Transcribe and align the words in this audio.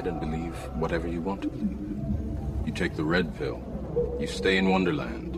wake 0.00 0.12
up 0.12 0.22
in 0.22 0.30
and 0.30 0.32
believe 0.32 0.54
whatever 0.76 1.06
you 1.08 1.20
want 1.20 1.42
to 1.42 1.48
believe. 1.48 1.78
You 2.66 2.72
take 2.72 2.96
the 2.96 3.04
red 3.04 3.36
pill, 3.36 3.60
you 4.20 4.26
stay 4.26 4.56
in 4.56 4.68
Wonderland, 4.68 5.34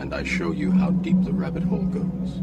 and 0.00 0.14
I 0.14 0.24
show 0.24 0.52
you 0.52 0.70
how 0.70 0.90
deep 0.90 1.22
the 1.24 1.32
rabbit 1.32 1.62
hole 1.62 1.84
goes. 1.84 2.40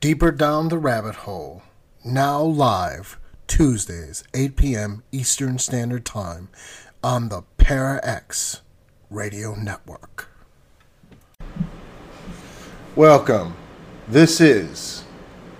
Deeper 0.00 0.30
Down 0.30 0.68
the 0.68 0.78
Rabbit 0.78 1.14
Hole, 1.14 1.62
now 2.04 2.40
live, 2.40 3.18
Tuesdays, 3.46 4.24
8 4.32 4.56
p.m. 4.56 5.02
Eastern 5.12 5.58
Standard 5.58 6.04
Time, 6.04 6.48
on 7.02 7.28
the 7.28 7.42
Para 7.58 8.00
X 8.02 8.62
Radio 9.10 9.54
Network. 9.54 10.28
Welcome. 12.96 13.54
This 14.08 14.40
is 14.40 15.04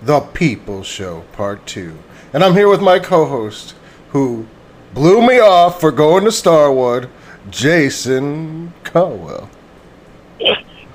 The 0.01 0.21
People 0.21 0.83
Show, 0.83 1.21
Part 1.31 1.65
2. 1.65 1.97
And 2.33 2.45
I'm 2.45 2.53
here 2.53 2.69
with 2.69 2.81
my 2.81 2.97
co 2.97 3.25
host, 3.25 3.75
who 4.11 4.47
blew 4.93 5.25
me 5.25 5.39
off 5.39 5.81
for 5.81 5.91
going 5.91 6.23
to 6.23 6.31
Starwood, 6.31 7.09
Jason 7.49 8.71
Caldwell. 8.85 9.49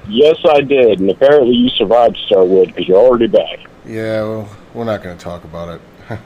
Yes, 0.09 0.37
I 0.49 0.63
did, 0.63 1.01
and 1.01 1.11
apparently 1.11 1.55
you 1.55 1.69
survived 1.71 2.17
Starwood 2.27 2.69
because 2.69 2.89
you're 2.89 2.97
already 2.97 3.27
back. 3.27 3.59
Yeah, 3.85 4.23
well, 4.23 4.49
we're 4.73 4.85
not 4.85 5.03
going 5.03 5.19
to 5.19 5.23
talk 5.23 5.45
about 5.45 5.81
it. 6.09 6.19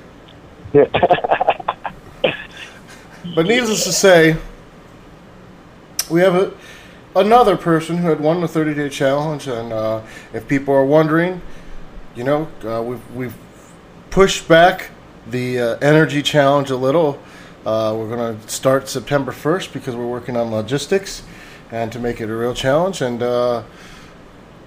but 3.35 3.47
needless 3.47 3.83
to 3.85 3.93
say, 3.93 4.37
we 6.09 6.21
have 6.21 6.37
a, 6.37 6.53
another 7.17 7.57
person 7.57 7.97
who 7.97 8.09
had 8.09 8.21
won 8.21 8.41
the 8.41 8.49
30 8.49 8.75
day 8.75 8.89
challenge, 8.89 9.49
and 9.49 9.73
uh, 9.73 10.03
if 10.33 10.47
people 10.47 10.73
are 10.73 10.85
wondering, 10.85 11.43
you 12.15 12.23
know, 12.23 12.49
uh, 12.65 12.81
we've, 12.81 13.11
we've 13.13 13.35
pushed 14.11 14.47
back 14.47 14.91
the 15.29 15.61
uh, 15.61 15.79
energy 15.79 16.23
challenge 16.23 16.71
a 16.71 16.77
little. 16.77 17.21
Uh, 17.67 17.95
we're 17.97 18.09
going 18.09 18.39
to 18.39 18.49
start 18.49 18.89
September 18.89 19.33
1st 19.33 19.73
because 19.73 19.95
we're 19.95 20.07
working 20.07 20.37
on 20.37 20.51
logistics 20.51 21.23
and 21.71 21.93
to 21.93 21.99
make 21.99 22.21
it 22.21 22.31
a 22.31 22.35
real 22.35 22.55
challenge. 22.55 23.03
And 23.03 23.23
uh, 23.23 23.63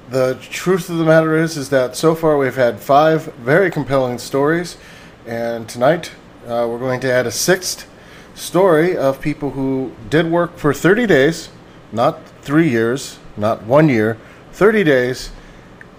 the 0.09 0.37
truth 0.41 0.89
of 0.89 0.97
the 0.97 1.05
matter 1.05 1.35
is, 1.35 1.57
is 1.57 1.69
that 1.69 1.95
so 1.95 2.13
far 2.13 2.37
we've 2.37 2.55
had 2.55 2.79
five 2.79 3.33
very 3.35 3.71
compelling 3.71 4.19
stories, 4.19 4.77
and 5.25 5.67
tonight 5.67 6.11
uh, 6.45 6.67
we're 6.69 6.79
going 6.79 6.99
to 7.01 7.11
add 7.11 7.25
a 7.25 7.31
sixth 7.31 7.89
story 8.35 8.95
of 8.95 9.21
people 9.21 9.51
who 9.51 9.91
did 10.09 10.29
work 10.29 10.57
for 10.57 10.73
30 10.73 11.07
days, 11.07 11.49
not 11.91 12.19
three 12.41 12.69
years, 12.69 13.17
not 13.37 13.63
one 13.63 13.89
year, 13.89 14.17
30 14.51 14.83
days, 14.83 15.31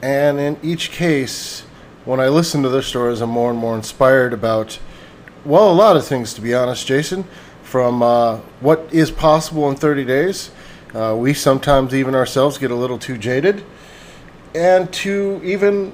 and 0.03 0.39
in 0.39 0.59
each 0.63 0.91
case, 0.91 1.65
when 2.05 2.21
I 2.21 2.29
listen 2.29 2.63
to 2.63 2.69
their 2.69 2.83
stories, 2.83 3.21
I'm 3.21 3.31
more 3.31 3.51
and 3.51 3.59
more 3.59 3.75
inspired 3.75 4.33
about, 4.33 4.79
well, 5.45 5.71
a 5.71 5.73
lot 5.73 5.97
of 5.97 6.07
things, 6.07 6.35
to 6.35 6.41
be 6.41 6.53
honest, 6.53 6.87
Jason, 6.87 7.25
from 7.63 8.03
uh, 8.03 8.37
what 8.61 8.87
is 8.93 9.11
possible 9.11 9.69
in 9.71 9.77
30 9.77 10.05
days. 10.05 10.51
Uh, 10.95 11.17
we 11.19 11.33
sometimes 11.33 11.95
even 11.95 12.15
ourselves 12.15 12.59
get 12.59 12.71
a 12.71 12.75
little 12.75 12.99
too 12.99 13.17
jaded, 13.17 13.65
and 14.55 14.93
to 14.93 15.41
even 15.43 15.93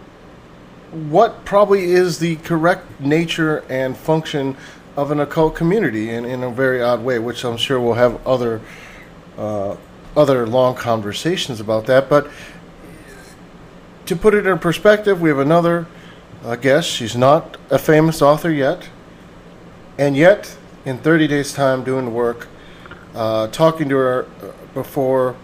what 0.91 1.45
probably 1.45 1.93
is 1.93 2.19
the 2.19 2.37
correct 2.37 3.01
nature 3.01 3.65
and 3.71 3.97
function 3.97 4.57
of 4.97 5.13
an 5.13 5.21
occult 5.21 5.55
community 5.55 6.11
in, 6.11 6.25
in 6.25 6.43
a 6.43 6.51
very 6.51 6.83
odd 6.83 7.03
way, 7.03 7.19
which 7.19 7.45
I'm 7.45 7.57
sure 7.57 7.81
we'll 7.81 7.95
have 7.95 8.27
other 8.27 8.61
uh, 9.39 9.77
other 10.17 10.47
long 10.47 10.75
conversations 10.75 11.61
about 11.61 11.87
that. 11.87 12.09
But 12.09 12.29
to 14.07 14.17
put 14.17 14.35
it 14.35 14.45
in 14.45 14.59
perspective, 14.59 15.21
we 15.21 15.29
have 15.29 15.39
another 15.39 15.87
uh, 16.45 16.57
guess 16.57 16.85
She's 16.85 17.17
not 17.17 17.57
a 17.71 17.79
famous 17.79 18.23
author 18.23 18.51
yet, 18.51 18.89
and 19.99 20.17
yet 20.17 20.57
in 20.85 20.99
30 20.99 21.29
days' 21.29 21.53
time, 21.53 21.85
doing 21.85 22.07
the 22.07 22.11
work, 22.11 22.49
uh, 23.15 23.49
talking 23.49 23.89
to 23.89 23.97
her 23.97 24.27
uh, 24.43 24.53
before 24.75 25.37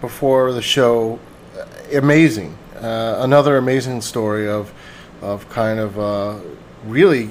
before 0.00 0.52
the 0.52 0.62
show, 0.62 1.18
uh, 1.58 1.64
amazing. 1.96 2.56
Uh, 2.76 3.16
another 3.20 3.56
amazing 3.56 4.00
story 4.00 4.48
of 4.48 4.72
of 5.22 5.48
kind 5.48 5.78
of 5.78 5.98
uh, 5.98 6.38
really 6.86 7.30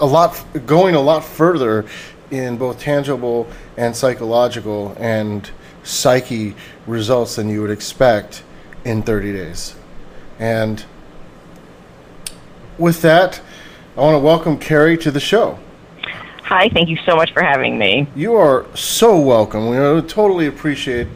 a 0.00 0.06
lot 0.06 0.44
going 0.66 0.94
a 0.94 1.00
lot 1.00 1.24
further 1.24 1.84
in 2.30 2.56
both 2.56 2.80
tangible 2.80 3.48
and 3.76 3.94
psychological 3.94 4.96
and 4.98 5.50
psyche 5.82 6.54
results 6.86 7.36
than 7.36 7.48
you 7.48 7.60
would 7.60 7.70
expect 7.70 8.42
in 8.84 9.02
30 9.02 9.32
days. 9.32 9.74
And 10.38 10.84
with 12.78 13.02
that, 13.02 13.40
I 13.96 14.00
want 14.00 14.14
to 14.14 14.18
welcome 14.18 14.58
Carrie 14.58 14.98
to 14.98 15.10
the 15.10 15.20
show. 15.20 15.58
Hi, 16.44 16.68
thank 16.68 16.88
you 16.88 16.96
so 17.06 17.16
much 17.16 17.32
for 17.32 17.42
having 17.42 17.78
me. 17.78 18.06
You 18.14 18.34
are 18.34 18.66
so 18.74 19.18
welcome. 19.18 19.68
We 19.70 19.76
totally 20.08 20.46
appreciate 20.46 21.08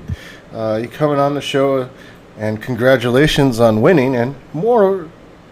uh, 0.52 0.78
you 0.82 0.88
coming 0.88 1.19
on 1.19 1.34
the 1.34 1.41
show, 1.41 1.91
and 2.38 2.62
congratulations 2.62 3.60
on 3.60 3.82
winning, 3.82 4.16
and 4.16 4.34
more 4.54 5.08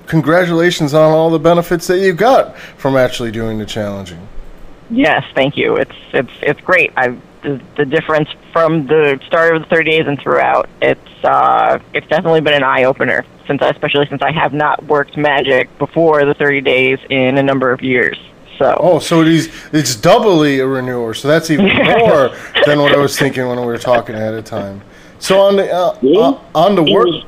congratulations 0.07 0.95
on 0.95 1.13
all 1.13 1.31
the 1.31 1.39
benefits 1.39 1.87
that 1.89 1.99
you 1.99 2.13
got 2.13 2.57
from 2.57 2.97
actually 2.97 3.33
doing 3.33 3.59
the 3.59 3.67
challenging. 3.67 4.27
Yes, 4.89 5.25
thank 5.35 5.57
you. 5.57 5.77
It's 5.77 5.97
it's 6.13 6.33
it's 6.43 6.61
great. 6.61 6.93
I 6.97 7.17
the, 7.43 7.61
the 7.77 7.85
difference 7.85 8.29
from 8.53 8.87
the 8.87 9.21
start 9.27 9.57
of 9.57 9.63
the 9.63 9.69
30 9.69 9.91
days 9.91 10.07
and 10.07 10.21
throughout. 10.21 10.69
It's 10.81 11.25
uh, 11.25 11.79
it's 11.93 12.07
definitely 12.07 12.41
been 12.41 12.55
an 12.55 12.65
eye 12.65 12.85
opener 12.85 13.25
since, 13.47 13.63
I, 13.63 13.71
especially 13.71 14.07
since 14.09 14.23
I 14.23 14.33
have 14.33 14.53
not 14.53 14.85
worked 14.87 15.17
magic 15.17 15.77
before 15.79 16.25
the 16.25 16.35
30 16.35 16.61
days 16.61 16.99
in 17.11 17.39
a 17.39 17.43
number 17.43 17.73
of 17.73 17.83
years. 17.83 18.19
So 18.59 18.77
oh, 18.81 18.99
so 18.99 19.21
it 19.21 19.29
is 19.29 19.53
it's 19.73 19.95
doubly 19.97 20.61
a 20.61 20.67
renewal. 20.67 21.13
So 21.15 21.29
that's 21.29 21.51
even 21.51 21.67
more 21.99 22.31
than 22.65 22.81
what 22.81 22.93
I 22.93 22.97
was 22.97 23.19
thinking 23.19 23.47
when 23.47 23.61
we 23.61 23.67
were 23.67 23.79
talking 23.79 24.15
ahead 24.15 24.35
of 24.35 24.45
time. 24.45 24.81
So 25.19 25.41
on 25.41 25.57
the 25.57 25.71
uh, 25.71 25.99
uh, 26.19 26.41
on 26.55 26.75
the 26.75 26.83
work, 26.83 27.27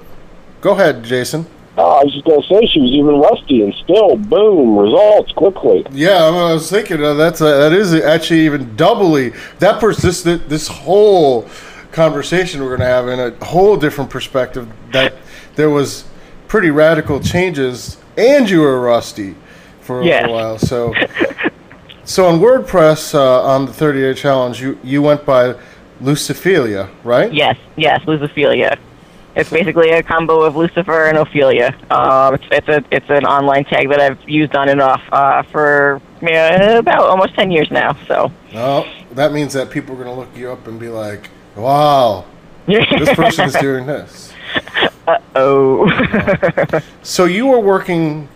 go 0.61 0.73
ahead, 0.73 1.05
Jason. 1.05 1.47
Oh, 1.77 2.01
I 2.01 2.05
was 2.05 2.13
just 2.13 2.25
going 2.25 2.43
to 2.43 2.49
say 2.49 2.67
she 2.67 2.81
was 2.81 2.91
even 2.91 3.21
rusty, 3.21 3.63
and 3.63 3.73
still, 3.85 4.17
boom, 4.17 4.77
results 4.77 5.31
quickly. 5.31 5.87
Yeah, 5.93 6.25
I 6.25 6.55
was 6.55 6.69
thinking 6.69 7.03
uh, 7.05 7.15
that's 7.15 7.41
uh, 7.41 7.57
that 7.59 7.73
is 7.73 7.95
actually 7.95 8.41
even 8.41 8.75
doubly 8.75 9.33
that 9.61 9.81
persist 9.81 10.25
this, 10.25 10.41
this 10.49 10.67
whole 10.67 11.49
conversation 11.93 12.63
we're 12.63 12.77
going 12.77 12.81
to 12.81 12.87
have 12.87 13.07
in 13.07 13.21
a 13.21 13.45
whole 13.45 13.77
different 13.77 14.11
perspective. 14.11 14.69
That 14.91 15.15
there 15.55 15.71
was 15.71 16.05
pretty 16.49 16.71
radical 16.71 17.21
changes, 17.21 17.99
and 18.17 18.51
you 18.51 18.61
were 18.61 18.81
rusty 18.81 19.37
for 19.81 20.01
a 20.01 20.05
little 20.05 20.33
while. 20.33 20.59
So, 20.59 20.93
so 22.05 22.27
on 22.27 22.41
WordPress 22.41 23.15
uh, 23.15 23.43
on 23.43 23.67
the 23.67 23.73
30 23.73 24.01
day 24.01 24.15
challenge, 24.15 24.61
you 24.61 24.79
you 24.83 25.01
went 25.03 25.25
by 25.25 25.55
Luciphilia, 26.03 26.91
right? 27.05 27.33
yes, 27.33 27.57
yes, 27.77 28.01
Luciphilia. 28.01 28.79
It's 29.37 29.51
basically 29.51 29.91
a 29.91 30.03
combo 30.03 30.43
of 30.43 30.57
Lucifer 30.57 31.07
and 31.07 31.17
Ophelia. 31.17 31.79
Um, 31.93 32.35
it's 32.35 32.45
it's 32.51 32.69
a 32.69 32.85
it's 32.91 33.09
an 33.09 33.25
online 33.25 33.65
tag 33.65 33.89
that 33.91 34.01
I've 34.01 34.29
used 34.29 34.57
on 34.57 34.69
and 34.69 34.81
off 34.81 35.03
uh, 35.13 35.43
for 35.45 36.01
uh, 36.23 36.79
about 36.79 37.03
almost 37.03 37.35
10 37.35 37.53
years 37.53 37.71
now. 37.71 37.97
So. 38.09 38.33
No, 38.53 38.89
that 39.13 39.33
means 39.33 39.53
that 39.53 39.71
people 39.71 39.95
are 39.95 40.03
going 40.03 40.15
to 40.15 40.21
look 40.21 40.37
you 40.37 40.51
up 40.51 40.67
and 40.67 40.81
be 40.81 40.89
like, 40.89 41.31
"Wow, 41.55 42.25
this 42.67 43.15
person 43.15 43.47
is 43.47 43.55
doing 43.61 43.87
this." 43.87 44.28
Oh. 45.35 46.81
So 47.03 47.25
you 47.25 47.47
were 47.47 47.61
working 47.61 48.29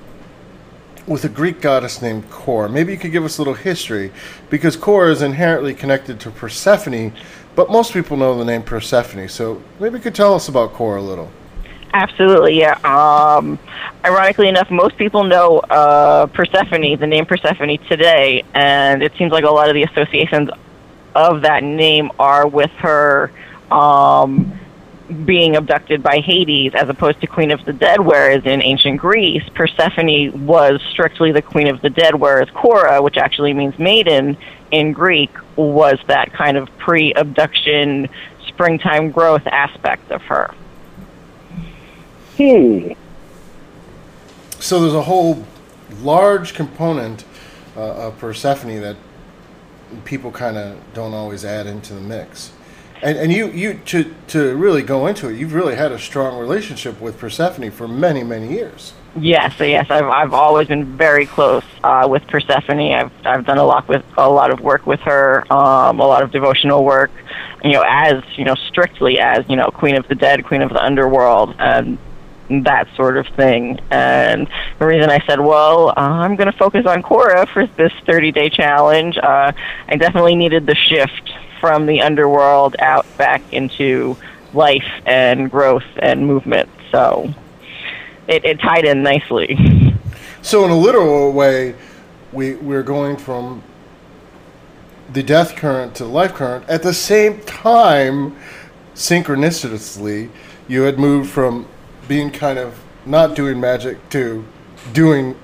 with 1.06 1.24
a 1.24 1.28
Greek 1.28 1.60
goddess 1.60 2.00
named 2.00 2.28
Kora. 2.30 2.68
Maybe 2.68 2.92
you 2.92 2.98
could 2.98 3.12
give 3.12 3.24
us 3.24 3.38
a 3.38 3.40
little 3.40 3.54
history, 3.54 4.12
because 4.50 4.76
Kora 4.76 5.10
is 5.10 5.22
inherently 5.22 5.74
connected 5.74 6.20
to 6.20 6.30
Persephone, 6.30 7.12
but 7.54 7.70
most 7.70 7.92
people 7.92 8.16
know 8.16 8.36
the 8.38 8.44
name 8.44 8.62
Persephone. 8.62 9.28
So 9.28 9.62
maybe 9.80 9.96
you 9.96 10.02
could 10.02 10.14
tell 10.14 10.34
us 10.34 10.48
about 10.48 10.72
Kora 10.72 11.00
a 11.00 11.02
little. 11.02 11.30
Absolutely, 11.94 12.58
yeah. 12.58 12.78
Um, 12.84 13.58
ironically 14.04 14.48
enough, 14.48 14.70
most 14.70 14.96
people 14.96 15.24
know 15.24 15.58
uh, 15.58 16.26
Persephone, 16.26 16.98
the 16.98 17.06
name 17.06 17.26
Persephone 17.26 17.76
today, 17.88 18.42
and 18.54 19.02
it 19.02 19.12
seems 19.18 19.32
like 19.32 19.44
a 19.44 19.50
lot 19.50 19.68
of 19.68 19.74
the 19.74 19.82
associations 19.82 20.48
of 21.14 21.42
that 21.42 21.62
name 21.62 22.10
are 22.18 22.46
with 22.46 22.70
her 22.72 23.30
um, 23.70 24.58
being 25.24 25.56
abducted 25.56 26.02
by 26.02 26.18
Hades 26.18 26.72
as 26.74 26.88
opposed 26.88 27.20
to 27.20 27.26
Queen 27.26 27.50
of 27.50 27.64
the 27.64 27.72
Dead, 27.72 28.00
whereas 28.00 28.44
in 28.44 28.62
ancient 28.62 28.98
Greece, 28.98 29.42
Persephone 29.54 30.46
was 30.46 30.80
strictly 30.90 31.32
the 31.32 31.42
Queen 31.42 31.68
of 31.68 31.80
the 31.82 31.90
Dead, 31.90 32.14
whereas 32.14 32.48
Kora, 32.50 33.02
which 33.02 33.16
actually 33.16 33.52
means 33.52 33.78
maiden 33.78 34.36
in 34.70 34.92
Greek, 34.92 35.30
was 35.56 35.98
that 36.06 36.32
kind 36.32 36.56
of 36.56 36.68
pre 36.78 37.12
abduction, 37.14 38.08
springtime 38.46 39.10
growth 39.10 39.46
aspect 39.46 40.10
of 40.10 40.22
her. 40.22 40.54
Hmm. 42.36 42.92
So 44.58 44.80
there's 44.80 44.94
a 44.94 45.02
whole 45.02 45.44
large 46.00 46.54
component 46.54 47.24
uh, 47.76 48.06
of 48.06 48.18
Persephone 48.18 48.80
that 48.80 48.96
people 50.04 50.30
kind 50.30 50.56
of 50.56 50.78
don't 50.94 51.12
always 51.12 51.44
add 51.44 51.66
into 51.66 51.94
the 51.94 52.00
mix. 52.00 52.52
And, 53.02 53.18
and 53.18 53.32
you, 53.32 53.48
you 53.48 53.74
to, 53.86 54.14
to 54.28 54.56
really 54.56 54.82
go 54.82 55.08
into 55.08 55.28
it, 55.28 55.36
you've 55.36 55.54
really 55.54 55.74
had 55.74 55.90
a 55.90 55.98
strong 55.98 56.38
relationship 56.38 57.00
with 57.00 57.18
Persephone 57.18 57.70
for 57.72 57.88
many, 57.88 58.22
many 58.22 58.52
years. 58.52 58.94
Yes, 59.14 59.54
yes, 59.58 59.90
I've 59.90 60.06
I've 60.06 60.32
always 60.32 60.68
been 60.68 60.96
very 60.96 61.26
close 61.26 61.64
uh, 61.84 62.06
with 62.08 62.26
Persephone. 62.28 62.92
I've 62.94 63.12
I've 63.26 63.44
done 63.44 63.58
a 63.58 63.64
lot 63.64 63.86
with 63.86 64.02
a 64.16 64.30
lot 64.30 64.50
of 64.50 64.60
work 64.60 64.86
with 64.86 65.00
her, 65.00 65.44
um, 65.52 66.00
a 66.00 66.06
lot 66.06 66.22
of 66.22 66.30
devotional 66.30 66.82
work, 66.82 67.10
you 67.62 67.72
know, 67.72 67.84
as 67.86 68.22
you 68.36 68.44
know, 68.44 68.54
strictly 68.54 69.18
as 69.18 69.44
you 69.50 69.56
know, 69.56 69.68
Queen 69.70 69.96
of 69.96 70.08
the 70.08 70.14
Dead, 70.14 70.44
Queen 70.46 70.62
of 70.62 70.70
the 70.70 70.82
Underworld, 70.82 71.54
and 71.58 71.98
that 72.48 72.88
sort 72.96 73.18
of 73.18 73.26
thing. 73.36 73.80
And 73.90 74.48
the 74.78 74.86
reason 74.86 75.10
I 75.10 75.22
said, 75.26 75.40
well, 75.40 75.90
uh, 75.90 75.94
I'm 75.96 76.36
going 76.36 76.50
to 76.50 76.56
focus 76.56 76.86
on 76.86 77.02
Cora 77.02 77.46
for 77.46 77.66
this 77.66 77.92
30 78.06 78.32
day 78.32 78.48
challenge, 78.48 79.18
uh, 79.18 79.52
I 79.88 79.96
definitely 79.96 80.36
needed 80.36 80.64
the 80.64 80.74
shift 80.74 81.32
from 81.62 81.86
the 81.86 82.02
underworld 82.02 82.74
out 82.80 83.06
back 83.16 83.40
into 83.52 84.16
life 84.52 84.90
and 85.06 85.48
growth 85.48 85.86
and 86.00 86.26
movement. 86.26 86.68
So 86.90 87.32
it, 88.26 88.44
it 88.44 88.60
tied 88.60 88.84
in 88.84 89.04
nicely. 89.04 89.56
So, 90.42 90.64
in 90.64 90.72
a 90.72 90.76
literal 90.76 91.32
way, 91.32 91.76
we, 92.32 92.56
we're 92.56 92.82
going 92.82 93.16
from 93.16 93.62
the 95.12 95.22
death 95.22 95.54
current 95.54 95.94
to 95.96 96.04
the 96.04 96.10
life 96.10 96.34
current. 96.34 96.68
At 96.68 96.82
the 96.82 96.92
same 96.92 97.40
time, 97.42 98.36
synchronicitously, 98.96 100.30
you 100.66 100.82
had 100.82 100.98
moved 100.98 101.30
from 101.30 101.68
being 102.08 102.32
kind 102.32 102.58
of 102.58 102.82
not 103.06 103.36
doing 103.36 103.60
magic 103.60 104.08
to 104.10 104.44
doing 104.92 105.36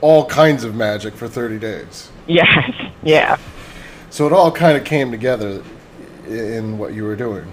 all 0.00 0.26
kinds 0.26 0.62
of 0.62 0.76
magic 0.76 1.14
for 1.14 1.26
30 1.26 1.58
days. 1.58 2.10
Yes, 2.28 2.72
yeah. 3.02 3.38
So 4.16 4.26
it 4.26 4.32
all 4.32 4.50
kind 4.50 4.78
of 4.78 4.84
came 4.84 5.10
together 5.10 5.62
in 6.26 6.78
what 6.78 6.94
you 6.94 7.04
were 7.04 7.16
doing. 7.16 7.52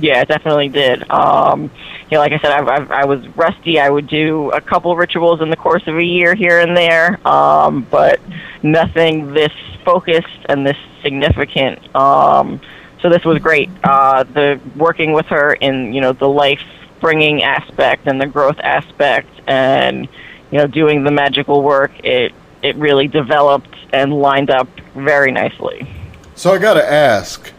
Yeah, 0.00 0.22
it 0.22 0.28
definitely 0.28 0.70
did. 0.70 1.10
Um, 1.10 1.64
you 2.10 2.12
know, 2.12 2.20
like 2.20 2.32
I 2.32 2.38
said, 2.38 2.52
I, 2.52 2.76
I, 2.76 3.02
I 3.02 3.04
was 3.04 3.28
rusty. 3.36 3.78
I 3.78 3.90
would 3.90 4.06
do 4.06 4.50
a 4.52 4.62
couple 4.62 4.96
rituals 4.96 5.42
in 5.42 5.50
the 5.50 5.56
course 5.56 5.86
of 5.86 5.98
a 5.98 6.02
year 6.02 6.34
here 6.34 6.60
and 6.60 6.74
there, 6.74 7.20
um, 7.28 7.86
but 7.90 8.18
nothing 8.62 9.34
this 9.34 9.52
focused 9.84 10.46
and 10.48 10.66
this 10.66 10.78
significant. 11.02 11.94
Um, 11.94 12.62
so 13.02 13.10
this 13.10 13.26
was 13.26 13.38
great. 13.40 13.68
Uh, 13.82 14.22
the 14.22 14.58
working 14.76 15.12
with 15.12 15.26
her 15.26 15.52
in 15.52 15.92
you 15.92 16.00
know 16.00 16.14
the 16.14 16.30
life 16.30 16.62
bringing 17.00 17.42
aspect 17.42 18.06
and 18.06 18.18
the 18.18 18.26
growth 18.26 18.58
aspect, 18.60 19.28
and 19.46 20.08
you 20.50 20.56
know 20.56 20.66
doing 20.66 21.04
the 21.04 21.10
magical 21.10 21.62
work. 21.62 21.92
It 22.02 22.32
it 22.64 22.76
really 22.76 23.06
developed 23.06 23.76
and 23.92 24.12
lined 24.14 24.50
up 24.50 24.68
very 24.94 25.30
nicely. 25.30 25.88
So 26.34 26.52
I 26.52 26.58
got 26.58 26.74
to 26.74 26.92
ask. 26.92 27.52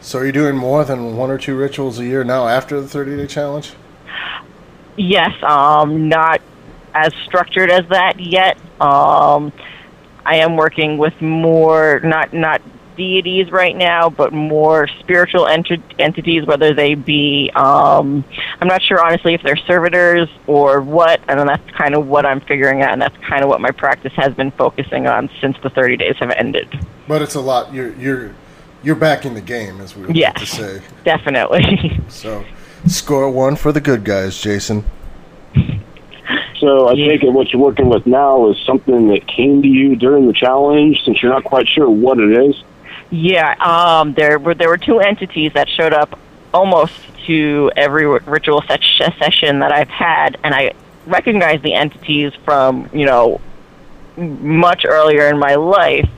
So 0.00 0.18
are 0.18 0.26
you 0.26 0.32
doing 0.32 0.54
more 0.54 0.84
than 0.84 1.16
one 1.16 1.30
or 1.30 1.38
two 1.38 1.56
rituals 1.56 1.98
a 1.98 2.04
year 2.04 2.22
now 2.24 2.46
after 2.46 2.80
the 2.80 2.86
30 2.86 3.16
day 3.16 3.26
challenge? 3.26 3.72
Yes, 4.96 5.32
um, 5.42 6.08
not 6.08 6.42
as 6.92 7.12
structured 7.24 7.70
as 7.70 7.88
that 7.88 8.20
yet. 8.20 8.58
Um, 8.80 9.52
I 10.26 10.36
am 10.36 10.56
working 10.56 10.98
with 10.98 11.20
more 11.20 12.00
not 12.04 12.32
not 12.32 12.60
deities 12.96 13.50
right 13.50 13.76
now, 13.76 14.10
but 14.10 14.32
more 14.32 14.88
spiritual 15.00 15.46
ent- 15.46 15.68
entities, 15.98 16.46
whether 16.46 16.74
they 16.74 16.94
be, 16.94 17.50
um, 17.54 18.24
I'm 18.60 18.68
not 18.68 18.82
sure 18.82 19.04
honestly 19.04 19.34
if 19.34 19.42
they're 19.42 19.56
servitors 19.56 20.28
or 20.46 20.80
what, 20.80 21.20
and 21.28 21.38
then 21.38 21.46
that's 21.46 21.70
kind 21.72 21.94
of 21.94 22.06
what 22.06 22.26
I'm 22.26 22.40
figuring 22.40 22.82
out, 22.82 22.92
and 22.92 23.02
that's 23.02 23.16
kind 23.18 23.42
of 23.42 23.48
what 23.48 23.60
my 23.60 23.70
practice 23.70 24.12
has 24.16 24.34
been 24.34 24.50
focusing 24.52 25.06
on 25.06 25.30
since 25.40 25.56
the 25.62 25.70
30 25.70 25.96
days 25.96 26.16
have 26.18 26.30
ended. 26.30 26.68
But 27.06 27.22
it's 27.22 27.34
a 27.34 27.40
lot. 27.40 27.72
You're 27.72 27.92
you're 27.94 28.34
you're 28.82 28.94
back 28.94 29.24
in 29.24 29.34
the 29.34 29.40
game, 29.40 29.80
as 29.80 29.96
we 29.96 30.06
would 30.06 30.16
yes, 30.16 30.36
like 30.36 30.36
to 30.36 30.46
say. 30.46 30.82
Definitely. 31.04 32.00
so, 32.08 32.44
score 32.86 33.30
one 33.30 33.56
for 33.56 33.72
the 33.72 33.80
good 33.80 34.04
guys, 34.04 34.40
Jason. 34.40 34.84
So 36.64 36.88
I 36.88 36.94
take 36.94 37.22
it 37.22 37.30
what 37.30 37.52
you're 37.52 37.60
working 37.60 37.90
with 37.90 38.06
now 38.06 38.48
is 38.50 38.56
something 38.64 39.08
that 39.08 39.26
came 39.26 39.60
to 39.60 39.68
you 39.68 39.96
during 39.96 40.26
the 40.26 40.32
challenge, 40.32 41.02
since 41.04 41.22
you're 41.22 41.32
not 41.32 41.44
quite 41.44 41.68
sure 41.68 41.90
what 41.90 42.18
it 42.18 42.30
is. 42.46 42.62
Yeah, 43.14 43.54
um, 43.60 44.12
there 44.14 44.40
were 44.40 44.56
there 44.56 44.68
were 44.68 44.76
two 44.76 44.98
entities 44.98 45.52
that 45.54 45.68
showed 45.68 45.92
up 45.92 46.18
almost 46.52 46.92
to 47.26 47.70
every 47.76 48.06
ritual 48.06 48.60
session 48.66 49.60
that 49.60 49.70
I've 49.70 49.88
had, 49.88 50.36
and 50.42 50.52
I 50.52 50.72
recognize 51.06 51.62
the 51.62 51.74
entities 51.74 52.32
from 52.44 52.90
you 52.92 53.06
know 53.06 53.40
much 54.16 54.84
earlier 54.84 55.28
in 55.28 55.38
my 55.38 55.54
life. 55.54 56.08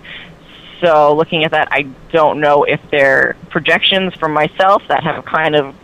So 0.80 1.14
looking 1.14 1.44
at 1.44 1.50
that, 1.50 1.68
I 1.70 1.82
don't 2.12 2.40
know 2.40 2.64
if 2.64 2.80
they're 2.90 3.36
projections 3.50 4.14
from 4.14 4.32
myself 4.32 4.82
that 4.88 5.02
have 5.02 5.26
kind 5.26 5.54
of 5.54 5.74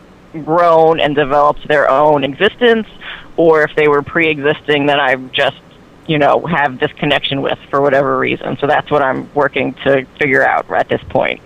grown 0.47 0.99
and 0.99 1.15
developed 1.15 1.69
their 1.69 1.91
own 1.91 2.25
existence, 2.25 2.87
or 3.37 3.65
if 3.65 3.77
they 3.77 3.87
were 3.87 4.01
pre-existing 4.01 4.87
that 4.87 4.99
I've 4.99 5.31
just 5.31 5.61
you 6.07 6.19
know, 6.19 6.45
have 6.47 6.79
this 6.79 6.93
connection 6.95 7.43
with 7.43 7.59
for 7.71 7.81
whatever 7.81 8.19
reason. 8.19 8.57
So 8.59 8.67
that's 8.67 8.91
what 8.91 9.03
I'm 9.03 9.33
working 9.35 9.75
to 9.85 10.05
figure 10.19 10.45
out 10.47 10.71
at 10.73 10.89
this 10.89 11.03
point. 11.09 11.41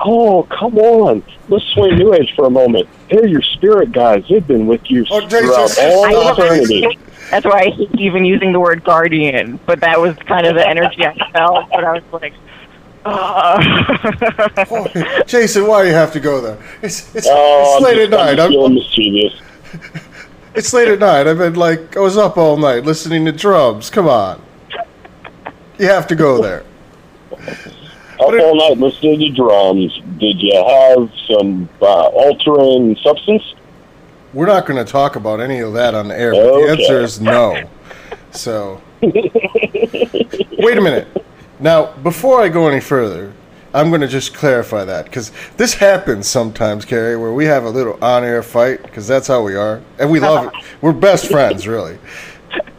Oh, 0.00 0.42
come 0.44 0.76
on. 0.78 1.22
Let's 1.48 1.64
swing 1.66 1.96
New 1.96 2.12
Age 2.12 2.34
for 2.36 2.46
a 2.46 2.50
moment. 2.50 2.88
They're 3.10 3.26
your 3.26 3.42
spirit 3.42 3.92
guys. 3.92 4.24
They've 4.28 4.46
been 4.46 4.66
with 4.66 4.90
you 4.90 5.06
Oh, 5.10 5.26
throughout 5.26 5.78
all 5.78 6.04
I- 6.04 6.32
eternity. 6.32 6.98
That's 7.30 7.44
why 7.44 7.60
I 7.60 7.70
hate 7.70 7.90
even 7.98 8.24
using 8.24 8.52
the 8.52 8.60
word 8.60 8.84
guardian, 8.84 9.58
but 9.66 9.80
that 9.80 9.98
was 10.00 10.14
kind 10.18 10.46
of 10.46 10.54
the 10.54 10.66
energy 10.68 11.04
I 11.04 11.14
felt. 11.32 11.68
But 11.70 11.84
I 11.84 11.92
was 11.94 12.02
like. 12.12 12.34
Oh, 13.08 13.58
Jason, 15.26 15.66
why 15.66 15.82
do 15.82 15.88
you 15.88 15.94
have 15.94 16.12
to 16.12 16.20
go 16.20 16.40
there? 16.40 16.58
It's 16.82 17.14
it's, 17.14 17.26
Oh, 17.30 17.76
it's 17.76 17.84
late 17.84 17.98
I'm 17.98 18.02
at 18.02 18.10
just, 18.10 18.20
I'm 18.20 18.26
night. 18.26 18.36
just 18.36 18.48
feeling 18.48 18.66
I'm, 18.66 18.74
mischievous. 18.74 19.40
It's 20.56 20.72
late 20.72 20.88
at 20.88 20.98
night. 20.98 21.26
I've 21.26 21.38
been 21.38 21.54
like 21.54 21.96
I 21.96 22.00
was 22.00 22.16
up 22.16 22.36
all 22.36 22.56
night 22.56 22.84
listening 22.84 23.24
to 23.26 23.32
drums. 23.32 23.90
Come 23.90 24.08
on, 24.08 24.42
you 25.78 25.86
have 25.86 26.06
to 26.08 26.16
go 26.16 26.42
there. 26.42 26.64
Up 27.32 28.20
all 28.20 28.56
night 28.56 28.78
listening 28.78 29.20
to 29.20 29.30
drums. 29.30 30.00
Did 30.18 30.40
you 30.40 30.54
have 30.54 31.10
some 31.28 31.68
uh, 31.80 32.06
altering 32.08 32.96
substance? 32.96 33.54
We're 34.32 34.46
not 34.46 34.66
going 34.66 34.84
to 34.84 34.90
talk 34.90 35.16
about 35.16 35.40
any 35.40 35.60
of 35.60 35.72
that 35.74 35.94
on 35.94 36.08
the 36.08 36.18
air. 36.18 36.32
But 36.32 36.60
the 36.60 36.70
answer 36.70 37.00
is 37.00 37.20
no. 37.20 37.68
So 38.32 38.80
wait 39.00 40.76
a 40.76 40.80
minute. 40.80 41.08
Now, 41.58 41.92
before 41.98 42.42
I 42.42 42.48
go 42.48 42.68
any 42.68 42.80
further, 42.80 43.32
I'm 43.76 43.90
going 43.90 44.00
to 44.00 44.08
just 44.08 44.32
clarify 44.32 44.84
that 44.84 45.04
because 45.04 45.30
this 45.58 45.74
happens 45.74 46.26
sometimes, 46.26 46.86
Carrie, 46.86 47.18
where 47.18 47.34
we 47.34 47.44
have 47.44 47.64
a 47.64 47.68
little 47.68 48.02
on-air 48.02 48.42
fight 48.42 48.82
because 48.82 49.06
that's 49.06 49.28
how 49.28 49.42
we 49.42 49.54
are, 49.54 49.82
and 49.98 50.10
we 50.10 50.18
love 50.18 50.46
it. 50.46 50.64
We're 50.80 50.94
best 50.94 51.30
friends, 51.30 51.68
really. 51.68 51.98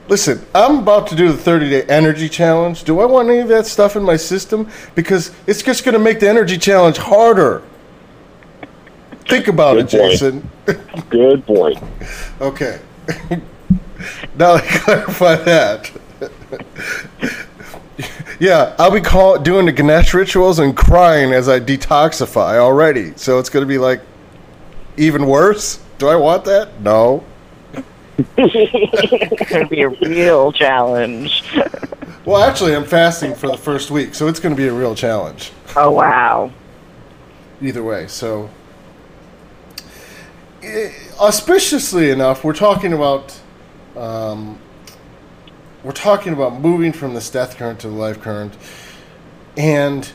Listen, 0.08 0.44
I'm 0.56 0.80
about 0.80 1.06
to 1.10 1.16
do 1.16 1.32
the 1.32 1.38
30-day 1.38 1.84
energy 1.84 2.28
challenge. 2.28 2.84
Do 2.84 3.00
I 3.00 3.06
want 3.06 3.30
any 3.30 3.38
of 3.38 3.48
that 3.50 3.68
stuff 3.68 3.96
in 3.96 4.02
my 4.02 4.16
system? 4.16 4.72
Because 4.96 5.32
it's 5.46 5.62
just 5.62 5.86
going 5.86 5.94
to 5.94 6.00
make 6.00 6.20
the 6.20 6.30
energy 6.30 6.58
challenge 6.58 6.98
harder. 6.98 7.62
Think 9.28 9.50
about 9.50 9.76
Good 9.76 9.94
it, 9.94 10.00
point. 10.00 10.12
Jason. 10.14 10.50
Good 11.12 11.46
point. 11.46 11.78
Okay. 12.42 12.80
now 14.36 14.58
that 14.58 14.64
I 14.64 14.78
clarify 14.80 15.36
that. 15.36 15.92
yeah, 18.40 18.76
I'll 18.78 18.92
be 18.92 19.02
call, 19.02 19.40
doing 19.40 19.66
the 19.66 19.72
Ganesh 19.72 20.14
rituals 20.14 20.60
and 20.60 20.76
crying 20.76 21.34
as 21.34 21.50
I 21.50 21.60
detoxify 21.60 22.58
already. 22.58 23.14
So 23.16 23.40
it's 23.40 23.50
going 23.50 23.64
to 23.64 23.68
be 23.68 23.78
like 23.78 24.02
even 24.98 25.26
worse. 25.26 25.84
Do 25.98 26.08
I 26.08 26.16
want 26.16 26.46
that? 26.46 26.80
No. 26.82 27.24
it's 28.38 29.50
going 29.50 29.64
to 29.64 29.70
be 29.70 29.82
a 29.82 29.90
real 29.90 30.52
challenge. 30.52 31.44
Well, 32.28 32.44
actually, 32.44 32.76
I'm 32.76 32.84
fasting 32.84 33.36
for 33.36 33.48
the 33.48 33.56
first 33.56 33.90
week, 33.90 34.14
so 34.14 34.28
it's 34.28 34.42
going 34.42 34.54
to 34.54 34.62
be 34.62 34.68
a 34.68 34.74
real 34.74 34.94
challenge. 34.96 35.54
oh, 35.78 35.92
wow. 35.92 36.52
either 37.62 37.82
way. 37.82 38.08
So, 38.08 38.50
eh, 40.62 40.92
auspiciously 41.18 42.12
enough, 42.12 42.44
we're 42.44 42.52
talking 42.52 42.92
about 42.92 43.40
um, 43.96 44.60
we're 45.84 45.92
talking 45.92 46.34
about 46.34 46.60
moving 46.60 46.92
from 46.92 47.14
this 47.14 47.30
death 47.30 47.58
current 47.58 47.80
to 47.82 47.90
the 47.90 47.96
life 47.96 48.22
current, 48.22 48.58
and 49.56 50.12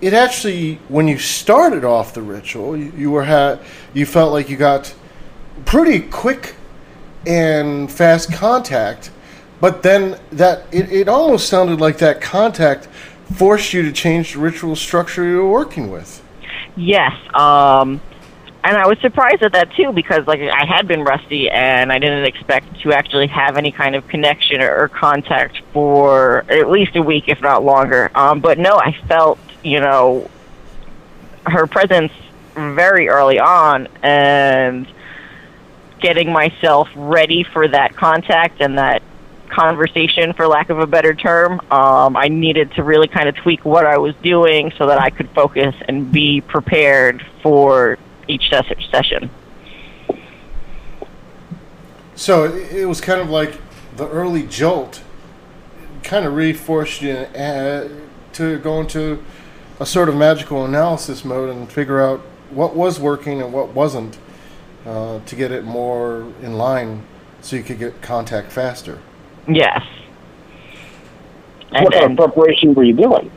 it 0.00 0.14
actually, 0.14 0.76
when 0.88 1.08
you 1.08 1.18
started 1.18 1.84
off 1.84 2.14
the 2.14 2.22
ritual, 2.22 2.76
you, 2.76 2.92
you 2.96 3.10
were 3.10 3.24
ha- 3.24 3.58
you 3.94 4.06
felt 4.06 4.32
like 4.32 4.48
you 4.48 4.56
got 4.56 4.94
pretty 5.64 6.00
quick 6.00 6.54
and 7.26 7.90
fast 7.90 8.32
contact, 8.32 9.10
but 9.60 9.82
then 9.82 10.18
that 10.30 10.66
it, 10.72 10.90
it 10.92 11.08
almost 11.08 11.48
sounded 11.48 11.80
like 11.80 11.98
that 11.98 12.20
contact 12.20 12.88
forced 13.34 13.72
you 13.72 13.82
to 13.82 13.92
change 13.92 14.32
the 14.32 14.38
ritual 14.38 14.76
structure 14.76 15.24
you 15.24 15.38
were 15.38 15.50
working 15.50 15.90
with. 15.90 16.22
Yes, 16.76 17.12
um, 17.34 18.00
and 18.68 18.76
I 18.76 18.86
was 18.86 18.98
surprised 18.98 19.42
at 19.42 19.52
that 19.52 19.72
too 19.72 19.92
because 19.92 20.26
like 20.26 20.40
I 20.40 20.66
had 20.66 20.86
been 20.86 21.02
rusty 21.02 21.48
and 21.48 21.90
I 21.90 21.98
didn't 21.98 22.24
expect 22.24 22.80
to 22.82 22.92
actually 22.92 23.28
have 23.28 23.56
any 23.56 23.72
kind 23.72 23.96
of 23.96 24.06
connection 24.08 24.60
or, 24.60 24.76
or 24.76 24.88
contact 24.88 25.62
for 25.72 26.44
at 26.50 26.68
least 26.68 26.94
a 26.94 27.00
week, 27.00 27.28
if 27.28 27.40
not 27.40 27.64
longer. 27.64 28.10
Um, 28.14 28.40
but 28.40 28.58
no, 28.58 28.76
I 28.76 28.92
felt 29.08 29.38
you 29.64 29.80
know 29.80 30.30
her 31.46 31.66
presence 31.66 32.12
very 32.52 33.08
early 33.08 33.38
on 33.38 33.88
and 34.02 34.86
getting 36.00 36.30
myself 36.30 36.90
ready 36.94 37.44
for 37.44 37.68
that 37.68 37.96
contact 37.96 38.60
and 38.60 38.76
that 38.76 39.02
conversation, 39.48 40.34
for 40.34 40.46
lack 40.46 40.68
of 40.68 40.78
a 40.78 40.86
better 40.86 41.14
term. 41.14 41.58
Um, 41.70 42.18
I 42.18 42.28
needed 42.28 42.72
to 42.72 42.82
really 42.82 43.08
kind 43.08 43.30
of 43.30 43.36
tweak 43.36 43.64
what 43.64 43.86
I 43.86 43.96
was 43.96 44.14
doing 44.16 44.72
so 44.76 44.88
that 44.88 45.00
I 45.00 45.08
could 45.08 45.30
focus 45.30 45.74
and 45.88 46.12
be 46.12 46.42
prepared 46.42 47.24
for 47.42 47.98
each 48.28 48.50
session. 48.90 49.30
So 52.14 52.44
it 52.44 52.72
it 52.72 52.86
was 52.86 53.00
kind 53.00 53.20
of 53.20 53.30
like 53.30 53.58
the 53.96 54.08
early 54.08 54.44
jolt, 54.44 55.02
kind 56.02 56.24
of 56.24 56.34
reinforced 56.34 57.02
you 57.02 57.12
uh, 57.12 57.88
to 58.34 58.58
go 58.58 58.80
into 58.80 59.22
a 59.80 59.86
sort 59.86 60.08
of 60.08 60.16
magical 60.16 60.64
analysis 60.64 61.24
mode 61.24 61.50
and 61.50 61.70
figure 61.70 62.00
out 62.00 62.20
what 62.50 62.74
was 62.74 62.98
working 62.98 63.40
and 63.42 63.52
what 63.52 63.74
wasn't 63.74 64.18
uh, 64.86 65.20
to 65.26 65.36
get 65.36 65.52
it 65.52 65.64
more 65.64 66.22
in 66.42 66.54
line 66.54 67.02
so 67.40 67.56
you 67.56 67.62
could 67.62 67.78
get 67.78 68.00
contact 68.02 68.50
faster. 68.50 68.98
Yes. 69.46 69.82
what 71.70 71.92
kind 71.92 72.12
of 72.12 72.16
preparation 72.16 72.74
were 72.74 72.84
you 72.84 72.94
doing? 72.94 73.30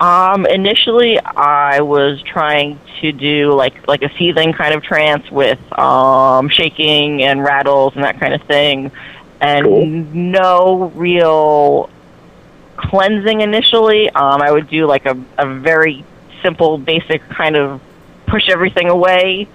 Um, 0.00 0.46
initially, 0.46 1.17
I 1.38 1.82
was 1.82 2.20
trying 2.20 2.80
to 3.00 3.12
do 3.12 3.52
like 3.52 3.86
like 3.86 4.02
a 4.02 4.10
seething 4.18 4.52
kind 4.52 4.74
of 4.74 4.82
trance 4.82 5.30
with 5.30 5.60
um, 5.78 6.48
shaking 6.48 7.22
and 7.22 7.44
rattles 7.44 7.94
and 7.94 8.02
that 8.02 8.18
kind 8.18 8.34
of 8.34 8.42
thing, 8.42 8.90
and 9.40 9.64
Cool. 9.64 9.86
no 9.86 10.92
real 10.96 11.90
cleansing 12.76 13.40
initially. 13.40 14.10
Um, 14.10 14.42
I 14.42 14.50
would 14.50 14.68
do 14.68 14.86
like 14.86 15.06
a, 15.06 15.16
a 15.38 15.46
very 15.54 16.04
simple, 16.42 16.76
basic 16.76 17.22
kind 17.28 17.54
of 17.56 17.80
push 18.26 18.48
everything 18.48 18.88
away, 18.88 19.46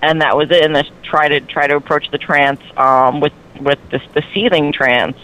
and 0.00 0.22
that 0.22 0.34
was 0.34 0.50
it. 0.50 0.64
And 0.64 0.74
then 0.74 0.86
try 1.02 1.28
to 1.28 1.40
try 1.40 1.66
to 1.66 1.76
approach 1.76 2.10
the 2.10 2.18
trance 2.18 2.62
um, 2.78 3.20
with 3.20 3.34
with 3.60 3.78
this 3.90 4.02
the 4.14 4.24
seething 4.32 4.72
trance 4.72 5.18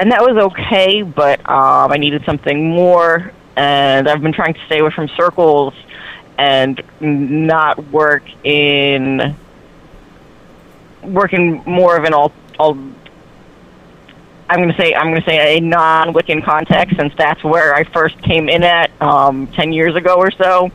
and 0.00 0.12
that 0.12 0.22
was 0.22 0.34
okay, 0.54 1.02
but 1.02 1.40
um, 1.40 1.92
I 1.92 1.98
needed 1.98 2.24
something 2.24 2.70
more. 2.70 3.32
And 3.56 4.08
I've 4.08 4.22
been 4.22 4.32
trying 4.32 4.54
to 4.54 4.64
stay 4.66 4.78
away 4.78 4.90
from 4.90 5.08
circles 5.08 5.74
and 6.38 6.82
not 7.00 7.90
work 7.90 8.22
in 8.44 9.36
working 11.02 11.62
more 11.66 11.96
of 11.96 12.04
an 12.04 12.14
all. 12.14 12.32
all 12.58 12.78
I'm 14.48 14.58
going 14.58 14.70
to 14.70 14.76
say 14.76 14.94
I'm 14.94 15.10
going 15.10 15.20
to 15.20 15.26
say 15.26 15.58
a 15.58 15.60
non-Wiccan 15.60 16.44
context, 16.44 16.96
since 16.96 17.14
that's 17.16 17.44
where 17.44 17.74
I 17.74 17.84
first 17.84 18.20
came 18.22 18.48
in 18.48 18.64
at 18.64 18.90
um, 19.00 19.46
ten 19.48 19.72
years 19.72 19.94
ago 19.94 20.16
or 20.16 20.30
so, 20.32 20.70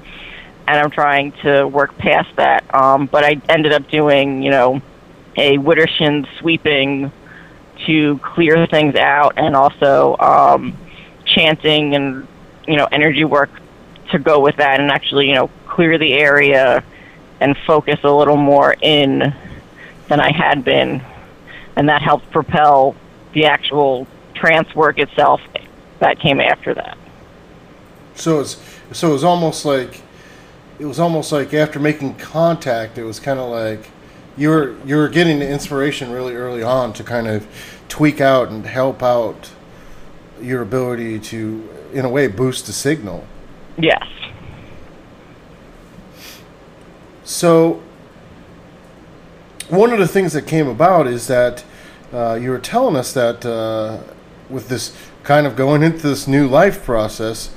and 0.67 0.79
I'm 0.79 0.91
trying 0.91 1.33
to 1.43 1.65
work 1.67 1.97
past 1.97 2.33
that. 2.37 2.73
Um, 2.73 3.07
but 3.07 3.23
I 3.23 3.41
ended 3.49 3.73
up 3.73 3.89
doing, 3.89 4.43
you 4.43 4.51
know, 4.51 4.81
a 5.35 5.57
widdershins 5.57 6.27
sweeping 6.39 7.11
to 7.85 8.17
clear 8.19 8.65
things 8.67 8.95
out 8.95 9.33
and 9.37 9.55
also 9.55 10.15
um, 10.17 10.77
chanting 11.25 11.95
and 11.95 12.27
you 12.67 12.75
know 12.75 12.87
energy 12.91 13.23
work 13.23 13.49
to 14.11 14.19
go 14.19 14.39
with 14.39 14.57
that 14.57 14.79
and 14.79 14.91
actually 14.91 15.27
you 15.27 15.35
know 15.35 15.49
clear 15.67 15.97
the 15.97 16.13
area 16.13 16.83
and 17.39 17.57
focus 17.65 17.99
a 18.03 18.11
little 18.11 18.37
more 18.37 18.75
in 18.81 19.33
than 20.07 20.19
I 20.19 20.31
had 20.31 20.63
been 20.63 21.03
and 21.75 21.89
that 21.89 22.01
helped 22.01 22.29
propel 22.31 22.95
the 23.33 23.45
actual 23.45 24.07
trance 24.33 24.73
work 24.75 24.99
itself 24.99 25.41
that 25.99 26.19
came 26.19 26.39
after 26.39 26.73
that. 26.73 26.97
So 28.15 28.39
it's 28.39 28.57
so 28.91 29.09
it 29.09 29.13
was 29.13 29.23
almost 29.23 29.65
like 29.65 30.01
it 30.79 30.85
was 30.85 30.99
almost 30.99 31.31
like 31.31 31.53
after 31.53 31.79
making 31.79 32.15
contact, 32.15 32.97
it 32.97 33.03
was 33.03 33.19
kind 33.19 33.39
of 33.39 33.49
like 33.49 33.89
you 34.37 34.49
were 34.49 34.75
you 34.85 34.95
were 34.95 35.09
getting 35.09 35.39
the 35.39 35.47
inspiration 35.47 36.11
really 36.11 36.35
early 36.35 36.63
on 36.63 36.93
to 36.93 37.03
kind 37.03 37.27
of 37.27 37.47
tweak 37.89 38.21
out 38.21 38.49
and 38.49 38.65
help 38.65 39.03
out 39.03 39.51
your 40.41 40.61
ability 40.61 41.17
to, 41.17 41.69
in 41.95 42.03
a 42.03 42.09
way, 42.09 42.27
boost 42.27 42.65
the 42.65 42.73
signal. 42.73 43.25
Yes. 43.77 44.05
So 47.23 47.81
one 49.69 49.91
of 49.93 49.99
the 49.99 50.07
things 50.07 50.33
that 50.33 50.45
came 50.45 50.67
about 50.67 51.07
is 51.07 51.27
that 51.27 51.63
uh, 52.13 52.37
you 52.39 52.49
were 52.49 52.59
telling 52.59 52.97
us 52.97 53.13
that 53.13 53.45
uh, 53.45 53.99
with 54.49 54.67
this 54.67 54.95
kind 55.23 55.47
of 55.47 55.55
going 55.55 55.81
into 55.83 56.07
this 56.07 56.27
new 56.27 56.47
life 56.47 56.83
process, 56.83 57.49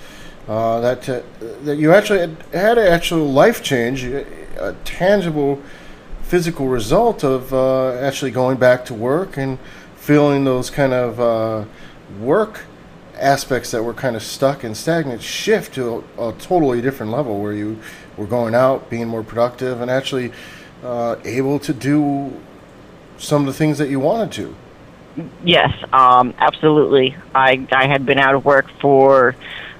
uh, 0.47 0.81
that 0.81 1.09
uh, 1.09 1.21
that 1.65 1.77
you 1.77 1.93
actually 1.93 2.21
had, 2.21 2.37
had 2.53 2.79
an 2.79 2.87
actual 2.87 3.31
life 3.31 3.63
change, 3.63 4.05
a 4.05 4.75
tangible 4.85 5.61
physical 6.23 6.69
result 6.69 7.25
of 7.25 7.53
uh, 7.53 7.93
actually 7.95 8.31
going 8.31 8.57
back 8.57 8.85
to 8.85 8.95
work 8.95 9.37
and 9.37 9.59
feeling 9.97 10.45
those 10.45 10.71
kind 10.71 10.93
of 10.93 11.21
uh, 11.21 11.65
work 12.21 12.65
aspects 13.21 13.71
that 13.71 13.83
were 13.83 13.95
kind 13.95 14.17
of 14.17 14.23
stuck 14.23 14.65
and 14.65 14.77
stagnant 14.77 15.23
shift 15.23 15.75
to 15.75 16.05
a, 16.19 16.29
a 16.29 16.33
totally 16.35 16.81
different 16.81 17.13
level 17.13 17.41
where 17.41 17.53
you 17.53 17.79
were 18.17 18.27
going 18.27 18.55
out, 18.55 18.91
being 18.91 19.09
more 19.09 19.23
productive, 19.23 19.81
and 19.81 19.91
actually 19.91 20.33
uh, 20.83 21.17
able 21.25 21.59
to 21.59 21.73
do 21.73 22.33
some 23.19 23.43
of 23.43 23.47
the 23.47 23.53
things 23.53 23.79
that 23.79 23.89
you 23.89 24.01
wanted 24.01 24.33
to. 24.33 24.55
Yes, 25.45 25.73
um, 25.93 26.35
absolutely. 26.39 27.17
I 27.35 27.67
I 27.73 27.89
had 27.89 28.07
been 28.07 28.19
out 28.19 28.35
of 28.35 28.45
work 28.45 28.71
for 28.81 29.35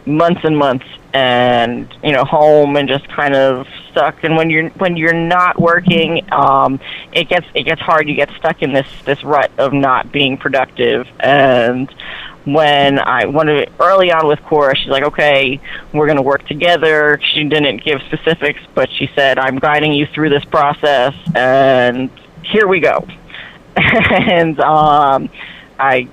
months 0.05 0.41
and 0.43 0.59
months, 0.59 0.87
and 1.13 1.95
you 2.03 2.13
know, 2.13 2.25
home 2.25 2.77
and 2.77 2.89
just 2.89 3.07
kind 3.09 3.35
of 3.35 3.67
stuck. 3.91 4.25
And 4.25 4.37
when 4.37 4.51
you're 4.51 4.71
when 4.71 4.97
you're 4.97 5.13
not 5.13 5.61
working, 5.61 6.27
um, 6.33 6.81
it 7.13 7.29
gets 7.29 7.47
it 7.55 7.65
gets 7.65 7.81
hard. 7.81 8.09
You 8.09 8.15
get 8.15 8.31
stuck 8.39 8.63
in 8.63 8.73
this 8.73 8.89
this 9.05 9.23
rut 9.23 9.51
of 9.59 9.73
not 9.73 10.11
being 10.11 10.37
productive. 10.37 11.07
And 11.21 11.93
when 12.55 12.99
I 12.99 13.25
of 13.25 13.69
early 13.81 14.13
on 14.13 14.27
with 14.27 14.43
Cora, 14.43 14.77
she's 14.77 14.89
like, 14.89 15.05
"Okay, 15.05 15.61
we're 15.93 16.07
going 16.07 16.17
to 16.17 16.23
work 16.23 16.47
together." 16.47 17.21
She 17.33 17.45
didn't 17.45 17.85
give 17.85 18.01
specifics, 18.03 18.61
but 18.75 18.91
she 18.91 19.11
said, 19.15 19.39
"I'm 19.39 19.59
guiding 19.59 19.93
you 19.93 20.07
through 20.07 20.31
this 20.31 20.45
process, 20.45 21.15
and 21.35 22.11
here 22.43 22.67
we 22.67 22.81
go." 22.81 23.07
and 23.77 24.59
um, 24.61 25.29
I, 25.79 26.09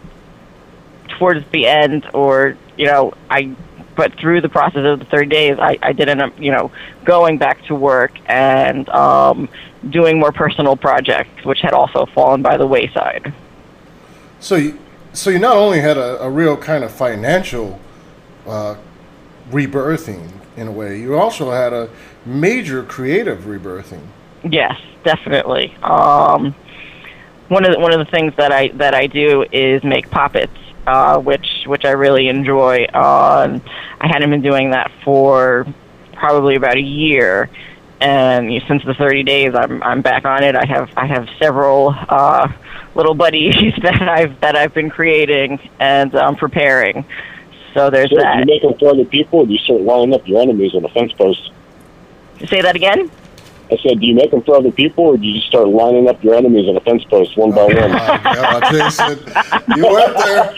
towards 1.17 1.45
the 1.51 1.67
end, 1.67 2.07
or 2.13 2.57
you 2.77 2.85
know, 2.85 3.13
I, 3.29 3.55
but 3.95 4.17
through 4.19 4.41
the 4.41 4.49
process 4.49 4.85
of 4.85 4.99
the 4.99 5.05
30 5.05 5.27
days, 5.27 5.57
I, 5.59 5.77
I 5.81 5.93
did 5.93 6.09
end 6.09 6.21
up, 6.21 6.37
you 6.39 6.51
know, 6.51 6.71
going 7.05 7.37
back 7.37 7.63
to 7.67 7.75
work 7.75 8.11
and 8.27 8.87
um, 8.89 9.47
doing 9.89 10.19
more 10.19 10.31
personal 10.31 10.75
projects, 10.75 11.45
which 11.45 11.59
had 11.61 11.73
also 11.73 12.05
fallen 12.07 12.41
by 12.41 12.57
the 12.57 12.67
wayside. 12.67 13.33
So 14.39 14.55
you, 14.55 14.77
so 15.15 15.29
you 15.29 15.39
not 15.39 15.55
only 15.55 15.79
had 15.79 15.97
a, 15.97 16.21
a 16.21 16.29
real 16.29 16.57
kind 16.57 16.83
of 16.83 16.91
financial 16.91 17.79
uh, 18.47 18.75
rebirthing 19.49 20.31
in 20.57 20.67
a 20.67 20.71
way, 20.71 20.99
you 20.99 21.17
also 21.17 21.51
had 21.51 21.73
a 21.73 21.89
major 22.25 22.83
creative 22.83 23.43
rebirthing. 23.43 24.05
Yes, 24.43 24.79
definitely. 25.03 25.75
Um, 25.81 26.55
one 27.47 27.65
of 27.65 27.73
the, 27.73 27.79
one 27.79 27.93
of 27.93 27.99
the 27.99 28.11
things 28.11 28.33
that 28.37 28.51
I 28.51 28.69
that 28.69 28.93
I 28.93 29.07
do 29.07 29.45
is 29.51 29.83
make 29.83 30.09
puppets, 30.09 30.57
uh, 30.87 31.19
which 31.19 31.47
which 31.65 31.85
I 31.85 31.91
really 31.91 32.27
enjoy. 32.27 32.85
Um, 32.85 33.61
I 33.99 34.07
hadn't 34.07 34.29
been 34.29 34.41
doing 34.41 34.71
that 34.71 34.91
for 35.03 35.65
probably 36.13 36.55
about 36.55 36.77
a 36.77 36.81
year, 36.81 37.49
and 38.01 38.51
since 38.67 38.83
the 38.83 38.93
30 38.93 39.23
days, 39.23 39.53
I'm 39.55 39.81
I'm 39.83 40.01
back 40.01 40.25
on 40.25 40.43
it. 40.43 40.55
I 40.55 40.65
have 40.65 40.89
I 40.97 41.05
have 41.05 41.27
several 41.39 41.93
uh, 42.09 42.51
little 42.95 43.13
buddies 43.13 43.55
that 43.81 44.01
I've 44.01 44.39
that 44.41 44.55
I've 44.55 44.73
been 44.73 44.89
creating 44.89 45.59
and 45.79 46.15
um, 46.15 46.35
preparing. 46.35 47.05
So 47.73 47.89
there's 47.89 48.09
So 48.09 48.15
do 48.17 48.39
you 48.39 48.45
make 48.45 48.61
them 48.61 48.73
for 48.79 48.89
other 48.89 49.05
people, 49.05 49.39
or 49.39 49.45
do 49.45 49.51
you 49.53 49.59
start 49.59 49.81
lining 49.81 50.13
up 50.13 50.27
your 50.27 50.41
enemies 50.41 50.73
on 50.73 50.81
the 50.83 50.89
fence 50.89 51.11
post? 51.13 51.51
Say 52.47 52.61
that 52.61 52.75
again. 52.75 53.11
I 53.71 53.77
said, 53.77 53.99
do 53.99 54.05
you 54.05 54.13
make 54.13 54.29
them 54.31 54.43
for 54.43 54.55
other 54.57 54.71
people, 54.71 55.05
or 55.05 55.17
do 55.17 55.25
you 55.25 55.35
just 55.35 55.47
start 55.47 55.67
lining 55.67 56.07
up 56.07 56.23
your 56.23 56.35
enemies 56.35 56.67
on 56.67 56.75
the 56.75 56.81
fence 56.81 57.03
post 57.05 57.35
one 57.35 57.51
by 57.51 57.61
Oh 57.61 57.65
one? 57.65 57.91
my 57.91 58.21
God, 58.23 58.63
Jason, 58.71 59.19
you 59.75 59.87
went 59.91 60.15
there. 60.17 60.53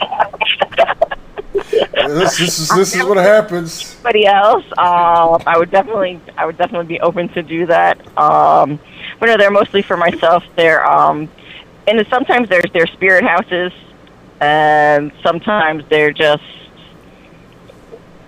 This, 2.08 2.38
this 2.38 2.60
is 2.60 2.70
this 2.70 2.96
is 2.96 3.03
what 3.03 3.17
happens. 3.17 3.96
anybody 3.96 4.25
else, 4.27 4.63
um, 4.77 5.41
I 5.48 5.56
would 5.58 5.72
definitely, 5.72 6.20
I 6.38 6.46
would 6.46 6.58
definitely 6.58 6.88
be 6.88 7.00
open 7.01 7.29
to 7.29 7.41
do 7.41 7.65
that. 7.67 7.98
Um, 8.17 8.79
but 9.20 9.25
no, 9.27 9.38
they're 9.38 9.51
mostly 9.51 9.82
for 9.82 9.98
myself. 9.98 10.44
They're, 10.56 10.86
um, 10.86 11.29
and 11.88 12.06
sometimes 12.10 12.50
there's 12.50 12.72
their 12.74 12.88
spirit 12.88 13.24
houses, 13.24 13.72
and 14.39 15.12
sometimes 15.24 15.84
they're 15.89 16.12
just. 16.12 16.44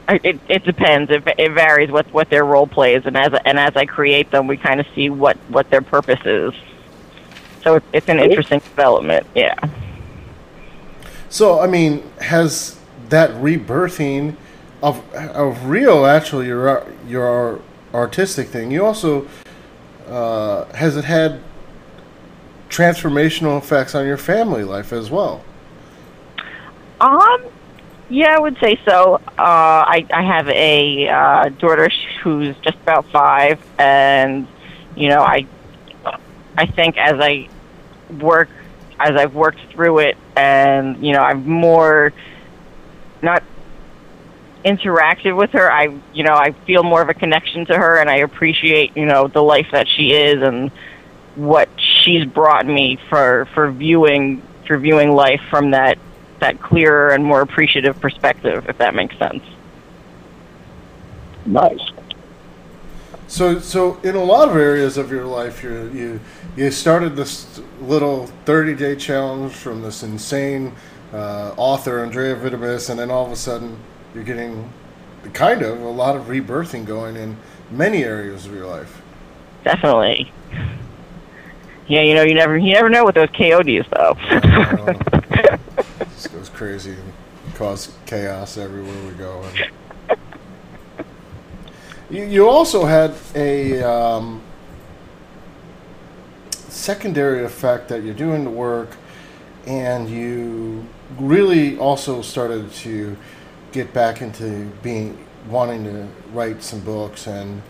It, 0.08 0.40
it 0.48 0.64
depends. 0.64 1.12
It, 1.12 1.24
it 1.38 1.52
varies 1.52 1.92
what, 1.92 2.12
what 2.12 2.32
their 2.32 2.44
role 2.44 2.66
plays, 2.66 3.06
and 3.06 3.16
as 3.16 3.32
and 3.46 3.60
as 3.60 3.76
I 3.76 3.86
create 3.86 4.32
them, 4.32 4.48
we 4.48 4.58
kind 4.58 4.80
of 4.80 4.88
see 4.96 5.12
what, 5.12 5.38
what 5.50 5.70
their 5.70 5.84
purpose 5.84 6.26
is. 6.26 6.54
So 7.64 7.76
it's, 7.76 7.86
it's 7.94 8.10
an 8.10 8.20
interesting 8.20 8.60
development. 8.60 9.28
Yeah. 9.36 9.54
So 11.30 11.60
I 11.60 11.68
mean, 11.68 12.10
has 12.22 12.80
that 13.10 13.30
rebirthing 13.32 14.36
of 14.82 15.04
of 15.14 15.66
real 15.66 16.06
actually 16.06 16.48
your 16.48 16.88
your 17.08 17.62
artistic 17.94 18.48
thing, 18.48 18.72
you 18.72 18.86
also 18.86 19.28
uh, 20.08 20.66
has 20.74 20.98
it 20.98 21.06
had 21.06 21.42
transformational 22.70 23.58
effects 23.58 23.96
on 23.96 24.06
your 24.06 24.18
family 24.18 24.64
life 24.64 24.94
as 24.94 25.10
well? 25.10 25.44
Um, 27.02 27.44
yeah, 28.10 28.36
I 28.36 28.40
would 28.40 28.58
say 28.60 28.80
so. 28.86 29.16
Uh, 29.16 29.22
I 29.38 30.06
I 30.12 30.24
have 30.24 30.48
a 30.50 31.08
uh, 31.08 31.50
daughter 31.50 31.90
who's 32.22 32.56
just 32.58 32.78
about 32.78 33.06
five, 33.08 33.60
and 33.78 34.48
you 34.96 35.10
know, 35.10 35.22
I 35.22 35.46
I 36.58 36.66
think 36.66 36.98
as 36.98 37.20
I 37.20 37.48
work 38.20 38.50
as 39.00 39.16
I've 39.16 39.34
worked 39.34 39.62
through 39.72 40.00
it, 40.00 40.18
and 40.36 41.06
you 41.06 41.14
know, 41.14 41.22
I'm 41.22 41.48
more 41.48 42.12
not 43.22 43.44
interactive 44.66 45.38
with 45.38 45.52
her. 45.52 45.72
I 45.72 45.96
you 46.14 46.24
know, 46.24 46.34
I 46.34 46.52
feel 46.66 46.84
more 46.84 47.02
of 47.02 47.10
a 47.10 47.14
connection 47.14 47.66
to 47.68 47.78
her, 47.78 47.98
and 48.00 48.10
I 48.10 48.18
appreciate 48.18 48.98
you 48.98 49.06
know 49.06 49.28
the 49.28 49.44
life 49.44 49.68
that 49.72 49.88
she 49.88 50.14
is 50.14 50.42
and 50.42 50.72
what 51.40 51.70
she's 51.78 52.26
brought 52.26 52.66
me 52.66 52.98
for 53.10 53.48
for 53.54 53.72
viewing 53.72 54.42
for 54.68 54.78
viewing 54.78 55.12
life 55.12 55.42
from 55.50 55.72
that 55.72 55.98
that 56.40 56.62
clearer 56.62 57.10
and 57.10 57.24
more 57.24 57.42
appreciative 57.42 58.00
perspective, 58.00 58.66
if 58.70 58.78
that 58.78 58.96
makes 58.96 59.18
sense. 59.18 59.44
Nice. 61.46 61.82
So, 63.28 63.60
so 63.60 64.00
in 64.02 64.16
a 64.16 64.24
lot 64.24 64.50
of 64.50 64.56
areas 64.56 64.98
of 64.98 65.12
your 65.12 65.26
life, 65.26 65.64
you 65.64 65.92
you 65.94 66.20
you 66.56 66.72
started 66.72 67.16
this 67.16 67.62
little 67.82 68.28
thirty 68.46 68.76
day 68.76 68.96
challenge 68.96 69.54
from 69.54 69.82
this 69.82 70.04
insane 70.04 70.74
uh, 71.14 71.54
author 71.56 72.06
Andrieh 72.06 72.38
Vitimus, 72.40 72.90
and 72.90 73.00
then 73.00 73.12
all 73.12 73.26
of 73.26 73.32
a 73.32 73.36
sudden 73.36 73.78
you're 74.14 74.24
getting 74.24 74.72
kind 75.34 75.62
of 75.62 75.82
a 75.82 75.90
lot 75.90 76.16
of 76.16 76.24
rebirthing 76.26 76.86
going 76.86 77.16
in 77.16 77.38
many 77.72 78.04
areas 78.04 78.46
of 78.46 78.54
your 78.54 78.66
life. 78.66 79.02
Definitely. 79.64 80.32
Yeah, 81.90 82.02
you 82.02 82.14
know, 82.14 82.22
you 82.22 82.36
never 82.36 82.56
you 82.56 82.74
never 82.74 82.88
know 82.88 83.04
with 83.04 83.16
those 83.16 83.30
KODs 83.30 83.90
though. 83.90 84.16
Uh, 85.40 85.58
this 86.00 86.28
goes 86.28 86.50
crazy 86.50 86.92
and 86.92 87.14
cause 87.56 87.94
chaos 88.06 88.58
everywhere 88.58 89.08
we 89.08 89.14
go. 89.14 89.42
And 89.44 90.20
you, 92.10 92.24
you 92.26 92.50
also 92.50 92.86
had 92.86 93.16
a 93.36 93.82
um, 93.82 94.42
secondary 96.52 97.44
effect 97.46 97.88
that 97.90 98.04
you're 98.04 98.14
doing 98.14 98.44
the 98.44 98.50
work, 98.50 98.98
and 99.66 100.10
you 100.10 100.86
really 101.18 101.78
also 101.78 102.22
started 102.22 102.72
to 102.74 103.16
get 103.72 103.94
back 103.94 104.22
into 104.22 104.70
being 104.84 105.26
wanting 105.48 105.86
to 105.86 106.08
write 106.34 106.62
some 106.62 106.82
books 106.82 107.28
and 107.28 107.62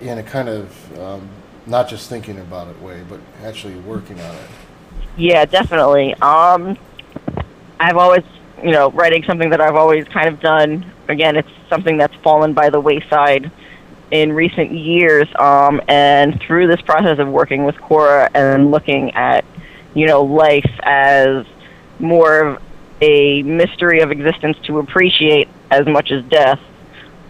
in 0.00 0.18
a 0.18 0.22
kind 0.22 0.48
of 0.48 0.98
um, 0.98 1.28
not 1.66 1.88
just 1.88 2.08
thinking 2.08 2.38
about 2.38 2.68
it 2.68 2.80
way, 2.80 3.02
but 3.08 3.20
actually 3.42 3.74
working 3.76 4.20
on 4.20 4.34
it. 4.34 4.48
Yeah, 5.16 5.44
definitely. 5.44 6.14
Um, 6.14 6.78
I've 7.80 7.96
always, 7.96 8.24
you 8.62 8.72
know, 8.72 8.90
writing 8.90 9.24
something 9.24 9.50
that 9.50 9.60
I've 9.60 9.76
always 9.76 10.06
kind 10.08 10.28
of 10.28 10.40
done. 10.40 10.92
Again, 11.08 11.36
it's 11.36 11.48
something 11.68 11.96
that's 11.96 12.14
fallen 12.16 12.52
by 12.52 12.70
the 12.70 12.80
wayside 12.80 13.50
in 14.10 14.32
recent 14.32 14.72
years. 14.72 15.28
Um, 15.38 15.80
and 15.88 16.40
through 16.40 16.68
this 16.68 16.80
process 16.82 17.18
of 17.18 17.28
working 17.28 17.64
with 17.64 17.80
Cora 17.80 18.30
and 18.34 18.70
looking 18.70 19.12
at, 19.12 19.44
you 19.94 20.06
know, 20.06 20.22
life 20.22 20.70
as 20.82 21.44
more 21.98 22.40
of 22.40 22.62
a 23.00 23.42
mystery 23.42 24.00
of 24.00 24.10
existence 24.10 24.56
to 24.64 24.78
appreciate 24.78 25.48
as 25.70 25.86
much 25.86 26.10
as 26.10 26.24
death. 26.24 26.60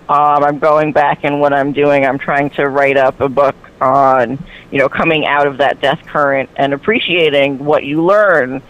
Um, 0.09 0.45
I'm 0.45 0.59
going 0.61 0.93
back 0.93 1.25
and 1.25 1.41
what 1.41 1.53
I'm 1.53 1.73
doing, 1.73 2.07
I'm 2.07 2.19
trying 2.19 2.51
to 2.51 2.69
write 2.69 2.97
up 2.97 3.21
a 3.21 3.29
book 3.29 3.57
on, 3.81 4.39
you 4.71 4.79
know, 4.79 4.89
coming 4.89 5.27
out 5.27 5.49
of 5.49 5.59
that 5.59 5.81
death 5.81 6.01
current 6.07 6.49
and 6.57 6.73
appreciating 6.73 7.59
what 7.65 7.85
you 7.85 8.05
learn 8.05 8.63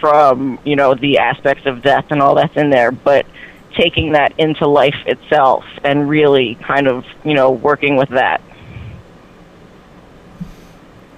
from, 0.00 0.58
you 0.64 0.74
know, 0.74 0.94
the 0.94 1.18
aspects 1.18 1.66
of 1.66 1.82
death 1.82 2.06
and 2.10 2.22
all 2.22 2.34
that's 2.34 2.56
in 2.56 2.70
there, 2.70 2.90
but 2.90 3.26
taking 3.74 4.12
that 4.12 4.32
into 4.38 4.66
life 4.66 4.96
itself 5.06 5.64
and 5.84 6.08
really 6.08 6.54
kind 6.56 6.88
of, 6.88 7.04
you 7.22 7.34
know, 7.34 7.50
working 7.50 7.96
with 7.96 8.08
that. 8.08 8.40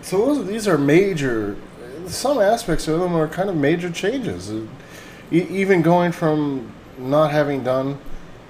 So 0.02 0.18
those, 0.18 0.46
these 0.46 0.68
are 0.68 0.76
major. 0.76 1.56
Some 2.06 2.38
aspects 2.38 2.88
of 2.88 3.00
them 3.00 3.14
are 3.14 3.28
kind 3.28 3.48
of 3.48 3.56
major 3.56 3.90
changes. 3.90 4.52
Even 5.30 5.80
going 5.80 6.12
from 6.12 6.72
not 6.98 7.30
having 7.30 7.64
done 7.64 7.98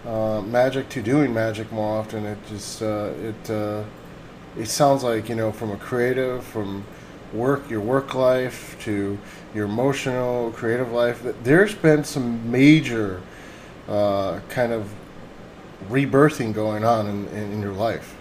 uh, 0.07 0.43
magic 0.43 0.88
to 0.90 1.03
doing 1.03 1.33
magic 1.33 1.71
more 1.73 1.99
often, 1.99 2.25
it 2.27 2.38
just 2.49 2.83
uh, 2.83 3.12
it 3.23 3.51
uh, 3.51 3.85
it 4.59 4.67
sounds 4.67 5.03
like 5.03 5.29
you 5.29 5.35
know 5.35 5.53
from 5.53 5.71
a 5.71 5.77
creative, 5.77 6.45
from 6.45 6.85
work, 7.33 7.69
your 7.69 7.81
work 7.81 8.14
life 8.14 8.77
to 8.81 9.19
your 9.55 9.64
emotional, 9.64 10.51
creative 10.53 10.93
life. 10.93 11.25
There's 11.43 11.75
been 11.75 12.05
some 12.05 12.51
major 12.51 13.21
uh, 13.88 14.40
kind 14.49 14.73
of 14.73 14.93
rebirthing 15.88 16.55
going 16.55 16.85
on 16.85 17.07
in, 17.07 17.29
in, 17.29 17.53
in 17.53 17.61
your 17.61 17.73
life. 17.73 18.17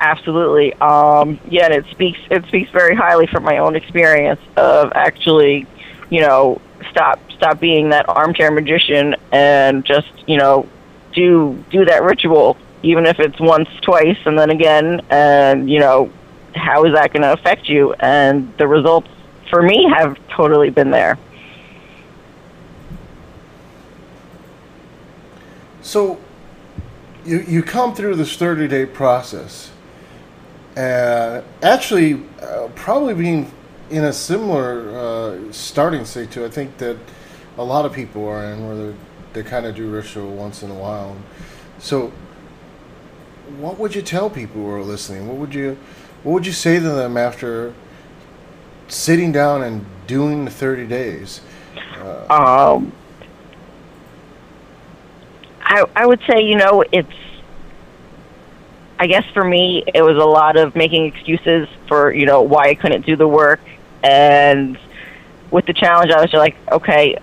Absolutely. 0.00 0.74
Um, 0.74 1.38
yeah, 1.48 1.66
and 1.66 1.74
it 1.74 1.86
speaks 1.90 2.18
it 2.30 2.44
speaks 2.46 2.70
very 2.70 2.94
highly 2.94 3.26
from 3.26 3.42
my 3.42 3.58
own 3.58 3.76
experience 3.76 4.40
of 4.56 4.92
actually, 4.94 5.66
you 6.10 6.20
know, 6.20 6.60
stop 6.90 7.18
stop 7.32 7.60
being 7.60 7.90
that 7.90 8.08
armchair 8.08 8.50
magician 8.50 9.14
and 9.32 9.84
just, 9.84 10.08
you 10.26 10.36
know, 10.36 10.68
do 11.16 11.64
do 11.70 11.84
that 11.86 12.04
ritual 12.04 12.56
even 12.82 13.06
if 13.06 13.18
it's 13.18 13.38
once, 13.40 13.68
twice 13.82 14.18
and 14.26 14.38
then 14.38 14.50
again 14.50 15.00
and, 15.10 15.68
you 15.68 15.80
know, 15.80 16.10
how 16.54 16.84
is 16.84 16.94
that 16.94 17.12
going 17.12 17.22
to 17.22 17.32
affect 17.32 17.68
you? 17.68 17.92
And 17.94 18.56
the 18.58 18.66
results 18.66 19.08
for 19.50 19.62
me 19.62 19.88
have 19.96 20.16
totally 20.28 20.70
been 20.70 20.90
there. 20.90 21.18
So 25.82 26.18
you 27.24 27.40
you 27.40 27.62
come 27.62 27.94
through 27.94 28.16
this 28.16 28.36
30 28.36 28.66
day 28.68 28.86
process. 28.86 29.70
Uh, 30.76 31.42
actually, 31.62 32.22
uh, 32.42 32.68
probably 32.74 33.14
being 33.14 33.52
in 33.90 34.04
a 34.04 34.12
similar 34.12 34.90
uh, 34.90 35.52
starting 35.52 36.04
state 36.04 36.30
to 36.32 36.44
I 36.44 36.50
think 36.50 36.78
that 36.78 36.96
a 37.56 37.64
lot 37.64 37.84
of 37.84 37.92
people 37.92 38.26
are 38.26 38.44
in, 38.44 38.66
where 38.66 38.94
they 39.36 39.42
kind 39.42 39.66
of 39.66 39.74
do 39.74 39.90
ritual 39.90 40.34
once 40.34 40.62
in 40.62 40.70
a 40.70 40.74
while. 40.74 41.14
So, 41.78 42.10
what 43.58 43.78
would 43.78 43.94
you 43.94 44.00
tell 44.00 44.30
people 44.30 44.62
who 44.62 44.70
are 44.70 44.82
listening? 44.82 45.28
What 45.28 45.36
would 45.36 45.54
you 45.54 45.76
what 46.22 46.32
would 46.32 46.46
you 46.46 46.52
say 46.52 46.76
to 46.80 46.88
them 46.88 47.18
after 47.18 47.74
sitting 48.88 49.32
down 49.32 49.62
and 49.62 49.84
doing 50.06 50.46
the 50.46 50.50
30 50.50 50.86
days? 50.86 51.42
Um, 52.30 52.92
I 55.62 55.84
I 55.94 56.06
would 56.06 56.20
say 56.28 56.42
you 56.42 56.56
know 56.56 56.82
it's. 56.90 57.12
I 58.98 59.06
guess 59.06 59.24
for 59.34 59.44
me, 59.44 59.84
it 59.94 60.00
was 60.00 60.16
a 60.16 60.24
lot 60.24 60.56
of 60.56 60.74
making 60.74 61.04
excuses 61.04 61.68
for 61.86 62.10
you 62.10 62.24
know 62.24 62.40
why 62.40 62.70
I 62.70 62.74
couldn't 62.74 63.04
do 63.04 63.16
the 63.16 63.28
work, 63.28 63.60
and 64.02 64.78
with 65.50 65.66
the 65.66 65.74
challenge, 65.74 66.10
I 66.10 66.22
was 66.22 66.30
just 66.30 66.40
like, 66.40 66.56
okay, 66.72 67.18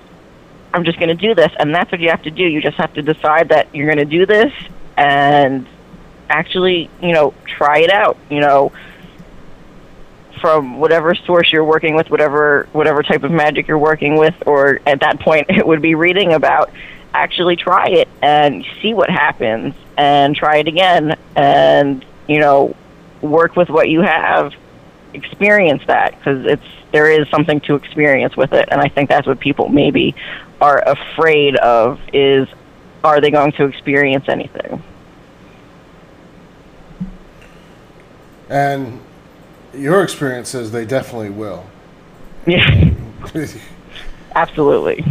I'm 0.74 0.84
just 0.84 0.98
going 0.98 1.10
to 1.10 1.16
do 1.16 1.36
this, 1.36 1.52
and 1.60 1.74
that's 1.74 1.92
what 1.92 2.02
you 2.02 2.10
have 2.10 2.24
to 2.24 2.32
do. 2.32 2.44
You 2.44 2.60
just 2.62 2.78
have 2.78 2.94
to 2.96 3.04
decide 3.04 3.50
that 3.50 3.74
you're 3.76 3.86
going 3.86 4.00
to 4.00 4.06
do 4.06 4.26
this, 4.26 4.52
and 4.98 5.68
actually, 6.30 6.90
you 7.02 7.14
know, 7.14 7.34
try 7.46 7.80
it 7.80 7.92
out. 7.92 8.18
You 8.30 8.40
know, 8.40 8.72
from 10.42 10.80
whatever 10.80 11.14
source 11.14 11.52
you're 11.52 11.64
working 11.64 11.96
with, 11.96 12.10
whatever 12.10 12.68
whatever 12.74 13.04
type 13.04 13.24
of 13.24 13.32
magic 13.32 13.68
you're 13.68 13.78
working 13.78 14.18
with, 14.18 14.36
or 14.48 14.82
at 14.88 15.02
that 15.02 15.20
point, 15.20 15.48
it 15.50 15.66
would 15.66 15.82
be 15.82 15.96
reading 15.96 16.34
about. 16.34 16.72
Actually, 17.16 17.56
try 17.56 17.90
it 17.90 18.08
and 18.24 18.66
see 18.82 18.96
what 18.96 19.08
happens, 19.08 19.76
and 19.96 20.36
try 20.36 20.58
it 20.58 20.68
again, 20.68 21.16
and 21.36 22.04
you 22.28 22.40
know, 22.40 22.76
work 23.22 23.56
with 23.56 23.70
what 23.70 23.90
you 23.90 24.02
have. 24.02 24.54
Experience 25.14 25.84
that 25.86 26.18
because 26.18 26.44
it's 26.48 26.66
there 26.92 27.10
is 27.10 27.28
something 27.30 27.60
to 27.62 27.76
experience 27.76 28.36
with 28.36 28.52
it, 28.54 28.68
and 28.72 28.82
I 28.82 28.88
think 28.88 29.10
that's 29.10 29.28
what 29.28 29.40
people 29.40 29.70
maybe 29.70 30.16
are 30.64 30.82
afraid 30.88 31.58
of 31.58 32.00
is 32.14 32.48
are 33.04 33.20
they 33.20 33.30
going 33.30 33.52
to 33.52 33.66
experience 33.66 34.30
anything? 34.30 34.82
And 38.50 39.02
your 39.74 40.04
experience 40.04 40.48
says 40.48 40.72
they 40.72 40.86
definitely 40.86 41.32
will. 41.32 41.66
Yeah, 42.48 42.94
absolutely. 44.36 45.04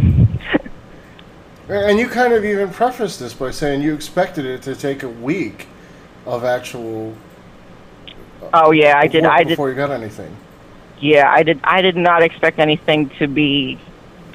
And 1.69 1.99
you 1.99 2.07
kind 2.07 2.33
of 2.33 2.43
even 2.43 2.69
prefaced 2.69 3.19
this 3.19 3.35
by 3.35 3.51
saying 3.51 3.83
you 3.83 3.93
expected 3.93 4.45
it 4.45 4.63
to 4.63 4.75
take 4.75 5.03
a 5.03 5.09
week 5.09 5.67
of 6.25 6.43
actual. 6.43 7.13
Uh, 8.41 8.49
oh 8.55 8.71
yeah, 8.71 8.97
I 8.97 9.05
did. 9.05 9.23
I 9.23 9.43
did. 9.43 9.49
before 9.49 9.69
you 9.69 9.75
got 9.75 9.91
anything. 9.91 10.35
Yeah, 10.99 11.31
I 11.31 11.43
did. 11.43 11.59
I 11.63 11.81
did 11.81 11.95
not 11.95 12.23
expect 12.23 12.57
anything 12.57 13.09
to 13.19 13.27
be 13.27 13.77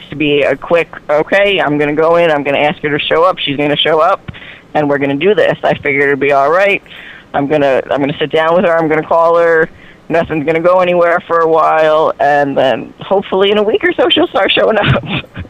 to 0.08 0.16
be 0.16 0.42
a 0.42 0.56
quick. 0.56 0.88
Okay, 1.08 1.60
I'm 1.60 1.78
going 1.78 1.94
to 1.94 2.00
go 2.00 2.16
in. 2.16 2.30
I'm 2.30 2.42
going 2.42 2.56
to 2.56 2.62
ask 2.62 2.82
her 2.82 2.96
to 2.96 3.04
show 3.04 3.24
up. 3.24 3.38
She's 3.38 3.56
going 3.56 3.70
to 3.70 3.76
show 3.76 4.00
up, 4.00 4.30
and 4.74 4.88
we're 4.88 4.98
going 4.98 5.18
to 5.18 5.26
do 5.26 5.34
this. 5.34 5.58
I 5.62 5.74
figured 5.74 6.04
it'd 6.04 6.20
be 6.20 6.32
all 6.32 6.50
right. 6.50 6.82
I'm 7.34 7.46
gonna 7.46 7.82
I'm 7.90 8.00
gonna 8.00 8.18
sit 8.18 8.30
down 8.30 8.54
with 8.54 8.64
her. 8.64 8.76
I'm 8.76 8.88
gonna 8.88 9.06
call 9.06 9.36
her. 9.38 9.68
Nothing's 10.08 10.46
gonna 10.46 10.60
go 10.60 10.80
anywhere 10.80 11.20
for 11.20 11.40
a 11.40 11.48
while, 11.48 12.12
and 12.18 12.56
then 12.56 12.94
hopefully 13.00 13.50
in 13.50 13.58
a 13.58 13.62
week 13.62 13.84
or 13.84 13.92
so 13.92 14.08
she'll 14.08 14.28
start 14.28 14.50
showing 14.50 14.78
up. 14.78 15.04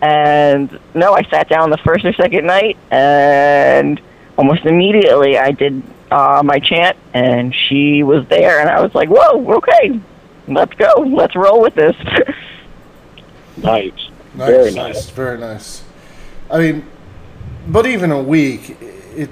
and 0.00 0.78
no, 0.94 1.14
I 1.14 1.22
sat 1.24 1.48
down 1.48 1.70
the 1.70 1.78
first 1.78 2.04
or 2.04 2.12
second 2.12 2.46
night, 2.46 2.76
and 2.90 4.00
almost 4.38 4.64
immediately 4.64 5.36
I 5.36 5.50
did 5.50 5.82
uh, 6.10 6.42
my 6.44 6.60
chant, 6.60 6.96
and 7.12 7.52
she 7.54 8.04
was 8.04 8.26
there, 8.28 8.60
and 8.60 8.70
I 8.70 8.80
was 8.80 8.94
like, 8.94 9.08
"Whoa, 9.08 9.56
okay, 9.56 10.00
let's 10.46 10.74
go, 10.74 11.02
let's 11.06 11.34
roll 11.34 11.60
with 11.60 11.74
this." 11.74 11.96
Nice. 13.56 13.92
Nice, 14.34 14.48
Very 14.48 14.64
nice, 14.72 14.74
nice. 14.94 15.10
very 15.10 15.38
nice. 15.38 15.82
I 16.50 16.58
mean, 16.58 16.86
but 17.68 17.86
even 17.86 18.10
a 18.10 18.20
week, 18.22 18.76
it 18.80 19.30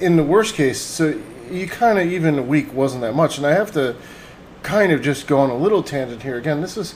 in 0.00 0.16
the 0.16 0.22
worst 0.22 0.54
case, 0.54 0.80
so 0.80 1.18
you 1.50 1.66
kind 1.66 1.98
of 1.98 2.06
even 2.06 2.38
a 2.38 2.42
week 2.42 2.72
wasn't 2.72 3.02
that 3.02 3.14
much, 3.14 3.36
and 3.38 3.46
I 3.46 3.52
have 3.52 3.72
to 3.72 3.94
kind 4.62 4.90
of 4.92 5.02
just 5.02 5.26
go 5.26 5.38
on 5.38 5.50
a 5.50 5.56
little 5.56 5.82
tangent 5.82 6.22
here 6.22 6.36
again. 6.38 6.60
This 6.60 6.76
is 6.76 6.94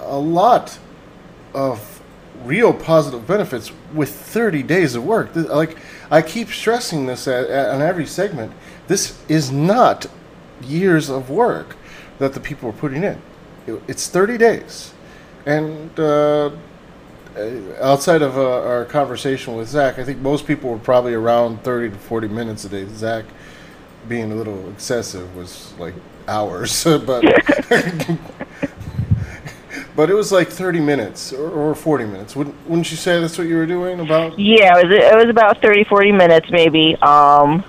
a 0.00 0.16
lot 0.18 0.78
of 1.52 2.00
real 2.44 2.72
positive 2.72 3.26
benefits 3.26 3.70
with 3.92 4.08
30 4.10 4.62
days 4.62 4.94
of 4.94 5.04
work. 5.04 5.34
Like 5.34 5.76
I 6.10 6.22
keep 6.22 6.48
stressing 6.48 7.06
this 7.06 7.26
at, 7.28 7.50
at, 7.50 7.70
on 7.70 7.82
every 7.82 8.06
segment. 8.06 8.52
This 8.86 9.18
is 9.28 9.50
not 9.50 10.06
years 10.62 11.10
of 11.10 11.28
work 11.28 11.76
that 12.18 12.34
the 12.34 12.40
people 12.40 12.68
are 12.70 12.72
putting 12.74 13.02
in. 13.02 13.20
It- 13.66 13.82
It's 13.88 14.08
30 14.08 14.38
days, 14.38 14.94
and 15.50 15.98
uh, 15.98 16.50
outside 17.80 18.22
of 18.22 18.38
uh, 18.38 18.62
our 18.62 18.84
conversation 18.84 19.56
with 19.56 19.68
Zach, 19.68 19.98
I 19.98 20.04
think 20.04 20.18
most 20.20 20.46
people 20.46 20.70
were 20.70 20.78
probably 20.78 21.14
around 21.14 21.62
30 21.64 21.90
to 21.90 21.96
40 21.96 22.28
minutes 22.28 22.64
a 22.64 22.68
day. 22.68 22.86
Zach, 22.86 23.24
being 24.08 24.30
a 24.32 24.34
little 24.34 24.70
excessive, 24.70 25.34
was 25.36 25.74
like 25.78 25.94
hours, 26.28 26.84
but 26.84 27.06
but 29.96 30.10
it 30.10 30.14
was 30.14 30.30
like 30.30 30.48
30 30.48 30.80
minutes 30.80 31.32
or, 31.32 31.50
or 31.50 31.74
40 31.74 32.04
minutes. 32.04 32.36
Wouldn't, 32.36 32.56
wouldn't 32.68 32.90
you 32.90 32.96
say 32.96 33.20
that's 33.20 33.36
what 33.36 33.48
you 33.48 33.56
were 33.56 33.66
doing 33.66 34.00
about? 34.00 34.38
Yeah, 34.38 34.78
it 34.78 34.86
was 34.86 34.94
it 34.94 35.16
was 35.16 35.28
about 35.28 35.60
thirty, 35.60 35.84
forty 35.84 36.12
minutes 36.12 36.48
maybe. 36.50 36.96
Um, 37.02 37.64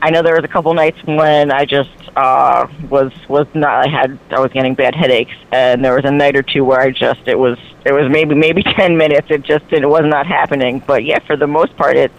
I 0.00 0.10
know 0.10 0.22
there 0.22 0.34
was 0.34 0.44
a 0.44 0.48
couple 0.48 0.72
nights 0.74 0.98
when 1.04 1.50
I 1.50 1.64
just 1.64 1.90
uh, 2.16 2.68
was 2.88 3.12
was 3.28 3.46
not. 3.54 3.86
I 3.86 3.90
had 3.90 4.18
I 4.30 4.40
was 4.40 4.52
getting 4.52 4.74
bad 4.74 4.94
headaches, 4.94 5.34
and 5.50 5.84
there 5.84 5.94
was 5.94 6.04
a 6.04 6.10
night 6.10 6.36
or 6.36 6.42
two 6.42 6.64
where 6.64 6.80
I 6.80 6.90
just 6.90 7.26
it 7.26 7.38
was 7.38 7.58
it 7.84 7.92
was 7.92 8.08
maybe 8.08 8.34
maybe 8.34 8.62
ten 8.76 8.96
minutes. 8.96 9.28
It 9.30 9.42
just 9.42 9.64
it 9.72 9.88
was 9.88 10.04
not 10.04 10.26
happening. 10.26 10.82
But 10.86 11.04
yeah, 11.04 11.18
for 11.20 11.36
the 11.36 11.48
most 11.48 11.76
part, 11.76 11.96
it 11.96 12.12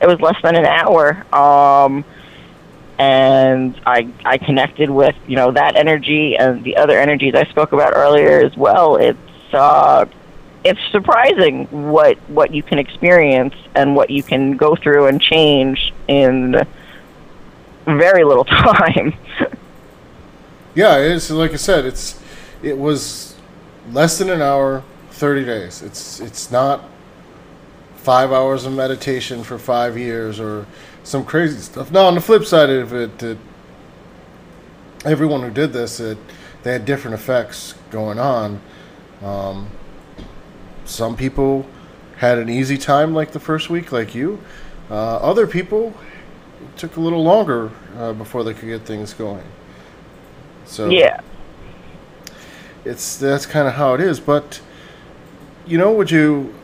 it 0.00 0.06
was 0.06 0.20
less 0.20 0.36
than 0.42 0.56
an 0.56 0.64
hour. 0.64 1.26
Um, 1.34 2.04
and 2.98 3.78
I 3.84 4.08
I 4.24 4.38
connected 4.38 4.88
with 4.88 5.14
you 5.26 5.36
know 5.36 5.52
that 5.52 5.76
energy 5.76 6.36
and 6.36 6.64
the 6.64 6.76
other 6.76 6.98
energies 6.98 7.34
I 7.34 7.44
spoke 7.44 7.72
about 7.72 7.94
earlier 7.94 8.40
as 8.40 8.56
well. 8.56 8.96
It's 8.96 9.18
uh, 9.52 10.06
it's 10.64 10.80
surprising 10.90 11.66
what 11.90 12.16
what 12.30 12.54
you 12.54 12.62
can 12.62 12.78
experience 12.78 13.54
and 13.74 13.94
what 13.94 14.08
you 14.08 14.22
can 14.22 14.56
go 14.56 14.74
through 14.74 15.06
and 15.06 15.20
change 15.20 15.92
in 16.08 16.66
very 17.86 18.24
little 18.24 18.44
time. 18.44 19.14
Yeah, 20.74 20.98
it's 20.98 21.30
like 21.30 21.52
I 21.52 21.56
said, 21.56 21.86
it's 21.86 22.20
it 22.62 22.76
was 22.76 23.34
less 23.92 24.18
than 24.18 24.28
an 24.28 24.42
hour, 24.42 24.82
30 25.10 25.44
days. 25.44 25.82
It's 25.82 26.20
it's 26.20 26.50
not 26.50 26.82
five 27.96 28.30
hours 28.30 28.66
of 28.66 28.72
meditation 28.72 29.42
for 29.42 29.58
five 29.58 29.98
years 29.98 30.38
or 30.38 30.66
some 31.02 31.24
crazy 31.24 31.58
stuff. 31.58 31.90
Now, 31.90 32.06
on 32.06 32.14
the 32.14 32.20
flip 32.20 32.44
side 32.44 32.70
of 32.70 32.92
it, 32.92 33.22
it 33.22 33.38
everyone 35.04 35.40
who 35.42 35.50
did 35.50 35.72
this, 35.72 36.00
it, 36.00 36.18
they 36.62 36.72
had 36.72 36.84
different 36.84 37.14
effects 37.14 37.74
going 37.90 38.18
on. 38.18 38.60
Um, 39.22 39.70
some 40.84 41.16
people 41.16 41.66
had 42.16 42.38
an 42.38 42.48
easy 42.48 42.76
time, 42.76 43.14
like 43.14 43.32
the 43.32 43.40
first 43.40 43.70
week, 43.70 43.92
like 43.92 44.14
you. 44.14 44.40
Uh, 44.90 45.16
other 45.16 45.46
people 45.46 45.94
took 46.76 46.96
a 46.96 47.00
little 47.00 47.22
longer 47.22 47.70
uh, 47.96 48.12
before 48.12 48.44
they 48.44 48.54
could 48.54 48.68
get 48.68 48.82
things 48.82 49.14
going. 49.14 49.44
So 50.64 50.88
yeah. 50.88 51.20
it's 52.84 53.16
that's 53.16 53.46
kind 53.46 53.68
of 53.68 53.74
how 53.74 53.94
it 53.94 54.00
is. 54.00 54.20
But 54.20 54.60
you 55.66 55.78
know, 55.78 55.92
would 55.92 56.10
you, 56.10 56.54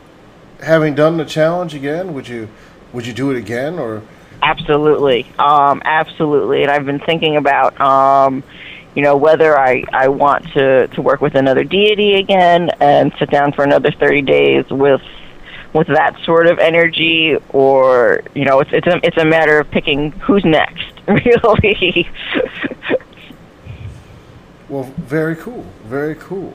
having 0.61 0.95
done 0.95 1.17
the 1.17 1.25
challenge 1.25 1.75
again, 1.75 2.13
would 2.13 2.27
you, 2.27 2.47
would 2.93 3.05
you 3.05 3.13
do 3.13 3.31
it 3.31 3.37
again 3.37 3.77
or? 3.77 4.01
Absolutely, 4.41 5.25
um, 5.39 5.81
absolutely. 5.85 6.63
And 6.63 6.71
I've 6.71 6.85
been 6.85 6.99
thinking 6.99 7.37
about, 7.37 7.79
um, 7.79 8.43
you 8.95 9.01
know, 9.01 9.17
whether 9.17 9.57
I, 9.57 9.83
I 9.91 10.07
want 10.07 10.51
to, 10.53 10.87
to 10.87 11.01
work 11.01 11.21
with 11.21 11.35
another 11.35 11.63
deity 11.63 12.15
again 12.15 12.69
and 12.79 13.13
sit 13.19 13.29
down 13.29 13.53
for 13.53 13.63
another 13.63 13.91
thirty 13.91 14.21
days 14.21 14.65
with 14.69 15.01
with 15.73 15.87
that 15.87 16.15
sort 16.23 16.47
of 16.47 16.59
energy, 16.59 17.37
or 17.49 18.21
you 18.33 18.45
know, 18.45 18.59
it's 18.59 18.71
it's 18.73 18.87
a 18.87 18.99
it's 19.03 19.17
a 19.17 19.25
matter 19.25 19.59
of 19.59 19.69
picking 19.71 20.11
who's 20.11 20.45
next, 20.45 20.85
really. 21.07 22.09
Well, 24.69 24.83
very 24.97 25.35
cool, 25.35 25.65
very 25.83 26.15
cool. 26.15 26.53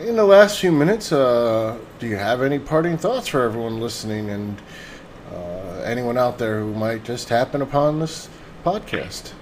In 0.00 0.16
the 0.16 0.24
last 0.24 0.60
few 0.60 0.70
minutes, 0.70 1.10
uh, 1.10 1.78
do 1.98 2.06
you 2.06 2.16
have 2.16 2.42
any 2.42 2.58
parting 2.58 2.98
thoughts 2.98 3.28
for 3.28 3.42
everyone 3.42 3.80
listening 3.80 4.30
and 4.30 4.60
uh, 5.32 5.82
anyone 5.84 6.18
out 6.18 6.38
there 6.38 6.60
who 6.60 6.74
might 6.74 7.04
just 7.04 7.28
happen 7.28 7.62
upon 7.62 7.98
this 7.98 8.28
podcast? 8.64 9.32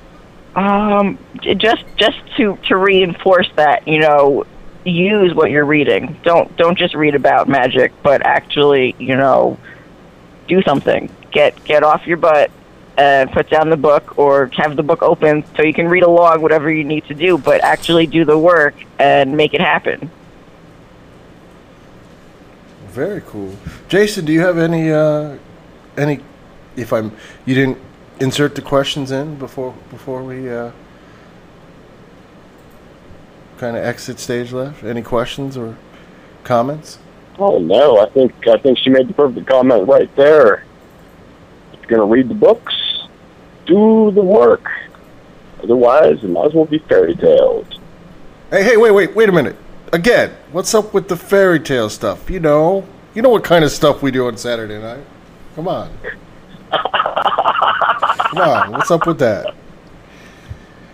Um, 0.55 1.19
just 1.59 1.85
just 1.97 2.19
to 2.37 2.57
to 2.69 2.77
reinforce 2.77 3.51
that, 3.57 3.87
you 3.87 4.01
know, 4.01 4.47
use 4.91 5.35
what 5.35 5.51
you're 5.51 5.65
reading. 5.65 6.19
Don't 6.23 6.55
don't 6.57 6.79
just 6.79 6.95
read 6.95 7.15
about 7.15 7.49
magic, 7.49 7.93
but 8.03 8.25
actually, 8.25 8.95
you 8.99 9.17
know, 9.17 9.59
do 10.49 10.63
something. 10.63 11.11
Get 11.31 11.63
get 11.65 11.83
off 11.83 12.07
your 12.07 12.17
butt 12.17 12.51
and 12.97 13.31
put 13.31 13.51
down 13.51 13.69
the 13.69 13.77
book, 13.77 14.19
or 14.19 14.47
have 14.55 14.75
the 14.77 14.83
book 14.83 15.03
open 15.03 15.45
so 15.55 15.63
you 15.63 15.75
can 15.75 15.89
read 15.89 16.03
along 16.03 16.41
whatever 16.41 16.71
you 16.71 16.85
need 16.85 17.05
to 17.07 17.15
do. 17.15 17.37
But 17.37 17.63
actually, 17.63 18.07
do 18.07 18.25
the 18.25 18.39
work 18.39 18.75
and 18.99 19.37
make 19.37 19.53
it 19.55 19.61
happen. 19.61 20.11
Very 22.89 23.21
cool, 23.27 23.55
Jason. 23.89 24.25
Do 24.25 24.33
you 24.33 24.41
have 24.41 24.57
any 24.57 24.91
uh, 24.91 25.37
any? 25.97 26.21
If 26.77 26.93
I'm, 26.93 27.13
you 27.45 27.55
didn't 27.55 27.79
insert 28.21 28.55
the 28.55 28.63
questions 28.63 29.11
in 29.11 29.37
before 29.37 29.75
before 29.91 30.23
we 30.23 30.51
uh, 30.51 30.71
kind 33.59 33.77
of 33.77 33.85
exit 33.85 34.19
stage 34.19 34.53
left. 34.53 34.85
Any 34.85 35.03
questions 35.03 35.57
or 35.57 35.77
comments? 36.45 36.99
Oh 37.39 37.59
no, 37.59 37.99
I 38.01 38.09
think 38.11 38.47
I 38.49 38.57
think 38.59 38.79
she 38.79 38.91
made 38.91 39.09
the 39.09 39.15
perfect 39.15 39.47
comment 39.47 39.87
right 39.89 40.15
there. 40.17 40.65
If 41.73 41.81
you're 41.81 41.99
gonna 41.99 42.11
read 42.11 42.29
the 42.29 42.35
books, 42.35 42.75
do 43.67 44.11
the 44.13 44.23
work. 44.23 44.71
Otherwise, 45.63 46.23
it 46.23 46.31
might 46.31 46.47
as 46.47 46.55
well 46.55 46.65
be 46.65 46.79
fairy 46.79 47.15
tales. 47.17 47.67
Hey, 48.51 48.63
hey, 48.63 48.77
wait, 48.77 48.93
wait, 48.93 49.15
wait 49.15 49.29
a 49.29 49.33
minute. 49.33 49.57
Again, 49.93 50.31
what's 50.53 50.75
up 50.75 50.95
with 50.95 51.09
the 51.09 51.17
fairy 51.17 51.61
tale 51.61 51.89
stuff? 51.91 52.31
You 52.31 52.41
know, 52.41 52.87
you 53.15 53.23
know 53.23 53.31
what 53.31 53.45
kind 53.45 53.65
of 53.65 53.71
stuff 53.71 54.03
we 54.03 54.11
do 54.11 54.27
on 54.27 54.37
Saturday 54.37 54.79
night. 54.81 55.05
Come 55.55 55.69
on, 55.69 55.91
come 56.71 58.39
on. 58.39 58.73
What's 58.73 58.91
up 58.91 59.07
with 59.07 59.19
that? 59.19 59.55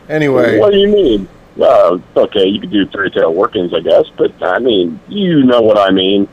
Anyway, 0.09 0.59
What 0.59 0.73
do 0.73 0.79
you 0.79 0.89
mean? 0.89 1.29
Uh, 1.61 1.99
okay, 2.17 2.47
you 2.47 2.61
could 2.61 2.71
do 2.71 2.87
fairy 2.87 3.11
tale 3.11 3.33
workings, 3.33 3.75
I 3.75 3.81
guess, 3.81 4.07
but 4.17 4.33
I 4.43 4.59
mean, 4.59 4.99
you 5.09 5.45
know 5.45 5.61
what 5.61 5.79
I 5.79 5.91
mean. 5.91 6.29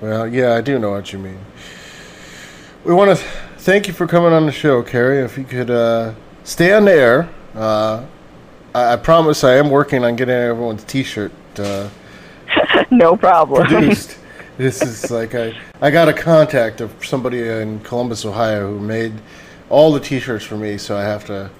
well, 0.00 0.28
yeah, 0.28 0.54
I 0.54 0.60
do 0.60 0.78
know 0.78 0.90
what 0.90 1.12
you 1.12 1.18
mean. 1.18 1.38
We 2.84 2.94
want 2.94 3.16
to 3.16 3.24
thank 3.58 3.86
you 3.86 3.92
for 3.92 4.06
coming 4.06 4.32
on 4.32 4.46
the 4.46 4.52
show, 4.52 4.82
Carrie. 4.82 5.18
If 5.18 5.38
you 5.38 5.44
could 5.44 5.70
uh, 5.70 6.14
stay 6.44 6.72
on 6.72 6.84
the 6.84 6.92
air, 6.92 7.28
uh, 7.54 8.04
I, 8.74 8.92
I 8.92 8.96
promise 8.96 9.42
I 9.42 9.56
am 9.56 9.70
working 9.70 10.04
on 10.04 10.16
getting 10.16 10.34
everyone's 10.34 10.84
T-shirt 10.84 11.32
uh, 11.58 11.88
no 12.90 13.16
problem. 13.16 13.66
produced. 13.66 14.18
this 14.58 14.82
is 14.82 15.10
like 15.10 15.34
I 15.34 15.56
I 15.80 15.90
got 15.90 16.08
a 16.08 16.12
contact 16.12 16.80
of 16.80 16.92
somebody 17.04 17.48
in 17.48 17.80
Columbus, 17.80 18.24
Ohio, 18.24 18.72
who 18.72 18.80
made 18.80 19.12
all 19.68 19.92
the 19.92 20.00
T-shirts 20.00 20.44
for 20.44 20.56
me. 20.56 20.78
So 20.78 20.96
I 20.96 21.02
have 21.02 21.24
to 21.26 21.50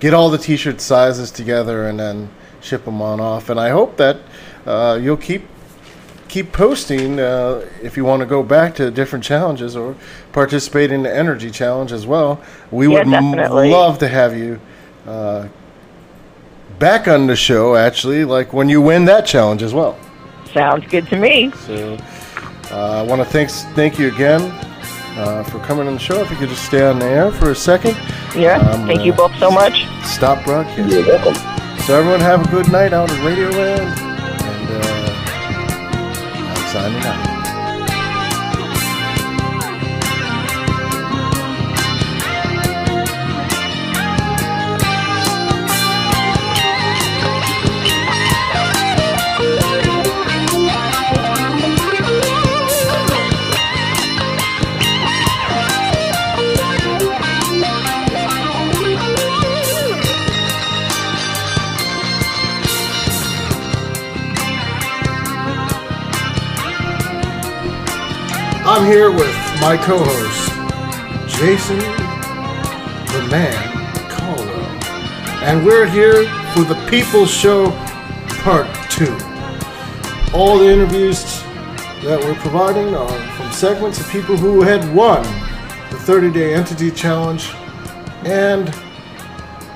get 0.00 0.14
all 0.14 0.30
the 0.30 0.38
T-shirt 0.38 0.80
sizes 0.80 1.30
together 1.30 1.88
and 1.88 1.98
then 1.98 2.28
ship 2.60 2.84
them 2.84 3.00
on 3.02 3.20
off. 3.20 3.50
And 3.50 3.58
I 3.60 3.70
hope 3.70 3.96
that 3.96 4.18
uh, 4.66 4.98
you'll 5.00 5.16
keep 5.16 5.42
keep 6.28 6.52
posting 6.52 7.20
uh, 7.20 7.64
if 7.82 7.96
you 7.96 8.04
want 8.04 8.20
to 8.20 8.26
go 8.26 8.42
back 8.42 8.74
to 8.74 8.90
different 8.90 9.24
challenges 9.24 9.76
or 9.76 9.94
participate 10.32 10.90
in 10.90 11.02
the 11.04 11.14
energy 11.14 11.50
challenge 11.50 11.92
as 11.92 12.06
well. 12.06 12.40
We 12.70 12.88
Yeah, 12.88 13.04
would 13.04 13.14
m- 13.14 13.32
love 13.32 13.98
to 14.00 14.08
have 14.08 14.36
you. 14.36 14.60
Uh, 15.06 15.48
Back 16.78 17.08
on 17.08 17.26
the 17.26 17.36
show, 17.36 17.74
actually, 17.74 18.26
like 18.26 18.52
when 18.52 18.68
you 18.68 18.82
win 18.82 19.06
that 19.06 19.24
challenge 19.24 19.62
as 19.62 19.72
well. 19.72 19.98
Sounds 20.52 20.86
good 20.88 21.06
to 21.08 21.16
me. 21.16 21.50
So 21.64 21.96
uh, 22.70 23.00
I 23.00 23.02
want 23.02 23.22
to 23.22 23.24
thanks 23.24 23.62
thank 23.74 23.98
you 23.98 24.08
again, 24.12 24.42
uh, 25.16 25.42
for 25.44 25.58
coming 25.60 25.86
on 25.86 25.94
the 25.94 26.00
show. 26.00 26.22
If 26.22 26.30
you 26.30 26.36
could 26.36 26.48
just 26.48 26.64
stay 26.64 26.84
on 26.84 26.98
the 26.98 27.06
air 27.06 27.30
for 27.32 27.50
a 27.50 27.54
second. 27.54 27.96
Yeah. 28.34 28.58
Um, 28.58 28.86
Thank 28.86 29.04
you 29.04 29.12
both 29.12 29.34
so 29.36 29.50
much. 29.50 29.86
Stop 30.04 30.44
broadcasting. 30.44 30.88
You're 30.88 31.06
welcome. 31.06 31.34
So 31.84 31.98
everyone 31.98 32.20
have 32.20 32.46
a 32.46 32.50
good 32.50 32.70
night 32.70 32.92
out 32.92 33.10
in 33.10 33.16
Radioland. 33.18 33.96
And 33.98 34.70
uh, 34.84 35.12
I'm 36.52 36.72
signing 36.72 37.02
out. 37.02 37.35
Here 68.86 69.10
with 69.10 69.34
my 69.60 69.76
co-host, 69.76 70.48
Jason, 71.36 71.76
the 71.76 73.28
man, 73.28 74.08
Caldwell, 74.08 74.64
and 75.42 75.66
we're 75.66 75.86
here 75.86 76.22
for 76.52 76.60
the 76.60 76.76
People's 76.88 77.28
Show 77.28 77.72
Part 78.44 78.68
Two. 78.88 79.12
All 80.32 80.60
the 80.60 80.70
interviews 80.70 81.42
that 82.04 82.20
we're 82.20 82.36
providing 82.36 82.94
are 82.94 83.36
from 83.36 83.50
segments 83.50 83.98
of 83.98 84.08
people 84.08 84.36
who 84.36 84.62
had 84.62 84.84
won 84.94 85.24
the 85.90 85.96
30-day 85.96 86.54
entity 86.54 86.92
challenge 86.92 87.50
and 88.24 88.68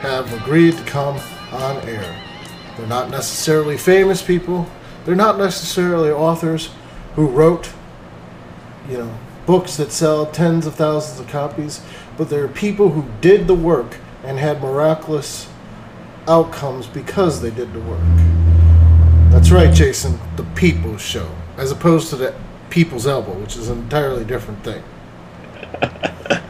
have 0.03 0.33
agreed 0.41 0.77
to 0.77 0.85
come 0.85 1.17
on 1.51 1.79
air. 1.89 2.17
They're 2.77 2.87
not 2.87 3.11
necessarily 3.11 3.77
famous 3.77 4.23
people. 4.23 4.71
They're 5.05 5.17
not 5.17 5.37
necessarily 5.37 6.13
authors 6.13 6.71
who 7.17 7.27
wrote 7.27 7.73
you 8.91 8.99
know, 8.99 9.19
books 9.47 9.77
that 9.77 9.93
sell 9.93 10.27
tens 10.27 10.67
of 10.67 10.75
thousands 10.75 11.21
of 11.21 11.29
copies, 11.29 11.81
but 12.19 12.29
there 12.29 12.45
are 12.45 12.49
people 12.49 12.91
who 12.91 13.05
did 13.21 13.47
the 13.47 13.55
work 13.55 13.99
and 14.25 14.39
had 14.39 14.61
miraculous 14.61 15.49
outcomes 16.27 16.87
because 16.87 17.41
they 17.41 17.51
did 17.51 17.73
the 17.73 17.81
work. 17.81 18.01
That's 19.31 19.51
right, 19.51 19.73
Jason, 19.73 20.19
the 20.37 20.43
People's 20.55 21.01
Show, 21.01 21.31
as 21.57 21.71
opposed 21.71 22.11
to 22.11 22.17
the 22.17 22.35
People's 22.69 23.07
Elbow, 23.07 23.33
which 23.35 23.57
is 23.57 23.69
an 23.69 23.79
entirely 23.79 24.25
different 24.25 24.63
thing. 24.65 24.83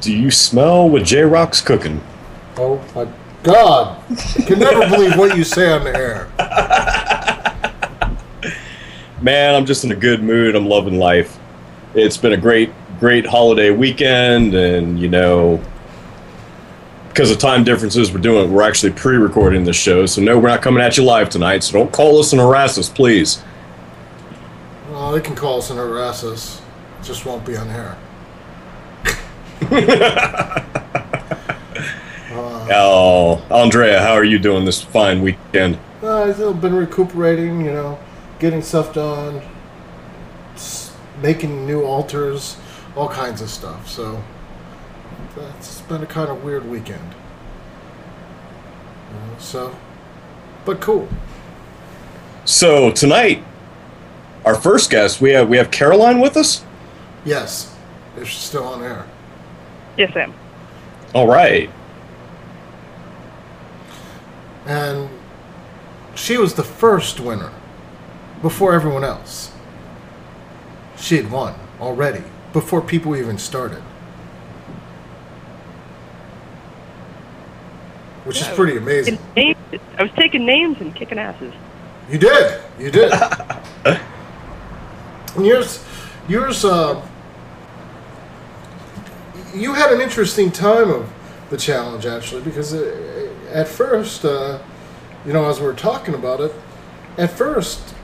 Do 0.00 0.16
you 0.16 0.30
smell 0.30 0.88
what 0.88 1.04
J 1.04 1.22
Rock's 1.22 1.60
cooking? 1.60 2.00
Oh 2.56 2.82
my 2.94 3.08
God! 3.42 4.02
I 4.10 4.42
can 4.42 4.60
never 4.60 4.88
believe 4.88 5.16
what 5.16 5.36
you 5.36 5.44
say 5.44 5.72
on 5.72 5.84
the 5.84 5.96
air. 5.96 6.30
Man, 9.20 9.54
I'm 9.54 9.66
just 9.66 9.84
in 9.84 9.92
a 9.92 9.96
good 9.96 10.22
mood. 10.22 10.54
I'm 10.54 10.66
loving 10.66 10.98
life. 10.98 11.38
It's 11.94 12.16
been 12.16 12.32
a 12.32 12.36
great, 12.36 12.70
great 12.98 13.26
holiday 13.26 13.70
weekend, 13.70 14.54
and 14.54 14.98
you 14.98 15.08
know, 15.08 15.62
because 17.08 17.30
of 17.30 17.38
time 17.38 17.62
differences, 17.62 18.12
we're 18.12 18.20
doing 18.20 18.52
we're 18.52 18.62
actually 18.62 18.92
pre-recording 18.92 19.64
this 19.64 19.76
show. 19.76 20.06
So 20.06 20.20
no, 20.20 20.38
we're 20.38 20.48
not 20.48 20.62
coming 20.62 20.82
at 20.82 20.96
you 20.96 21.04
live 21.04 21.28
tonight. 21.28 21.62
So 21.62 21.74
don't 21.78 21.92
call 21.92 22.18
us 22.18 22.32
and 22.32 22.40
harass 22.40 22.78
us, 22.78 22.88
please. 22.88 23.42
Well, 24.90 25.12
they 25.12 25.20
can 25.20 25.36
call 25.36 25.58
us 25.58 25.70
and 25.70 25.78
harass 25.78 26.24
us. 26.24 26.60
It 27.00 27.04
just 27.04 27.24
won't 27.24 27.46
be 27.46 27.56
on 27.56 27.68
air. 27.68 27.96
Oh, 32.70 33.44
Andrieh, 33.50 33.98
how 33.98 34.14
are 34.14 34.24
you 34.24 34.38
doing 34.38 34.64
this 34.64 34.80
fine 34.82 35.20
weekend? 35.20 35.78
Uh, 36.02 36.22
I've 36.24 36.60
been 36.62 36.74
recuperating, 36.74 37.62
you 37.62 37.72
know, 37.72 37.98
getting 38.38 38.62
stuff 38.62 38.94
done, 38.94 39.42
making 41.20 41.66
new 41.66 41.84
altars, 41.84 42.56
all 42.96 43.08
kinds 43.08 43.40
of 43.40 43.50
stuff. 43.50 43.88
So 43.88 44.22
that's 45.36 45.80
been 45.82 46.02
a 46.02 46.06
kind 46.06 46.30
of 46.30 46.44
weird 46.44 46.68
weekend. 46.68 47.14
You 49.12 49.36
so, 49.38 49.76
but 50.64 50.80
cool. 50.80 51.08
So 52.44 52.90
tonight, 52.90 53.42
our 54.44 54.54
first 54.54 54.90
guest, 54.90 55.20
we 55.20 55.30
have 55.30 55.48
we 55.48 55.56
have 55.56 55.70
Caroline 55.70 56.20
with 56.20 56.36
us. 56.36 56.64
Yes, 57.24 57.74
if 58.16 58.28
she's 58.28 58.42
still 58.42 58.64
on 58.64 58.82
air. 58.82 59.06
Yes, 59.96 60.14
ma'am. 60.14 60.34
All 61.14 61.28
right. 61.28 61.70
And 64.66 65.08
she 66.14 66.36
was 66.38 66.54
the 66.54 66.64
first 66.64 67.20
winner 67.20 67.52
before 68.42 68.74
everyone 68.74 69.04
else. 69.04 69.53
She 71.04 71.18
had 71.18 71.30
won 71.30 71.54
already 71.82 72.22
before 72.54 72.80
people 72.80 73.14
even 73.14 73.36
started. 73.36 73.82
Which 78.24 78.40
is 78.40 78.48
pretty 78.48 78.78
amazing. 78.78 79.18
Names, 79.36 79.58
I 79.98 80.02
was 80.02 80.12
taking 80.12 80.46
names 80.46 80.80
and 80.80 80.96
kicking 80.96 81.18
asses. 81.18 81.52
You 82.10 82.16
did. 82.16 82.58
You 82.78 82.90
did. 82.90 83.12
and 83.84 84.00
yours, 85.44 85.84
yours. 86.26 86.64
Uh, 86.64 87.06
you 89.54 89.74
had 89.74 89.92
an 89.92 90.00
interesting 90.00 90.50
time 90.50 90.88
of 90.88 91.12
the 91.50 91.58
challenge 91.58 92.06
actually, 92.06 92.40
because 92.40 92.72
uh, 92.72 93.30
at 93.52 93.68
first, 93.68 94.24
uh, 94.24 94.58
you 95.26 95.34
know, 95.34 95.50
as 95.50 95.60
we 95.60 95.66
were 95.66 95.74
talking 95.74 96.14
about 96.14 96.40
it, 96.40 96.54
at 97.18 97.30
first, 97.30 97.94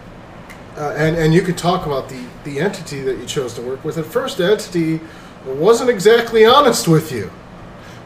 uh, 0.81 0.95
and 0.97 1.17
and 1.17 1.35
you 1.35 1.43
could 1.43 1.59
talk 1.59 1.85
about 1.85 2.09
the 2.09 2.25
the 2.45 2.59
entity 2.59 3.01
that 3.03 3.19
you 3.19 3.27
chose 3.27 3.53
to 3.55 3.61
work 3.61 3.85
with. 3.85 3.99
At 3.99 4.07
first, 4.07 4.39
the 4.39 4.51
entity 4.51 5.01
wasn't 5.45 5.91
exactly 5.91 6.47
honest 6.47 6.89
with 6.89 7.13
you, 7.13 7.31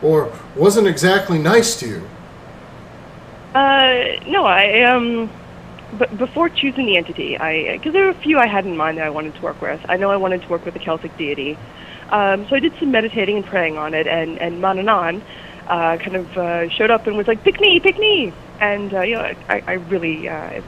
or 0.03 0.33
wasn't 0.57 0.89
exactly 0.89 1.39
nice 1.39 1.77
to 1.77 1.89
you. 1.89 2.09
Uh, 3.55 4.19
no, 4.27 4.45
I 4.45 4.83
um, 4.83 5.31
but 5.97 6.19
before 6.19 6.49
choosing 6.49 6.87
the 6.87 6.97
entity, 6.97 7.39
I 7.39 7.77
because 7.77 7.93
there 7.93 8.07
were 8.07 8.11
a 8.11 8.23
few 8.27 8.39
I 8.39 8.47
had 8.49 8.67
in 8.67 8.77
mind 8.77 8.99
that 8.99 9.07
I 9.07 9.11
wanted 9.11 9.37
to 9.37 9.43
work 9.43 9.63
with. 9.63 9.81
I 9.89 9.97
know 9.97 10.11
I 10.11 10.17
wanted 10.17 10.43
to 10.43 10.49
work 10.49 10.65
with 10.65 10.75
a 10.75 10.81
Celtic 10.81 11.17
deity, 11.17 11.57
um, 12.11 12.49
so 12.49 12.57
I 12.57 12.59
did 12.59 12.73
some 12.81 12.91
meditating 12.91 13.37
and 13.37 13.47
praying 13.47 13.79
on 13.79 13.95
it. 13.95 14.09
And 14.09 14.37
and 14.39 14.61
Manannan 14.61 15.23
uh, 15.69 15.97
kind 15.99 16.17
of 16.17 16.37
uh, 16.37 16.69
showed 16.71 16.91
up 16.91 17.07
and 17.07 17.17
was 17.17 17.29
like, 17.29 17.45
"Pick 17.45 17.61
me, 17.61 17.79
pick 17.79 17.99
me!" 17.99 18.33
And 18.59 18.93
uh, 18.93 19.03
you 19.03 19.15
know, 19.15 19.33
I, 19.49 19.63
I 19.65 19.73
really 19.75 20.29
uh, 20.29 20.61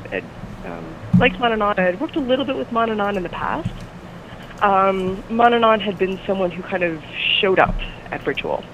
um, 0.65 0.96
liked 1.19 1.37
Manannan. 1.37 1.79
I 1.79 1.83
had 1.83 2.01
worked 2.01 2.17
a 2.17 2.21
little 2.21 2.45
bit 2.45 2.57
with 2.57 2.69
Manannan 2.69 3.17
in 3.17 3.23
the 3.23 3.29
past. 3.29 3.71
Um, 4.63 5.23
Manannan 5.29 5.81
had 5.81 5.99
been 5.99 6.19
someone 6.27 6.51
who 6.51 6.63
kind 6.63 6.83
of 6.83 7.03
showed 7.41 7.59
up 7.59 7.75
at 8.11 8.27
ritual 8.27 8.65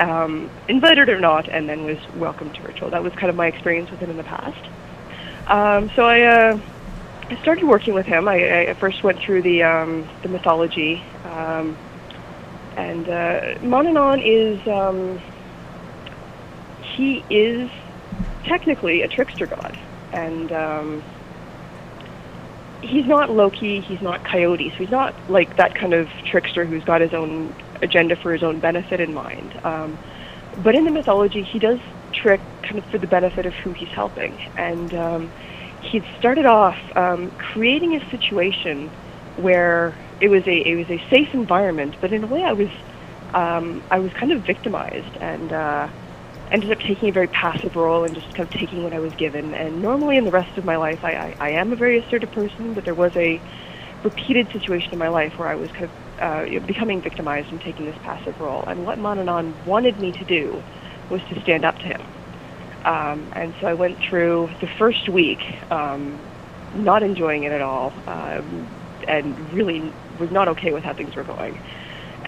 um, 0.00 0.50
invited 0.68 1.08
or 1.08 1.20
not, 1.20 1.48
and 1.48 1.68
then 1.68 1.84
was 1.84 1.98
welcomed 2.16 2.54
to 2.54 2.62
ritual. 2.62 2.90
That 2.90 3.02
was 3.02 3.12
kind 3.14 3.28
of 3.28 3.36
my 3.36 3.46
experience 3.46 3.90
with 3.90 4.00
him 4.00 4.10
in 4.10 4.16
the 4.16 4.24
past. 4.24 4.68
Um, 5.46 5.90
so 5.94 6.04
I, 6.04 6.22
uh, 6.22 6.60
I 7.28 7.42
started 7.42 7.64
working 7.64 7.94
with 7.94 8.06
him. 8.06 8.28
I, 8.28 8.70
I 8.70 8.74
first 8.74 9.02
went 9.02 9.20
through 9.20 9.42
the 9.42 9.62
um, 9.62 10.08
the 10.22 10.28
mythology, 10.28 11.02
um, 11.24 11.76
and 12.76 13.08
uh, 13.08 14.20
is 14.24 14.66
um, 14.66 15.20
he 16.96 17.24
is 17.28 17.70
technically 18.44 19.02
a 19.02 19.08
trickster 19.08 19.46
god, 19.46 19.78
and 20.12 20.50
um, 20.52 21.02
he's 22.82 23.06
not 23.06 23.30
Loki. 23.30 23.80
He's 23.80 24.00
not 24.00 24.24
Coyote. 24.24 24.70
So 24.70 24.76
he's 24.78 24.90
not 24.90 25.14
like 25.28 25.56
that 25.56 25.74
kind 25.74 25.94
of 25.94 26.08
trickster 26.24 26.64
who's 26.64 26.84
got 26.84 27.00
his 27.00 27.12
own 27.12 27.54
agenda 27.82 28.16
for 28.16 28.32
his 28.32 28.42
own 28.42 28.60
benefit 28.60 29.00
in 29.00 29.14
mind. 29.14 29.58
Um, 29.64 29.98
but 30.56 30.74
in 30.74 30.84
the 30.84 30.90
mythology, 30.90 31.42
he 31.42 31.58
does 31.58 31.78
trick 32.12 32.40
kind 32.62 32.78
of 32.78 32.84
for 32.86 32.98
the 32.98 33.06
benefit 33.06 33.46
of 33.46 33.54
who 33.54 33.72
he's 33.72 33.88
helping. 33.88 34.38
And 34.56 34.92
um, 34.94 35.32
he'd 35.80 36.04
started 36.18 36.46
off 36.46 36.78
um, 36.96 37.30
creating 37.52 37.94
a 37.96 38.10
situation 38.10 38.90
where 39.36 39.94
it 40.20 40.28
was 40.28 40.46
a 40.46 40.68
it 40.68 40.74
was 40.76 40.90
a 40.90 41.02
safe 41.08 41.32
environment, 41.32 41.96
but 42.00 42.12
in 42.12 42.24
a 42.24 42.26
way, 42.26 42.42
I 42.42 42.52
was 42.52 42.68
um, 43.32 43.82
I 43.90 43.98
was 44.00 44.12
kind 44.12 44.32
of 44.32 44.42
victimized 44.42 45.16
and. 45.20 45.52
Uh, 45.52 45.88
ended 46.50 46.72
up 46.72 46.78
taking 46.80 47.08
a 47.08 47.12
very 47.12 47.28
passive 47.28 47.76
role 47.76 48.04
and 48.04 48.14
just 48.14 48.32
kind 48.34 48.48
of 48.48 48.58
taking 48.58 48.82
what 48.82 48.92
I 48.92 48.98
was 49.00 49.14
given. 49.16 49.54
And 49.54 49.80
normally 49.80 50.16
in 50.16 50.24
the 50.24 50.30
rest 50.30 50.56
of 50.58 50.64
my 50.64 50.76
life, 50.76 51.00
I, 51.02 51.12
I, 51.12 51.36
I 51.40 51.50
am 51.50 51.72
a 51.72 51.76
very 51.76 51.98
assertive 51.98 52.32
person, 52.32 52.74
but 52.74 52.84
there 52.84 52.94
was 52.94 53.12
a 53.16 53.42
repeated 54.02 54.48
situation 54.52 54.88
in 54.92 54.98
my 54.98 55.08
life 55.08 55.34
where 55.36 55.48
I 55.48 55.56
was 55.56 55.70
kind 55.72 55.84
of 55.84 55.92
uh, 56.22 56.44
you 56.44 56.60
know, 56.60 56.66
becoming 56.66 57.02
victimized 57.02 57.50
and 57.50 57.60
taking 57.60 57.86
this 57.86 57.96
passive 58.02 58.40
role. 58.40 58.64
And 58.66 58.84
what 58.84 58.98
Manannan 58.98 59.64
wanted 59.64 59.98
me 59.98 60.12
to 60.12 60.24
do 60.24 60.64
was 61.08 61.22
to 61.28 61.40
stand 61.42 61.64
up 61.64 61.76
to 61.78 61.88
him. 61.88 62.14
Um, 62.84 63.30
and 63.34 63.54
so 63.60 63.66
I 63.66 63.74
went 63.74 63.98
through 64.08 64.50
the 64.60 64.68
first 64.78 65.08
week, 65.08 65.40
um, 65.70 66.30
not 66.72 67.02
enjoying 67.02 67.44
it 67.44 67.52
at 67.52 67.60
all, 67.60 67.92
um, 68.06 68.70
and 69.08 69.52
really 69.52 69.94
was 70.18 70.30
not 70.30 70.48
okay 70.48 70.72
with 70.72 70.84
how 70.84 70.94
things 70.94 71.14
were 71.16 71.24
going. 71.24 71.60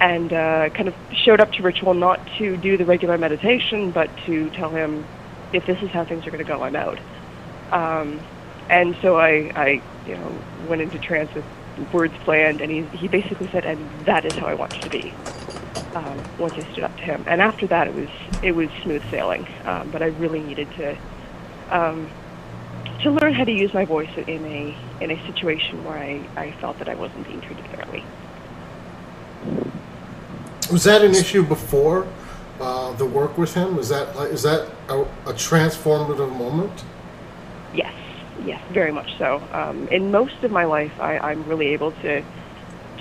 And 0.03 0.33
uh, 0.33 0.69
kind 0.71 0.89
of 0.89 0.95
showed 1.15 1.41
up 1.41 1.53
to 1.53 1.63
ritual 1.63 1.95
not 1.95 2.21
to 2.37 2.57
do 2.57 2.77
the 2.77 2.85
regular 2.85 3.17
meditation, 3.17 3.93
but 3.93 4.11
to 4.27 4.51
tell 4.51 4.69
him 4.69 5.05
if 5.53 5.65
this 5.65 5.81
is 5.81 5.91
how 5.91 6.05
things 6.05 6.27
are 6.27 6.31
going 6.31 6.45
to 6.45 6.49
go, 6.49 6.61
I'm 6.61 6.75
out. 6.75 6.99
Um, 7.71 8.19
and 8.69 8.97
so 9.01 9.17
I, 9.17 9.53
I, 9.55 9.83
you 10.09 10.17
know, 10.17 10.39
went 10.69 10.83
into 10.83 10.99
trance 10.99 11.33
with 11.33 11.45
words 11.93 12.15
planned, 12.25 12.61
and 12.61 12.71
he, 12.71 12.83
he 12.97 13.07
basically 13.07 13.47
said, 13.49 13.65
"And 13.65 13.89
that 14.05 14.25
is 14.25 14.33
how 14.33 14.47
I 14.47 14.55
want 14.55 14.75
you 14.75 14.81
to 14.81 14.91
be." 14.91 15.15
Um, 15.95 16.21
once 16.37 16.55
I 16.55 16.73
stood 16.73 16.83
up 16.83 16.97
to 16.97 17.03
him, 17.03 17.25
and 17.29 17.41
after 17.41 17.69
that, 17.69 17.87
it 17.87 17.95
was 17.95 18.09
it 18.43 18.53
was 18.53 18.71
smooth 18.83 19.09
sailing. 19.09 19.47
Um, 19.65 19.91
but 19.93 20.03
I 20.03 20.07
really 20.07 20.41
needed 20.41 20.69
to 20.79 20.97
um, 21.71 22.11
to 23.03 23.11
learn 23.13 23.35
how 23.35 23.45
to 23.45 23.53
use 23.53 23.73
my 23.73 23.85
voice 23.85 24.11
in 24.17 24.45
a 24.47 24.77
in 25.01 25.13
a 25.13 25.27
situation 25.27 25.85
where 25.85 25.99
I, 25.99 26.29
I 26.37 26.53
felt 26.61 26.79
that 26.79 26.89
I 26.89 26.97
wasn't 26.97 27.29
being 27.29 27.41
treated 27.41 27.67
fairly. 27.69 28.05
Was 30.73 30.85
that 30.85 31.03
an 31.03 31.11
issue 31.11 31.43
before 31.43 32.07
uh, 32.59 32.93
the 32.95 33.05
work 33.05 33.37
with 33.37 33.53
him? 33.53 33.77
Was 33.77 33.91
that 33.91 34.17
is 34.33 34.43
that 34.43 34.71
a, 34.89 35.03
a 35.27 35.35
transformative 35.35 36.35
moment? 36.35 36.85
Yes, 37.75 37.93
yes, 38.45 38.63
very 38.73 38.91
much 38.91 39.19
so. 39.19 39.43
Um, 39.53 39.87
in 39.89 40.11
most 40.11 40.43
of 40.43 40.51
my 40.51 40.65
life, 40.65 40.93
I, 40.99 41.19
I'm 41.19 41.45
really 41.45 41.69
able 41.69 41.93
to 41.93 42.23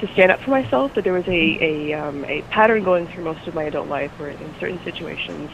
to 0.01 0.13
stand 0.13 0.31
up 0.31 0.41
for 0.41 0.49
myself, 0.49 0.91
but 0.93 1.05
there 1.05 1.13
was 1.13 1.27
a 1.27 1.31
a, 1.31 1.93
um, 1.93 2.25
a 2.25 2.41
pattern 2.43 2.83
going 2.83 3.07
through 3.07 3.23
most 3.23 3.47
of 3.47 3.55
my 3.55 3.63
adult 3.63 3.87
life 3.87 4.11
where, 4.19 4.31
in 4.31 4.53
certain 4.59 4.83
situations, 4.83 5.49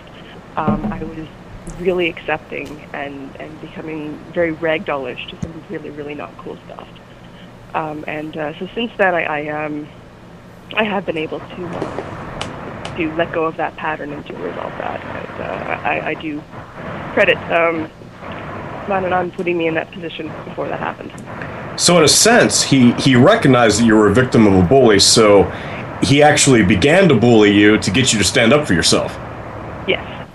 um, 0.56 0.92
I 0.92 1.04
was 1.04 1.28
really 1.80 2.10
accepting 2.10 2.68
and 2.94 3.36
and 3.40 3.62
becoming 3.62 4.18
very 4.34 4.54
ragdollish 4.56 5.30
to 5.30 5.40
some 5.42 5.64
really 5.70 5.92
really 5.92 6.16
not 6.16 6.36
cool 6.40 6.58
stuff. 6.66 6.88
Um, 7.76 8.04
and 8.08 8.36
uh, 8.36 8.58
so 8.58 8.68
since 8.74 8.92
then, 8.98 9.14
I, 9.14 9.24
I 9.24 9.66
um 9.66 9.88
I 10.76 10.84
have 10.84 11.06
been 11.06 11.18
able 11.18 11.40
to 11.40 12.08
to 12.98 13.14
let 13.16 13.32
go 13.32 13.46
of 13.46 13.58
that 13.58 13.76
pattern 13.76 14.12
and 14.12 14.26
to 14.26 14.34
resolve 14.34 14.72
that. 14.80 15.00
And, 15.04 15.42
uh, 15.42 15.88
I, 15.88 16.10
I 16.10 16.14
do 16.16 16.42
credit 17.14 17.38
um, 17.52 17.90
Manannan 18.88 19.32
putting 19.34 19.58
me 19.58 19.68
in 19.68 19.76
that 19.76 19.92
position 19.92 20.28
before 20.46 20.68
that 20.68 20.80
happened. 20.80 21.12
So 21.80 21.98
in 21.98 22.04
a 22.04 22.08
sense, 22.08 22.64
he 22.64 22.94
he 22.94 23.16
recognized 23.16 23.80
that 23.80 23.86
you 23.86 23.96
were 23.96 24.08
a 24.08 24.14
victim 24.14 24.48
of 24.48 24.54
a 24.54 24.64
bully, 24.64 25.00
so 25.00 25.44
he 26.02 26.24
actually 26.24 26.64
began 26.64 27.08
to 27.10 27.16
bully 27.16 27.52
you 27.52 27.78
to 27.78 27.92
get 27.92 28.12
you 28.12 28.20
to 28.20 28.26
stand 28.26 28.52
up 28.52 28.66
for 28.66 28.74
yourself. 28.74 29.12
Yes. 29.88 30.28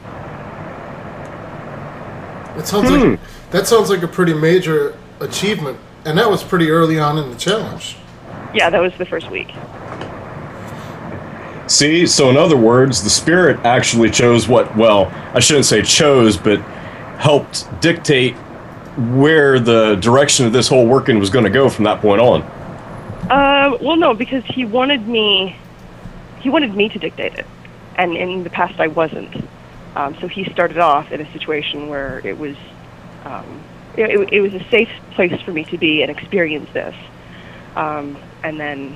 That 2.57 2.67
sounds 2.67 2.91
like 2.91 3.21
that 3.51 3.67
sounds 3.67 3.91
like 3.91 4.03
a 4.03 4.09
pretty 4.09 4.35
major 4.35 4.97
achievement, 5.21 5.79
and 6.05 6.17
that 6.17 6.31
was 6.31 6.45
pretty 6.45 6.71
early 6.71 6.99
on 6.99 7.19
in 7.19 7.31
the 7.31 7.37
challenge. 7.37 7.97
Yeah, 8.55 8.71
that 8.71 8.81
was 8.81 8.93
the 8.99 9.07
first 9.07 9.31
week. 9.31 9.49
See, 11.73 12.07
so 12.07 12.29
in 12.29 12.37
other 12.37 12.57
words, 12.57 13.03
the 13.03 13.09
spirit 13.09 13.59
actually 13.65 14.11
chose 14.11 14.47
what, 14.47 14.77
well, 14.77 15.07
I 15.33 15.41
shouldn't 15.41 15.65
say 15.65 15.81
chose, 15.81 16.37
but 16.37 16.61
helped 17.17 17.65
dictate 17.81 18.35
where 19.15 19.59
the 19.59 19.97
direction 19.97 20.45
of 20.45 20.53
this 20.53 20.69
whole 20.69 20.87
working 20.87 21.19
was 21.19 21.31
going 21.31 21.47
to 21.47 21.51
go 21.51 21.71
from 21.71 21.85
that 21.85 22.03
point 22.03 22.21
on. 22.21 22.43
Uh, 23.31 23.79
well, 23.81 23.97
no, 23.97 24.13
because 24.13 24.45
he 24.45 24.67
wanted 24.67 25.09
me. 25.09 25.57
He 26.41 26.51
wanted 26.51 26.75
me 26.75 26.91
to 26.91 26.99
dictate 26.99 27.39
it, 27.39 27.47
and 27.97 28.19
in 28.19 28.45
the 28.45 28.51
past 28.51 28.79
I 28.79 28.89
wasn't. 28.89 29.35
Um, 29.97 30.15
so 30.21 30.29
he 30.29 30.45
started 30.51 30.77
off 30.77 31.11
in 31.11 31.23
a 31.23 31.33
situation 31.33 31.89
where 31.89 32.21
it 32.23 32.37
was, 32.37 32.57
um, 33.25 33.63
it, 33.97 34.31
it, 34.31 34.41
was 34.43 34.53
a 34.53 34.63
safe 34.69 34.91
place 35.13 35.41
for 35.41 35.53
me 35.53 35.65
to 35.65 35.79
be 35.79 36.03
and 36.03 36.11
experience 36.11 36.69
this. 36.75 36.95
Um, 37.77 38.19
and 38.43 38.61
then 38.61 38.95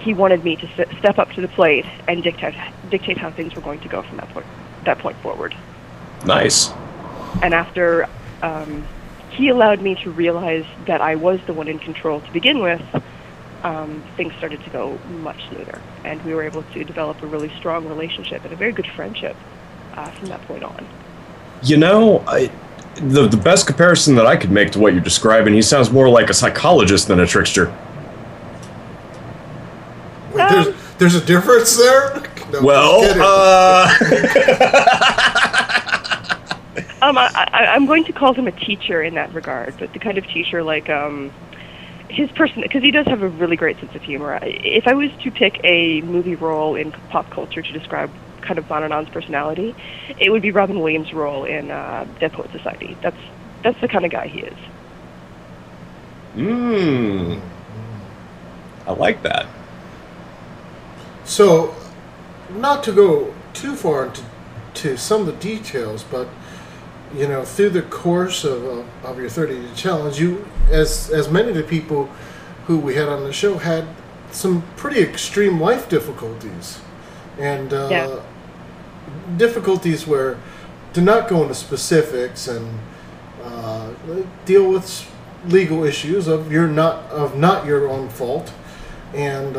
he 0.00 0.14
wanted 0.14 0.42
me 0.44 0.56
to 0.56 0.66
step 0.98 1.18
up 1.18 1.30
to 1.32 1.40
the 1.40 1.48
plate 1.48 1.84
and 2.08 2.22
dictate 2.22 2.54
dictate 2.90 3.18
how 3.18 3.30
things 3.30 3.54
were 3.54 3.62
going 3.62 3.80
to 3.80 3.88
go 3.88 4.02
from 4.02 4.16
that 4.16 4.28
point 4.30 4.46
that 4.84 4.98
point 4.98 5.16
forward. 5.18 5.54
Nice. 6.24 6.70
And 7.42 7.54
after 7.54 8.08
um, 8.42 8.86
he 9.30 9.48
allowed 9.48 9.80
me 9.80 9.94
to 9.96 10.10
realize 10.10 10.64
that 10.86 11.00
I 11.00 11.14
was 11.14 11.40
the 11.46 11.52
one 11.52 11.68
in 11.68 11.78
control 11.78 12.20
to 12.20 12.32
begin 12.32 12.60
with, 12.60 12.82
um, 13.62 14.02
things 14.16 14.34
started 14.34 14.62
to 14.64 14.70
go 14.70 14.98
much 15.08 15.48
smoother, 15.48 15.80
and 16.04 16.22
we 16.24 16.34
were 16.34 16.42
able 16.42 16.62
to 16.62 16.84
develop 16.84 17.22
a 17.22 17.26
really 17.26 17.50
strong 17.58 17.86
relationship 17.88 18.42
and 18.44 18.52
a 18.52 18.56
very 18.56 18.72
good 18.72 18.86
friendship 18.86 19.36
uh, 19.94 20.10
from 20.12 20.28
that 20.28 20.40
point 20.42 20.64
on. 20.64 20.86
You 21.62 21.76
know, 21.76 22.24
I, 22.26 22.50
the 22.96 23.28
the 23.28 23.36
best 23.36 23.66
comparison 23.66 24.14
that 24.16 24.26
I 24.26 24.36
could 24.36 24.50
make 24.50 24.72
to 24.72 24.78
what 24.78 24.94
you're 24.94 25.02
describing, 25.02 25.54
he 25.54 25.62
sounds 25.62 25.90
more 25.90 26.08
like 26.08 26.30
a 26.30 26.34
psychologist 26.34 27.08
than 27.08 27.20
a 27.20 27.26
trickster. 27.26 27.74
Wait, 30.32 30.48
there's 30.48 30.96
there's 30.98 31.14
a 31.14 31.24
difference 31.24 31.76
there. 31.76 32.22
No, 32.52 32.62
Well, 32.62 33.00
uh, 33.22 33.88
Um, 37.02 37.16
I, 37.16 37.30
I, 37.34 37.66
I'm 37.74 37.86
going 37.86 38.04
to 38.04 38.12
call 38.12 38.34
him 38.34 38.46
a 38.46 38.52
teacher 38.52 39.02
in 39.02 39.14
that 39.14 39.32
regard, 39.32 39.74
but 39.78 39.92
the 39.92 39.98
kind 39.98 40.18
of 40.18 40.26
teacher 40.26 40.62
like 40.62 40.90
um, 40.90 41.32
his 42.08 42.30
person, 42.32 42.60
because 42.62 42.82
he 42.82 42.90
does 42.90 43.06
have 43.06 43.22
a 43.22 43.28
really 43.28 43.56
great 43.56 43.78
sense 43.78 43.94
of 43.94 44.02
humor. 44.02 44.38
If 44.42 44.86
I 44.86 44.94
was 44.94 45.10
to 45.22 45.30
pick 45.30 45.60
a 45.64 46.02
movie 46.02 46.34
role 46.34 46.74
in 46.74 46.92
pop 47.08 47.30
culture 47.30 47.62
to 47.62 47.72
describe 47.72 48.10
kind 48.42 48.58
of 48.58 48.68
Manannan's 48.68 49.08
personality, 49.08 49.74
it 50.18 50.30
would 50.30 50.42
be 50.42 50.50
Robin 50.50 50.78
Williams' 50.80 51.12
role 51.14 51.44
in 51.44 51.70
uh, 51.70 52.06
Dead 52.18 52.32
Poet 52.32 52.50
Society. 52.52 52.96
That's 53.00 53.16
that's 53.62 53.80
the 53.80 53.88
kind 53.88 54.04
of 54.04 54.10
guy 54.10 54.26
he 54.26 54.40
is. 54.40 54.58
mmm. 56.36 57.40
I 58.86 58.92
like 58.92 59.22
that. 59.22 59.46
So, 61.30 61.72
not 62.56 62.82
to 62.82 62.92
go 62.92 63.32
too 63.52 63.76
far 63.76 64.06
into 64.06 64.22
to 64.74 64.96
some 64.96 65.20
of 65.20 65.26
the 65.28 65.32
details, 65.34 66.02
but 66.02 66.26
you 67.14 67.28
know, 67.28 67.44
through 67.44 67.70
the 67.70 67.82
course 67.82 68.42
of, 68.42 68.64
of, 68.64 68.84
of 69.04 69.16
your 69.16 69.28
30 69.28 69.54
day 69.54 69.74
challenge, 69.76 70.18
you, 70.18 70.44
as 70.72 71.08
as 71.10 71.30
many 71.30 71.50
of 71.50 71.54
the 71.54 71.62
people 71.62 72.06
who 72.66 72.80
we 72.80 72.96
had 72.96 73.08
on 73.08 73.22
the 73.22 73.32
show, 73.32 73.58
had 73.58 73.84
some 74.32 74.62
pretty 74.76 75.00
extreme 75.00 75.60
life 75.60 75.88
difficulties, 75.88 76.80
and 77.38 77.72
uh, 77.72 77.88
Yeah. 77.90 78.20
difficulties 79.36 80.08
where 80.08 80.36
to 80.94 81.00
not 81.00 81.28
go 81.28 81.42
into 81.42 81.54
specifics 81.54 82.48
and 82.48 82.66
uh, 83.44 83.90
deal 84.46 84.68
with 84.68 85.08
legal 85.46 85.84
issues 85.84 86.26
of 86.26 86.50
your 86.50 86.66
not 86.66 87.08
of 87.12 87.38
not 87.38 87.66
your 87.66 87.88
own 87.88 88.08
fault, 88.08 88.52
and. 89.14 89.56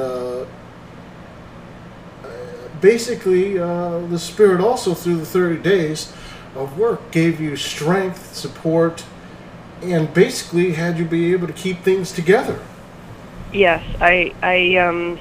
Basically, 2.81 3.59
uh, 3.59 3.99
the 4.07 4.19
Spirit 4.19 4.59
also, 4.59 4.93
through 4.93 5.17
the 5.17 5.25
30 5.25 5.61
days 5.61 6.11
of 6.55 6.77
work, 6.77 7.11
gave 7.11 7.39
you 7.39 7.55
strength, 7.55 8.35
support, 8.35 9.05
and 9.81 10.13
basically 10.13 10.73
had 10.73 10.97
you 10.97 11.05
be 11.05 11.31
able 11.31 11.47
to 11.47 11.53
keep 11.53 11.81
things 11.83 12.11
together. 12.11 12.59
Yes, 13.53 13.83
I, 13.99 14.33
I, 14.41 14.77
um, 14.77 15.19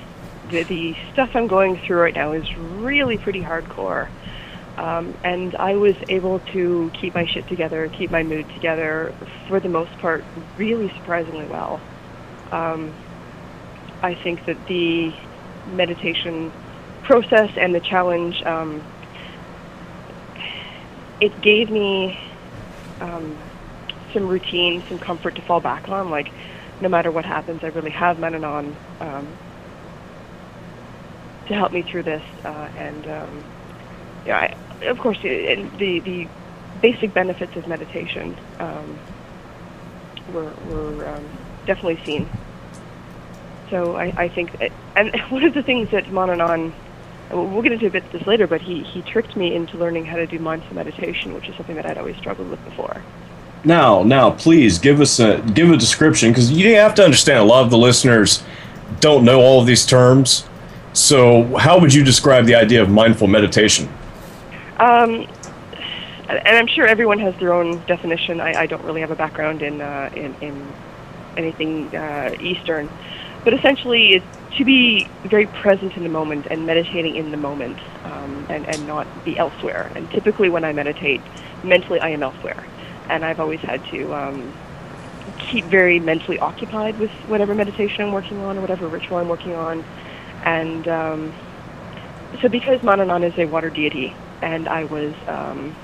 the, 0.50 0.62
the 0.64 0.96
stuff 1.12 1.30
I'm 1.34 1.46
going 1.46 1.78
through 1.78 2.00
right 2.00 2.14
now 2.14 2.32
is 2.32 2.54
really 2.56 3.18
pretty 3.18 3.42
hardcore. 3.42 4.08
Um, 4.76 5.14
and 5.24 5.54
I 5.56 5.74
was 5.76 5.96
able 6.08 6.38
to 6.52 6.90
keep 6.94 7.14
my 7.14 7.26
shit 7.26 7.46
together, 7.48 7.88
keep 7.88 8.10
my 8.10 8.22
mood 8.22 8.48
together, 8.54 9.12
for 9.46 9.60
the 9.60 9.68
most 9.68 9.92
part, 9.98 10.24
really 10.56 10.88
surprisingly 10.96 11.46
well. 11.46 11.80
Um, 12.50 12.92
I 14.00 14.14
think 14.14 14.46
that 14.46 14.66
the 14.66 15.12
meditation 15.74 16.50
process 17.10 17.50
and 17.56 17.74
the 17.74 17.80
challenge, 17.80 18.36
um, 18.46 18.86
it 21.20 21.40
gave 21.42 21.68
me 21.68 22.16
um, 23.00 23.42
some 24.14 24.26
routine, 24.28 24.84
some 24.88 24.98
comfort 25.00 25.34
to 25.34 25.42
fall 25.42 25.60
back 25.60 25.88
on. 25.88 26.10
Like, 26.10 26.28
no 26.80 26.88
matter 26.88 27.10
what 27.10 27.24
happens, 27.24 27.62
I 27.64 27.68
really 27.68 27.90
have 27.90 28.16
Manannan 28.16 28.78
um, 29.00 29.40
to 31.48 31.54
help 31.54 31.72
me 31.72 31.84
through 31.90 32.04
this. 32.04 32.22
Uh, 32.44 32.68
and 32.76 33.06
um, 33.08 33.46
yeah, 34.24 34.46
I, 34.82 34.88
of 34.88 34.98
course, 34.98 35.18
it, 35.24 35.76
the 35.78 36.00
the 36.04 36.30
basic 36.80 37.12
benefits 37.12 37.56
of 37.56 37.66
meditation 37.66 38.36
um, 38.60 39.02
were 40.28 40.54
were 40.60 41.08
um, 41.16 41.40
definitely 41.66 42.00
seen. 42.06 42.32
So 43.70 43.96
I, 43.96 44.12
I 44.16 44.28
think, 44.34 44.50
that, 44.60 44.72
and 44.96 45.10
one 45.30 45.44
of 45.44 45.54
the 45.54 45.62
things 45.62 45.88
that 45.92 46.06
Manannan, 46.06 46.74
we'll 47.30 47.62
get 47.62 47.72
into 47.72 47.86
a 47.86 47.90
bit 47.90 48.04
of 48.04 48.12
this 48.12 48.26
later, 48.26 48.46
but 48.46 48.60
he, 48.60 48.82
he 48.82 49.02
tricked 49.02 49.36
me 49.36 49.54
into 49.54 49.76
learning 49.76 50.04
how 50.06 50.16
to 50.16 50.26
do 50.26 50.38
mindful 50.38 50.74
meditation, 50.74 51.34
which 51.34 51.48
is 51.48 51.56
something 51.56 51.76
that 51.76 51.86
I'd 51.86 51.98
always 51.98 52.16
struggled 52.16 52.50
with 52.50 52.62
before. 52.64 53.02
Now, 53.64 54.02
now, 54.02 54.30
please 54.30 54.78
give 54.78 55.00
us 55.00 55.20
a 55.20 55.40
give 55.52 55.70
a 55.70 55.76
description 55.76 56.30
because 56.30 56.50
you 56.50 56.74
have 56.76 56.94
to 56.94 57.04
understand. 57.04 57.40
A 57.40 57.44
lot 57.44 57.62
of 57.62 57.70
the 57.70 57.76
listeners 57.76 58.42
don't 59.00 59.24
know 59.24 59.40
all 59.40 59.60
of 59.60 59.66
these 59.66 59.84
terms. 59.84 60.48
So, 60.94 61.44
how 61.56 61.78
would 61.78 61.92
you 61.92 62.02
describe 62.02 62.46
the 62.46 62.54
idea 62.54 62.82
of 62.82 62.88
mindful 62.88 63.28
meditation? 63.28 63.88
Um, 64.78 65.26
and 66.28 66.56
I'm 66.56 66.66
sure 66.68 66.86
everyone 66.86 67.18
has 67.18 67.36
their 67.36 67.52
own 67.52 67.84
definition. 67.86 68.40
I, 68.40 68.60
I 68.60 68.66
don't 68.66 68.82
really 68.84 69.02
have 69.02 69.10
a 69.10 69.16
background 69.16 69.62
in 69.62 69.80
uh, 69.82 70.10
in, 70.14 70.34
in 70.40 70.72
anything 71.36 71.94
uh, 71.94 72.34
Eastern, 72.40 72.88
but 73.44 73.52
essentially, 73.52 74.14
it, 74.14 74.22
to 74.56 74.64
be 74.64 75.06
very 75.24 75.46
present 75.46 75.96
in 75.96 76.02
the 76.02 76.08
moment 76.08 76.46
and 76.50 76.66
meditating 76.66 77.16
in 77.16 77.30
the 77.30 77.36
moment 77.36 77.78
um, 78.04 78.46
and, 78.48 78.66
and 78.66 78.86
not 78.86 79.06
be 79.24 79.38
elsewhere. 79.38 79.90
And 79.94 80.10
typically, 80.10 80.48
when 80.48 80.64
I 80.64 80.72
meditate, 80.72 81.20
mentally 81.62 82.00
I 82.00 82.10
am 82.10 82.22
elsewhere. 82.22 82.64
And 83.08 83.24
I've 83.24 83.40
always 83.40 83.60
had 83.60 83.84
to 83.86 84.14
um, 84.14 84.52
keep 85.38 85.64
very 85.66 86.00
mentally 86.00 86.38
occupied 86.38 86.98
with 86.98 87.10
whatever 87.28 87.54
meditation 87.54 88.04
I'm 88.04 88.12
working 88.12 88.38
on 88.38 88.58
or 88.58 88.60
whatever 88.60 88.88
ritual 88.88 89.18
I'm 89.18 89.28
working 89.28 89.54
on. 89.54 89.84
And 90.44 90.88
um, 90.88 91.32
so, 92.40 92.48
because 92.48 92.80
Manannan 92.80 93.24
is 93.24 93.38
a 93.38 93.46
water 93.46 93.70
deity, 93.70 94.14
and 94.42 94.68
I 94.68 94.84
was 94.84 95.14
um, 95.26 95.76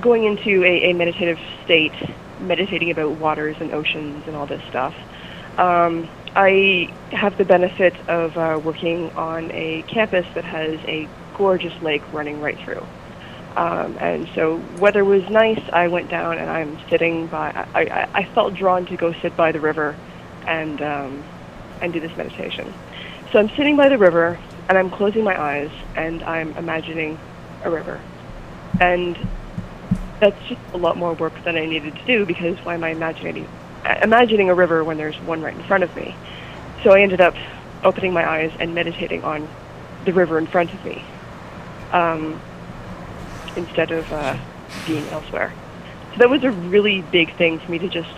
going 0.00 0.24
into 0.24 0.64
a, 0.64 0.90
a 0.90 0.92
meditative 0.94 1.38
state, 1.64 1.92
meditating 2.40 2.90
about 2.90 3.12
waters 3.12 3.56
and 3.60 3.72
oceans 3.72 4.26
and 4.26 4.36
all 4.36 4.46
this 4.46 4.62
stuff. 4.68 4.94
I 6.34 6.92
have 7.10 7.36
the 7.36 7.44
benefit 7.44 7.94
of 8.08 8.36
uh, 8.38 8.58
working 8.62 9.10
on 9.16 9.50
a 9.52 9.82
campus 9.82 10.26
that 10.34 10.44
has 10.44 10.80
a 10.84 11.08
gorgeous 11.36 11.80
lake 11.82 12.02
running 12.12 12.40
right 12.40 12.58
through. 12.58 12.86
Um, 13.56 13.98
and 14.00 14.28
so 14.34 14.56
weather 14.78 15.04
was 15.04 15.28
nice. 15.28 15.60
I 15.72 15.88
went 15.88 16.08
down 16.08 16.38
and 16.38 16.48
I'm 16.48 16.78
sitting 16.88 17.26
by. 17.26 17.50
I, 17.74 17.82
I, 17.82 18.08
I 18.14 18.24
felt 18.34 18.54
drawn 18.54 18.86
to 18.86 18.96
go 18.96 19.12
sit 19.20 19.36
by 19.36 19.52
the 19.52 19.60
river, 19.60 19.94
and 20.46 20.80
um, 20.80 21.22
and 21.82 21.92
do 21.92 22.00
this 22.00 22.16
meditation. 22.16 22.72
So 23.30 23.38
I'm 23.38 23.50
sitting 23.50 23.76
by 23.76 23.88
the 23.88 23.98
river 23.98 24.38
and 24.68 24.78
I'm 24.78 24.90
closing 24.90 25.24
my 25.24 25.38
eyes 25.40 25.70
and 25.96 26.22
I'm 26.22 26.56
imagining 26.56 27.18
a 27.64 27.70
river, 27.70 28.00
and 28.80 29.18
that's 30.20 30.40
just 30.48 30.60
a 30.72 30.78
lot 30.78 30.96
more 30.96 31.12
work 31.12 31.32
than 31.44 31.56
I 31.56 31.66
needed 31.66 31.94
to 31.94 32.06
do 32.06 32.24
because 32.24 32.56
why 32.64 32.74
am 32.74 32.84
I 32.84 32.90
imagining 32.90 33.48
imagining 34.02 34.50
a 34.50 34.54
river 34.54 34.84
when 34.84 34.96
there's 34.96 35.18
one 35.20 35.42
right 35.42 35.54
in 35.54 35.62
front 35.64 35.84
of 35.84 35.94
me? 35.96 36.14
So 36.82 36.92
I 36.92 37.00
ended 37.00 37.20
up 37.20 37.34
opening 37.84 38.12
my 38.12 38.28
eyes 38.28 38.52
and 38.58 38.74
meditating 38.74 39.24
on 39.24 39.48
the 40.04 40.12
river 40.12 40.38
in 40.38 40.46
front 40.46 40.72
of 40.72 40.84
me 40.84 41.04
um, 41.92 42.40
instead 43.56 43.90
of 43.90 44.10
uh, 44.12 44.36
being 44.86 45.06
elsewhere. 45.08 45.52
So 46.12 46.18
that 46.18 46.30
was 46.30 46.44
a 46.44 46.50
really 46.50 47.02
big 47.02 47.34
thing 47.36 47.58
for 47.58 47.70
me 47.70 47.78
to 47.78 47.88
just 47.88 48.10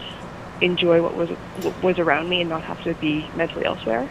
enjoy 0.60 1.02
what 1.02 1.14
was 1.14 1.28
what 1.62 1.82
was 1.82 1.98
around 1.98 2.28
me 2.28 2.40
and 2.40 2.48
not 2.48 2.62
have 2.62 2.82
to 2.84 2.94
be 2.94 3.28
mentally 3.36 3.64
elsewhere. 3.64 4.08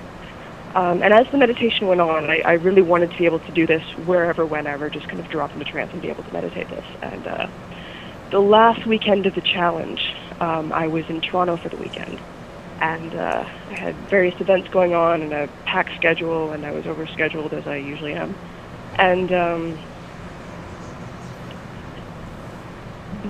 Um, 0.76 1.04
and 1.04 1.14
as 1.14 1.28
the 1.32 1.38
meditation 1.38 1.88
went 1.88 2.02
on, 2.02 2.30
I, 2.30 2.42
I 2.44 2.54
really 2.54 2.82
wanted 2.82 3.12
to 3.12 3.18
be 3.18 3.26
able 3.26 3.40
to 3.40 3.52
do 3.52 3.68
this 3.68 3.84
wherever, 4.06 4.44
whenever, 4.44 4.90
just 4.90 5.08
kind 5.08 5.20
of 5.20 5.30
drop 5.30 5.54
into 5.54 5.66
trance 5.66 5.94
and 5.94 6.02
be 6.02 6.10
able 6.10 6.24
to 6.24 6.34
meditate 6.34 6.68
this. 6.70 6.86
And 7.02 7.28
uh, 7.28 7.48
the 8.32 8.40
last 8.40 8.86
weekend 8.88 9.28
of 9.28 9.36
the 9.36 9.42
challenge, 9.42 10.16
um, 10.40 10.72
I 10.74 10.88
was 10.88 11.06
in 11.10 11.22
Toronto 11.22 11.58
for 11.58 11.70
the 11.70 11.78
weekend. 11.78 12.20
And 12.82 13.16
uh, 13.16 13.46
I 13.70 13.74
had 13.76 13.96
various 14.10 14.40
events 14.42 14.68
going 14.70 14.94
on 14.94 15.22
and 15.22 15.32
a 15.32 15.48
packed 15.66 15.96
schedule, 15.96 16.52
and 16.52 16.66
I 16.66 16.72
was 16.72 16.84
overscheduled 16.84 17.54
as 17.54 17.66
I 17.66 17.78
usually 17.78 18.14
am. 18.14 18.36
And 18.98 19.32
um, 19.32 19.80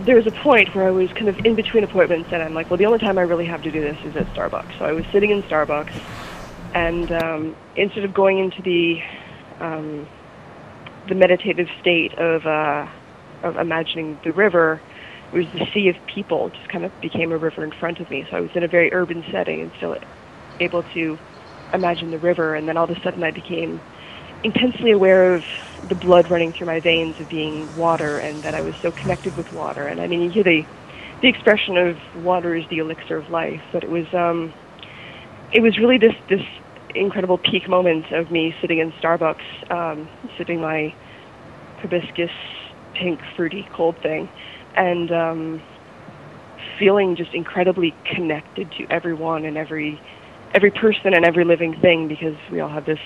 there 0.05 0.15
was 0.15 0.25
a 0.25 0.31
point 0.31 0.73
where 0.75 0.87
I 0.87 0.91
was 0.91 1.11
kind 1.13 1.29
of 1.29 1.37
in 1.45 1.55
between 1.55 1.83
appointments, 1.83 2.29
and 2.31 2.41
I'm 2.41 2.53
like, 2.53 2.69
well, 2.69 2.77
the 2.77 2.85
only 2.85 2.99
time 2.99 3.17
I 3.17 3.21
really 3.21 3.45
have 3.45 3.61
to 3.63 3.71
do 3.71 3.79
this 3.79 3.97
is 4.05 4.15
at 4.15 4.25
Starbucks. 4.33 4.77
So 4.79 4.85
I 4.85 4.91
was 4.91 5.05
sitting 5.11 5.29
in 5.29 5.43
Starbucks, 5.43 5.93
and 6.73 7.11
um, 7.11 7.55
instead 7.75 8.03
of 8.03 8.13
going 8.13 8.39
into 8.39 8.61
the 8.61 9.01
um, 9.59 10.07
the 11.07 11.15
meditative 11.15 11.67
state 11.79 12.13
of 12.17 12.45
uh, 12.45 12.87
of 13.43 13.57
imagining 13.57 14.19
the 14.23 14.31
river, 14.31 14.81
it 15.33 15.37
was 15.37 15.47
the 15.53 15.65
sea 15.73 15.89
of 15.89 15.95
people 16.13 16.51
just 16.51 16.67
kind 16.69 16.85
of 16.85 16.91
became 17.01 17.31
a 17.31 17.37
river 17.37 17.63
in 17.63 17.71
front 17.79 17.99
of 17.99 18.09
me. 18.09 18.25
So 18.29 18.37
I 18.37 18.41
was 18.41 18.51
in 18.53 18.63
a 18.63 18.67
very 18.67 18.93
urban 18.93 19.23
setting 19.31 19.61
and 19.61 19.71
still 19.77 19.95
able 20.59 20.83
to 20.93 21.17
imagine 21.73 22.11
the 22.11 22.19
river. 22.19 22.53
And 22.53 22.67
then 22.67 22.77
all 22.77 22.83
of 22.85 22.91
a 22.91 22.99
sudden 23.03 23.23
I 23.23 23.31
became 23.31 23.81
intensely 24.43 24.91
aware 24.91 25.35
of 25.35 25.43
the 25.89 25.95
blood 25.95 26.29
running 26.29 26.53
through 26.55 26.67
my 26.67 26.79
veins 26.81 27.15
of 27.19 27.29
being 27.29 27.73
water 27.73 28.19
and 28.19 28.43
that 28.43 28.53
I 28.53 28.61
was 28.61 28.75
so 28.81 28.91
connected 28.91 29.35
with 29.35 29.51
water. 29.51 29.87
And 29.87 29.99
I 29.99 30.07
mean, 30.07 30.21
you 30.21 30.31
hear 30.31 30.43
the, 30.43 30.63
the 31.21 31.29
expression 31.29 31.77
of 31.77 31.97
water 32.13 32.55
is 32.55 32.65
the 32.69 32.77
elixir 32.77 33.17
of 33.17 33.29
life, 33.29 33.61
but 33.71 33.83
it 33.83 33.89
was, 33.89 34.05
um, 34.13 34.53
it 35.51 35.61
was 35.61 35.79
really 35.79 35.97
this, 35.97 36.13
this 36.29 36.45
incredible 36.93 37.39
peak 37.39 37.67
moment 37.67 38.05
of 38.11 38.29
me 38.29 38.53
sitting 38.61 38.79
in 38.79 38.93
Starbucks, 39.03 39.71
um, 39.71 40.09
sipping 40.37 40.61
my 40.61 40.93
hibiscus 41.81 42.29
pink 42.93 43.21
fruity 43.35 43.67
cold 43.75 43.97
thing 44.03 44.29
and 44.75 45.11
um, 45.11 45.61
feeling 46.79 47.15
just 47.15 47.33
incredibly 47.33 47.95
connected 48.05 48.71
to 48.73 48.85
everyone 48.89 49.45
and 49.45 49.57
every 49.57 49.99
every 50.53 50.71
person 50.71 51.13
and 51.13 51.25
every 51.25 51.43
living 51.43 51.79
thing 51.81 52.07
because 52.07 52.35
we 52.51 52.59
all 52.59 52.69
have 52.69 52.85
this 52.85 52.99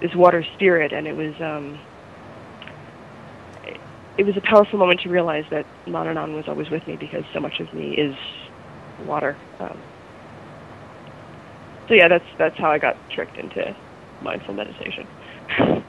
this 0.00 0.14
water 0.14 0.44
spirit 0.54 0.92
and 0.92 1.06
it 1.06 1.16
was 1.16 1.34
um, 1.40 1.78
it, 3.64 3.80
it 4.18 4.26
was 4.26 4.36
a 4.36 4.40
powerful 4.40 4.78
moment 4.78 5.00
to 5.00 5.08
realize 5.08 5.44
that 5.50 5.66
Manannan 5.86 6.34
was 6.34 6.48
always 6.48 6.70
with 6.70 6.86
me 6.86 6.96
because 6.96 7.24
so 7.32 7.40
much 7.40 7.60
of 7.60 7.72
me 7.72 7.94
is 7.94 8.16
water. 9.06 9.36
Um, 9.58 9.78
so 11.88 11.94
yeah, 11.94 12.08
that's 12.08 12.24
that's 12.38 12.56
how 12.58 12.70
I 12.70 12.78
got 12.78 12.96
tricked 13.10 13.36
into 13.36 13.74
mindful 14.22 14.54
meditation. 14.54 15.06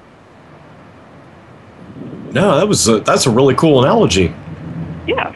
No, 2.34 2.58
that 2.58 2.68
was 2.68 2.88
a, 2.88 3.00
that's 3.00 3.28
a 3.28 3.30
really 3.30 3.54
cool 3.54 3.84
analogy. 3.84 4.34
Yeah. 5.08 5.36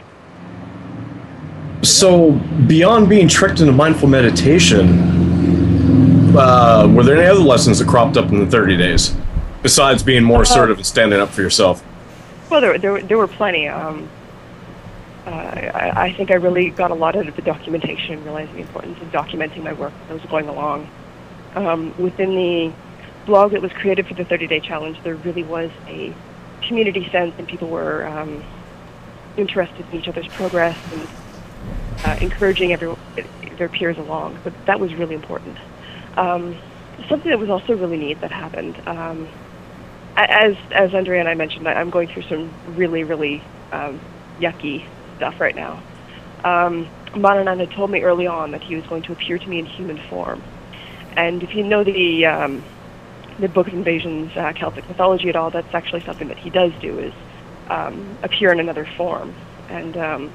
So, 1.82 2.32
beyond 2.66 3.08
being 3.08 3.28
tricked 3.28 3.60
into 3.60 3.72
mindful 3.72 4.08
meditation, 4.08 6.36
uh, 6.36 6.90
were 6.92 7.04
there 7.04 7.16
any 7.16 7.26
other 7.26 7.40
lessons 7.40 7.78
that 7.78 7.88
cropped 7.88 8.16
up 8.16 8.30
in 8.30 8.40
the 8.40 8.46
30 8.46 8.76
days 8.76 9.14
besides 9.62 10.02
being 10.02 10.24
more 10.24 10.42
assertive 10.42 10.76
and 10.76 10.86
standing 10.86 11.20
up 11.20 11.30
for 11.30 11.42
yourself? 11.42 11.84
Well, 12.50 12.60
there, 12.60 12.78
there, 12.78 13.00
there 13.02 13.18
were 13.18 13.28
plenty. 13.28 13.68
Um, 13.68 14.08
uh, 15.26 15.30
I, 15.30 16.06
I 16.06 16.12
think 16.14 16.30
I 16.30 16.34
really 16.34 16.70
got 16.70 16.90
a 16.90 16.94
lot 16.94 17.14
out 17.14 17.28
of 17.28 17.36
the 17.36 17.42
documentation, 17.42 18.14
and 18.14 18.24
realizing 18.24 18.54
the 18.54 18.62
importance 18.62 19.00
of 19.00 19.08
documenting 19.08 19.62
my 19.62 19.74
work 19.74 19.92
as 20.04 20.10
I 20.10 20.14
was 20.14 20.22
going 20.24 20.48
along. 20.48 20.88
Um, 21.54 21.94
within 21.98 22.34
the 22.34 22.72
blog 23.26 23.52
that 23.52 23.62
was 23.62 23.72
created 23.72 24.06
for 24.06 24.14
the 24.14 24.24
30 24.24 24.46
day 24.46 24.60
challenge, 24.60 25.02
there 25.02 25.16
really 25.16 25.42
was 25.42 25.70
a 25.86 26.14
community 26.62 27.08
sense, 27.10 27.34
and 27.38 27.46
people 27.46 27.68
were 27.68 28.06
um, 28.06 28.42
interested 29.38 29.86
in 29.90 30.00
each 30.00 30.08
other's 30.08 30.28
progress 30.36 30.76
and 30.90 31.08
uh, 32.04 32.16
encouraging 32.20 32.72
everyone, 32.72 32.98
their 33.56 33.68
peers 33.68 33.96
along. 33.98 34.40
But 34.44 34.54
that 34.66 34.80
was 34.80 34.94
really 34.94 35.14
important. 35.14 35.56
Um, 36.16 36.58
something 37.08 37.30
that 37.30 37.38
was 37.38 37.48
also 37.48 37.74
really 37.74 37.96
neat 37.96 38.20
that 38.20 38.32
happened. 38.32 38.76
Um, 38.86 39.28
as 40.16 40.56
as 40.72 40.90
Andrieh 40.90 41.20
and 41.20 41.28
I 41.28 41.34
mentioned, 41.34 41.68
I'm 41.68 41.90
going 41.90 42.08
through 42.08 42.24
some 42.24 42.52
really 42.76 43.04
really 43.04 43.42
um, 43.72 44.00
yucky 44.40 44.84
stuff 45.16 45.34
right 45.40 45.54
now. 45.54 45.82
Um, 46.44 46.88
Manannan 47.14 47.60
had 47.60 47.70
told 47.72 47.90
me 47.90 48.02
early 48.02 48.26
on 48.26 48.50
that 48.52 48.62
he 48.62 48.74
was 48.74 48.84
going 48.86 49.02
to 49.04 49.12
appear 49.12 49.38
to 49.38 49.48
me 49.48 49.58
in 49.58 49.66
human 49.66 50.00
form, 50.10 50.42
and 51.16 51.42
if 51.42 51.54
you 51.54 51.62
know 51.62 51.84
the 51.84 52.26
um, 52.26 52.64
the 53.38 53.48
Book 53.48 53.68
of 53.68 53.74
Invasions, 53.74 54.32
uh, 54.36 54.52
Celtic 54.58 54.88
mythology 54.88 55.28
at 55.28 55.36
all, 55.36 55.50
that's 55.50 55.72
actually 55.72 56.02
something 56.04 56.28
that 56.28 56.38
he 56.38 56.50
does 56.50 56.72
do 56.80 56.98
is 56.98 57.12
um, 57.68 58.18
appear 58.22 58.52
in 58.52 58.60
another 58.60 58.86
form. 58.96 59.34
And 59.68 59.96
um, 59.96 60.32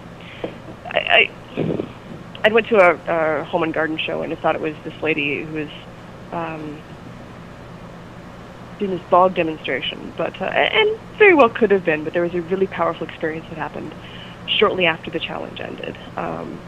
I, 0.85 1.29
I, 1.57 1.87
I 2.43 2.51
went 2.51 2.67
to 2.67 2.77
a, 2.77 3.39
a 3.39 3.43
home 3.45 3.63
and 3.63 3.73
garden 3.73 3.97
show 3.97 4.21
and 4.21 4.31
I 4.31 4.35
thought 4.35 4.55
it 4.55 4.61
was 4.61 4.75
this 4.83 5.01
lady 5.01 5.43
who 5.43 5.53
was 5.53 5.69
um, 6.31 6.81
doing 8.79 8.91
this 8.91 9.09
bog 9.09 9.35
demonstration, 9.35 10.13
but 10.17 10.39
uh, 10.41 10.45
and 10.45 10.99
very 11.17 11.33
well 11.33 11.49
could 11.49 11.71
have 11.71 11.85
been, 11.85 12.03
but 12.03 12.13
there 12.13 12.23
was 12.23 12.33
a 12.33 12.41
really 12.41 12.67
powerful 12.67 13.07
experience 13.07 13.45
that 13.49 13.57
happened 13.57 13.93
shortly 14.47 14.85
after 14.85 15.09
the 15.11 15.19
challenge 15.19 15.59
ended. 15.59 15.97
Um, 16.17 16.59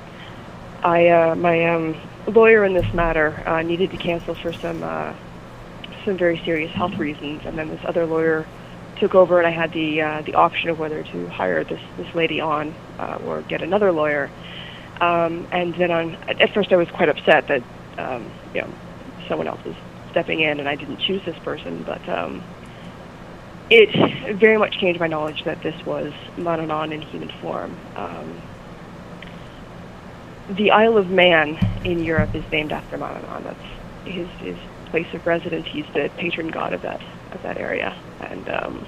I 0.84 1.08
uh, 1.08 1.36
my 1.36 1.66
um, 1.66 1.96
lawyer 2.28 2.64
in 2.64 2.74
this 2.74 2.92
matter 2.94 3.44
uh, 3.46 3.62
needed 3.64 3.92
to 3.92 3.98
cancel 3.98 4.36
for 4.36 4.54
some 4.54 4.84
uh, 4.84 5.14
some 6.06 6.18
very 6.18 6.40
serious 6.46 6.72
health 6.72 6.98
reasons, 6.98 7.42
and 7.46 7.58
then 7.58 7.70
this 7.70 7.82
other 7.84 8.06
lawyer 8.06 8.46
took 8.98 9.16
over, 9.16 9.40
and 9.40 9.48
I 9.48 9.52
had 9.52 9.72
the 9.72 10.02
uh, 10.02 10.22
the 10.22 10.36
option 10.36 10.70
of 10.70 10.80
whether 10.80 11.04
to 11.04 11.28
hire 11.30 11.64
this 11.64 11.82
this 11.98 12.14
lady 12.16 12.40
on 12.40 12.74
uh, 13.00 13.20
or 13.26 13.42
get 13.44 13.62
another 13.62 13.92
lawyer. 13.92 14.30
Um, 15.02 15.48
and 15.52 15.76
then 15.76 15.92
on 15.92 16.16
at 16.28 16.54
first 16.54 16.72
I 16.72 16.78
was 16.78 16.90
quite 16.90 17.10
upset 17.10 17.48
that 17.48 17.64
um, 17.98 18.30
you 18.54 18.62
know 18.62 18.70
someone 19.28 19.48
else 19.48 19.64
was 19.66 19.76
stepping 20.12 20.40
in, 20.40 20.60
and 20.60 20.70
I 20.70 20.76
didn't 20.76 20.98
choose 20.98 21.24
this 21.26 21.38
person, 21.40 21.84
but. 21.84 22.08
Um, 22.10 22.44
it 23.68 24.36
very 24.36 24.60
much 24.60 24.78
changed 24.78 25.00
my 25.00 25.08
knowledge 25.08 25.44
that 25.46 25.60
this 25.64 25.86
was 25.88 26.14
Manannan 26.38 26.94
in 26.94 27.02
human 27.02 27.30
form. 27.42 27.76
Um, 27.96 28.40
the 30.50 30.70
Isle 30.70 30.98
of 30.98 31.10
Man 31.10 31.58
in 31.84 32.04
Europe 32.04 32.36
is 32.36 32.44
named 32.52 32.72
after 32.72 32.96
Manannan. 32.96 33.44
That's 33.44 34.06
his, 34.06 34.28
his 34.40 34.58
place 34.92 35.12
of 35.16 35.26
residence. 35.26 35.66
He's 35.66 35.88
the 35.96 36.12
patron 36.16 36.50
god 36.50 36.74
of 36.74 36.84
that 36.84 37.02
of 37.32 37.42
that 37.44 37.58
area. 37.58 37.96
And 38.20 38.50
um, 38.50 38.86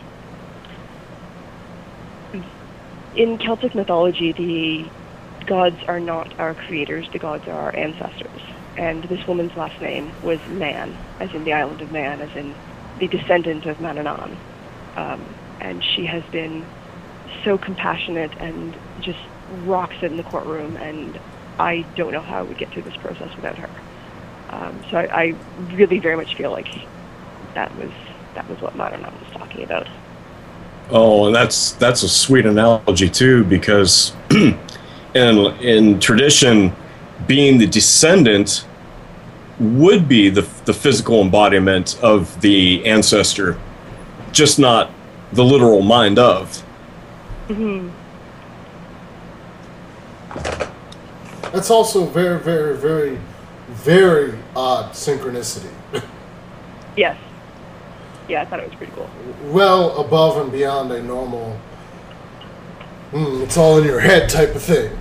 in 3.13 3.37
Celtic 3.39 3.75
mythology, 3.75 4.33
the 4.37 5.45
gods 5.45 5.77
are 5.87 5.99
not 5.99 6.33
our 6.39 6.55
creators; 6.55 7.07
the 7.13 7.19
gods 7.19 7.45
are 7.47 7.53
our 7.53 7.75
ancestors. 7.75 8.41
and 8.77 9.03
this 9.09 9.19
woman's 9.27 9.55
last 9.55 9.79
name 9.81 10.13
was 10.21 10.39
Man, 10.47 10.99
as 11.19 11.29
in 11.33 11.43
the 11.43 11.53
island 11.53 11.81
of 11.81 11.91
Man, 11.91 12.21
as 12.21 12.29
in 12.35 12.55
the 12.95 13.07
descendant 13.07 13.65
of 13.65 13.77
Manannan. 13.79 14.39
Um, 14.95 15.35
and 15.59 15.83
she 15.95 16.05
has 16.05 16.23
been 16.31 16.69
so 17.43 17.57
compassionate 17.57 18.33
and 18.39 18.77
just 18.99 19.19
rocks 19.47 19.97
it 20.01 20.11
in 20.11 20.17
the 20.17 20.23
courtroom, 20.23 20.77
and 20.77 21.19
I 21.59 21.89
don't 21.95 22.13
know 22.13 22.23
how 22.23 22.39
I 22.39 22.43
would 22.43 22.57
get 22.57 22.71
through 22.73 22.83
this 22.83 22.97
process 23.01 23.29
without 23.35 23.57
her. 23.57 23.69
Um, 24.49 24.81
so 24.89 24.97
I, 24.97 25.07
I 25.13 25.33
really 25.55 25.99
very 25.99 26.15
much 26.15 26.29
feel 26.37 26.51
like 26.51 26.67
that 27.55 27.75
was 27.75 27.91
that 28.37 28.47
was 28.47 28.61
what 28.61 28.77
Manannan 28.77 29.11
was 29.19 29.31
talking 29.33 29.63
about. 29.63 29.87
Oh, 30.91 31.25
and 31.25 31.35
that's 31.35 31.71
that's 31.73 32.03
a 32.03 32.09
sweet 32.09 32.45
analogy 32.45 33.09
too, 33.09 33.43
because 33.43 34.13
in 34.29 34.55
in 35.15 35.99
tradition, 35.99 36.71
being 37.25 37.57
the 37.57 37.65
descendant 37.65 38.65
would 39.59 40.07
be 40.07 40.29
the 40.29 40.47
the 40.65 40.73
physical 40.73 41.21
embodiment 41.21 41.99
of 42.03 42.39
the 42.41 42.85
ancestor, 42.85 43.59
just 44.31 44.59
not 44.59 44.91
the 45.33 45.43
literal 45.43 45.81
mind 45.81 46.19
of. 46.19 46.63
Mm-hmm. 47.47 47.89
That's 51.51 51.71
also 51.71 52.05
very, 52.05 52.39
very, 52.39 52.77
very, 52.77 53.19
very 53.69 54.37
odd 54.55 54.93
synchronicity. 54.93 55.71
Yes. 56.97 57.15
Yeah, 58.27 58.41
I 58.41 58.45
thought 58.45 58.59
it 58.59 58.67
was 58.67 58.75
pretty 58.75 58.91
cool. 58.93 59.09
well 59.51 59.97
above 59.99 60.37
and 60.37 60.51
beyond 60.51 60.91
a 60.91 61.01
normal, 61.01 61.53
hmm, 63.11 63.41
it's 63.43 63.57
all 63.57 63.77
in 63.77 63.85
your 63.85 63.99
head 63.99 64.29
type 64.29 64.55
of 64.55 64.61
thing. 64.61 64.97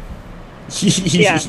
Yeah. 1.12 1.40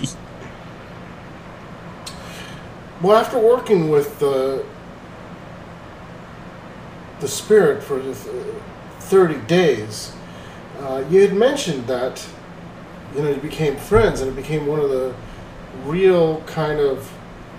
Well, 3.02 3.16
after 3.16 3.38
working 3.38 3.90
with 3.90 4.18
the 4.20 4.66
the 7.20 7.28
spirit 7.28 7.84
for 7.84 8.00
the 8.00 8.14
thirty 9.00 9.40
days, 9.48 10.14
uh, 10.80 11.04
you 11.10 11.22
had 11.22 11.34
mentioned 11.34 11.86
that 11.88 12.26
you 13.16 13.22
know 13.22 13.30
you 13.30 13.38
became 13.38 13.76
friends, 13.76 14.22
and 14.22 14.32
it 14.32 14.36
became 14.36 14.66
one 14.66 14.80
of 14.80 14.90
the 14.90 15.14
real 15.86 16.42
kind 16.42 16.80
of 16.80 17.12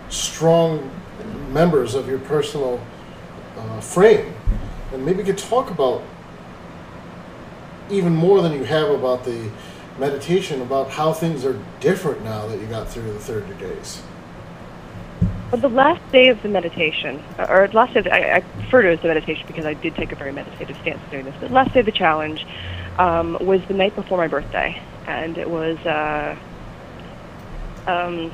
strong 0.09 0.91
members 1.53 1.95
of 1.95 2.09
your 2.09 2.19
personal 2.21 2.81
uh, 3.59 3.81
frame. 3.81 4.33
And 4.93 5.05
maybe 5.05 5.19
you 5.19 5.25
could 5.25 5.39
talk 5.39 5.71
about 5.71 6.03
even 7.91 8.15
more 8.15 8.41
than 8.43 8.53
you 8.53 8.65
have 8.65 8.91
about 8.91 9.25
the 9.25 9.51
meditation, 9.99 10.63
about 10.63 10.91
how 10.91 11.13
things 11.13 11.45
are 11.45 11.59
different 11.81 12.23
now 12.23 12.47
that 12.47 12.59
you 12.61 12.67
got 12.67 12.89
through 12.89 13.13
the 13.13 13.19
thirty 13.19 13.55
days. 13.55 14.03
But 15.51 15.63
the 15.63 15.69
last 15.69 16.03
day 16.13 16.29
of 16.29 16.43
the 16.43 16.49
meditation, 16.49 17.23
or 17.39 17.67
the 17.69 17.77
last 17.77 17.95
day, 17.95 18.03
the, 18.03 18.15
I, 18.15 18.37
I 18.37 18.43
refer 18.59 18.83
to 18.83 18.89
it 18.91 18.93
as 18.95 19.01
the 19.01 19.09
meditation 19.09 19.47
because 19.47 19.65
I 19.65 19.75
did 19.75 19.95
take 19.95 20.13
a 20.13 20.15
very 20.15 20.33
meditative 20.33 20.77
stance 20.83 21.01
during 21.11 21.25
this. 21.25 21.35
But 21.41 21.49
the 21.49 21.55
last 21.55 21.73
day 21.73 21.81
of 21.81 21.87
the 21.87 21.93
challenge 21.93 22.47
um, 22.99 23.39
was 23.41 23.65
the 23.67 23.75
night 23.75 23.95
before 23.97 24.19
my 24.19 24.29
birthday, 24.29 24.81
and 25.07 25.39
it 25.39 25.49
was 25.49 25.79
uh, 25.87 26.37
um, 27.87 28.31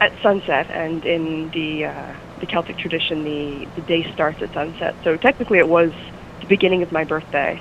at 0.00 0.12
sunset. 0.22 0.70
And 0.70 1.04
in 1.06 1.50
the 1.50 1.86
uh, 1.86 2.12
the 2.40 2.46
Celtic 2.46 2.78
tradition, 2.78 3.24
the 3.24 3.66
the 3.76 3.82
day 3.82 4.10
starts 4.12 4.42
at 4.42 4.52
sunset. 4.52 4.94
So 5.04 5.16
technically, 5.16 5.58
it 5.58 5.68
was 5.68 5.92
the 6.40 6.46
beginning 6.46 6.82
of 6.82 6.92
my 6.92 7.04
birthday. 7.04 7.60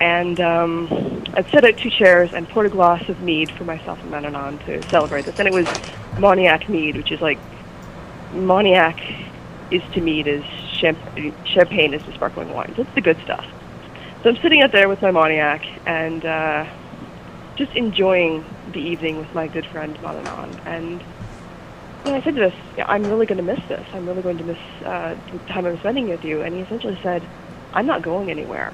And 0.00 0.40
um, 0.40 0.88
I'd 1.34 1.48
set 1.50 1.64
out 1.64 1.76
two 1.76 1.90
chairs 1.90 2.32
and 2.32 2.48
poured 2.48 2.66
a 2.66 2.70
glass 2.70 3.08
of 3.08 3.20
mead 3.20 3.52
for 3.52 3.64
myself 3.64 4.00
and 4.02 4.12
Manannan 4.12 4.64
to 4.66 4.82
celebrate 4.90 5.26
this. 5.26 5.36
And 5.38 5.46
it 5.46 5.54
was 5.54 5.66
Moniack 6.16 6.68
mead, 6.68 6.96
which 6.96 7.12
is 7.12 7.20
like 7.20 7.38
Moniack 8.32 8.98
is 9.70 9.82
to 9.92 10.00
mead 10.00 10.26
as 10.26 10.42
champ- 10.80 10.98
champagne 11.44 11.94
is 11.94 12.02
to 12.02 12.12
sparkling 12.14 12.52
wine. 12.52 12.72
So 12.74 12.82
it's 12.82 12.94
the 12.94 13.00
good 13.00 13.18
stuff. 13.22 13.44
So 14.22 14.30
I'm 14.30 14.36
sitting 14.36 14.60
out 14.62 14.72
there 14.72 14.88
with 14.88 15.00
my 15.02 15.10
Moniack 15.10 15.64
and 15.86 16.24
uh, 16.24 16.66
just 17.56 17.72
enjoying 17.76 18.44
the 18.72 18.80
evening 18.80 19.18
with 19.18 19.32
my 19.34 19.46
good 19.46 19.66
friend 19.66 19.96
Manannan. 19.98 20.60
And 20.66 21.02
know, 22.04 22.14
I 22.14 22.22
said 22.22 22.34
to 22.34 22.40
this, 22.40 22.54
I'm 22.86 23.06
really 23.06 23.26
going 23.26 23.38
to 23.38 23.44
miss 23.44 23.60
this. 23.68 23.86
I'm 23.92 24.06
really 24.06 24.22
going 24.22 24.38
to 24.38 24.44
miss 24.44 24.58
uh, 24.84 25.16
the 25.30 25.38
time 25.52 25.66
I'm 25.66 25.78
spending 25.78 26.08
with 26.08 26.24
you. 26.24 26.42
And 26.42 26.54
he 26.54 26.62
essentially 26.62 26.98
said, 27.02 27.22
I'm 27.72 27.86
not 27.86 28.02
going 28.02 28.30
anywhere. 28.30 28.72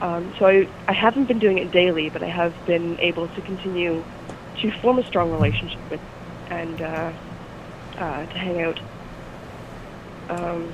Um, 0.00 0.34
so 0.38 0.46
I, 0.46 0.68
I 0.88 0.92
haven't 0.92 1.26
been 1.26 1.38
doing 1.38 1.58
it 1.58 1.70
daily, 1.70 2.10
but 2.10 2.22
I 2.22 2.28
have 2.28 2.54
been 2.66 2.98
able 3.00 3.28
to 3.28 3.42
continue 3.42 4.04
to 4.60 4.70
form 4.80 4.98
a 4.98 5.06
strong 5.06 5.30
relationship 5.30 5.78
with 5.90 6.00
and 6.50 6.80
uh, 6.80 7.12
uh, 7.98 8.26
to 8.26 8.38
hang 8.38 8.62
out 8.62 8.80
um, 10.28 10.72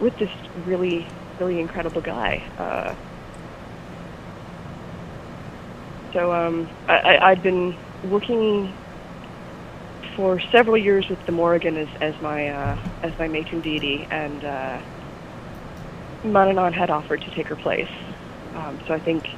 with 0.00 0.16
this 0.18 0.30
really, 0.66 1.06
really 1.38 1.60
incredible 1.60 2.00
guy. 2.00 2.42
Uh, 2.58 2.94
so 6.12 6.32
um, 6.32 6.68
I, 6.88 6.94
I, 6.94 7.30
I'd 7.30 7.42
been 7.42 7.76
working 8.04 8.72
for 10.16 10.40
several 10.40 10.76
years 10.76 11.08
with 11.08 11.24
the 11.26 11.32
Morrigan 11.32 11.76
as, 11.76 11.88
as 12.00 12.20
my 12.20 12.48
uh, 12.48 12.78
as 13.02 13.18
my 13.18 13.28
matron 13.28 13.60
deity, 13.60 14.06
and 14.10 14.44
uh, 14.44 14.80
Manannan 16.24 16.72
had 16.72 16.90
offered 16.90 17.20
to 17.22 17.30
take 17.30 17.48
her 17.48 17.56
place. 17.56 17.88
Um, 18.54 18.78
so 18.86 18.94
I 18.94 18.98
think 19.00 19.28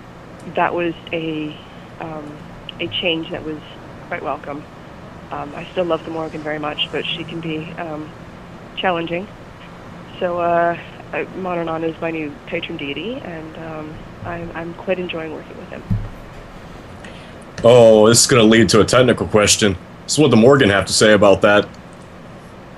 that 0.54 0.74
was 0.74 0.94
a 1.12 1.56
um, 2.00 2.36
a 2.80 2.88
change 2.88 3.30
that 3.30 3.44
was 3.44 3.58
quite 4.08 4.22
welcome. 4.22 4.62
Um, 5.30 5.54
I 5.54 5.66
still 5.72 5.84
love 5.84 6.04
the 6.04 6.10
Morrigan 6.10 6.42
very 6.42 6.58
much, 6.58 6.88
but 6.92 7.04
she 7.06 7.24
can 7.24 7.40
be 7.40 7.72
um, 7.78 8.10
challenging. 8.76 9.26
So 10.20 10.38
uh, 10.38 10.78
I- 11.12 11.20
is 11.84 12.00
my 12.00 12.10
new 12.10 12.32
patron 12.46 12.76
deity, 12.76 13.14
and 13.14 13.56
um, 13.58 13.94
I'm, 14.24 14.52
I'm 14.54 14.74
quite 14.74 14.98
enjoying 14.98 15.32
working 15.32 15.56
with 15.56 15.68
him. 15.68 15.82
Oh, 17.62 18.08
this 18.08 18.20
is 18.20 18.26
going 18.26 18.42
to 18.42 18.48
lead 18.48 18.68
to 18.70 18.80
a 18.80 18.84
technical 18.84 19.26
question. 19.26 19.76
So, 20.06 20.22
what 20.22 20.30
the 20.30 20.36
Morrigan 20.36 20.68
have 20.70 20.86
to 20.86 20.92
say 20.92 21.12
about 21.12 21.42
that? 21.42 21.66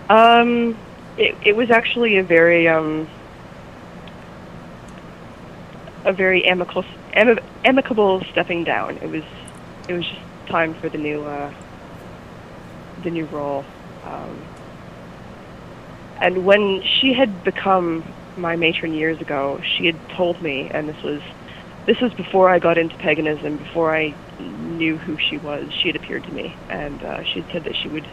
Um, 0.09 0.79
it, 1.18 1.35
it 1.43 1.57
was 1.57 1.70
actually 1.70 2.18
a 2.18 2.22
very 2.22 2.68
um, 2.68 3.09
a 6.05 6.12
very 6.12 6.45
amicable 6.45 6.85
am, 7.14 7.39
amicable 7.64 8.22
stepping 8.31 8.62
down. 8.64 8.97
It 8.99 9.11
was 9.11 9.24
it 9.89 9.95
was 9.95 10.07
just 10.07 10.20
time 10.47 10.74
for 10.74 10.89
the 10.89 10.99
new 10.99 11.22
uh, 11.24 11.53
the 13.03 13.11
new 13.11 13.24
role. 13.27 13.64
Um, 14.05 14.41
and 16.20 16.47
when 16.47 16.83
she 16.83 17.12
had 17.12 17.45
become 17.45 18.05
my 18.37 18.57
matron 18.57 18.95
years 18.95 19.20
ago, 19.20 19.61
she 19.62 19.87
had 19.87 20.09
told 20.11 20.41
me, 20.41 20.70
and 20.70 20.89
this 20.89 21.03
was 21.03 21.20
this 21.87 22.01
was 22.01 22.12
before 22.14 22.49
I 22.49 22.59
got 22.59 22.78
into 22.78 22.97
paganism, 22.97 23.57
before 23.57 23.95
I 23.95 24.12
knew 24.41 24.97
who 24.97 25.16
she 25.18 25.39
was. 25.39 25.72
She 25.72 25.89
had 25.89 25.97
appeared 25.97 26.24
to 26.24 26.32
me, 26.32 26.55
and 26.68 27.03
uh, 27.03 27.22
she 27.24 27.41
had 27.41 27.53
said 27.53 27.64
that 27.64 27.76
she 27.76 27.89
would 27.89 28.07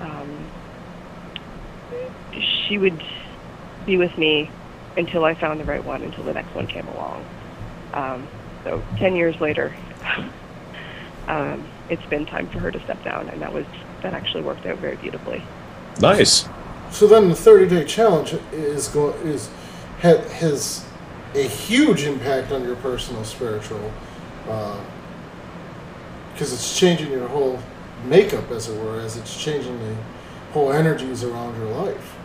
um, 0.00 0.50
she 2.66 2.78
would 2.78 3.02
be 3.84 3.96
with 3.96 4.16
me 4.16 4.50
until 4.96 5.24
I 5.24 5.34
found 5.34 5.60
the 5.60 5.64
right 5.64 5.84
one, 5.84 6.02
until 6.02 6.24
the 6.24 6.34
next 6.34 6.54
one 6.54 6.66
came 6.66 6.88
along. 6.88 7.26
Um, 7.92 8.26
so 8.64 8.82
ten 8.96 9.14
years 9.14 9.38
later, 9.40 9.74
um, 11.28 11.68
it's 11.90 12.04
been 12.06 12.24
time 12.24 12.48
for 12.48 12.58
her 12.58 12.70
to 12.70 12.80
step 12.84 13.04
down, 13.04 13.28
and 13.28 13.42
that 13.42 13.52
was 13.52 13.66
that 14.02 14.14
actually 14.14 14.42
worked 14.42 14.64
out 14.64 14.78
very 14.78 14.96
beautifully. 14.96 15.42
Nice. 16.00 16.48
So 16.90 17.06
then 17.06 17.28
the 17.28 17.34
30 17.34 17.68
day 17.68 17.84
challenge 17.84 18.34
is 18.50 18.88
going 18.88 19.14
is 19.26 19.50
ha, 20.00 20.16
has 20.16 20.87
a 21.34 21.42
huge 21.42 22.02
impact 22.04 22.52
on 22.52 22.64
your 22.64 22.76
personal 22.76 23.24
spiritual 23.24 23.92
because 26.32 26.52
it's 26.52 26.78
changing 26.78 27.10
your 27.10 27.28
whole 27.28 27.58
makeup 28.06 28.50
as 28.50 28.68
it 28.68 28.82
were 28.82 29.00
as 29.00 29.16
it's 29.16 29.42
changing 29.42 29.78
the 29.80 29.94
whole 30.52 30.72
energies 30.72 31.24
around 31.24 31.56
your 31.58 31.68
life. 31.70 32.16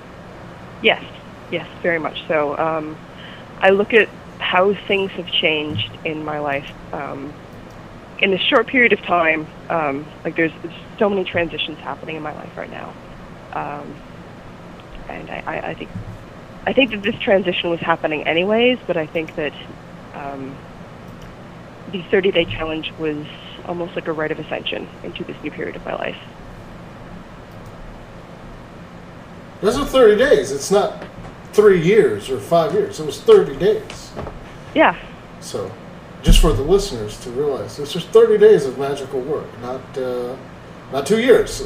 Yes, 0.81 1.03
yes, 1.51 1.67
very 1.81 1.99
much 1.99 2.25
so. 2.27 2.57
Um, 2.57 2.97
I 3.59 3.71
look 3.71 3.93
at 3.93 4.09
how 4.39 4.73
things 4.87 5.11
have 5.11 5.27
changed 5.27 5.89
in 6.05 6.23
my 6.23 6.39
life 6.39 6.69
um, 6.93 7.33
in 8.19 8.33
a 8.33 8.37
short 8.37 8.67
period 8.67 8.93
of 8.93 9.01
time. 9.01 9.47
Um, 9.69 10.05
like 10.23 10.35
there's, 10.35 10.51
there's 10.61 10.75
so 10.99 11.09
many 11.09 11.23
transitions 11.23 11.79
happening 11.79 12.15
in 12.15 12.23
my 12.23 12.33
life 12.33 12.55
right 12.55 12.69
now, 12.69 12.93
um, 13.53 13.95
and 15.09 15.29
I, 15.29 15.43
I, 15.45 15.69
I 15.69 15.73
think 15.73 15.89
I 16.65 16.73
think 16.73 16.91
that 16.91 17.01
this 17.01 17.15
transition 17.19 17.69
was 17.69 17.79
happening 17.79 18.25
anyways. 18.25 18.79
But 18.85 18.97
I 18.97 19.05
think 19.05 19.35
that 19.35 19.53
um, 20.13 20.55
the 21.91 22.01
30-day 22.03 22.45
challenge 22.45 22.91
was 22.99 23.25
almost 23.65 23.95
like 23.95 24.07
a 24.07 24.11
rite 24.11 24.31
of 24.31 24.39
ascension 24.39 24.87
into 25.03 25.23
this 25.23 25.41
new 25.43 25.51
period 25.51 25.75
of 25.75 25.85
my 25.85 25.95
life. 25.95 26.17
Those 29.61 29.77
are 29.77 29.85
30 29.85 30.17
days. 30.17 30.51
It's 30.51 30.71
not 30.71 31.05
three 31.53 31.81
years 31.81 32.29
or 32.29 32.39
five 32.39 32.73
years. 32.73 32.99
It 32.99 33.05
was 33.05 33.21
30 33.21 33.55
days. 33.57 34.11
Yeah, 34.75 34.97
So, 35.39 35.71
just 36.23 36.39
for 36.41 36.51
the 36.53 36.63
listeners 36.63 37.19
to 37.21 37.29
realize, 37.31 37.77
it's 37.79 37.93
just 37.93 38.07
30 38.09 38.37
days 38.39 38.65
of 38.65 38.77
magical 38.77 39.21
work, 39.21 39.45
not 39.61 39.81
uh, 39.97 40.35
not 40.91 41.05
two 41.05 41.19
years. 41.21 41.63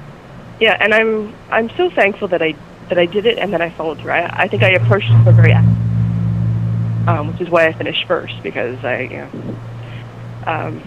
yeah, 0.60 0.76
and 0.80 0.94
I'm 0.94 1.34
I'm 1.50 1.70
so 1.70 1.90
thankful 1.90 2.28
that 2.28 2.42
I 2.42 2.54
that 2.88 2.98
I 2.98 3.06
did 3.06 3.26
it 3.26 3.38
and 3.38 3.52
that 3.52 3.60
I 3.60 3.70
followed 3.70 4.00
through. 4.00 4.12
I, 4.12 4.44
I 4.44 4.48
think 4.48 4.62
I 4.62 4.70
approached 4.70 5.10
it 5.10 5.32
very, 5.32 5.52
um, 5.52 7.28
which 7.28 7.40
is 7.40 7.50
why 7.50 7.66
I 7.66 7.72
finished 7.72 8.06
first 8.06 8.42
because 8.42 8.82
I, 8.84 9.00
you 9.00 9.16
know, 9.18 9.30
um, 10.46 10.82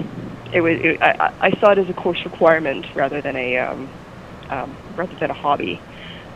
it 0.53 0.61
was 0.61 0.79
it, 0.79 1.01
I, 1.01 1.33
I 1.39 1.51
saw 1.59 1.71
it 1.71 1.77
as 1.77 1.89
a 1.89 1.93
course 1.93 2.23
requirement 2.23 2.85
rather 2.95 3.21
than 3.21 3.35
a 3.35 3.57
um, 3.57 3.89
um, 4.49 4.77
rather 4.95 5.15
than 5.15 5.29
a 5.29 5.33
hobby. 5.33 5.79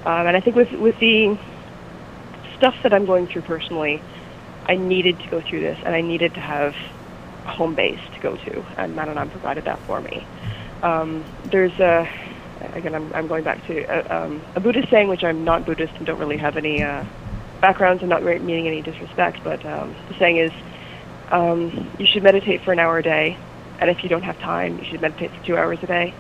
Um, 0.06 0.28
and 0.28 0.36
I 0.36 0.40
think 0.40 0.56
with 0.56 0.72
with 0.74 1.00
the 1.00 1.38
stuff 2.58 2.76
that 2.84 2.94
I'm 2.94 3.06
going 3.06 3.28
through 3.28 3.44
personally, 3.44 4.02
I 4.66 4.76
needed 4.76 5.20
to 5.20 5.30
go 5.30 5.42
through 5.42 5.62
this, 5.62 5.78
and 5.86 5.96
I 5.96 6.02
needed 6.02 6.34
to 6.36 6.40
have 6.40 6.76
a 7.46 7.52
home 7.52 7.76
base 7.76 8.00
to 8.14 8.20
go 8.20 8.36
to, 8.36 8.66
and 8.78 8.96
Manannan 8.96 9.30
provided 9.32 9.66
that 9.66 9.80
for 9.80 10.02
me. 10.02 10.26
Um, 10.84 11.24
there's 11.46 11.80
a 11.80 12.10
again, 12.74 12.96
I'm, 12.96 13.12
I'm 13.14 13.28
going 13.28 13.44
back 13.44 13.66
to 13.68 13.84
a, 13.84 14.24
um, 14.24 14.42
a 14.56 14.60
Buddhist 14.60 14.90
saying, 14.90 15.08
which 15.08 15.24
I'm 15.24 15.44
not 15.44 15.66
Buddhist 15.66 15.94
and 15.96 16.06
don't 16.06 16.20
really 16.20 16.38
have 16.38 16.58
any 16.58 16.84
uh, 16.84 17.04
backgrounds 17.62 18.02
and 18.02 18.10
not 18.10 18.24
meaning 18.24 18.68
any 18.68 18.82
disrespect, 18.82 19.44
but 19.44 19.66
um, 19.66 19.96
the 20.10 20.16
saying 20.18 20.38
is, 20.38 20.52
um, 21.30 21.90
you 21.98 22.06
should 22.06 22.24
meditate 22.24 22.62
for 22.62 22.74
an 22.74 22.80
hour 22.80 22.98
a 22.98 23.04
day, 23.04 23.38
and 23.80 23.90
if 23.90 24.04
you 24.04 24.10
don't 24.10 24.24
have 24.24 24.38
time, 24.40 24.78
you 24.80 24.86
should 24.86 25.02
meditate 25.02 25.32
for 25.32 25.46
two 25.46 25.58
hours 25.58 25.80
a 25.82 25.88
day. 25.88 26.14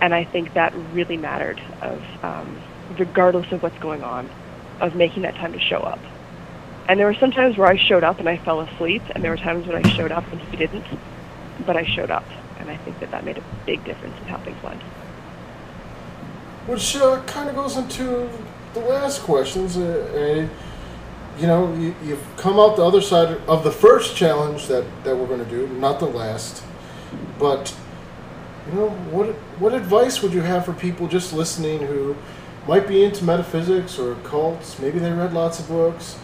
And 0.00 0.14
I 0.14 0.24
think 0.24 0.54
that 0.54 0.74
really 0.92 1.16
mattered, 1.16 1.60
of 1.80 2.02
um, 2.22 2.60
regardless 2.98 3.50
of 3.52 3.62
what's 3.62 3.78
going 3.78 4.02
on, 4.02 4.28
of 4.80 4.94
making 4.94 5.22
that 5.22 5.34
time 5.36 5.52
to 5.52 5.60
show 5.60 5.78
up. 5.78 6.00
And 6.88 6.98
there 6.98 7.06
were 7.06 7.14
some 7.14 7.30
times 7.30 7.56
where 7.56 7.68
I 7.68 7.76
showed 7.76 8.04
up 8.04 8.18
and 8.18 8.28
I 8.28 8.36
fell 8.36 8.60
asleep, 8.60 9.02
and 9.14 9.22
there 9.22 9.30
were 9.30 9.36
times 9.36 9.66
when 9.66 9.76
I 9.76 9.88
showed 9.90 10.12
up 10.12 10.30
and 10.32 10.40
he 10.40 10.56
didn't, 10.56 10.84
but 11.64 11.76
I 11.76 11.84
showed 11.84 12.10
up. 12.10 12.24
And 12.58 12.70
I 12.70 12.76
think 12.76 13.00
that 13.00 13.10
that 13.12 13.24
made 13.24 13.38
a 13.38 13.44
big 13.66 13.84
difference 13.84 14.16
in 14.20 14.24
how 14.26 14.38
things 14.38 14.60
went. 14.62 14.82
Which 16.66 16.96
uh, 16.96 17.20
kind 17.26 17.48
of 17.48 17.56
goes 17.56 17.76
into 17.76 18.28
the 18.74 18.80
last 18.80 19.22
questions. 19.22 19.76
Uh, 19.76 20.48
uh, 20.50 21.40
you 21.40 21.46
know, 21.46 21.74
you, 21.74 21.94
you've 22.04 22.24
come 22.36 22.60
out 22.60 22.76
the 22.76 22.84
other 22.84 23.00
side 23.00 23.40
of 23.48 23.64
the 23.64 23.72
first 23.72 24.14
challenge 24.14 24.66
that, 24.68 24.84
that 25.04 25.16
we're 25.16 25.26
going 25.26 25.44
to 25.44 25.50
do, 25.50 25.66
not 25.66 25.98
the 25.98 26.06
last. 26.06 26.62
But, 27.38 27.74
you 28.68 28.74
know, 28.74 28.90
what, 29.10 29.28
what 29.58 29.74
advice 29.74 30.22
would 30.22 30.32
you 30.32 30.42
have 30.42 30.64
for 30.64 30.72
people 30.72 31.08
just 31.08 31.32
listening 31.32 31.80
who 31.80 32.16
might 32.68 32.86
be 32.86 33.02
into 33.02 33.24
metaphysics 33.24 33.98
or 33.98 34.14
cults? 34.16 34.78
Maybe 34.78 34.98
they 34.98 35.10
read 35.10 35.32
lots 35.32 35.58
of 35.58 35.68
books. 35.68 36.18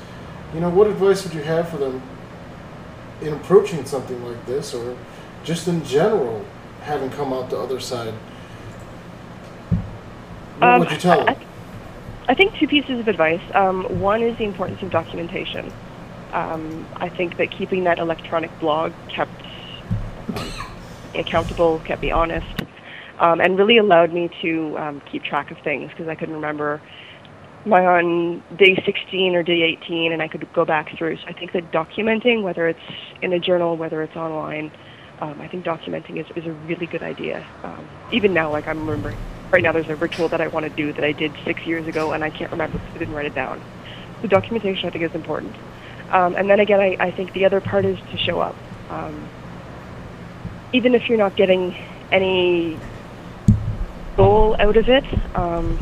You 0.55 0.61
know, 0.61 0.71
what 0.71 0.87
advice 0.87 1.25
would 1.25 1.35
you 1.35 1.43
have 1.43 1.69
for 1.69 1.79
them 1.79 2.01
in 3.23 3.33
approaching 3.33 3.85
something 3.85 4.25
like 4.25 4.47
this 4.47 4.73
or 4.73 4.97
just 5.43 5.67
in 5.67 5.85
general 5.85 6.45
having 6.83 7.11
come 7.11 7.33
out 7.33 7.51
the 7.51 7.59
other 7.59 7.81
side? 7.81 8.15
What 10.59 10.69
Um, 10.69 10.81
would 10.81 10.91
you 10.91 10.99
tell 10.99 11.21
I, 11.21 11.35
them? 11.35 11.43
I 12.29 12.35
think 12.35 12.55
two 12.59 12.67
pieces 12.67 13.01
of 13.01 13.09
advice. 13.09 13.41
Um, 13.55 13.85
one 14.01 14.23
is 14.23 14.37
the 14.39 14.45
importance 14.45 14.83
of 14.83 14.91
documentation. 14.91 15.73
Um, 16.33 16.89
I 16.97 17.09
think 17.09 17.37
that 17.39 17.51
keeping 17.57 17.85
that 17.85 17.99
electronic 17.99 18.51
blog 18.61 18.93
kept 19.15 19.31
um, 20.37 20.53
accountable, 21.15 21.81
kept 21.81 22.03
me 22.03 22.11
honest, 22.11 22.63
um, 23.19 23.41
and 23.41 23.57
really 23.57 23.79
allowed 23.79 24.13
me 24.13 24.29
to 24.43 24.77
um, 24.79 25.03
keep 25.11 25.23
track 25.25 25.51
of 25.51 25.59
things 25.65 25.91
because 25.91 26.09
I 26.09 26.15
couldn't 26.15 26.35
remember 26.35 26.83
my 27.65 27.85
on 27.85 28.43
day 28.57 28.81
16 28.85 29.35
or 29.35 29.43
day 29.43 29.63
18, 29.63 30.13
and 30.13 30.23
I 30.23 30.29
could 30.29 30.47
go 30.53 30.65
back 30.65 30.97
through. 30.97 31.17
So 31.17 31.23
I 31.29 31.33
think 31.33 31.53
that 31.53 31.71
documenting, 31.73 32.43
whether 32.43 32.69
it's 32.69 32.79
in 33.23 33.33
a 33.33 33.39
journal, 33.39 33.77
whether 33.77 34.03
it's 34.03 34.17
online, 34.17 34.71
um, 35.21 35.41
I 35.41 35.49
think 35.49 35.65
documenting 35.65 36.21
is, 36.21 36.27
is 36.37 36.47
a 36.47 36.53
really 36.53 36.87
good 36.87 37.03
idea. 37.03 37.47
Um, 37.65 37.89
even 38.13 38.33
now, 38.33 38.51
like 38.53 38.69
I'm 38.69 38.89
remembering, 38.89 39.19
right 39.51 39.63
now 39.63 39.73
there's 39.73 39.89
a 39.89 39.97
ritual 39.97 40.29
that 40.29 40.41
I 40.41 40.49
want 40.49 40.65
to 40.65 40.71
do 40.71 40.93
that 40.93 41.05
I 41.05 41.13
did 41.13 41.33
six 41.45 41.67
years 41.67 41.87
ago, 41.87 42.13
and 42.13 42.23
I 42.23 42.31
can't 42.31 42.51
remember 42.51 42.79
because 42.79 42.95
I 42.95 42.99
didn't 42.99 43.15
write 43.15 43.27
it 43.27 43.35
down. 43.35 43.63
So 44.21 44.29
documentation, 44.29 44.89
I 44.89 44.91
think, 44.91 45.05
is 45.05 45.15
important. 45.15 45.55
Um, 46.11 46.35
and 46.37 46.49
then 46.49 46.61
again, 46.61 46.81
I, 46.81 46.97
I 46.99 47.11
think 47.11 47.33
the 47.33 47.45
other 47.45 47.61
part 47.61 47.85
is 47.85 47.99
to 48.11 48.17
show 48.19 48.41
up. 48.41 48.57
Um, 48.91 49.29
even 50.73 50.95
if 50.95 51.09
you're 51.09 51.19
not 51.19 51.37
getting 51.37 51.75
any 52.11 52.79
goal 54.17 54.57
out 54.59 54.77
of 54.77 54.89
it, 54.89 55.05
um, 55.37 55.77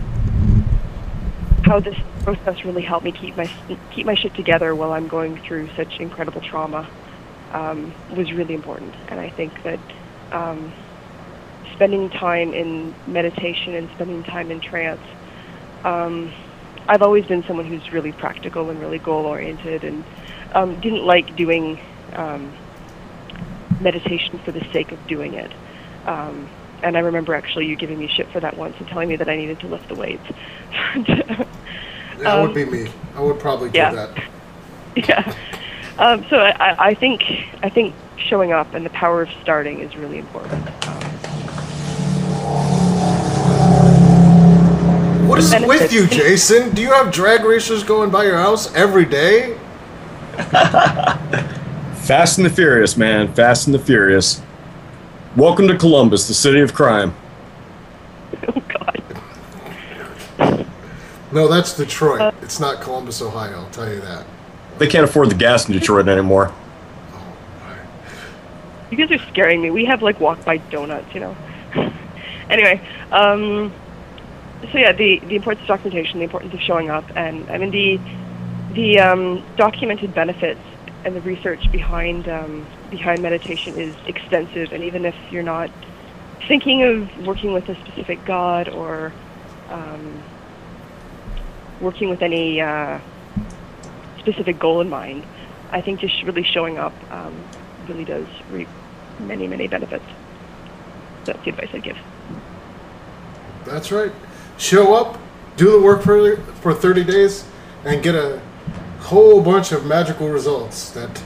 how 1.64 1.80
this 1.80 1.96
process 2.22 2.64
really 2.64 2.82
helped 2.82 3.04
me 3.04 3.12
keep 3.12 3.36
my 3.36 3.50
keep 3.92 4.06
my 4.06 4.14
shit 4.14 4.34
together 4.34 4.74
while 4.74 4.92
I'm 4.92 5.08
going 5.08 5.40
through 5.42 5.68
such 5.76 5.98
incredible 6.00 6.40
trauma 6.40 6.88
um, 7.52 7.92
was 8.14 8.32
really 8.32 8.54
important. 8.54 8.94
And 9.08 9.18
I 9.18 9.30
think 9.30 9.62
that 9.62 9.80
um, 10.32 10.72
spending 11.72 12.10
time 12.10 12.52
in 12.52 12.94
meditation 13.06 13.74
and 13.74 13.88
spending 13.90 14.22
time 14.24 14.50
in 14.50 14.60
trance, 14.60 15.00
um, 15.84 16.32
I've 16.88 17.02
always 17.02 17.26
been 17.26 17.42
someone 17.44 17.66
who's 17.66 17.92
really 17.92 18.12
practical 18.12 18.70
and 18.70 18.80
really 18.80 18.98
goal 18.98 19.26
oriented, 19.26 19.84
and 19.84 20.04
um, 20.52 20.80
didn't 20.80 21.04
like 21.04 21.34
doing 21.36 21.78
um, 22.12 22.52
meditation 23.80 24.38
for 24.40 24.52
the 24.52 24.64
sake 24.72 24.92
of 24.92 25.06
doing 25.06 25.34
it. 25.34 25.52
Um, 26.06 26.48
and 26.82 26.96
I 26.96 27.00
remember 27.00 27.34
actually 27.34 27.66
you 27.66 27.76
giving 27.76 27.98
me 27.98 28.06
shit 28.06 28.28
for 28.28 28.40
that 28.40 28.56
once 28.56 28.76
and 28.78 28.86
telling 28.88 29.08
me 29.08 29.16
that 29.16 29.28
I 29.28 29.36
needed 29.36 29.60
to 29.60 29.66
lift 29.66 29.88
the 29.88 29.94
weights. 29.94 30.26
That 32.18 32.40
would 32.40 32.48
um, 32.48 32.54
be 32.54 32.64
me. 32.64 32.90
I 33.14 33.20
would 33.20 33.38
probably 33.38 33.70
do 33.70 33.78
yeah. 33.78 33.92
that. 33.92 34.24
yeah. 34.96 35.34
Um, 35.98 36.24
so 36.30 36.38
I, 36.38 36.50
I- 36.50 36.86
I 36.88 36.94
think 36.94 37.22
I 37.62 37.68
think 37.68 37.94
showing 38.16 38.52
up 38.52 38.72
and 38.74 38.84
the 38.86 38.90
power 38.90 39.22
of 39.22 39.28
starting 39.42 39.80
is 39.80 39.96
really 39.96 40.18
important. 40.18 40.66
Um, 40.88 41.35
What 45.36 45.44
is 45.44 45.66
with 45.66 45.92
you, 45.92 46.06
Jason? 46.06 46.74
Do 46.74 46.80
you 46.80 46.90
have 46.94 47.12
drag 47.12 47.44
racers 47.44 47.84
going 47.84 48.08
by 48.08 48.24
your 48.24 48.38
house 48.38 48.74
every 48.74 49.04
day? 49.04 49.58
Fast 52.06 52.38
and 52.38 52.46
the 52.46 52.50
Furious, 52.50 52.96
man. 52.96 53.30
Fast 53.34 53.66
and 53.66 53.74
the 53.74 53.78
Furious. 53.78 54.40
Welcome 55.36 55.68
to 55.68 55.76
Columbus, 55.76 56.26
the 56.26 56.32
city 56.32 56.60
of 56.60 56.72
crime. 56.72 57.14
oh 58.48 58.62
God. 60.38 60.66
No, 61.32 61.48
that's 61.48 61.76
Detroit. 61.76 62.22
Uh, 62.22 62.32
it's 62.40 62.58
not 62.58 62.80
Columbus, 62.80 63.20
Ohio. 63.20 63.58
I'll 63.58 63.70
tell 63.72 63.92
you 63.92 64.00
that. 64.00 64.24
They 64.78 64.86
can't 64.86 65.04
afford 65.04 65.30
the 65.30 65.34
gas 65.34 65.68
in 65.68 65.74
Detroit 65.74 66.08
anymore. 66.08 66.50
You 68.90 68.96
guys 68.96 69.10
are 69.12 69.22
scaring 69.26 69.60
me. 69.60 69.68
We 69.68 69.84
have 69.84 70.00
like 70.00 70.18
walk 70.18 70.42
by 70.46 70.56
donuts, 70.56 71.12
you 71.12 71.20
know. 71.20 71.36
anyway, 72.48 72.80
um, 73.12 73.70
so 74.72 74.78
yeah, 74.78 74.92
the 74.92 75.18
the 75.20 75.36
importance 75.36 75.62
of 75.62 75.68
documentation, 75.68 76.18
the 76.18 76.24
importance 76.24 76.54
of 76.54 76.60
showing 76.60 76.90
up, 76.90 77.04
and 77.16 77.48
I 77.50 77.58
mean 77.58 77.70
the 77.70 78.00
the 78.74 78.98
um, 79.00 79.44
documented 79.56 80.14
benefits 80.14 80.60
and 81.04 81.14
the 81.14 81.20
research 81.20 81.70
behind 81.70 82.28
um, 82.28 82.66
behind 82.90 83.22
meditation 83.22 83.78
is 83.78 83.94
extensive. 84.06 84.72
And 84.72 84.82
even 84.82 85.04
if 85.04 85.14
you're 85.30 85.42
not 85.42 85.70
thinking 86.48 86.82
of 86.82 87.26
working 87.26 87.52
with 87.52 87.68
a 87.68 87.74
specific 87.76 88.24
god 88.24 88.68
or 88.68 89.12
um, 89.68 90.22
working 91.80 92.10
with 92.10 92.22
any 92.22 92.60
uh, 92.60 92.98
specific 94.18 94.58
goal 94.58 94.80
in 94.80 94.88
mind, 94.88 95.24
I 95.70 95.80
think 95.80 96.00
just 96.00 96.22
really 96.22 96.42
showing 96.42 96.78
up 96.78 96.94
um, 97.12 97.34
really 97.88 98.04
does 98.04 98.26
reap 98.50 98.68
many, 99.20 99.46
many 99.46 99.68
benefits. 99.68 100.04
That's 101.24 101.42
the 101.44 101.50
advice 101.50 101.70
I'd 101.72 101.82
give. 101.82 101.98
That's 103.64 103.90
right. 103.90 104.12
Show 104.58 104.94
up, 104.94 105.20
do 105.56 105.70
the 105.70 105.80
work 105.80 106.02
for 106.02 106.36
for 106.36 106.74
30 106.74 107.04
days, 107.04 107.44
and 107.84 108.02
get 108.02 108.14
a 108.14 108.40
whole 109.00 109.42
bunch 109.42 109.72
of 109.72 109.86
magical 109.86 110.28
results 110.28 110.90
that 110.90 111.22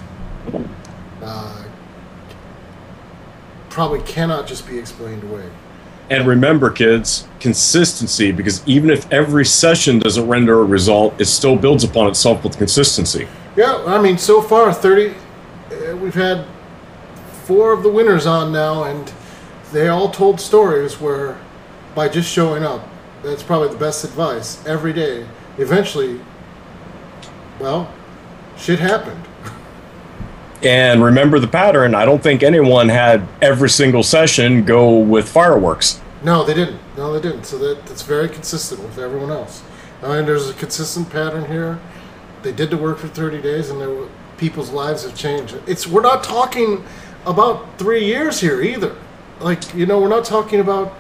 uh, 1.23 1.65
probably 3.71 4.01
cannot 4.03 4.47
just 4.47 4.67
be 4.69 4.79
explained 4.79 5.23
away. 5.25 5.49
And 6.11 6.27
remember, 6.27 6.71
kids, 6.71 7.29
consistency, 7.39 8.33
because 8.33 8.67
even 8.67 8.91
if 8.91 9.11
every 9.13 9.45
session 9.45 10.01
doesn't 10.01 10.27
render 10.27 10.61
a 10.61 10.65
result, 10.65 11.19
it 11.21 11.27
still 11.27 11.55
builds 11.55 11.85
upon 11.85 12.09
itself 12.09 12.43
with 12.43 12.59
consistency. 12.59 13.29
Yeah, 13.57 13.83
I 13.87 14.03
mean, 14.03 14.19
so 14.19 14.43
far 14.43 14.75
30, 14.75 15.11
uh, 15.11 15.97
we've 15.97 16.15
had 16.15 16.45
four 17.45 17.73
of 17.73 17.85
the 17.85 17.89
winners 17.89 18.27
on 18.27 18.53
now, 18.53 18.85
and 18.85 19.13
they 19.73 19.87
all 19.87 20.11
told 20.11 20.41
stories 20.41 21.01
where 21.01 21.39
by 21.95 22.09
just 22.09 22.29
showing 22.29 22.65
up, 22.65 22.87
that's 23.23 23.43
probably 23.43 23.69
the 23.69 23.77
best 23.77 24.05
advice 24.05 24.65
every 24.67 24.93
day. 24.93 25.27
Eventually, 25.59 26.21
well, 27.59 27.93
shit 28.57 28.79
happened. 28.79 29.25
And 30.63 31.03
remember 31.03 31.39
the 31.39 31.49
pattern. 31.49 31.95
I 31.95 32.05
don't 32.05 32.23
think 32.23 32.43
anyone 32.43 32.89
had 32.89 33.27
every 33.41 33.71
single 33.71 34.03
session 34.03 34.65
go 34.65 34.99
with 34.99 35.29
fireworks. 35.29 36.01
No, 36.23 36.45
they 36.45 36.53
didn't. 36.53 36.79
No, 36.97 37.13
they 37.13 37.21
didn't. 37.21 37.45
So 37.45 37.57
that 37.59 37.87
that's 37.87 38.03
very 38.03 38.29
consistent 38.29 38.83
with 38.83 38.99
everyone 38.99 39.31
else. 39.31 39.63
I 40.03 40.17
mean, 40.17 40.27
there's 40.27 40.49
a 40.49 40.55
consistent 40.55 41.11
pattern 41.11 41.47
here. 41.47 41.79
They 42.43 42.53
did 42.53 42.71
the 42.71 42.77
work 42.77 42.99
for 42.99 43.09
30 43.09 43.41
days, 43.41 43.71
and 43.71 43.79
were, 43.79 44.09
people's 44.37 44.71
lives 44.71 45.05
have 45.05 45.15
changed. 45.15 45.57
It's 45.67 45.87
we're 45.87 46.03
not 46.03 46.25
talking 46.25 46.85
about 47.27 47.79
three 47.79 48.05
years 48.05 48.41
here 48.41 48.61
either. 48.63 48.97
Like 49.41 49.75
you 49.75 49.87
know, 49.87 50.01
we're 50.01 50.09
not 50.09 50.25
talking 50.25 50.61
about 50.61 50.95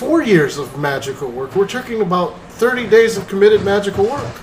four 0.00 0.22
years 0.22 0.56
of 0.56 0.78
magical 0.78 1.30
work. 1.30 1.54
We're 1.54 1.68
talking 1.68 2.00
about 2.00 2.40
30 2.52 2.88
days 2.88 3.18
of 3.18 3.28
committed 3.28 3.62
magical 3.66 4.04
work. 4.04 4.34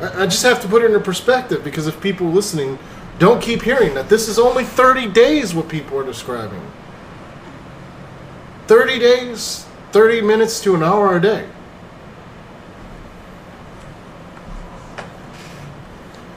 I, 0.00 0.24
just 0.24 0.42
have 0.42 0.62
to 0.62 0.68
put 0.68 0.82
it 0.82 0.86
into 0.86 1.00
perspective 1.00 1.62
because 1.62 1.86
if 1.86 2.00
people 2.00 2.28
listening 2.28 2.78
don't 3.18 3.42
keep 3.42 3.60
hearing 3.60 3.92
that, 3.92 4.08
this 4.08 4.26
is 4.26 4.38
only 4.38 4.64
30 4.64 5.08
days 5.08 5.54
what 5.54 5.68
people 5.68 5.98
are 5.98 6.04
describing. 6.04 6.62
30 8.68 9.00
days, 9.00 9.66
30 9.92 10.22
minutes 10.22 10.58
to 10.62 10.74
an 10.74 10.82
hour 10.82 11.14
a 11.14 11.20
day. 11.20 11.46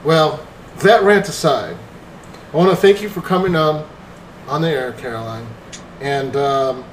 Well, 0.04 0.46
that 0.80 1.02
rant 1.02 1.30
aside, 1.30 1.78
I 2.52 2.56
want 2.58 2.68
to 2.68 2.76
thank 2.76 3.00
you 3.00 3.08
for 3.08 3.22
coming 3.22 3.56
on 3.56 3.88
on 4.48 4.60
the 4.60 4.68
air, 4.68 4.92
Caroline, 4.92 5.46
and 6.00 6.36
um, 6.36 6.84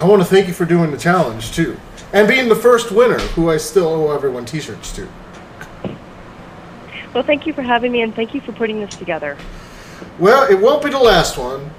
I 0.00 0.04
want 0.04 0.22
to 0.22 0.28
thank 0.28 0.46
you 0.46 0.54
for 0.54 0.64
doing 0.64 0.90
the 0.90 0.98
challenge 0.98 1.52
too, 1.52 1.78
and 2.12 2.28
being 2.28 2.48
the 2.48 2.56
first 2.56 2.90
winner, 2.90 3.18
who 3.18 3.50
I 3.50 3.56
still 3.56 3.88
owe 3.88 4.14
everyone 4.14 4.44
T-shirts 4.44 4.92
to. 4.96 5.08
Well, 7.14 7.24
thank 7.24 7.46
you 7.46 7.52
for 7.52 7.62
having 7.62 7.92
me, 7.92 8.02
and 8.02 8.14
thank 8.14 8.34
you 8.34 8.40
for 8.40 8.52
putting 8.52 8.80
this 8.80 8.94
together. 8.96 9.36
Well, 10.18 10.50
it 10.50 10.58
won't 10.60 10.84
be 10.84 10.90
the 10.90 10.98
last 10.98 11.36
one, 11.36 11.70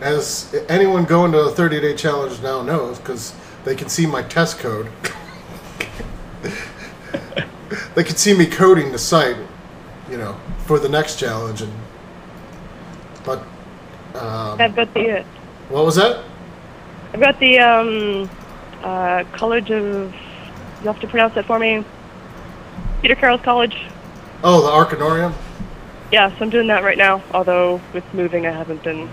as 0.00 0.54
anyone 0.68 1.04
going 1.04 1.32
to 1.32 1.38
the 1.38 1.50
30-day 1.50 1.94
challenge 1.94 2.42
now 2.42 2.62
knows, 2.62 2.98
because 2.98 3.34
they 3.64 3.76
can 3.76 3.88
see 3.88 4.06
my 4.06 4.22
test 4.22 4.58
code. 4.58 4.90
they 7.94 8.02
can 8.02 8.16
see 8.16 8.36
me 8.36 8.46
coding 8.46 8.90
the 8.90 8.98
site, 8.98 9.36
you 10.10 10.16
know, 10.16 10.36
for 10.66 10.78
the 10.78 10.88
next 10.88 11.18
challenge, 11.18 11.62
and 11.62 11.72
but 13.24 13.38
um, 14.14 14.60
I've 14.60 14.74
got 14.74 14.92
the 14.94 15.24
what 15.70 15.84
was 15.84 15.96
that? 15.96 16.24
I've 17.12 17.20
got 17.20 17.38
the 17.38 17.58
um, 17.58 18.30
uh, 18.82 19.24
College 19.32 19.70
of. 19.70 20.14
You 20.82 20.86
have 20.86 21.00
to 21.00 21.06
pronounce 21.06 21.34
that 21.34 21.44
for 21.46 21.58
me. 21.58 21.84
Peter 23.02 23.14
Carroll's 23.14 23.42
College. 23.42 23.76
Oh, 24.42 24.62
the 24.62 24.68
Arcanorium. 24.68 25.34
Yeah, 26.10 26.30
so 26.30 26.44
I'm 26.44 26.50
doing 26.50 26.66
that 26.68 26.82
right 26.82 26.98
now. 26.98 27.22
Although 27.32 27.80
with 27.92 28.04
moving, 28.14 28.46
I 28.46 28.50
haven't 28.50 28.82
been 28.82 29.08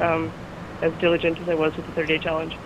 um, 0.00 0.32
as 0.82 0.92
diligent 0.94 1.38
as 1.40 1.48
I 1.48 1.54
was 1.54 1.74
with 1.76 1.86
the 1.86 1.92
30 1.92 2.18
day 2.18 2.22
challenge. 2.22 2.56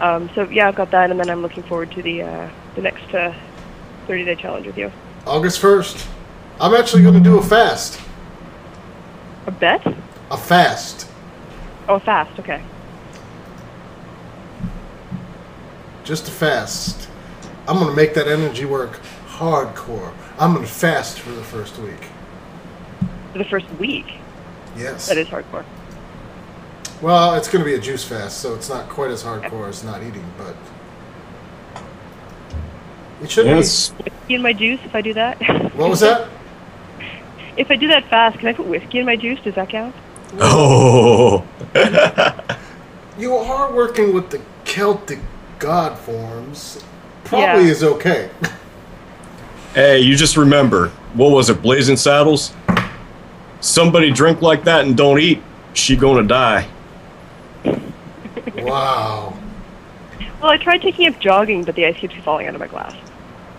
Um, 0.00 0.28
so 0.34 0.48
yeah, 0.50 0.68
I've 0.68 0.74
got 0.74 0.90
that, 0.90 1.10
and 1.10 1.20
then 1.20 1.30
I'm 1.30 1.42
looking 1.42 1.62
forward 1.62 1.92
to 1.92 2.02
the 2.02 2.22
uh, 2.22 2.50
the 2.74 2.82
next 2.82 3.14
uh, 3.14 3.34
30 4.06 4.24
day 4.24 4.34
challenge 4.34 4.66
with 4.66 4.76
you. 4.78 4.90
August 5.26 5.60
1st. 5.62 6.06
I'm 6.60 6.74
actually 6.74 7.02
going 7.02 7.14
to 7.14 7.20
do 7.20 7.38
a 7.38 7.42
fast. 7.42 8.00
A 9.46 9.50
bet? 9.50 9.84
A 10.30 10.36
fast. 10.36 11.10
Oh, 11.88 11.98
fast. 11.98 12.38
Okay. 12.38 12.62
Just 16.04 16.28
a 16.28 16.30
fast. 16.30 17.08
I'm 17.66 17.78
going 17.78 17.88
to 17.88 17.96
make 17.96 18.14
that 18.14 18.28
energy 18.28 18.64
work 18.64 19.00
hardcore. 19.26 20.12
I'm 20.38 20.52
going 20.52 20.64
to 20.64 20.70
fast 20.70 21.20
for 21.20 21.30
the 21.30 21.42
first 21.42 21.78
week. 21.78 22.08
For 23.32 23.38
the 23.38 23.44
first 23.44 23.70
week. 23.74 24.06
Yes. 24.76 25.08
That 25.08 25.18
is 25.18 25.28
hardcore. 25.28 25.64
Well, 27.00 27.34
it's 27.34 27.48
going 27.48 27.64
to 27.64 27.68
be 27.68 27.74
a 27.74 27.80
juice 27.80 28.04
fast, 28.04 28.38
so 28.38 28.54
it's 28.54 28.68
not 28.68 28.88
quite 28.88 29.10
as 29.10 29.22
hardcore 29.22 29.68
as 29.68 29.84
not 29.84 30.02
eating, 30.02 30.24
but 30.38 30.56
it 33.22 33.30
shouldn't 33.30 33.56
Yes. 33.56 33.92
Whiskey 33.92 34.34
in 34.34 34.42
my 34.42 34.52
juice 34.52 34.80
if 34.84 34.94
I 34.94 35.00
do 35.00 35.12
that. 35.14 35.38
What 35.74 35.90
was 35.90 36.00
that? 36.00 36.28
if 37.56 37.70
I 37.70 37.76
do 37.76 37.88
that 37.88 38.08
fast, 38.08 38.38
can 38.38 38.48
I 38.48 38.52
put 38.52 38.66
whiskey 38.66 39.00
in 39.00 39.06
my 39.06 39.16
juice? 39.16 39.40
Does 39.40 39.54
that 39.54 39.68
count? 39.68 39.94
Oh. 40.40 41.44
You 43.16 43.36
are 43.36 43.72
working 43.72 44.12
with 44.12 44.30
the 44.30 44.40
Celtic 44.64 45.20
god 45.60 45.96
forms. 45.96 46.82
Probably 47.22 47.64
Yeah. 47.66 47.70
is 47.70 47.84
okay. 47.84 48.28
Hey, 49.74 49.98
you 50.00 50.14
just 50.16 50.36
remember, 50.36 50.88
what 51.14 51.30
was 51.32 51.50
it, 51.50 51.60
Blazing 51.62 51.96
Saddles? 51.96 52.52
Somebody 53.60 54.10
drink 54.12 54.40
like 54.42 54.62
that 54.64 54.84
and 54.84 54.96
don't 54.96 55.18
eat, 55.18 55.42
she 55.74 55.96
gonna 55.96 56.22
die. 56.22 56.68
wow. 58.58 59.36
Well, 60.40 60.50
I 60.52 60.56
tried 60.58 60.80
taking 60.82 61.08
up 61.08 61.18
jogging, 61.20 61.64
but 61.64 61.74
the 61.74 61.86
ice 61.86 61.96
keeps 61.96 62.14
falling 62.24 62.46
out 62.46 62.54
of 62.54 62.60
my 62.60 62.66
glass. 62.68 62.94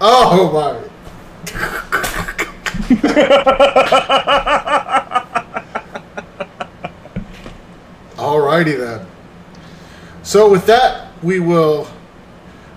Oh 0.02 0.52
my. 0.54 0.82
Alrighty 8.56 8.78
then. 8.78 9.06
So 10.24 10.50
with 10.50 10.66
that, 10.68 11.12
we 11.22 11.40
will 11.40 11.88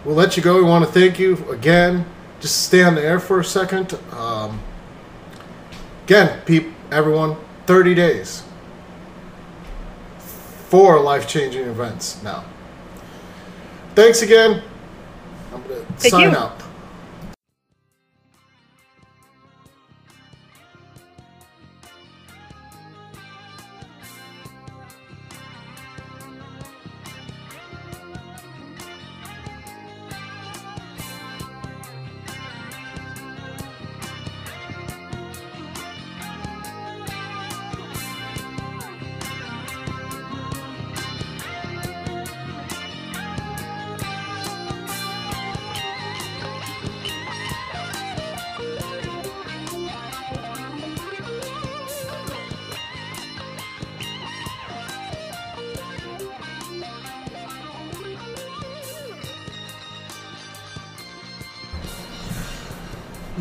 we'll 0.04 0.16
let 0.16 0.36
you 0.36 0.42
go. 0.42 0.56
We 0.56 0.62
want 0.62 0.84
to 0.84 0.90
thank 0.90 1.18
you 1.20 1.36
again. 1.50 2.04
Just 2.40 2.64
stay 2.64 2.82
on 2.82 2.96
the 2.96 3.02
air 3.02 3.20
for 3.20 3.38
a 3.40 3.44
second. 3.44 3.94
Um, 4.12 4.60
again, 6.04 6.40
peep, 6.46 6.72
everyone, 6.90 7.36
30 7.66 7.94
days. 7.94 8.42
Four 10.68 11.00
life-changing 11.00 11.62
events 11.66 12.22
now. 12.22 12.44
Thanks 13.94 14.22
again. 14.22 14.62
I'm 15.52 15.62
gonna 15.62 15.76
Thank 15.96 16.12
sign 16.12 16.32
you. 16.32 16.36
up. 16.38 16.62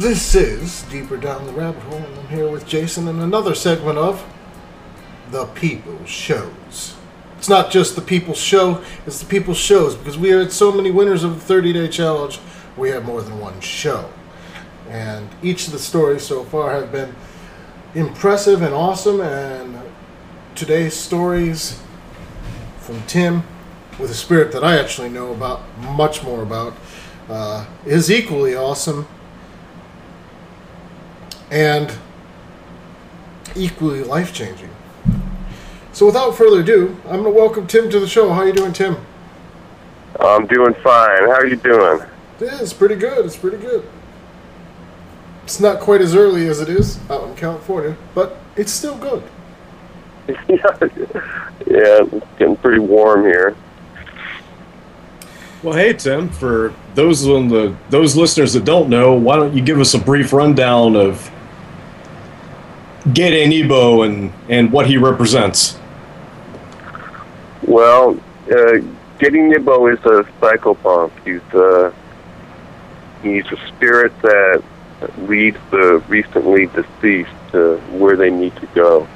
This 0.08 0.36
is 0.36 0.84
Deeper 0.84 1.18
Down 1.18 1.46
the 1.46 1.52
Rabbit 1.52 1.84
Hole, 1.84 1.98
and 1.98 2.18
I'm 2.18 2.28
here 2.30 2.50
with 2.50 2.66
Jason 2.66 3.10
in 3.10 3.20
another 3.20 3.54
segment 3.54 3.98
of 3.98 4.26
The 5.32 5.48
People's 5.48 6.10
Shows. 6.10 6.96
It's 7.38 7.50
not 7.50 7.72
just 7.72 7.98
the 7.98 8.02
People's 8.02 8.38
Show, 8.38 8.82
it's 9.06 9.20
the 9.20 9.26
People's 9.26 9.58
Shows, 9.58 9.98
because 9.98 10.18
we 10.18 10.30
had 10.30 10.54
so 10.54 10.72
many 10.72 10.92
winners 10.92 11.26
of 11.26 11.36
the 11.36 11.42
30 11.42 11.74
day 11.74 11.90
challenge, 11.90 12.40
we 12.78 12.90
have 12.92 13.04
more 13.04 13.22
than 13.22 13.38
one 13.38 13.60
show. 13.60 14.10
And 14.88 15.28
each 15.44 15.68
of 15.68 15.74
the 15.74 15.80
stories 15.80 16.24
so 16.24 16.46
far 16.46 16.72
have 16.72 16.90
been 16.90 17.14
impressive 17.94 18.62
and 18.62 18.74
awesome, 18.74 19.20
and 19.20 19.78
today's 20.56 20.94
stories 20.94 21.82
from 22.80 23.04
Tim, 23.08 23.44
with 24.00 24.10
a 24.10 24.16
spirit 24.16 24.54
that 24.54 24.64
I 24.64 24.80
actually 24.80 25.10
know 25.10 25.34
about, 25.34 25.64
much 25.80 26.24
more 26.24 26.44
about, 26.44 26.76
uh, 27.28 27.66
is 27.86 28.10
equally 28.10 28.56
awesome 28.56 29.06
and 31.52 31.94
equally 33.56 34.04
life 34.04 34.34
changing. 34.34 34.70
So, 35.94 36.06
without 36.06 36.36
further 36.36 36.62
ado, 36.62 36.96
I'm 37.06 37.24
going 37.24 37.24
to 37.24 37.30
welcome 37.32 37.66
Tim 37.66 37.90
to 37.90 38.00
the 38.00 38.08
show. 38.08 38.32
How 38.32 38.42
are 38.42 38.48
you 38.48 38.54
doing, 38.54 38.74
Tim? 38.74 38.98
I'm 40.20 40.46
doing 40.46 40.74
fine. 40.76 41.24
How 41.24 41.34
are 41.34 41.48
you 41.48 41.56
doing? 41.56 42.00
Yeah, 42.40 42.62
it's 42.62 42.74
pretty 42.74 42.96
good. 42.96 43.26
It's 43.26 43.38
pretty 43.38 43.58
good. 43.58 43.88
It's 45.44 45.60
not 45.60 45.80
quite 45.80 46.02
as 46.02 46.14
early 46.14 46.48
as 46.48 46.60
it 46.60 46.70
is 46.70 47.00
out 47.10 47.28
in 47.28 47.36
California, 47.36 47.96
but 48.14 48.38
it's 48.56 48.72
still 48.72 48.98
good. 48.98 49.24
yeah, 50.28 50.68
it's 51.66 52.28
getting 52.38 52.58
pretty 52.58 52.80
warm 52.80 53.24
here. 53.24 53.56
Well, 55.64 55.74
hey 55.74 55.94
Tim, 55.94 56.30
for 56.30 56.74
those 56.96 57.28
on 57.28 57.48
the 57.48 57.76
those 57.90 58.16
listeners 58.16 58.54
that 58.54 58.66
don't 58.66 58.90
know, 58.90 59.14
why 59.14 59.38
don't 59.38 59.56
you 59.56 59.62
give 59.62 59.80
us 59.80 59.94
a 59.94 60.00
brief 60.00 60.34
rundown 60.34 60.96
of 60.96 61.32
Gede 63.14 63.48
Nebo 63.48 64.02
and 64.04 64.34
and 64.50 64.72
what 64.72 64.88
he 64.88 64.98
represents? 64.98 65.78
Well, 67.64 68.20
uh, 68.52 68.78
Gede 69.20 69.34
Nebo 69.34 69.88
is 69.88 70.00
a 70.00 70.24
psychopomp. 70.40 71.12
He's 71.26 71.54
uh, 71.54 71.92
he's 73.24 73.46
a 73.52 73.68
spirit 73.68 74.14
that 74.22 74.64
leads 75.20 75.58
the 75.72 76.04
recently 76.08 76.68
deceased 76.68 77.32
to 77.52 77.78
where 77.92 78.16
they 78.16 78.30
need 78.30 78.56
to 78.58 78.66
go, 78.68 79.08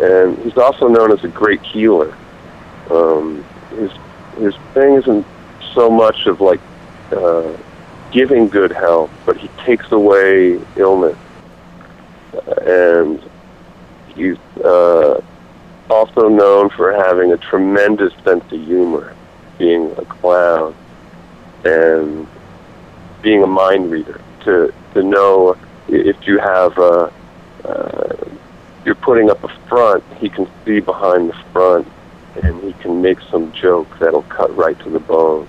and 0.00 0.38
he's 0.38 0.56
also 0.56 0.88
known 0.88 1.12
as 1.12 1.22
a 1.24 1.28
great 1.28 1.62
healer. 1.62 2.16
Um, 2.90 3.44
his 3.70 3.90
his 4.38 4.56
thing 4.74 4.94
isn't 4.94 5.26
so 5.74 5.90
much 5.90 6.26
of 6.26 6.40
like 6.40 6.60
uh, 7.12 7.56
giving 8.10 8.48
good 8.48 8.72
health, 8.72 9.10
but 9.26 9.36
he 9.36 9.48
takes 9.64 9.90
away 9.92 10.60
illness, 10.76 11.16
and 12.66 13.22
he's 14.14 14.38
uh, 14.64 15.20
also 15.88 16.28
known 16.28 16.70
for 16.70 16.92
having 16.92 17.32
a 17.32 17.36
tremendous 17.36 18.12
sense 18.24 18.44
of 18.44 18.60
humor, 18.60 19.14
being 19.58 19.92
a 19.98 20.04
clown, 20.04 20.74
and 21.64 22.26
being 23.22 23.42
a 23.42 23.46
mind 23.46 23.90
reader. 23.90 24.20
To 24.44 24.72
to 24.94 25.02
know 25.02 25.56
if 25.88 26.16
you 26.26 26.38
have 26.38 26.78
a 26.78 27.12
uh, 27.64 28.30
you're 28.84 28.94
putting 28.94 29.30
up 29.30 29.42
a 29.44 29.48
front, 29.68 30.02
he 30.18 30.28
can 30.28 30.48
see 30.64 30.80
behind 30.80 31.28
the 31.28 31.36
front, 31.52 31.86
and 32.42 32.62
he 32.62 32.72
can 32.74 33.02
make 33.02 33.18
some 33.30 33.52
joke 33.52 33.88
that'll 33.98 34.22
cut 34.22 34.54
right 34.56 34.78
to 34.80 34.90
the 34.90 35.00
bone 35.00 35.46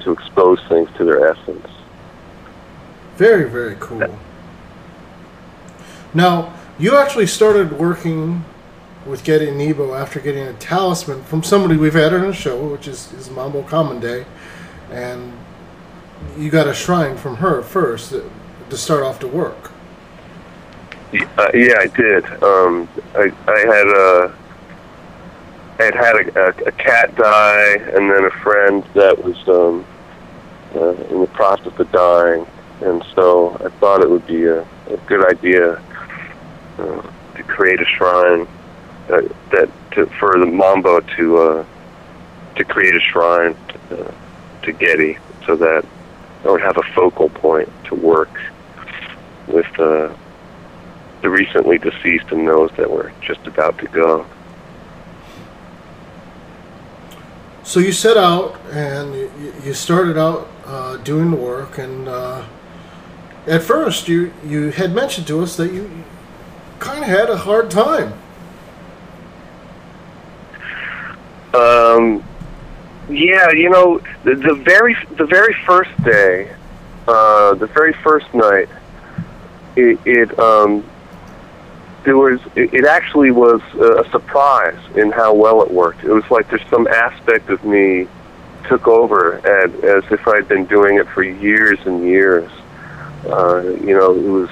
to 0.00 0.12
expose 0.12 0.60
things 0.68 0.88
to 0.96 1.04
their 1.04 1.28
essence. 1.28 1.66
Very, 3.16 3.48
very 3.50 3.76
cool. 3.80 4.18
Now, 6.14 6.54
you 6.78 6.96
actually 6.96 7.26
started 7.26 7.78
working 7.78 8.44
with 9.04 9.24
Gede 9.24 9.54
Nebo 9.54 9.94
after 9.94 10.20
getting 10.20 10.46
a 10.46 10.52
talisman 10.54 11.22
from 11.24 11.42
somebody 11.42 11.76
we've 11.76 11.94
had 11.94 12.14
on 12.14 12.22
the 12.22 12.32
show, 12.32 12.66
which 12.68 12.88
is, 12.88 13.12
is 13.12 13.30
Mambo 13.30 13.62
Commande, 13.62 14.24
and 14.90 15.32
you 16.36 16.50
got 16.50 16.66
a 16.66 16.74
shrine 16.74 17.16
from 17.16 17.36
her 17.36 17.62
first 17.62 18.10
to 18.10 18.76
start 18.76 19.02
off 19.02 19.18
to 19.20 19.28
work. 19.28 19.70
Uh, 21.12 21.48
yeah, 21.54 21.78
I 21.78 21.86
did. 21.86 22.24
Um, 22.42 22.88
I, 23.14 23.32
I 23.46 23.58
had 23.58 23.88
a, 23.88 24.36
I 25.78 25.84
had 25.84 25.94
had 25.94 26.16
a, 26.16 26.40
a, 26.40 26.68
a 26.68 26.72
cat 26.72 27.14
die, 27.16 27.74
and 27.94 28.10
then 28.10 28.24
a 28.24 28.30
friend 28.42 28.84
that 28.94 29.22
was 29.22 29.36
um, 29.48 29.86
uh, 30.74 30.92
in 31.10 31.20
the 31.20 31.28
process 31.28 31.78
of 31.78 31.92
dying, 31.92 32.46
and 32.82 33.04
so 33.14 33.56
I 33.64 33.68
thought 33.78 34.02
it 34.02 34.10
would 34.10 34.26
be 34.26 34.44
a, 34.44 34.62
a 34.62 34.96
good 35.06 35.26
idea 35.26 35.82
uh, 36.78 37.02
to 37.36 37.42
create 37.44 37.80
a 37.80 37.84
shrine 37.84 38.46
uh, 39.10 39.22
that 39.50 39.70
to, 39.92 40.06
for 40.18 40.38
the 40.38 40.46
Mambo 40.46 41.00
to 41.00 41.38
uh, 41.38 41.66
to 42.56 42.64
create 42.64 42.94
a 42.94 43.00
shrine 43.00 43.56
to, 43.68 44.06
uh, 44.06 44.14
to 44.62 44.72
Gede, 44.72 45.18
so 45.46 45.56
that 45.56 45.84
I 46.44 46.50
would 46.50 46.60
have 46.60 46.76
a 46.76 46.82
focal 46.94 47.28
point 47.28 47.68
to 47.86 47.94
work 47.94 48.30
with. 49.46 49.78
Uh, 49.78 50.14
the 51.22 51.28
recently 51.28 51.78
deceased 51.78 52.30
and 52.30 52.46
those 52.46 52.70
that 52.76 52.90
were 52.90 53.12
just 53.20 53.46
about 53.46 53.78
to 53.78 53.86
go. 53.86 54.26
So 57.64 57.80
you 57.80 57.92
set 57.92 58.16
out 58.16 58.56
and 58.70 59.14
you, 59.14 59.52
you 59.64 59.74
started 59.74 60.16
out 60.16 60.48
uh, 60.64 60.96
doing 60.98 61.30
the 61.30 61.36
work, 61.36 61.78
and 61.78 62.08
uh, 62.08 62.46
at 63.46 63.62
first 63.62 64.08
you 64.08 64.32
you 64.44 64.70
had 64.70 64.94
mentioned 64.94 65.26
to 65.26 65.42
us 65.42 65.56
that 65.56 65.72
you 65.72 65.90
kind 66.78 67.02
of 67.02 67.08
had 67.08 67.30
a 67.30 67.36
hard 67.36 67.70
time. 67.70 68.12
Um, 71.54 72.24
yeah, 73.08 73.50
you 73.50 73.70
know, 73.70 74.00
the, 74.24 74.34
the 74.34 74.54
very 74.54 74.96
the 75.16 75.26
very 75.26 75.54
first 75.66 75.90
day, 76.02 76.54
uh, 77.06 77.54
the 77.54 77.66
very 77.66 77.94
first 77.94 78.32
night, 78.34 78.68
it, 79.76 79.98
it 80.04 80.38
um, 80.38 80.84
there 82.04 82.16
was 82.16 82.40
it, 82.54 82.74
it 82.74 82.84
actually 82.84 83.30
was 83.30 83.60
a 83.74 84.08
surprise 84.10 84.78
in 84.94 85.10
how 85.10 85.34
well 85.34 85.62
it 85.62 85.70
worked. 85.70 86.04
It 86.04 86.10
was 86.10 86.30
like 86.30 86.48
there's 86.50 86.66
some 86.68 86.86
aspect 86.86 87.48
of 87.48 87.64
me 87.64 88.06
took 88.68 88.86
over 88.86 89.36
as, 89.46 89.72
as 89.82 90.12
if 90.12 90.28
I'd 90.28 90.46
been 90.48 90.66
doing 90.66 90.98
it 90.98 91.08
for 91.08 91.22
years 91.22 91.78
and 91.86 92.04
years. 92.04 92.50
Uh, 93.26 93.62
you 93.80 93.96
know, 93.96 94.14
it 94.14 94.28
was 94.28 94.50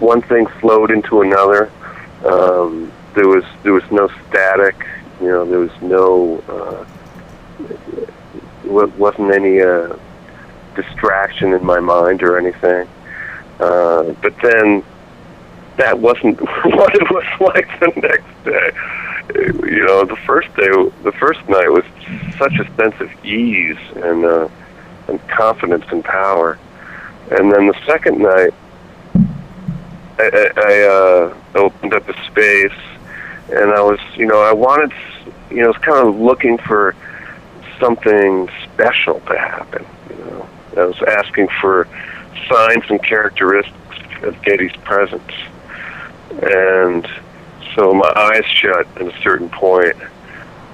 one 0.00 0.22
thing 0.22 0.46
flowed 0.60 0.90
into 0.90 1.22
another. 1.22 1.70
Um, 2.24 2.92
there 3.14 3.28
was 3.28 3.44
there 3.62 3.72
was 3.72 3.88
no 3.90 4.08
static. 4.28 4.86
You 5.20 5.28
know, 5.28 5.44
there 5.44 5.58
was 5.58 5.82
no 5.82 6.38
uh, 6.48 6.84
wasn't 8.64 9.34
any 9.34 9.60
uh, 9.60 9.96
distraction 10.74 11.52
in 11.52 11.64
my 11.64 11.80
mind 11.80 12.22
or 12.22 12.38
anything. 12.38 12.88
Uh, 13.58 14.12
but 14.22 14.34
then 14.42 14.84
that 15.76 15.98
wasn't 15.98 16.40
what 16.64 16.94
it 16.94 17.10
was 17.10 17.54
like 17.54 17.68
the 17.80 17.92
next 18.00 18.44
day. 18.44 18.70
You 19.68 19.84
know, 19.84 20.04
the 20.04 20.16
first 20.26 20.48
day, 20.56 20.68
the 21.02 21.12
first 21.12 21.40
night 21.48 21.68
was 21.68 21.84
such 22.38 22.54
a 22.54 22.64
sense 22.76 22.94
of 23.00 23.24
ease 23.24 23.78
and 23.96 24.24
uh, 24.24 24.48
and 25.08 25.26
confidence 25.28 25.84
and 25.90 26.04
power, 26.04 26.58
and 27.30 27.52
then 27.52 27.66
the 27.66 27.78
second 27.86 28.18
night, 28.18 28.54
I, 30.18 30.50
I, 30.56 30.82
uh, 30.82 31.34
opened 31.54 31.94
up 31.94 32.08
a 32.08 32.24
space, 32.24 32.78
and 33.50 33.70
I 33.70 33.80
was, 33.80 34.00
you 34.16 34.26
know, 34.26 34.40
I 34.40 34.52
wanted, 34.52 34.92
you 35.50 35.58
know, 35.58 35.64
I 35.64 35.68
was 35.68 35.78
kind 35.78 36.08
of 36.08 36.18
looking 36.18 36.58
for 36.58 36.94
something 37.80 38.48
special 38.64 39.20
to 39.20 39.38
happen. 39.38 39.86
You 40.10 40.24
know, 40.24 40.48
I 40.76 40.84
was 40.86 41.02
asking 41.02 41.48
for 41.60 41.88
signs 42.48 42.84
and 42.88 43.02
characteristics 43.02 43.74
of 44.22 44.40
Gede's 44.42 44.76
presence 44.78 45.32
and 46.42 47.08
so 47.74 47.92
my 47.92 48.12
eyes 48.14 48.44
shut 48.46 48.86
at 48.96 49.02
a 49.02 49.22
certain 49.22 49.48
point, 49.48 49.96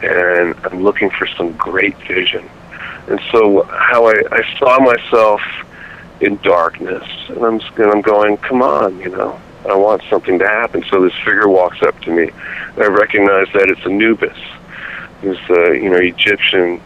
and 0.03 0.55
I'm 0.65 0.83
looking 0.83 1.11
for 1.11 1.27
some 1.27 1.53
great 1.53 1.97
vision. 2.07 2.49
And 3.09 3.21
so 3.31 3.63
how 3.65 4.07
I, 4.07 4.15
I 4.33 4.59
saw 4.59 4.79
myself 4.81 5.41
in 6.21 6.37
darkness, 6.39 7.09
and 7.29 7.45
I'm 7.45 7.61
and 7.61 7.91
I'm 7.91 8.01
going, 8.03 8.37
come 8.39 8.63
on, 8.63 8.99
you 9.01 9.11
know, 9.11 9.41
I 9.69 9.75
want 9.77 10.03
something 10.09 10.39
to 10.39 10.47
happen. 10.47 10.85
So 10.91 11.03
this 11.03 11.15
figure 11.25 11.49
walks 11.49 11.83
up 11.83 12.01
to 12.03 12.11
me, 12.11 12.31
I 12.77 12.87
recognize 12.87 13.49
that 13.55 13.69
it's 13.69 13.85
Anubis, 13.85 14.39
who's 15.21 15.39
the 15.49 15.79
you 15.81 15.91
know 15.91 15.99
Egyptian 15.99 16.81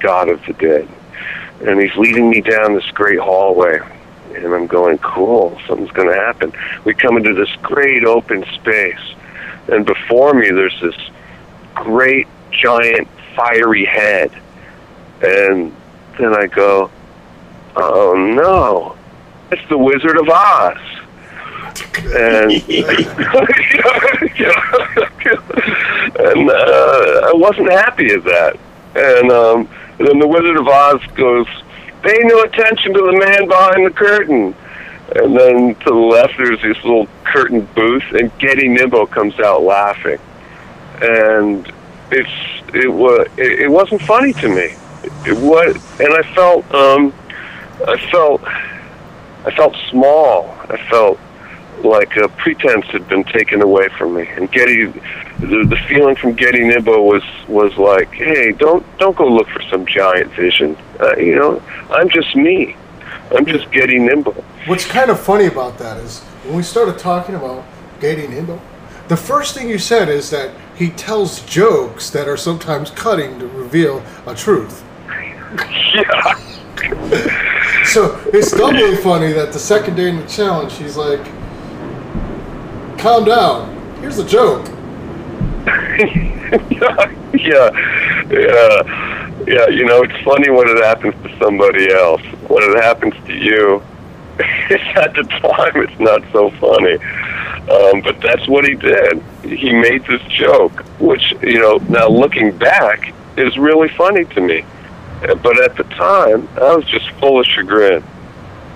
god 0.00 0.28
of 0.28 0.44
the 0.46 0.52
dead, 0.54 0.88
and 1.62 1.80
he's 1.80 1.94
leading 1.96 2.30
me 2.30 2.40
down 2.40 2.74
this 2.74 2.90
great 2.92 3.18
hallway 3.18 3.80
and 4.34 4.54
I'm 4.54 4.66
going, 4.66 4.98
cool, 4.98 5.58
something's 5.66 5.90
going 5.90 6.08
to 6.08 6.14
happen. 6.14 6.52
We 6.84 6.94
come 6.94 7.16
into 7.16 7.34
this 7.34 7.50
great 7.62 8.04
open 8.04 8.44
space, 8.54 9.14
and 9.68 9.84
before 9.84 10.34
me 10.34 10.50
there's 10.50 10.78
this 10.80 10.96
great, 11.74 12.26
giant, 12.50 13.08
fiery 13.34 13.84
head. 13.84 14.32
And 15.22 15.74
then 16.18 16.34
I 16.34 16.46
go, 16.46 16.90
oh 17.76 18.14
no, 18.14 18.96
it's 19.50 19.66
the 19.68 19.78
Wizard 19.78 20.16
of 20.18 20.28
Oz. 20.28 20.78
And 22.12 22.52
and 26.18 26.50
uh, 26.50 27.28
I 27.28 27.32
wasn't 27.34 27.70
happy 27.70 28.12
at 28.12 28.24
that. 28.24 28.58
And 28.96 29.30
um, 29.30 29.68
then 29.98 30.18
the 30.18 30.26
Wizard 30.26 30.56
of 30.56 30.66
Oz 30.66 31.00
goes, 31.14 31.46
Pay 32.02 32.18
no 32.22 32.42
attention 32.42 32.94
to 32.94 33.00
the 33.00 33.12
man 33.12 33.46
behind 33.46 33.86
the 33.86 33.90
curtain. 33.90 34.54
And 35.14 35.36
then 35.36 35.74
to 35.74 35.84
the 35.84 35.94
left, 35.94 36.34
there's 36.38 36.62
this 36.62 36.76
little 36.84 37.08
curtain 37.24 37.68
booth, 37.74 38.04
and 38.12 38.30
Gede 38.38 38.68
Nebo 38.68 39.06
comes 39.06 39.38
out 39.40 39.62
laughing. 39.62 40.18
And 41.02 41.70
it's 42.10 42.30
it 42.74 42.88
was 42.88 43.26
it, 43.36 43.60
it 43.60 43.68
wasn't 43.68 44.02
funny 44.02 44.32
to 44.34 44.48
me. 44.48 44.74
It 45.26 45.36
was, 45.36 45.76
and 45.98 46.12
I 46.14 46.22
felt 46.34 46.72
um, 46.74 47.12
I 47.86 47.96
felt 48.10 48.42
I 49.46 49.50
felt 49.56 49.74
small. 49.90 50.54
I 50.68 50.76
felt 50.88 51.18
like 51.84 52.16
a 52.16 52.28
pretense 52.28 52.86
had 52.86 53.08
been 53.08 53.24
taken 53.24 53.62
away 53.62 53.88
from 53.96 54.14
me. 54.14 54.28
And 54.28 54.52
Gede, 54.52 54.92
the, 55.38 55.64
the 55.66 55.78
feeling 55.88 56.14
from 56.14 56.34
Gede 56.34 56.60
Nebo 56.60 57.02
was 57.02 57.22
was 57.48 57.76
like, 57.76 58.12
hey, 58.12 58.52
don't 58.52 58.84
don't 58.98 59.16
go 59.16 59.26
look 59.26 59.48
for 59.48 59.62
some 59.62 59.86
giant 59.86 60.30
vision. 60.32 60.76
Uh, 61.00 61.16
you 61.16 61.34
know, 61.34 61.62
I'm 61.90 62.08
just 62.08 62.36
me. 62.36 62.76
I'm 63.34 63.46
just 63.46 63.70
Gede 63.70 64.00
Nebo. 64.00 64.32
What's 64.66 64.86
kind 64.86 65.10
of 65.10 65.18
funny 65.18 65.46
about 65.46 65.78
that 65.78 65.96
is 65.98 66.20
when 66.44 66.56
we 66.56 66.62
started 66.62 66.98
talking 66.98 67.34
about 67.34 67.64
Gede 68.00 68.28
Nebo, 68.28 68.60
the 69.08 69.16
first 69.16 69.54
thing 69.54 69.68
you 69.68 69.78
said 69.78 70.08
is 70.08 70.30
that 70.30 70.54
he 70.76 70.90
tells 70.90 71.40
jokes 71.42 72.10
that 72.10 72.28
are 72.28 72.36
sometimes 72.36 72.90
cutting 72.90 73.38
to 73.38 73.46
reveal 73.46 74.02
a 74.26 74.34
truth. 74.34 74.84
yeah. 75.94 76.59
so 77.84 78.20
it's 78.32 78.52
doubly 78.52 78.96
funny 78.96 79.32
that 79.32 79.52
the 79.52 79.58
second 79.58 79.96
day 79.96 80.08
in 80.08 80.16
the 80.16 80.26
challenge, 80.26 80.74
he's 80.74 80.96
like, 80.96 81.24
calm 82.98 83.24
down. 83.24 83.76
Here's 84.00 84.18
a 84.18 84.26
joke. 84.26 84.66
yeah, 85.66 87.10
yeah, 87.34 87.70
yeah. 89.46 89.68
You 89.68 89.84
know, 89.84 90.02
it's 90.02 90.24
funny 90.24 90.50
when 90.50 90.68
it 90.68 90.82
happens 90.82 91.14
to 91.22 91.38
somebody 91.38 91.92
else. 91.92 92.22
When 92.48 92.62
it 92.62 92.82
happens 92.82 93.14
to 93.26 93.34
you, 93.34 93.82
at 94.38 95.14
the 95.14 95.22
time, 95.22 95.82
it's 95.82 96.00
not 96.00 96.22
so 96.32 96.50
funny. 96.52 96.96
Um, 97.70 98.00
but 98.00 98.20
that's 98.20 98.48
what 98.48 98.64
he 98.64 98.74
did. 98.74 99.22
He 99.42 99.72
made 99.72 100.04
this 100.06 100.22
joke, 100.22 100.84
which 100.98 101.34
you 101.42 101.60
know 101.60 101.76
now 101.88 102.08
looking 102.08 102.56
back 102.56 103.12
is 103.36 103.56
really 103.58 103.88
funny 103.88 104.24
to 104.24 104.40
me. 104.40 104.64
Uh, 105.22 105.34
But 105.34 105.62
at 105.62 105.76
the 105.76 105.84
time, 105.84 106.48
I 106.56 106.74
was 106.74 106.84
just 106.86 107.10
full 107.20 107.40
of 107.40 107.46
chagrin, 107.46 108.02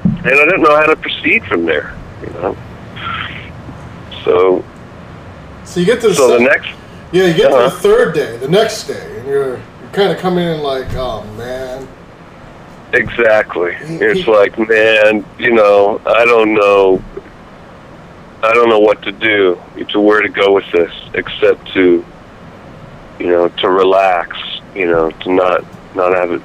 and 0.05 0.27
I 0.27 0.45
didn't 0.45 0.63
know 0.63 0.77
how 0.77 0.87
to 0.87 0.97
proceed 0.97 1.45
from 1.45 1.65
there. 1.65 1.95
You 2.23 2.31
know. 2.31 2.57
So, 4.25 4.65
So 5.65 5.81
you 5.81 5.87
get 5.87 6.01
to 6.01 6.09
the, 6.09 6.15
so 6.15 6.39
the 6.39 6.45
next 6.45 6.71
yeah, 7.13 7.27
you 7.27 7.35
get 7.35 7.51
to 7.51 7.57
uh-huh. 7.57 7.69
the 7.69 7.81
third 7.81 8.15
day, 8.15 8.37
the 8.39 8.49
next 8.49 8.85
day, 8.85 9.19
and 9.19 9.29
you're 9.29 9.59
you're 9.59 9.93
kind 9.93 10.11
of 10.11 10.19
coming 10.19 10.47
in 10.47 10.61
like, 10.61 10.93
oh 10.95 11.25
man, 11.37 11.87
Exactly. 12.95 13.73
It's 13.81 14.29
like, 14.29 14.57
man, 14.57 15.25
you 15.39 15.53
know, 15.53 16.01
I 16.07 16.25
don't 16.25 16.55
know. 16.55 17.03
I 18.43 18.53
don't 18.53 18.69
know 18.69 18.79
what 18.79 19.03
to 19.03 19.13
do, 19.13 19.61
to 19.89 20.01
where 20.01 20.21
to 20.21 20.29
go 20.29 20.53
with 20.53 20.71
this, 20.71 20.93
except 21.15 21.73
to, 21.73 22.05
you 23.19 23.27
know, 23.27 23.49
to 23.49 23.69
relax. 23.69 24.39
You 24.75 24.87
know, 24.87 25.11
to 25.11 25.33
not 25.33 25.65
not 25.95 26.15
have 26.15 26.33
it, 26.33 26.43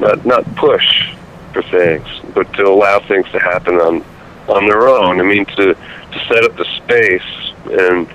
not 0.00 0.24
not 0.24 0.44
push 0.56 1.12
for 1.52 1.62
things, 1.62 2.06
but 2.34 2.52
to 2.54 2.64
allow 2.64 3.00
things 3.00 3.30
to 3.32 3.38
happen 3.38 3.76
on 3.76 4.04
on 4.48 4.66
their 4.66 4.88
own. 4.88 5.20
I 5.20 5.24
mean, 5.24 5.46
to 5.46 5.74
to 5.74 6.18
set 6.28 6.44
up 6.44 6.56
the 6.56 6.64
space 6.76 7.22
and 7.70 8.08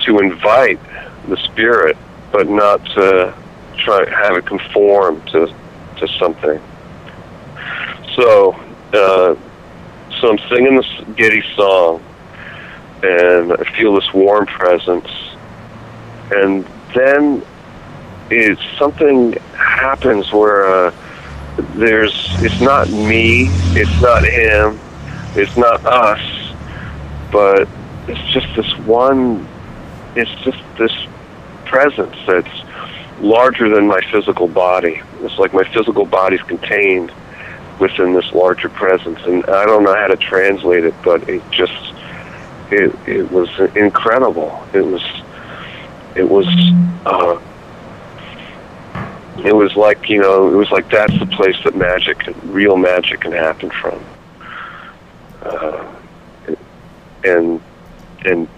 to 0.00 0.18
invite 0.18 0.80
the 1.28 1.36
spirit, 1.38 1.96
but 2.32 2.48
not 2.48 2.84
to 2.94 3.34
try 3.78 4.08
have 4.10 4.36
it 4.36 4.46
conform 4.46 5.20
to 5.26 5.52
to 5.98 6.08
something. 6.18 6.60
So, 8.14 8.52
uh, 8.92 9.34
so 10.20 10.30
I'm 10.30 10.38
singing 10.48 10.76
this 10.76 11.16
Gede 11.16 11.44
song, 11.54 12.02
and 13.02 13.52
I 13.52 13.64
feel 13.76 13.94
this 13.94 14.12
warm 14.14 14.46
presence, 14.46 15.10
and 16.30 16.66
then 16.94 17.42
it's 18.30 18.62
something 18.78 19.34
happens 19.76 20.32
where 20.32 20.66
uh, 20.66 20.94
there's 21.74 22.14
it's 22.42 22.60
not 22.60 22.88
me, 22.88 23.46
it's 23.78 24.00
not 24.00 24.24
him, 24.24 24.78
it's 25.34 25.56
not 25.56 25.84
us, 25.84 26.54
but 27.30 27.68
it's 28.08 28.32
just 28.32 28.46
this 28.56 28.78
one. 28.86 29.46
It's 30.14 30.30
just 30.42 30.58
this 30.78 30.92
presence 31.66 32.16
that's 32.26 33.20
larger 33.20 33.68
than 33.68 33.86
my 33.86 34.00
physical 34.10 34.48
body. 34.48 35.02
It's 35.20 35.38
like 35.38 35.52
my 35.52 35.64
physical 35.72 36.06
body's 36.06 36.42
contained 36.42 37.12
within 37.78 38.14
this 38.14 38.32
larger 38.32 38.70
presence, 38.70 39.20
and 39.24 39.44
I 39.44 39.66
don't 39.66 39.84
know 39.84 39.94
how 39.94 40.06
to 40.06 40.16
translate 40.16 40.84
it, 40.84 40.94
but 41.04 41.28
it 41.28 41.42
just 41.50 41.92
it 42.70 42.94
it 43.06 43.30
was 43.30 43.48
incredible. 43.76 44.66
It 44.72 44.82
was 44.82 45.04
it 46.14 46.28
was 46.28 46.46
uh, 47.04 47.38
it 49.44 49.54
was 49.54 49.76
like 49.76 50.08
you 50.08 50.20
know 50.20 50.48
it 50.52 50.56
was 50.56 50.70
like 50.70 50.90
that's 50.90 51.16
the 51.18 51.26
place 51.26 51.56
that 51.64 51.74
magic, 51.76 52.22
real 52.44 52.76
magic, 52.76 53.20
can 53.20 53.32
happen 53.32 53.70
from. 53.70 54.02
Uh, 55.42 55.92
and 57.24 57.60
and 58.24 58.48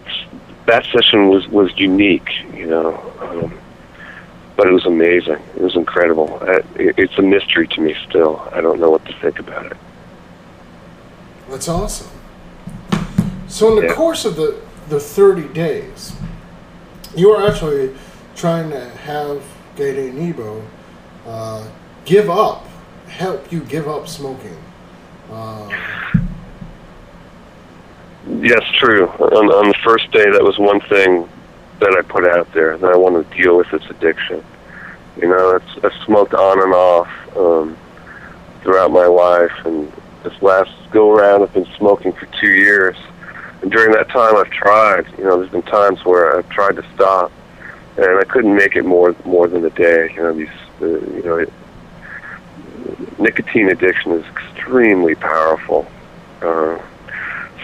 that 0.66 0.85
session 0.87 1.29
was 1.29 1.47
was 1.49 1.76
unique, 1.79 2.29
you 2.55 2.66
know. 2.66 2.97
Um, 3.20 3.59
but 4.57 4.66
it 4.66 4.72
was 4.72 4.87
amazing. 4.87 5.39
It 5.57 5.61
was 5.61 5.76
incredible. 5.76 6.39
I, 6.43 6.57
it, 6.76 6.99
it's 6.99 7.16
a 7.18 7.22
mystery 7.22 7.68
to 7.68 7.81
me 7.81 7.95
still. 8.09 8.49
I 8.53 8.61
don't 8.61 8.81
know 8.81 8.91
what 8.91 9.05
to 9.07 9.12
think 9.20 9.39
about 9.39 9.66
it. 9.66 9.76
that's 11.49 11.68
awesome. 11.68 12.11
So 13.47 13.70
in 13.70 13.76
the 13.76 13.89
Yeah. 13.89 13.95
course 13.95 14.24
of 14.24 14.37
the 14.37 14.57
the 14.89 15.01
thirty 15.01 15.49
days, 15.49 16.12
you 17.14 17.31
are 17.31 17.47
actually 17.49 17.95
trying 18.37 18.70
to 18.70 18.89
have 18.91 19.43
Nebo 19.79 20.62
uh, 21.26 21.66
give 22.05 22.31
up, 22.31 22.66
help 23.07 23.53
you 23.53 23.61
give 23.61 23.89
up 23.89 24.09
smoking. 24.09 24.57
Uh, 25.31 25.68
Yes, 28.41 28.62
true. 28.74 29.09
On, 29.09 29.47
on 29.51 29.68
the 29.68 29.74
first 29.83 30.11
day, 30.11 30.31
that 30.31 30.43
was 30.43 30.59
one 30.59 30.81
thing 30.81 31.29
that 31.81 31.97
I 31.97 32.03
put 32.03 32.29
out 32.29 32.53
there 32.53 32.76
that 32.76 32.93
I 32.93 32.97
wanted 32.97 33.31
to 33.31 33.43
deal 33.43 33.57
with 33.57 33.70
this 33.70 33.83
addiction. 33.89 34.45
You 35.16 35.29
know, 35.29 35.57
it's, 35.57 35.85
I 35.85 36.05
smoked 36.05 36.35
on 36.35 36.62
and 36.62 36.72
off 36.74 37.09
um, 37.37 37.76
throughout 38.62 38.91
my 38.91 39.07
life, 39.07 39.53
and 39.64 39.91
this 40.22 40.41
last 40.43 40.70
go 40.91 41.11
around, 41.11 41.43
I've 41.43 41.55
been 41.55 41.68
smoking 41.76 42.12
for 42.12 42.26
two 42.41 42.51
years. 42.51 42.97
And 43.62 43.72
during 43.72 43.93
that 43.93 44.09
time, 44.11 44.37
I've 44.37 44.51
tried. 44.51 45.07
You 45.16 45.24
know, 45.24 45.39
there's 45.39 45.51
been 45.51 45.62
times 45.62 46.05
where 46.05 46.37
I've 46.39 46.49
tried 46.51 46.76
to 46.76 46.85
stop, 46.95 47.33
and 47.99 48.18
I 48.20 48.24
couldn't 48.24 48.55
make 48.55 48.76
it 48.76 48.84
more 48.84 49.14
more 49.24 49.49
than 49.49 49.64
a 49.64 49.70
day. 49.70 50.12
You 50.14 50.22
know, 50.22 50.32
these, 50.32 50.49
uh, 50.80 50.86
you 50.86 51.22
know, 51.24 51.36
it, 51.36 51.53
nicotine 53.18 53.68
addiction 53.68 54.12
is 54.12 54.24
extremely 54.26 55.14
powerful. 55.14 55.86
Uh, 56.40 56.78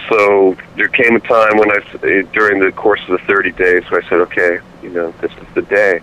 so 0.09 0.57
there 0.77 0.89
came 0.89 1.17
a 1.17 1.21
time 1.21 1.57
when 1.57 1.71
I, 1.71 2.23
during 2.33 2.61
the 2.61 2.73
course 2.73 3.01
of 3.09 3.19
the 3.19 3.27
30 3.27 3.53
days, 3.53 3.91
where 3.91 4.03
I 4.03 4.09
said, 4.09 4.21
okay, 4.21 4.59
you 4.83 4.91
know, 4.91 5.13
this 5.23 5.33
is 5.33 5.55
the 5.55 5.63
day. 5.63 6.01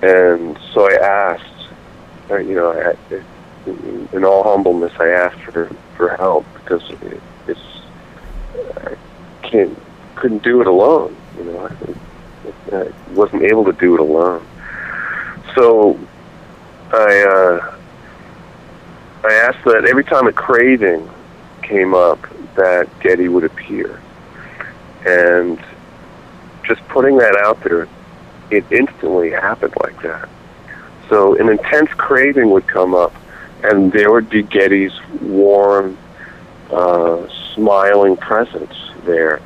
And 0.00 0.58
so 0.72 0.88
I 0.88 0.94
asked, 0.94 1.68
uh, 2.30 2.36
you 2.36 2.54
know, 2.54 2.72
I, 2.72 3.14
in- 4.12 4.24
all 4.24 4.42
humbleness, 4.44 4.92
I 4.98 5.08
asked 5.08 5.40
for 5.40 5.66
for 5.96 6.16
help 6.16 6.46
because 6.54 6.82
it, 7.02 7.20
it's 7.48 7.60
I 8.76 8.96
can't 9.42 9.76
couldn't 10.14 10.42
do 10.42 10.60
it 10.60 10.66
alone. 10.66 11.16
You 11.36 11.44
know, 11.44 11.66
I, 11.66 11.72
I 12.72 12.92
wasn't 13.12 13.42
able 13.42 13.64
to 13.64 13.72
do 13.72 13.94
it 13.94 14.00
alone. 14.00 14.46
So 15.54 15.98
I 16.92 17.24
uh, 17.28 17.78
I 19.24 19.32
asked 19.34 19.64
that 19.64 19.84
every 19.88 20.04
time 20.04 20.26
a 20.26 20.32
craving 20.32 21.08
came 21.62 21.94
up, 21.94 22.20
that 22.56 22.88
Gede 23.00 23.28
would 23.28 23.44
appear, 23.44 24.00
and 25.06 25.62
just 26.64 26.86
putting 26.88 27.18
that 27.18 27.36
out 27.36 27.62
there, 27.62 27.88
it 28.50 28.64
instantly 28.70 29.30
happened 29.30 29.74
like 29.82 30.00
that. 30.02 30.28
So 31.08 31.36
an 31.36 31.48
intense 31.48 31.90
craving 31.90 32.50
would 32.50 32.66
come 32.66 32.94
up, 32.94 33.14
and 33.62 33.92
there 33.92 34.10
would 34.10 34.28
be 34.28 34.42
Gede's 34.42 34.98
warm, 35.20 35.96
uh, 36.70 37.26
smiling 37.54 38.16
presence 38.16 38.74
there, 39.04 39.40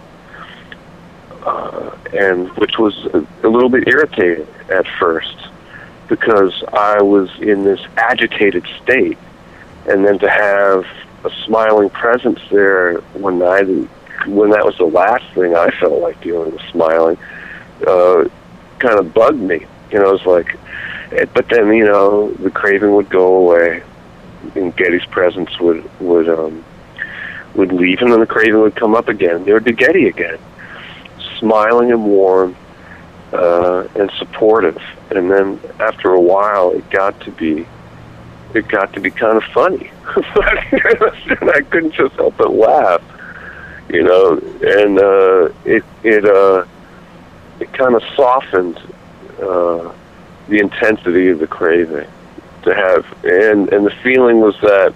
uh, 1.47 1.97
and 2.13 2.49
which 2.57 2.77
was 2.77 3.07
a, 3.15 3.49
little 3.49 3.69
bit 3.69 3.87
irritating 3.87 4.47
at 4.69 4.85
first 4.99 5.49
because 6.09 6.65
I 6.73 7.01
was 7.03 7.31
in 7.39 7.63
this 7.63 7.81
agitated 7.97 8.67
state, 8.83 9.17
and 9.89 10.05
then 10.05 10.19
to 10.19 10.29
have 10.29 10.85
a 11.25 11.31
smiling 11.45 11.89
presence 11.91 12.41
there 12.51 12.99
when 13.15 13.43
I 13.43 13.63
when 14.29 14.51
that 14.51 14.65
was 14.65 14.77
the 14.79 14.87
last 14.87 15.25
thing 15.35 15.55
I 15.55 15.71
felt 15.79 16.03
like 16.03 16.21
doing 16.21 16.51
was 16.51 16.63
smiling, 16.73 17.17
uh, 17.87 18.25
kind 18.81 18.99
of 18.99 19.15
bugged 19.15 19.41
me. 19.41 19.67
You 19.93 20.01
know, 20.01 20.11
it 20.11 20.25
was 20.25 20.27
like, 20.27 20.59
eh, 21.13 21.27
but 21.33 21.49
then 21.49 21.73
you 21.73 21.85
know 21.85 22.33
the 22.33 22.51
craving 22.51 22.93
would 22.97 23.09
go 23.09 23.37
away, 23.37 23.85
and 24.57 24.77
Gede's 24.77 25.07
presence 25.07 25.61
would 25.61 25.89
would 26.01 26.29
um, 26.29 26.65
would 27.55 27.73
leave, 27.73 28.01
and 28.01 28.11
then 28.11 28.19
the 28.19 28.27
craving 28.27 28.61
would 28.61 28.75
come 28.75 28.97
up 28.97 29.07
again. 29.07 29.45
There 29.45 29.55
would 29.55 29.65
be 29.65 29.73
Gede 29.73 30.09
again, 30.09 30.39
smiling 31.39 31.93
and 31.93 32.05
warm 32.05 32.57
uh, 33.33 33.87
and 33.95 34.11
supportive. 34.19 34.81
And 35.11 35.31
then 35.31 35.61
after 35.81 36.11
a 36.11 36.21
while, 36.21 36.73
it 36.73 36.89
got 36.91 37.21
to 37.23 37.31
be 37.31 37.67
it 38.55 38.69
got 38.69 38.93
to 38.95 39.01
be 39.01 39.11
kind 39.11 39.37
of 39.37 39.45
funny. 39.53 39.91
and 40.17 41.51
I 41.51 41.61
couldn't 41.71 41.93
just 41.93 42.15
help 42.15 42.37
but 42.37 42.53
laugh, 42.53 43.03
you 43.89 44.03
know. 44.03 44.39
And 44.63 44.99
uh, 44.99 45.53
it 45.65 45.85
it 46.03 46.25
uh, 46.25 46.65
it 47.61 47.73
kind 47.73 47.95
of 47.95 48.03
softened 48.15 48.79
uh, 49.41 49.93
the 50.49 50.59
intensity 50.59 51.29
of 51.29 51.39
the 51.39 51.47
craving 51.47 52.09
to 52.63 52.75
have, 52.75 53.07
and 53.25 53.73
and 53.73 53.85
the 53.85 53.95
feeling 54.03 54.41
was 54.41 54.59
that 54.61 54.95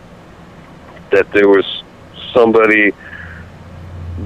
that 1.11 1.31
there 1.33 1.49
was 1.49 1.83
somebody 2.33 2.93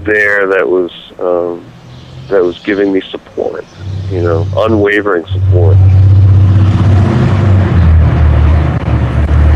there 0.02 0.46
that 0.48 0.68
was 0.68 0.92
um, 1.18 1.64
that 2.28 2.42
was 2.42 2.58
giving 2.60 2.92
me 2.92 3.00
support, 3.00 3.64
you 4.10 4.22
know, 4.22 4.46
unwavering 4.56 5.26
support. 5.26 5.76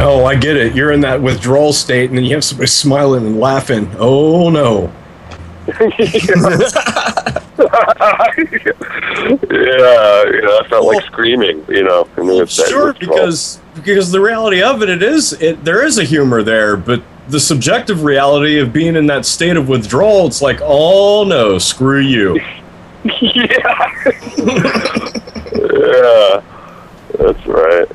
Oh, 0.01 0.25
I 0.25 0.37
get 0.37 0.57
it. 0.57 0.75
You're 0.75 0.93
in 0.93 1.01
that 1.01 1.21
withdrawal 1.21 1.73
state, 1.73 2.09
and 2.09 2.17
then 2.17 2.25
you 2.25 2.35
have 2.35 2.45
somebody 2.45 2.69
smiling 2.69 3.27
and 3.27 3.41
laughing. 3.41 3.91
Oh 3.99 4.49
no! 4.49 4.93
yeah, 5.69 5.75
you 10.25 10.43
know, 10.43 10.59
I 10.59 10.67
felt 10.69 10.87
like 10.87 11.05
screaming, 11.05 11.65
you 11.69 11.83
know. 11.83 12.09
It 12.17 12.49
Sure, 12.49 12.93
because 12.95 13.61
because 13.75 14.13
the 14.13 14.21
reality 14.21 14.63
of 14.63 14.83
it, 14.83 14.89
it 14.89 15.03
is 15.03 15.33
it 15.35 15.65
there 15.65 15.85
is 15.85 15.99
a 15.99 16.05
humor 16.05 16.43
there, 16.43 16.77
but 16.77 17.03
the 17.29 17.41
subjective 17.41 18.05
reality 18.05 18.59
of 18.59 18.73
being 18.73 18.97
in 18.97 19.07
that 19.07 19.27
state 19.27 19.57
of 19.57 19.69
withdrawal, 19.69 20.27
it's 20.27 20.41
like, 20.41 20.61
oh 20.63 21.25
no, 21.25 21.59
screw 21.59 22.01
you. 22.01 22.41
yeah. 23.05 23.13
yeah, 25.55 26.43
that's 27.19 27.47
right. 27.47 27.89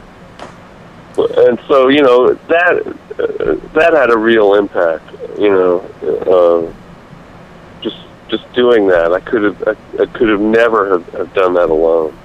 And 1.16 1.60
so 1.68 1.90
you 1.90 2.02
know 2.02 2.34
that 2.34 2.88
uh, 3.20 3.56
that 3.74 3.94
had 3.94 4.10
a 4.12 4.18
real 4.18 4.56
impact. 4.56 5.06
You 5.38 5.50
know, 5.50 5.80
uh, 6.02 7.82
just 7.82 7.98
just 8.30 8.52
doing 8.54 8.88
that, 8.88 9.14
I 9.14 9.20
could 9.20 9.44
have 9.44 9.64
I, 9.68 10.02
I 10.02 10.06
could 10.08 10.30
have 10.30 10.42
never 10.42 10.90
have, 10.92 11.08
have 11.14 11.34
done 11.34 11.54
that 11.56 11.70
alone. 11.70 12.18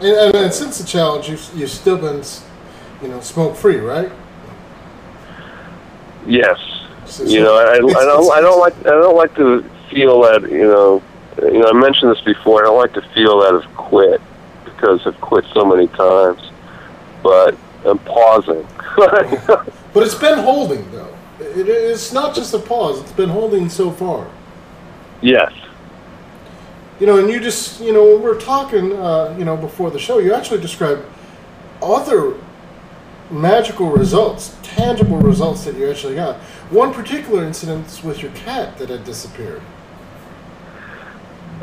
And, 0.00 0.36
and, 0.36 0.52
since 0.52 0.78
the 0.78 0.86
challenge, 0.86 1.28
you've, 1.28 1.50
you've 1.54 1.70
still 1.70 1.96
been, 1.96 2.22
you 3.00 3.08
know, 3.08 3.20
smoke 3.20 3.56
free, 3.56 3.76
right? 3.76 4.10
Yes. 6.26 6.58
So- 7.06 7.24
You 7.24 7.42
know, 7.42 7.54
I, 7.56 7.74
I 7.74 7.78
don't 7.78 8.32
I 8.32 8.40
don't 8.40 8.58
like 8.60 8.76
I 8.80 8.90
don't 8.90 9.16
like 9.16 9.34
to 9.36 9.62
feel 9.90 10.22
that 10.22 10.50
you 10.50 10.66
know 10.66 11.02
you 11.42 11.58
know 11.58 11.68
I 11.68 11.72
mentioned 11.72 12.10
this 12.10 12.20
before. 12.22 12.62
I 12.62 12.64
don't 12.66 12.78
like 12.78 12.92
to 12.94 13.02
feel 13.14 13.40
that 13.40 13.54
I've 13.54 13.76
quit 13.76 14.20
because 14.64 15.06
I've 15.06 15.20
quit 15.20 15.44
so 15.52 15.64
many 15.64 15.88
times, 15.88 16.50
but 17.22 17.56
I'm 17.84 17.98
pausing. 18.00 18.66
But 19.94 20.02
it's 20.02 20.16
been 20.16 20.40
holding, 20.40 20.90
though. 20.90 21.16
It, 21.38 21.68
it's 21.68 22.12
not 22.12 22.34
just 22.34 22.52
a 22.52 22.58
pause; 22.58 23.00
it's 23.00 23.12
been 23.12 23.28
holding 23.28 23.68
so 23.68 23.90
far. 23.92 24.28
yes. 25.22 25.52
You 27.00 27.06
know, 27.06 27.18
and 27.18 27.28
you 27.28 27.40
just, 27.40 27.80
you 27.80 27.92
know, 27.92 28.04
when 28.04 28.18
we 28.18 28.22
we're 28.22 28.40
talking, 28.40 28.92
uh, 28.92 29.34
you 29.36 29.44
know, 29.44 29.56
before 29.56 29.90
the 29.90 29.98
show, 29.98 30.18
you 30.18 30.32
actually 30.32 30.60
described 30.60 31.04
other 31.82 32.34
magical 33.30 33.90
results, 33.90 34.56
tangible 34.62 35.18
results 35.18 35.64
that 35.64 35.76
you 35.76 35.90
actually 35.90 36.14
got. 36.14 36.36
One 36.70 36.94
particular 36.94 37.44
incident 37.44 38.00
with 38.04 38.22
your 38.22 38.30
cat 38.32 38.78
that 38.78 38.90
had 38.90 39.04
disappeared. 39.04 39.60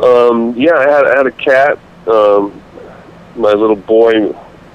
Um, 0.02 0.56
yeah, 0.58 0.74
I 0.74 0.90
had, 0.90 1.06
I 1.06 1.18
had 1.18 1.28
a 1.28 1.32
cat, 1.32 1.78
um, 2.08 2.60
my 3.36 3.54
little 3.54 3.76
boy, 3.76 4.32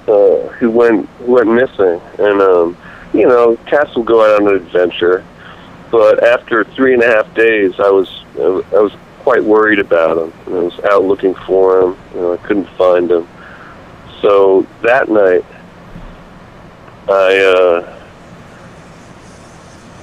uh, 0.07 0.47
who 0.53 0.71
went 0.71 1.09
went 1.19 1.51
missing, 1.51 2.01
and 2.17 2.41
um, 2.41 2.77
you 3.13 3.27
know, 3.27 3.57
cats 3.65 3.93
will 3.95 4.03
go 4.03 4.23
out 4.23 4.41
on 4.41 4.47
an 4.47 4.55
adventure, 4.55 5.25
but 5.91 6.23
after 6.23 6.63
three 6.63 6.93
and 6.93 7.03
a 7.03 7.07
half 7.07 7.33
days, 7.35 7.73
I 7.77 7.89
was 7.89 8.23
I 8.37 8.79
was 8.79 8.93
quite 9.19 9.43
worried 9.43 9.79
about 9.79 10.17
him, 10.17 10.33
I 10.47 10.59
was 10.59 10.79
out 10.85 11.03
looking 11.03 11.35
for 11.35 11.81
him, 11.81 11.97
you 12.13 12.21
know, 12.21 12.33
I 12.33 12.37
couldn't 12.37 12.69
find 12.77 13.11
him, 13.11 13.27
so 14.21 14.65
that 14.81 15.09
night, 15.09 15.43
I 17.09 17.37
uh, 17.37 18.03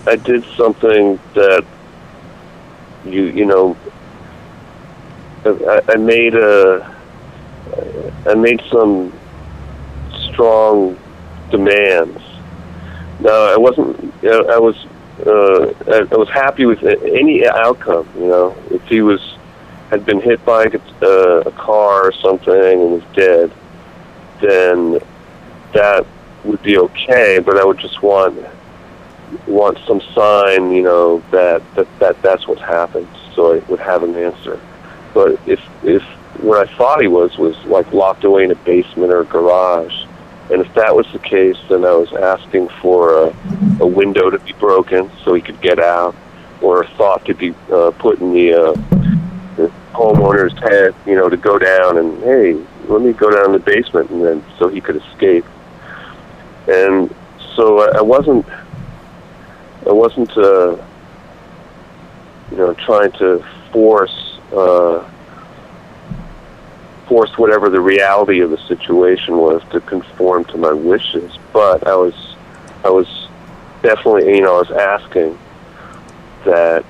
I 0.07 0.17
did 0.17 0.45
something 0.55 1.19
that 1.33 1.65
you 3.07 3.23
you 3.25 3.47
know 3.47 3.75
I, 5.45 5.83
I 5.89 5.97
made 5.97 6.35
a 6.35 6.95
I 8.27 8.35
made 8.35 8.63
some 8.71 9.13
strong 10.31 10.99
demands. 11.51 12.21
Now 13.21 13.53
I 13.53 13.57
wasn't 13.57 14.13
uh, 14.25 14.45
I 14.51 14.59
was 14.59 14.77
uh, 15.27 15.73
I, 15.87 16.07
I 16.11 16.17
was 16.17 16.29
happy 16.31 16.65
with 16.65 16.83
any 16.83 17.47
outcome. 17.47 18.09
You 18.17 18.27
know, 18.27 18.57
if 18.71 18.83
he 18.89 19.03
was 19.03 19.21
had 19.91 20.07
been 20.07 20.21
hit 20.21 20.45
by 20.45 20.65
a, 20.65 20.81
uh, 21.03 21.43
a 21.47 21.53
car 21.53 22.09
or 22.09 22.13
something 22.13 22.53
and 22.55 22.93
was 22.93 23.03
dead, 23.15 23.53
then 24.41 24.99
that 25.73 26.07
would 26.45 26.63
be 26.63 26.79
okay. 26.79 27.39
But 27.39 27.59
I 27.59 27.65
would 27.65 27.79
just 27.79 28.03
want 28.03 28.45
want 29.47 29.79
some 29.87 30.01
sign, 30.15 30.73
you 30.73 30.83
know, 30.83 31.23
that 31.31 31.63
that, 31.75 31.99
that 31.99 32.23
that's 32.23 32.47
what 32.49 32.59
happened, 32.59 33.09
so 33.35 33.55
I 33.55 33.59
would 33.71 33.81
have 33.81 34.03
an 34.03 34.15
answer. 34.17 34.61
But 35.15 35.39
if 35.47 35.61
if 35.85 36.03
where 36.43 36.61
I 36.61 36.67
thought 36.77 37.01
he 37.01 37.09
was 37.09 37.39
was 37.39 37.57
like 37.65 37.93
locked 37.93 38.25
away 38.25 38.45
in 38.45 38.51
a 38.51 38.57
basement 38.57 39.13
or 39.13 39.21
a 39.21 39.25
garage, 39.25 39.95
and 40.51 40.61
if 40.61 40.75
that 40.75 40.95
was 40.95 41.07
the 41.13 41.19
case, 41.21 41.57
then 41.69 41.85
I 41.85 41.93
was 41.93 42.13
asking 42.13 42.69
for 42.83 43.29
a, 43.29 43.37
a 43.81 43.87
window 43.87 44.29
to 44.29 44.39
be 44.41 44.53
broken 44.55 45.11
so 45.25 45.33
he 45.33 45.41
could 45.41 45.61
get 45.61 45.79
out, 45.79 46.15
or 46.61 46.83
a 46.83 46.89
thought 46.97 47.25
to 47.27 47.35
be 47.35 47.55
uh, 47.73 47.93
put 47.93 48.21
in 48.21 48.35
the, 48.35 48.53
uh, 48.53 48.73
the 49.57 49.73
homeowner's 49.93 50.59
head, 50.59 50.95
you 51.07 51.15
know, 51.15 51.29
to 51.29 51.37
go 51.37 51.59
down 51.59 51.97
and 51.97 52.23
hey, 52.23 52.53
let 52.89 53.01
me 53.01 53.13
go 53.13 53.31
down 53.31 53.47
in 53.47 53.53
the 53.53 53.59
basement, 53.59 54.11
and 54.11 54.25
then 54.25 54.45
so 54.59 54.69
he 54.69 54.81
could 54.81 54.97
escape. 54.97 55.47
And 56.69 57.15
so 57.55 57.81
I 57.81 57.99
I 57.99 58.03
wasn't, 58.03 58.47
I 59.89 59.93
wasn't, 59.93 60.37
uh, 60.37 60.77
you 62.51 62.57
know, 62.57 62.75
trying 62.75 63.13
to 63.13 63.45
force. 63.73 64.24
Uh, 64.55 65.11
force 67.07 67.37
whatever 67.37 67.69
the 67.69 67.81
reality 67.81 68.41
of 68.41 68.51
the 68.51 68.59
situation 68.67 69.37
was 69.37 69.63
to 69.71 69.81
conform 69.81 70.45
to 70.47 70.57
my 70.57 70.73
wishes. 70.73 71.37
But 71.53 71.87
I 71.87 71.95
was, 71.95 72.15
I 72.85 72.91
was 72.91 73.29
definitely, 73.83 74.35
you 74.37 74.43
know, 74.43 74.57
I 74.57 74.59
was 74.61 74.71
asking 74.71 75.39
that 76.45 76.85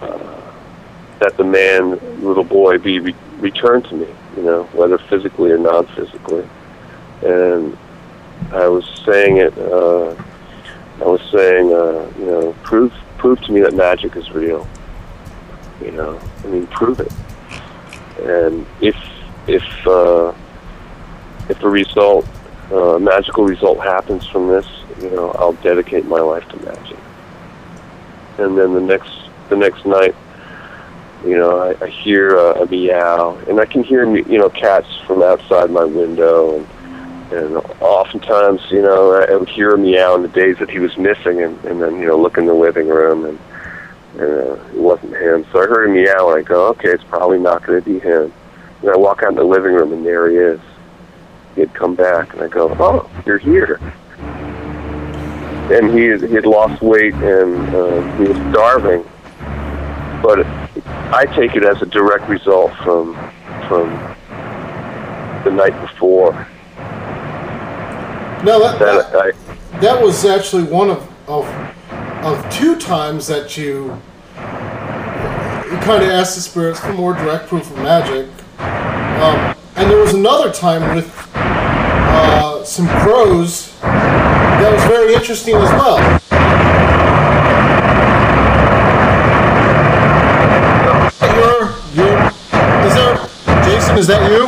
uh, 0.00 0.52
that 1.20 1.36
the 1.36 1.44
man, 1.44 2.00
little 2.24 2.44
boy, 2.44 2.78
be 2.78 2.98
re- 2.98 3.14
returned 3.38 3.84
to 3.86 3.94
me. 3.94 4.08
You 4.36 4.42
know, 4.42 4.64
whether 4.72 4.98
physically 4.98 5.52
or 5.52 5.58
non-physically. 5.58 6.48
And 7.24 7.78
I 8.52 8.66
was 8.66 8.84
saying 9.06 9.36
it. 9.36 9.56
Uh, 9.56 10.16
I 11.00 11.04
was 11.04 11.20
saying, 11.32 11.72
uh, 11.72 12.12
you 12.18 12.26
know, 12.26 12.52
prove 12.62 12.92
prove 13.18 13.40
to 13.42 13.52
me 13.52 13.60
that 13.60 13.74
magic 13.74 14.16
is 14.16 14.30
real. 14.32 14.66
You 15.80 15.92
know, 15.92 16.20
I 16.44 16.46
mean, 16.46 16.66
prove 16.68 17.00
it 17.00 17.12
and 18.24 18.66
if 18.80 18.96
if 19.46 19.86
uh, 19.86 20.32
if 21.48 21.62
a 21.62 21.68
result, 21.68 22.26
uh, 22.72 22.98
magical 22.98 23.44
result 23.44 23.78
happens 23.78 24.26
from 24.26 24.48
this, 24.48 24.66
you 25.00 25.10
know, 25.10 25.30
I'll 25.32 25.52
dedicate 25.54 26.06
my 26.06 26.20
life 26.20 26.48
to 26.48 26.56
magic. 26.64 26.98
And 28.38 28.56
then 28.56 28.74
the 28.74 28.80
next 28.80 29.12
the 29.48 29.56
next 29.56 29.84
night, 29.84 30.14
you 31.24 31.36
know, 31.36 31.58
I, 31.58 31.84
I 31.84 31.88
hear 31.88 32.36
a, 32.36 32.62
a 32.62 32.66
meow, 32.66 33.36
and 33.48 33.60
I 33.60 33.66
can 33.66 33.84
hear 33.84 34.04
you 34.16 34.38
know 34.38 34.48
cats 34.48 34.88
from 35.06 35.22
outside 35.22 35.70
my 35.70 35.84
window, 35.84 36.56
and 36.56 36.68
and 37.32 37.56
oftentimes, 37.80 38.60
you 38.70 38.82
know, 38.82 39.12
I 39.12 39.34
would 39.36 39.48
hear 39.48 39.74
a 39.74 39.78
meow 39.78 40.14
in 40.14 40.22
the 40.22 40.28
days 40.28 40.58
that 40.58 40.70
he 40.70 40.78
was 40.78 40.96
missing, 40.96 41.42
and, 41.42 41.62
and 41.64 41.82
then 41.82 41.98
you 41.98 42.06
know 42.06 42.16
look 42.16 42.38
in 42.38 42.46
the 42.46 42.54
living 42.54 42.88
room 42.88 43.24
and 43.24 43.38
uh, 44.18 44.54
it 44.54 44.74
wasn't 44.74 45.14
him. 45.16 45.44
So 45.52 45.60
I 45.60 45.66
heard 45.66 45.88
him 45.88 45.94
meow, 45.94 46.30
and 46.30 46.38
I 46.38 46.42
go, 46.42 46.68
okay, 46.68 46.90
it's 46.90 47.04
probably 47.04 47.38
not 47.38 47.64
going 47.66 47.82
to 47.82 47.84
be 47.84 47.98
him. 47.98 48.32
And 48.80 48.90
I 48.90 48.96
walk 48.96 49.22
out 49.22 49.30
in 49.30 49.36
the 49.36 49.44
living 49.44 49.74
room, 49.74 49.92
and 49.92 50.04
there 50.04 50.30
he 50.30 50.36
is. 50.36 50.60
He 51.54 51.60
had 51.60 51.74
come 51.74 51.94
back, 51.94 52.32
and 52.32 52.42
I 52.42 52.48
go, 52.48 52.74
oh, 52.78 53.10
you're 53.26 53.38
here. 53.38 53.80
And 55.72 55.96
he 55.96 56.04
had, 56.06 56.22
he 56.22 56.34
had 56.34 56.46
lost 56.46 56.82
weight, 56.82 57.14
and 57.14 57.74
uh, 57.74 58.16
he 58.18 58.24
was 58.24 58.36
starving. 58.52 59.04
But 60.22 60.46
I 61.12 61.26
take 61.34 61.56
it 61.56 61.64
as 61.64 61.80
a 61.82 61.86
direct 61.86 62.28
result 62.28 62.72
from 62.82 63.14
from 63.68 63.90
the 65.44 65.50
night 65.50 65.78
before. 65.80 66.32
No, 68.44 68.58
that, 68.60 68.78
that, 68.78 69.12
That 69.12 69.16
I, 69.16 69.80
that 69.80 70.02
was 70.02 70.24
actually 70.24 70.64
one 70.64 70.90
of, 70.90 71.28
of 71.28 71.46
of 72.24 72.50
two 72.50 72.76
times 72.76 73.26
that 73.26 73.56
you 73.56 74.00
you 75.70 75.78
kind 75.80 76.02
of 76.02 76.08
asked 76.10 76.34
the 76.36 76.40
spirits 76.40 76.80
for 76.80 76.92
more 76.92 77.14
direct 77.14 77.48
proof 77.48 77.70
of 77.70 77.76
magic. 77.78 78.28
Um, 78.58 79.56
and 79.76 79.90
there 79.90 79.98
was 79.98 80.14
another 80.14 80.52
time 80.52 80.94
with 80.94 81.12
uh, 81.34 82.64
some 82.64 82.86
crows 83.02 83.72
that 83.80 84.72
was 84.72 84.82
very 84.84 85.14
interesting 85.14 85.54
as 85.56 85.70
well. 85.70 86.20
You're, 91.22 91.70
you're, 91.94 92.26
is 92.26 92.94
there, 92.94 93.16
Jason, 93.64 93.98
is 93.98 94.06
that 94.08 94.30
you? 94.30 94.46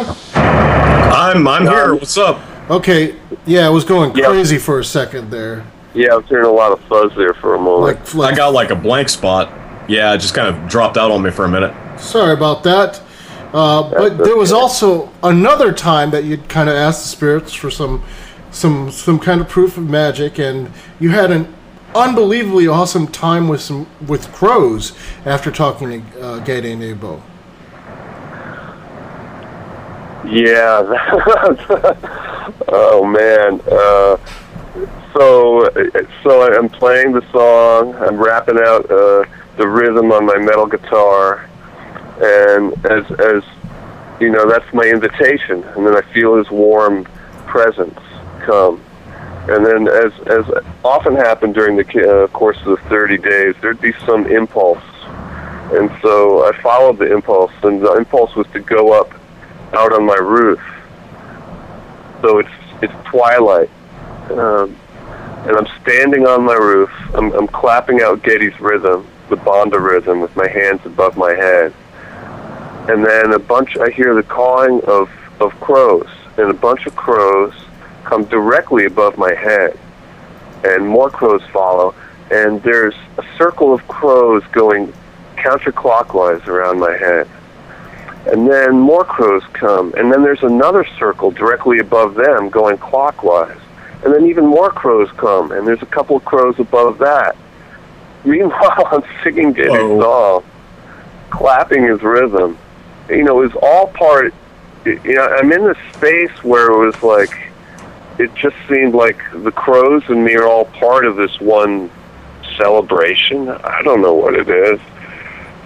I'm 1.14 1.46
I'm 1.48 1.62
here. 1.66 1.94
What's 1.94 2.16
up? 2.18 2.40
Okay, 2.70 3.16
yeah, 3.46 3.66
I 3.66 3.70
was 3.70 3.84
going 3.84 4.14
Yeah. 4.16 4.26
crazy 4.28 4.58
for 4.58 4.78
a 4.80 4.84
second 4.84 5.30
there. 5.30 5.64
yeah, 5.94 6.12
I 6.12 6.16
was 6.16 6.26
hearing 6.26 6.46
a 6.46 6.50
lot 6.50 6.72
of 6.72 6.80
fuzz 6.84 7.12
there 7.16 7.34
for 7.34 7.54
a 7.54 7.58
moment. 7.58 7.98
Like, 8.00 8.14
like 8.14 8.34
I 8.34 8.36
got 8.36 8.52
like 8.52 8.70
a 8.70 8.74
blank 8.76 9.08
spot. 9.08 9.48
Yeah, 9.88 10.14
it 10.14 10.18
just 10.18 10.34
kind 10.34 10.54
of 10.54 10.68
dropped 10.68 10.96
out 10.96 11.10
on 11.10 11.22
me 11.22 11.30
for 11.30 11.44
a 11.44 11.48
minute. 11.48 11.74
Sorry 11.98 12.32
about 12.32 12.62
that. 12.64 13.00
Uh, 13.52 13.88
but 13.90 14.18
there 14.18 14.36
was 14.36 14.52
also 14.52 15.10
another 15.22 15.72
time 15.72 16.10
that 16.10 16.24
you'd 16.24 16.48
kind 16.48 16.68
of 16.68 16.74
asked 16.74 17.02
the 17.02 17.08
spirits 17.08 17.52
for 17.52 17.70
some, 17.70 18.04
some, 18.50 18.90
some 18.90 19.18
kind 19.18 19.40
of 19.40 19.48
proof 19.48 19.76
of 19.76 19.88
magic, 19.88 20.38
and 20.38 20.70
you 20.98 21.10
had 21.10 21.30
an 21.30 21.54
unbelievably 21.94 22.66
awesome 22.66 23.06
time 23.06 23.48
with 23.48 23.60
some 23.60 23.86
with 24.06 24.30
crows 24.32 24.92
after 25.24 25.50
talking 25.50 26.08
to 26.10 26.20
uh, 26.20 26.44
Gede 26.44 26.76
Nebo. 26.78 27.22
Yeah. 30.26 30.82
oh 32.68 33.04
man. 33.06 33.60
Uh, 33.70 34.18
so 35.14 35.70
so 36.22 36.54
I'm 36.54 36.68
playing 36.68 37.12
the 37.12 37.24
song. 37.32 37.94
I'm 37.94 38.16
rapping 38.16 38.58
out 38.58 38.90
uh, 38.90 39.24
the 39.56 39.68
rhythm 39.68 40.12
on 40.12 40.26
my 40.26 40.38
metal 40.38 40.66
guitar, 40.66 41.48
and 42.20 42.72
as 42.86 43.10
as 43.20 43.42
you 44.20 44.30
know, 44.30 44.48
that's 44.48 44.72
my 44.72 44.84
invitation. 44.84 45.62
And 45.62 45.86
then 45.86 45.96
I 45.96 46.02
feel 46.12 46.36
his 46.36 46.50
warm 46.50 47.04
presence 47.46 47.98
come. 48.40 48.82
And 49.48 49.64
then, 49.64 49.88
as 49.88 50.12
as 50.26 50.44
often 50.84 51.14
happened 51.14 51.54
during 51.54 51.76
the 51.76 52.24
uh, 52.24 52.26
course 52.28 52.58
of 52.64 52.64
the 52.66 52.88
30 52.88 53.18
days, 53.18 53.54
there'd 53.60 53.80
be 53.80 53.92
some 54.04 54.26
impulse, 54.26 54.82
and 55.72 55.90
so 56.02 56.48
I 56.48 56.60
followed 56.60 56.98
the 56.98 57.12
impulse. 57.12 57.52
And 57.62 57.80
the 57.80 57.94
impulse 57.94 58.34
was 58.34 58.46
to 58.52 58.60
go 58.60 58.92
up 58.98 59.12
out 59.72 59.92
on 59.92 60.04
my 60.04 60.16
roof. 60.16 60.60
So 62.22 62.38
it's 62.38 62.48
it's 62.82 62.94
twilight. 63.08 63.70
Um, 64.30 64.76
and 65.46 65.56
I'm 65.56 65.68
standing 65.80 66.26
on 66.26 66.44
my 66.44 66.54
roof. 66.54 66.90
I'm, 67.14 67.32
I'm 67.32 67.46
clapping 67.46 68.02
out 68.02 68.24
Gede's 68.24 68.58
rhythm, 68.60 69.06
the 69.28 69.36
Banda 69.36 69.78
rhythm, 69.78 70.20
with 70.20 70.34
my 70.36 70.48
hands 70.48 70.84
above 70.84 71.16
my 71.16 71.34
head. 71.34 71.72
And 72.88 73.04
then 73.04 73.32
a 73.32 73.38
bunch, 73.38 73.76
I 73.76 73.90
hear 73.90 74.14
the 74.14 74.22
cawing 74.22 74.80
of, 74.84 75.10
of 75.40 75.58
crows, 75.60 76.08
and 76.36 76.50
a 76.50 76.54
bunch 76.54 76.86
of 76.86 76.94
crows 76.94 77.54
come 78.04 78.24
directly 78.24 78.84
above 78.86 79.18
my 79.18 79.34
head. 79.34 79.78
And 80.64 80.86
more 80.86 81.10
crows 81.10 81.42
follow, 81.52 81.94
and 82.30 82.62
there's 82.62 82.94
a 83.18 83.24
circle 83.36 83.72
of 83.72 83.86
crows 83.88 84.42
going 84.52 84.92
counterclockwise 85.36 86.46
around 86.46 86.78
my 86.78 86.96
head. 86.96 87.28
And 88.26 88.50
then 88.50 88.78
more 88.78 89.04
crows 89.04 89.42
come, 89.52 89.94
and 89.94 90.12
then 90.12 90.22
there's 90.22 90.42
another 90.42 90.84
circle 90.98 91.30
directly 91.30 91.78
above 91.78 92.14
them 92.14 92.48
going 92.48 92.78
clockwise 92.78 93.58
and 94.06 94.14
then 94.14 94.26
even 94.26 94.46
more 94.46 94.70
crows 94.70 95.10
come, 95.16 95.50
and 95.52 95.66
there's 95.66 95.82
a 95.82 95.86
couple 95.86 96.16
of 96.16 96.24
crows 96.24 96.58
above 96.58 96.98
that. 96.98 97.36
Meanwhile, 98.26 98.88
I'm 98.90 99.04
singing 99.22 99.52
Gede's 99.52 99.68
song, 99.68 100.44
clapping 101.30 101.84
his 101.84 102.02
rhythm. 102.02 102.58
You 103.08 103.22
know, 103.22 103.40
it 103.42 103.54
was 103.54 103.62
all 103.62 103.86
part. 103.86 104.34
You 104.84 105.14
know, 105.14 105.26
I'm 105.26 105.50
in 105.52 105.64
this 105.64 105.78
space 105.94 106.42
where 106.42 106.70
it 106.72 106.86
was 106.86 107.02
like, 107.02 107.30
it 108.18 108.34
just 108.34 108.56
seemed 108.68 108.94
like 108.94 109.18
the 109.32 109.52
crows 109.52 110.02
and 110.08 110.24
me 110.24 110.34
are 110.34 110.46
all 110.46 110.64
part 110.64 111.06
of 111.06 111.16
this 111.16 111.40
one 111.40 111.90
celebration. 112.56 113.48
I 113.48 113.82
don't 113.82 114.00
know 114.00 114.14
what 114.14 114.34
it 114.34 114.48
is. 114.48 114.80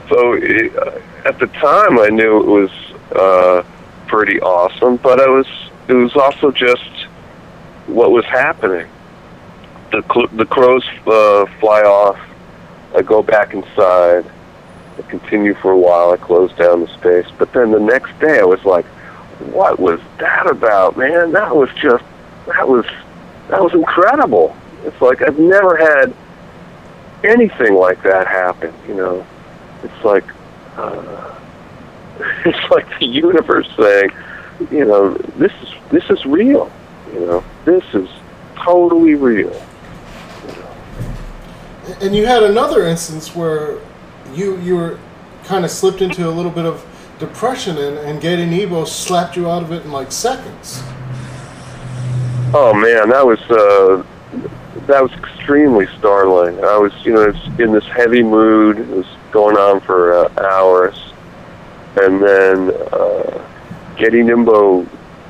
So 0.09 0.35
it, 0.35 0.77
uh, 0.77 1.01
at 1.24 1.39
the 1.39 1.47
time, 1.47 1.99
I 1.99 2.09
knew 2.09 2.41
it 2.41 2.47
was 2.47 2.70
uh, 3.15 3.62
pretty 4.07 4.41
awesome, 4.41 4.97
but 4.97 5.20
I 5.20 5.28
was. 5.28 5.47
It 5.89 5.95
was 5.95 6.15
also 6.15 6.51
just 6.51 6.89
what 7.87 8.11
was 8.11 8.24
happening. 8.27 8.89
The 9.93 10.03
cl- 10.12 10.28
the 10.28 10.47
crows 10.47 10.85
uh, 11.07 11.47
fly 11.59 11.82
off. 11.82 12.19
I 12.94 13.02
go 13.02 13.22
back 13.22 13.54
inside. 13.54 14.24
I 14.98 15.02
continue 15.08 15.54
for 15.54 15.70
a 15.70 15.78
while. 15.78 16.12
I 16.12 16.16
close 16.16 16.52
down 16.54 16.80
the 16.80 16.88
space. 16.88 17.26
But 17.38 17.52
then 17.52 17.70
the 17.70 17.80
next 17.80 18.18
day, 18.18 18.40
I 18.40 18.44
was 18.44 18.64
like, 18.64 18.84
"What 19.52 19.78
was 19.78 20.00
that 20.18 20.48
about, 20.48 20.96
man? 20.96 21.32
That 21.32 21.54
was 21.54 21.70
just 21.80 22.04
that 22.46 22.68
was 22.68 22.84
that 23.48 23.62
was 23.62 23.72
incredible. 23.74 24.56
It's 24.84 25.00
like 25.00 25.22
I've 25.22 25.38
never 25.38 25.76
had 25.76 26.14
anything 27.24 27.74
like 27.74 28.02
that 28.02 28.26
happen. 28.26 28.74
You 28.88 28.94
know, 28.94 29.26
it's 29.82 30.04
like 30.04 30.24
uh, 30.76 31.34
it's 32.44 32.70
like 32.70 32.86
the 32.98 33.06
universe 33.06 33.68
saying, 33.76 34.10
you 34.70 34.84
know, 34.84 35.14
this 35.14 35.52
is 35.62 35.68
this 35.90 36.10
is 36.10 36.24
real. 36.26 36.70
You 37.12 37.20
know, 37.20 37.44
this 37.64 37.84
is 37.94 38.08
totally 38.56 39.14
real. 39.14 39.54
And 42.00 42.14
you 42.14 42.26
had 42.26 42.42
another 42.42 42.86
instance 42.86 43.34
where 43.34 43.78
you 44.34 44.58
you 44.60 44.76
were 44.76 44.98
kind 45.44 45.64
of 45.64 45.70
slipped 45.70 46.02
into 46.02 46.28
a 46.28 46.30
little 46.30 46.50
bit 46.50 46.64
of 46.64 46.84
depression, 47.18 47.76
and, 47.78 47.98
and 47.98 48.20
Gede 48.20 48.48
Nebo 48.48 48.84
slapped 48.84 49.36
you 49.36 49.48
out 49.48 49.62
of 49.62 49.72
it 49.72 49.84
in 49.84 49.92
like 49.92 50.12
seconds. 50.12 50.82
Oh 52.52 52.72
man, 52.74 53.10
that 53.10 53.24
was 53.24 53.40
uh, 53.50 54.04
that 54.86 55.02
was 55.02 55.12
extremely 55.12 55.86
startling. 55.98 56.62
I 56.64 56.76
was, 56.78 56.92
you 57.04 57.12
know, 57.12 57.32
in 57.58 57.72
this 57.72 57.86
heavy 57.86 58.22
mood. 58.22 58.78
It 58.78 58.88
was 58.88 59.06
going 59.30 59.56
on 59.56 59.80
for 59.80 60.12
uh, 60.12 60.32
hours, 60.40 61.12
and 62.00 62.22
then 62.22 62.70
uh, 62.92 63.46
Gede 63.96 64.24
Nebo 64.24 64.86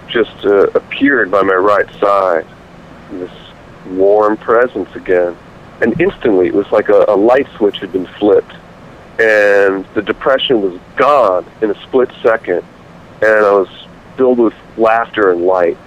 just 0.09 0.45
uh, 0.45 0.69
appeared 0.75 1.31
by 1.31 1.43
my 1.43 1.55
right 1.55 1.91
side. 2.01 2.47
This 3.13 3.31
warm 3.89 4.37
presence 4.37 4.95
again. 4.95 5.37
And 5.81 5.99
instantly, 6.01 6.47
it 6.49 6.55
was 6.55 6.71
like 6.71 6.89
a, 6.89 7.05
a 7.09 7.17
light 7.17 7.49
switch 7.57 7.79
had 7.79 7.93
been 7.93 8.07
flipped. 8.07 8.53
And 9.19 9.85
the 9.95 10.03
depression 10.03 10.63
was 10.63 10.81
gone 10.97 11.47
in 11.63 11.71
a 11.71 11.83
split 11.83 12.11
second. 12.23 12.65
And 13.23 13.45
I 13.47 13.53
was 13.53 13.69
filled 14.17 14.39
with 14.39 14.55
laughter 14.77 15.31
and 15.31 15.43
light. 15.43 15.79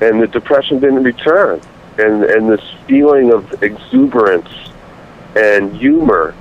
And 0.00 0.20
the 0.20 0.26
depression 0.26 0.78
didn't 0.80 1.02
return. 1.02 1.60
And, 1.98 2.24
and 2.24 2.48
this 2.48 2.62
feeling 2.86 3.32
of 3.32 3.62
exuberance 3.62 4.50
and 5.34 5.74
humor 5.76 6.34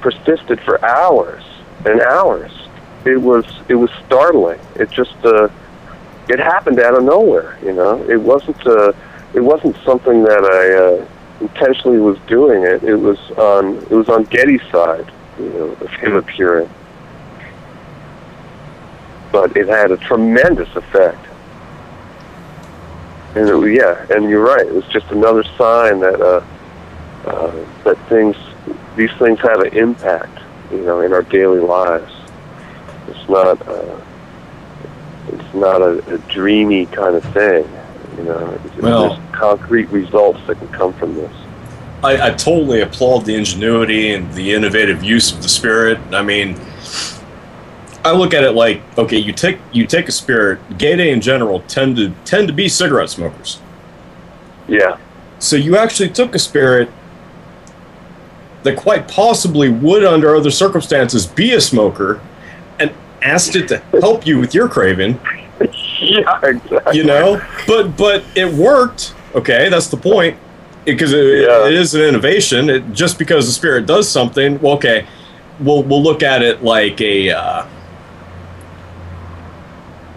persisted 0.00 0.60
for 0.60 0.84
hours 0.84 1.42
and 1.84 2.00
hours. 2.00 2.52
It 3.04 3.16
was 3.16 3.44
it 3.68 3.74
was 3.74 3.90
startling. 4.06 4.60
It 4.76 4.90
just 4.90 5.16
uh, 5.24 5.48
it 6.28 6.38
happened 6.38 6.78
out 6.80 6.96
of 6.96 7.04
nowhere. 7.04 7.58
You 7.62 7.72
know, 7.72 8.02
it 8.08 8.20
wasn't 8.20 8.66
uh, 8.66 8.92
it 9.32 9.40
wasn't 9.40 9.76
something 9.84 10.22
that 10.24 10.44
I 10.44 11.02
uh, 11.02 11.06
intentionally 11.40 11.98
was 11.98 12.18
doing. 12.26 12.62
It 12.62 12.82
it 12.82 12.96
was 12.96 13.18
on 13.32 13.76
it 13.76 13.90
was 13.90 14.08
on 14.08 14.24
Gede's 14.24 14.62
side, 14.70 15.10
you 15.38 15.48
know, 15.48 15.68
of 15.80 15.90
him 15.90 16.16
appearing. 16.16 16.70
But 19.32 19.56
it 19.56 19.68
had 19.68 19.90
a 19.90 19.96
tremendous 19.96 20.74
effect. 20.74 21.26
And 23.34 23.48
it, 23.48 23.74
yeah, 23.74 24.06
and 24.10 24.28
you're 24.28 24.44
right. 24.44 24.66
It 24.66 24.74
was 24.74 24.86
just 24.88 25.06
another 25.10 25.44
sign 25.56 26.00
that 26.00 26.20
uh, 26.20 26.44
uh, 27.26 27.66
that 27.84 27.96
things, 28.08 28.36
these 28.96 29.12
things 29.18 29.38
have 29.40 29.60
an 29.60 29.72
impact, 29.76 30.40
you 30.72 30.80
know, 30.82 31.00
in 31.00 31.12
our 31.12 31.22
daily 31.22 31.60
lives. 31.60 32.12
It's 33.08 33.28
not. 33.28 33.66
Uh, 33.66 34.00
it's 35.28 35.54
not 35.54 35.80
a, 35.80 35.98
a 36.12 36.18
dreamy 36.18 36.86
kind 36.86 37.14
of 37.14 37.22
thing. 37.32 37.64
You 38.16 38.24
know, 38.24 38.60
well, 38.80 39.14
there's 39.14 39.34
concrete 39.34 39.88
results 39.90 40.40
that 40.46 40.58
can 40.58 40.68
come 40.68 40.92
from 40.94 41.14
this. 41.14 41.32
I, 42.02 42.28
I 42.28 42.30
totally 42.30 42.80
applaud 42.80 43.24
the 43.24 43.34
ingenuity 43.34 44.14
and 44.14 44.32
the 44.32 44.52
innovative 44.52 45.04
use 45.04 45.32
of 45.32 45.42
the 45.42 45.48
spirit. 45.48 45.98
I 46.12 46.22
mean, 46.22 46.58
I 48.04 48.12
look 48.12 48.32
at 48.32 48.42
it 48.42 48.52
like, 48.52 48.82
okay, 48.96 49.18
you 49.18 49.32
take 49.32 49.58
you 49.72 49.86
take 49.86 50.08
a 50.08 50.12
spirit. 50.12 50.60
Gede 50.78 51.00
in 51.00 51.20
general 51.20 51.60
tend 51.60 51.96
to 51.96 52.10
tend 52.24 52.48
to 52.48 52.54
be 52.54 52.68
cigarette 52.68 53.10
smokers. 53.10 53.60
Yeah. 54.66 54.98
So 55.38 55.56
you 55.56 55.76
actually 55.76 56.10
took 56.10 56.34
a 56.34 56.38
spirit 56.38 56.90
that 58.62 58.76
quite 58.76 59.08
possibly 59.08 59.68
would, 59.68 60.04
under 60.04 60.34
other 60.34 60.50
circumstances, 60.50 61.26
be 61.26 61.52
a 61.52 61.60
smoker, 61.60 62.20
and 62.78 62.92
asked 63.22 63.56
it 63.56 63.68
to 63.68 63.78
help 64.00 64.26
you 64.26 64.38
with 64.38 64.54
your 64.54 64.68
craving. 64.68 65.18
yeah, 66.02 66.40
exactly. 66.42 66.96
You 66.96 67.04
know, 67.04 67.42
but 67.66 67.96
but 67.96 68.24
it 68.34 68.52
worked. 68.52 69.14
Okay, 69.34 69.68
that's 69.68 69.88
the 69.88 69.96
point. 69.96 70.38
Because 70.86 71.12
it, 71.12 71.46
yeah. 71.46 71.66
it 71.66 71.74
is 71.74 71.94
an 71.94 72.00
innovation. 72.00 72.70
It, 72.70 72.92
just 72.92 73.18
because 73.18 73.46
the 73.46 73.52
spirit 73.52 73.84
does 73.84 74.08
something, 74.08 74.58
well, 74.60 74.74
okay, 74.74 75.06
we'll 75.60 75.82
we'll 75.82 76.02
look 76.02 76.22
at 76.22 76.42
it 76.42 76.62
like 76.62 77.00
a 77.02 77.30
uh, 77.30 77.66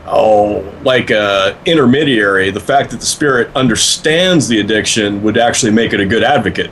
oh, 0.06 0.74
like 0.84 1.12
a 1.12 1.60
intermediary. 1.66 2.50
The 2.50 2.62
fact 2.62 2.92
that 2.92 3.02
the 3.02 3.06
spirit 3.06 3.54
understands 3.56 4.48
the 4.48 4.62
addiction 4.62 5.22
would 5.24 5.38
actually 5.38 5.74
make 5.74 5.92
it 5.92 6.00
a 6.00 6.06
good 6.06 6.24
advocate. 6.24 6.72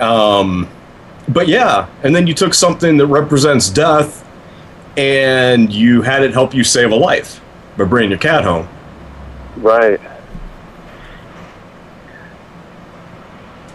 Um, 0.00 0.68
but 1.28 1.46
yeah, 1.46 1.88
and 2.02 2.16
then 2.16 2.26
you 2.26 2.34
took 2.34 2.52
something 2.52 2.96
that 2.96 3.06
represents 3.06 3.68
death 3.68 4.27
and 4.98 5.72
you 5.72 6.02
had 6.02 6.24
it 6.24 6.32
help 6.32 6.52
you 6.52 6.64
save 6.64 6.90
a 6.90 6.96
life 6.96 7.40
by 7.76 7.84
bringing 7.84 8.10
your 8.10 8.18
cat 8.18 8.42
home. 8.42 8.68
Right. 9.58 10.00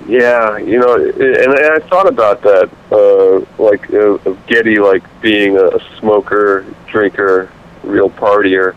Yeah, 0.06 0.58
you 0.58 0.80
know, 0.80 0.96
and 0.96 1.54
I 1.54 1.80
thought 1.88 2.10
about 2.10 2.42
that, 2.42 2.70
uh, 2.92 3.64
like 3.64 3.90
of 3.94 4.38
Gede, 4.48 4.80
like 4.80 5.02
being 5.22 5.58
a 5.58 5.80
smoker, 5.98 6.66
drinker, 6.88 7.50
real 7.84 8.10
partier, 8.10 8.76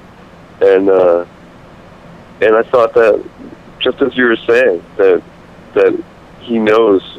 and 0.61 0.89
uh, 0.89 1.27
and 2.41 2.55
I 2.55 2.63
thought 2.63 2.95
that 2.95 3.29
just 3.81 4.01
as 4.03 4.17
you 4.17 4.27
were 4.27 4.37
saying 4.37 4.85
that 4.99 5.21
that 5.75 6.01
he 6.39 6.61
knows 6.61 7.19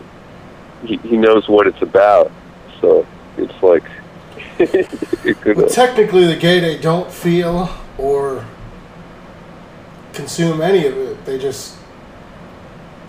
he, 0.85 0.95
he 0.97 1.17
knows 1.17 1.49
what 1.49 1.67
it's 1.67 1.81
about, 1.81 2.31
so 2.79 3.05
it's 3.35 3.61
like 3.61 3.83
but 4.57 5.69
technically, 5.69 6.25
the 6.25 6.35
Gede 6.35 6.81
don't 6.81 7.11
feel 7.11 7.69
or 7.97 8.45
consume 10.13 10.61
any 10.61 10.85
of 10.85 10.97
it. 10.97 11.25
They 11.25 11.37
just 11.37 11.77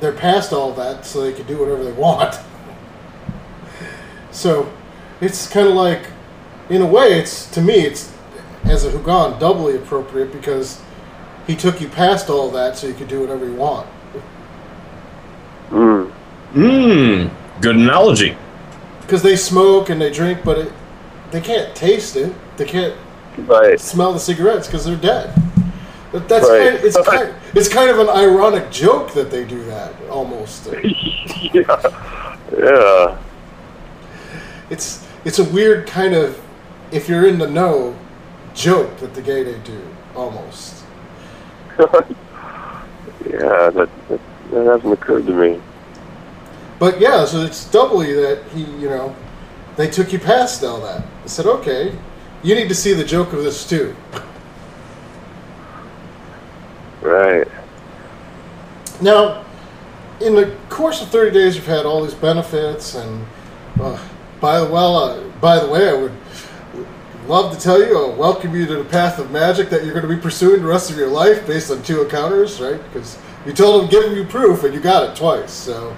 they're 0.00 0.12
past 0.12 0.52
all 0.52 0.72
that, 0.74 1.06
so 1.06 1.22
they 1.22 1.32
can 1.32 1.46
do 1.46 1.58
whatever 1.58 1.82
they 1.82 1.92
want. 1.92 2.38
So 4.30 4.72
it's 5.20 5.48
kind 5.48 5.66
of 5.66 5.74
like, 5.74 6.02
in 6.68 6.82
a 6.82 6.86
way, 6.86 7.18
it's 7.18 7.50
to 7.52 7.60
me, 7.60 7.74
it's 7.74 8.12
as 8.64 8.84
a 8.84 8.90
Hugon 8.90 9.40
doubly 9.40 9.76
appropriate 9.76 10.32
because 10.32 10.80
he 11.46 11.56
took 11.56 11.80
you 11.80 11.88
past 11.88 12.28
all 12.28 12.50
that, 12.50 12.76
so 12.76 12.86
you 12.86 12.94
could 12.94 13.08
do 13.08 13.20
whatever 13.20 13.46
you 13.46 13.54
want. 13.54 13.88
Mm. 15.70 16.12
Mmm. 16.52 17.30
Good 17.60 17.76
analogy. 17.76 18.36
Because 19.00 19.22
they 19.22 19.36
smoke 19.36 19.90
and 19.90 20.00
they 20.00 20.12
drink, 20.12 20.40
but 20.44 20.58
it, 20.58 20.72
they 21.30 21.40
can't 21.40 21.74
taste 21.74 22.16
it. 22.16 22.32
They 22.56 22.64
can't 22.64 22.94
Right. 23.46 23.78
smell 23.78 24.12
the 24.12 24.18
cigarettes 24.18 24.66
because 24.66 24.84
they're 24.84 24.96
dead. 24.96 25.30
But 26.10 26.28
that's 26.28 26.48
Right. 26.48 26.72
kind 26.72 26.84
it's 26.84 26.96
kind 27.08 27.34
it's 27.54 27.68
kind 27.68 27.90
of 27.90 27.98
an 28.00 28.08
ironic 28.08 28.70
joke 28.70 29.12
that 29.12 29.30
they 29.30 29.44
do 29.44 29.62
that 29.66 29.92
almost. 30.10 30.66
yeah. 31.52 31.82
Yeah. 32.58 33.16
It's 34.70 35.04
it's 35.24 35.38
a 35.38 35.44
weird 35.44 35.86
kind 35.86 36.14
of 36.14 36.40
if 36.90 37.08
you're 37.08 37.26
in 37.26 37.38
the 37.38 37.46
know 37.46 37.94
joke 38.54 38.96
that 38.98 39.14
the 39.14 39.22
Gede 39.22 39.62
do 39.64 39.80
almost. 40.16 40.74
Yeah, 43.30 43.70
that, 43.70 43.88
that 44.08 44.20
that 44.52 44.64
hasn't 44.64 44.92
occurred 44.92 45.26
to 45.26 45.32
me. 45.32 45.60
But 46.78 47.00
yeah, 47.00 47.24
so 47.24 47.42
it's 47.42 47.64
doubly 47.70 48.12
that 48.14 48.42
he 48.54 48.62
you 48.62 48.88
know 48.88 49.14
they 49.78 49.88
took 49.88 50.12
you 50.12 50.18
past 50.18 50.62
all 50.64 50.80
that. 50.80 51.06
They 51.22 51.28
said 51.28 51.46
okay, 51.46 51.96
you 52.42 52.54
need 52.54 52.68
to 52.68 52.74
see 52.74 52.92
the 52.92 53.04
joke 53.04 53.32
of 53.32 53.44
this 53.44 53.66
too. 53.66 53.96
Right. 57.00 57.46
Now, 59.00 59.44
in 60.20 60.34
the 60.34 60.54
course 60.68 61.00
of 61.00 61.10
30 61.10 61.30
days, 61.30 61.54
you've 61.54 61.64
had 61.64 61.86
all 61.86 62.02
these 62.02 62.14
benefits, 62.14 62.96
and 62.96 63.24
uh, 63.80 64.04
by 64.40 64.58
the 64.58 64.66
well, 64.66 64.96
uh, 64.96 65.22
by 65.40 65.60
the 65.60 65.68
way, 65.70 65.88
I 65.88 65.94
would 65.94 66.16
love 67.28 67.56
to 67.56 67.60
tell 67.60 67.80
you, 67.80 67.96
uh, 67.96 68.16
welcome 68.16 68.56
you 68.56 68.66
to 68.66 68.76
the 68.78 68.84
path 68.84 69.20
of 69.20 69.30
magic 69.30 69.70
that 69.70 69.84
you're 69.84 69.94
going 69.94 70.08
to 70.08 70.12
be 70.12 70.20
pursuing 70.20 70.60
the 70.60 70.66
rest 70.66 70.90
of 70.90 70.96
your 70.96 71.08
life 71.08 71.46
based 71.46 71.70
on 71.70 71.84
two 71.84 72.02
encounters, 72.02 72.60
right? 72.60 72.82
Because 72.92 73.16
you 73.46 73.52
told 73.52 73.82
them, 73.82 73.90
give 73.90 74.02
them 74.02 74.16
you 74.16 74.24
proof, 74.24 74.64
and 74.64 74.74
you 74.74 74.80
got 74.80 75.08
it 75.08 75.16
twice. 75.16 75.52
So, 75.52 75.94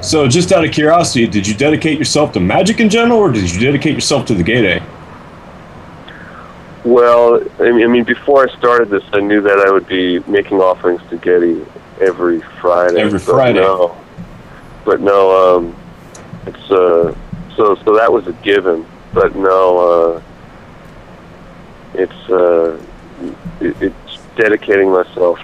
So, 0.00 0.28
just 0.28 0.52
out 0.52 0.64
of 0.64 0.70
curiosity, 0.70 1.26
did 1.26 1.46
you 1.46 1.54
dedicate 1.54 1.98
yourself 1.98 2.32
to 2.32 2.40
magic 2.40 2.80
in 2.80 2.88
general, 2.88 3.18
or 3.18 3.32
did 3.32 3.52
you 3.52 3.60
dedicate 3.60 3.94
yourself 3.94 4.26
to 4.26 4.34
the 4.34 4.44
Gede? 4.44 4.82
Well, 6.84 7.42
I 7.58 7.72
mean, 7.72 8.04
before 8.04 8.48
I 8.48 8.56
started 8.56 8.90
this, 8.90 9.02
I 9.12 9.20
knew 9.20 9.40
that 9.40 9.58
I 9.58 9.72
would 9.72 9.88
be 9.88 10.20
making 10.20 10.60
offerings 10.60 11.02
to 11.10 11.16
Gede 11.16 11.66
every 12.00 12.40
Friday. 12.60 13.00
Every 13.00 13.18
but 13.18 13.22
Friday. 13.22 13.60
No, 13.60 13.96
but 14.84 15.00
no, 15.00 15.56
um, 15.56 15.76
it's 16.46 16.70
uh, 16.70 17.14
so 17.56 17.74
so 17.84 17.96
that 17.96 18.12
was 18.12 18.26
a 18.28 18.32
given. 18.34 18.86
But 19.12 19.34
no, 19.34 19.78
uh, 19.78 20.22
it's 21.94 22.30
uh, 22.30 22.80
it, 23.60 23.82
it's 23.82 24.18
dedicating 24.36 24.90
myself 24.90 25.40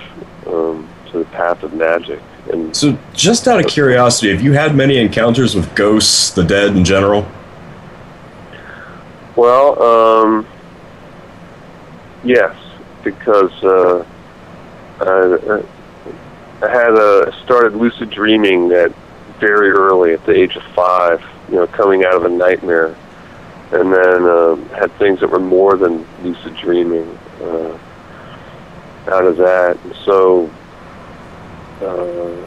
um, 0.47 0.89
to 1.11 1.19
the 1.19 1.25
path 1.27 1.63
of 1.65 1.75
magic. 1.75 2.23
And 2.53 2.77
So, 2.77 2.99
just 3.13 3.49
out 3.49 3.61
of 3.61 3.67
curiosity, 3.67 4.31
have 4.31 4.43
you 4.43 4.53
had 4.53 4.75
many 4.75 4.99
encounters 4.99 5.55
with 5.55 5.75
ghosts, 5.75 6.31
the 6.31 6.45
dead 6.45 6.77
in 6.77 6.85
general? 6.85 7.27
Well, 9.37 9.83
um, 9.83 10.47
yes, 12.23 12.55
because 13.03 13.53
uh, 13.65 14.05
I, 15.01 15.63
I 16.63 16.69
had 16.69 16.95
uh, 16.95 17.33
started 17.45 17.75
lucid 17.75 18.11
dreaming 18.11 18.71
at 18.73 18.93
very 19.41 19.71
early, 19.71 20.13
at 20.13 20.25
the 20.25 20.33
age 20.33 20.57
of 20.57 20.63
five. 20.75 21.25
You 21.49 21.57
know, 21.57 21.67
coming 21.67 22.05
out 22.05 22.15
of 22.15 22.25
a 22.25 22.29
nightmare, 22.29 22.97
and 23.73 23.93
then 23.93 24.23
um, 24.25 24.67
had 24.71 24.91
things 24.99 25.21
that 25.21 25.29
were 25.29 25.39
more 25.39 25.77
than 25.77 26.07
lucid 26.23 26.57
dreaming 26.57 27.19
uh, 27.43 27.79
out 29.09 29.27
of 29.27 29.37
that. 29.37 29.79
And 29.85 29.95
so, 30.05 30.51
uh, 31.83 32.47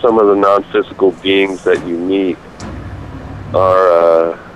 some 0.00 0.18
of 0.18 0.26
the 0.26 0.34
non-physical 0.34 1.12
beings 1.12 1.64
that 1.64 1.86
you 1.86 1.96
meet 1.96 2.38
are. 3.54 3.88
Uh, 3.88 4.48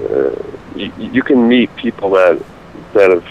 uh, 0.00 0.42
you, 0.74 0.92
you 0.98 1.22
can 1.22 1.48
meet 1.48 1.74
people 1.76 2.10
that 2.10 2.42
that 2.94 3.10
have 3.10 3.26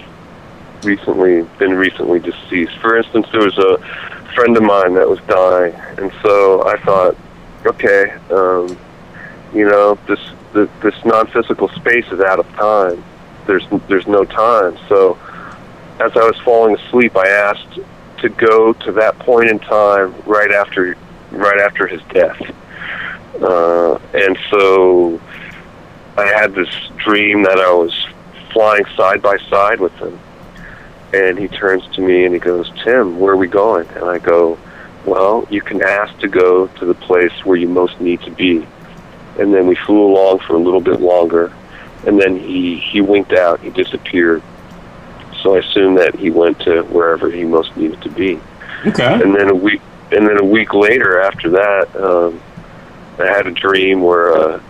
recently 0.83 1.43
been 1.57 1.73
recently 1.73 2.19
deceased. 2.19 2.77
For 2.79 2.97
instance, 2.97 3.27
there 3.31 3.43
was 3.43 3.57
a 3.57 3.77
friend 4.33 4.55
of 4.57 4.63
mine 4.63 4.93
that 4.95 5.07
was 5.07 5.19
dying, 5.27 5.73
and 5.97 6.11
so 6.21 6.67
I 6.67 6.77
thought, 6.79 7.15
okay, 7.65 8.11
um, 8.29 8.77
you 9.53 9.67
know, 9.67 9.97
this 10.07 10.19
the, 10.53 10.69
this 10.81 10.95
non-physical 11.05 11.69
space 11.69 12.05
is 12.11 12.19
out 12.19 12.39
of 12.39 12.47
time. 12.53 13.03
There's 13.47 13.65
there's 13.87 14.07
no 14.07 14.23
time. 14.25 14.77
So 14.87 15.17
as 15.99 16.11
I 16.15 16.23
was 16.23 16.37
falling 16.43 16.75
asleep, 16.75 17.15
I 17.15 17.27
asked 17.27 17.79
to 18.21 18.29
go 18.29 18.73
to 18.73 18.91
that 18.93 19.19
point 19.19 19.49
in 19.49 19.59
time 19.59 20.15
right 20.25 20.51
after 20.51 20.95
right 21.31 21.59
after 21.59 21.87
his 21.87 22.01
death, 22.13 22.39
uh, 23.41 23.95
and 24.13 24.37
so 24.49 25.19
I 26.17 26.25
had 26.25 26.53
this 26.53 26.69
dream 26.97 27.43
that 27.43 27.57
I 27.59 27.71
was 27.73 27.93
flying 28.51 28.85
side 28.97 29.21
by 29.21 29.37
side 29.49 29.79
with 29.79 29.93
him. 29.93 30.19
And 31.13 31.37
he 31.37 31.47
turns 31.47 31.85
to 31.95 32.01
me 32.01 32.25
and 32.25 32.33
he 32.33 32.39
goes, 32.39 32.71
Tim, 32.83 33.19
where 33.19 33.33
are 33.33 33.37
we 33.37 33.47
going? 33.47 33.87
And 33.89 34.05
I 34.05 34.19
go, 34.19 34.57
Well, 35.05 35.47
you 35.49 35.61
can 35.61 35.81
ask 35.81 36.17
to 36.19 36.27
go 36.27 36.67
to 36.67 36.85
the 36.85 36.93
place 36.93 37.33
where 37.43 37.57
you 37.57 37.67
most 37.67 37.99
need 37.99 38.21
to 38.21 38.31
be. 38.31 38.65
And 39.39 39.53
then 39.53 39.67
we 39.67 39.75
flew 39.75 40.03
along 40.03 40.39
for 40.39 40.55
a 40.55 40.59
little 40.59 40.81
bit 40.81 41.01
longer. 41.01 41.53
And 42.05 42.19
then 42.19 42.37
he, 42.37 42.77
he 42.77 43.01
winked 43.01 43.33
out, 43.33 43.59
he 43.61 43.69
disappeared. 43.69 44.41
So 45.41 45.55
I 45.55 45.59
assumed 45.59 45.97
that 45.97 46.15
he 46.15 46.29
went 46.29 46.59
to 46.61 46.83
wherever 46.83 47.29
he 47.29 47.43
most 47.43 47.75
needed 47.75 48.01
to 48.03 48.09
be. 48.09 48.39
Okay. 48.85 49.13
and 49.21 49.35
then 49.35 49.49
a 49.49 49.55
week 49.55 49.81
and 50.11 50.27
then 50.27 50.39
a 50.39 50.43
week 50.43 50.73
later 50.73 51.21
after 51.21 51.49
that 51.51 51.95
um 51.95 52.41
i 53.19 53.25
had 53.27 53.45
a 53.45 53.51
dream 53.51 54.01
where 54.01 54.33
uh 54.33 54.61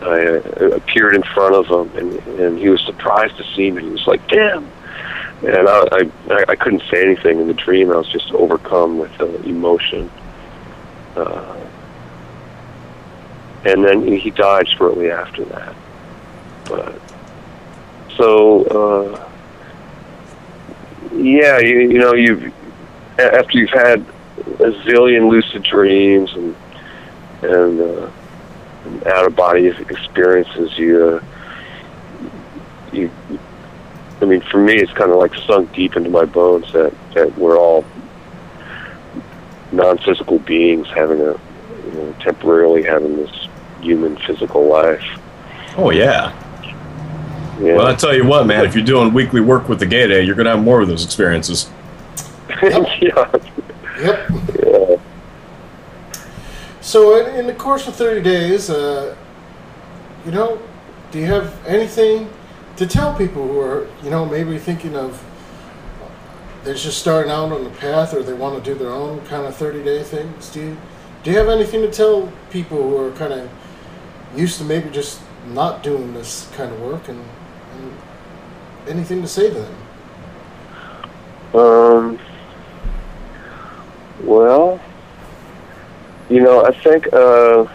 i 0.00 0.26
uh, 0.26 0.70
appeared 0.70 1.14
in 1.14 1.22
front 1.22 1.54
of 1.54 1.66
him 1.66 1.96
and 1.96 2.40
and 2.40 2.58
he 2.58 2.68
was 2.68 2.80
surprised 2.84 3.36
to 3.36 3.44
see 3.54 3.70
me. 3.70 3.82
He 3.82 3.90
was 3.90 4.06
like 4.06 4.26
damn. 4.28 4.68
And 5.44 5.68
i 5.68 6.10
i 6.30 6.44
i 6.48 6.56
couldn't 6.56 6.82
say 6.90 7.02
anything 7.02 7.40
in 7.40 7.46
the 7.46 7.54
dream. 7.54 7.92
I 7.92 7.96
was 7.96 8.08
just 8.08 8.32
overcome 8.32 8.98
with 8.98 9.20
uh, 9.20 9.26
emotion. 9.44 10.10
Uh 11.14 11.56
and 13.64 13.84
then 13.84 14.04
he 14.04 14.18
he 14.18 14.30
died 14.30 14.66
shortly 14.68 15.12
after 15.12 15.44
that. 15.44 15.76
But 16.64 17.00
so 18.16 18.64
uh 18.64 19.31
yeah 21.12 21.58
you, 21.58 21.80
you 21.80 21.98
know 21.98 22.14
you've 22.14 22.52
after 23.18 23.58
you've 23.58 23.70
had 23.70 24.00
a 24.38 24.72
zillion 24.84 25.30
lucid 25.30 25.62
dreams 25.62 26.32
and 26.32 26.54
and, 27.42 27.80
uh, 27.80 28.10
and 28.84 29.06
out 29.06 29.26
of 29.26 29.36
body 29.36 29.66
experiences, 29.66 30.76
you 30.78 31.04
uh, 31.04 31.24
you. 32.92 33.10
I 34.20 34.24
mean, 34.24 34.40
for 34.40 34.58
me, 34.58 34.74
it's 34.74 34.92
kind 34.92 35.10
of 35.10 35.18
like 35.18 35.34
sunk 35.34 35.72
deep 35.72 35.96
into 35.96 36.10
my 36.10 36.24
bones 36.24 36.72
that 36.72 36.94
that 37.14 37.36
we're 37.36 37.58
all 37.58 37.84
non-physical 39.72 40.38
beings 40.40 40.86
having 40.88 41.20
a 41.20 41.32
you 41.32 41.92
know, 41.94 42.14
temporarily 42.20 42.82
having 42.84 43.16
this 43.16 43.48
human 43.80 44.16
physical 44.18 44.68
life. 44.68 45.04
Oh, 45.76 45.90
yeah. 45.90 46.38
Yeah. 47.62 47.76
Well, 47.76 47.86
I 47.86 47.94
tell 47.94 48.14
you 48.14 48.26
what, 48.26 48.46
man, 48.46 48.64
if 48.64 48.74
you're 48.74 48.84
doing 48.84 49.14
weekly 49.14 49.40
work 49.40 49.68
with 49.68 49.78
the 49.78 49.86
Gede, 49.86 50.26
you're 50.26 50.34
going 50.34 50.46
to 50.46 50.56
have 50.56 50.64
more 50.64 50.80
of 50.80 50.88
those 50.88 51.04
experiences. 51.04 51.70
yeah. 52.60 53.30
Yep. 54.00 54.30
Yeah. 54.64 54.96
So, 56.80 57.24
in, 57.24 57.36
in 57.36 57.46
the 57.46 57.54
course 57.54 57.86
of 57.86 57.94
30 57.94 58.20
days, 58.22 58.68
uh, 58.68 59.16
you 60.26 60.32
know, 60.32 60.60
do 61.12 61.20
you 61.20 61.26
have 61.26 61.54
anything 61.64 62.28
to 62.76 62.86
tell 62.86 63.14
people 63.14 63.46
who 63.46 63.60
are, 63.60 63.86
you 64.02 64.10
know, 64.10 64.26
maybe 64.26 64.58
thinking 64.58 64.96
of 64.96 65.22
they're 66.64 66.74
just 66.74 66.98
starting 66.98 67.30
out 67.30 67.52
on 67.52 67.62
the 67.62 67.70
path 67.70 68.12
or 68.12 68.22
they 68.22 68.32
want 68.32 68.62
to 68.62 68.72
do 68.72 68.76
their 68.76 68.90
own 68.90 69.24
kind 69.26 69.46
of 69.46 69.54
30 69.54 69.84
day 69.84 70.02
things? 70.02 70.50
Do 70.50 70.60
you, 70.60 70.76
do 71.22 71.30
you 71.30 71.38
have 71.38 71.48
anything 71.48 71.82
to 71.82 71.90
tell 71.92 72.32
people 72.50 72.78
who 72.78 72.96
are 72.96 73.12
kind 73.12 73.32
of 73.32 73.48
used 74.34 74.58
to 74.58 74.64
maybe 74.64 74.90
just 74.90 75.20
not 75.46 75.82
doing 75.82 76.14
this 76.14 76.50
kind 76.56 76.72
of 76.72 76.80
work 76.80 77.08
and, 77.08 77.20
and 77.20 77.28
anything 78.88 79.22
to 79.22 79.28
say 79.28 79.48
to 79.48 79.60
them? 79.60 79.76
Um. 81.54 82.18
Well, 84.22 84.80
you 86.30 86.40
know, 86.40 86.64
I 86.64 86.72
think 86.72 87.12
uh, 87.12 87.66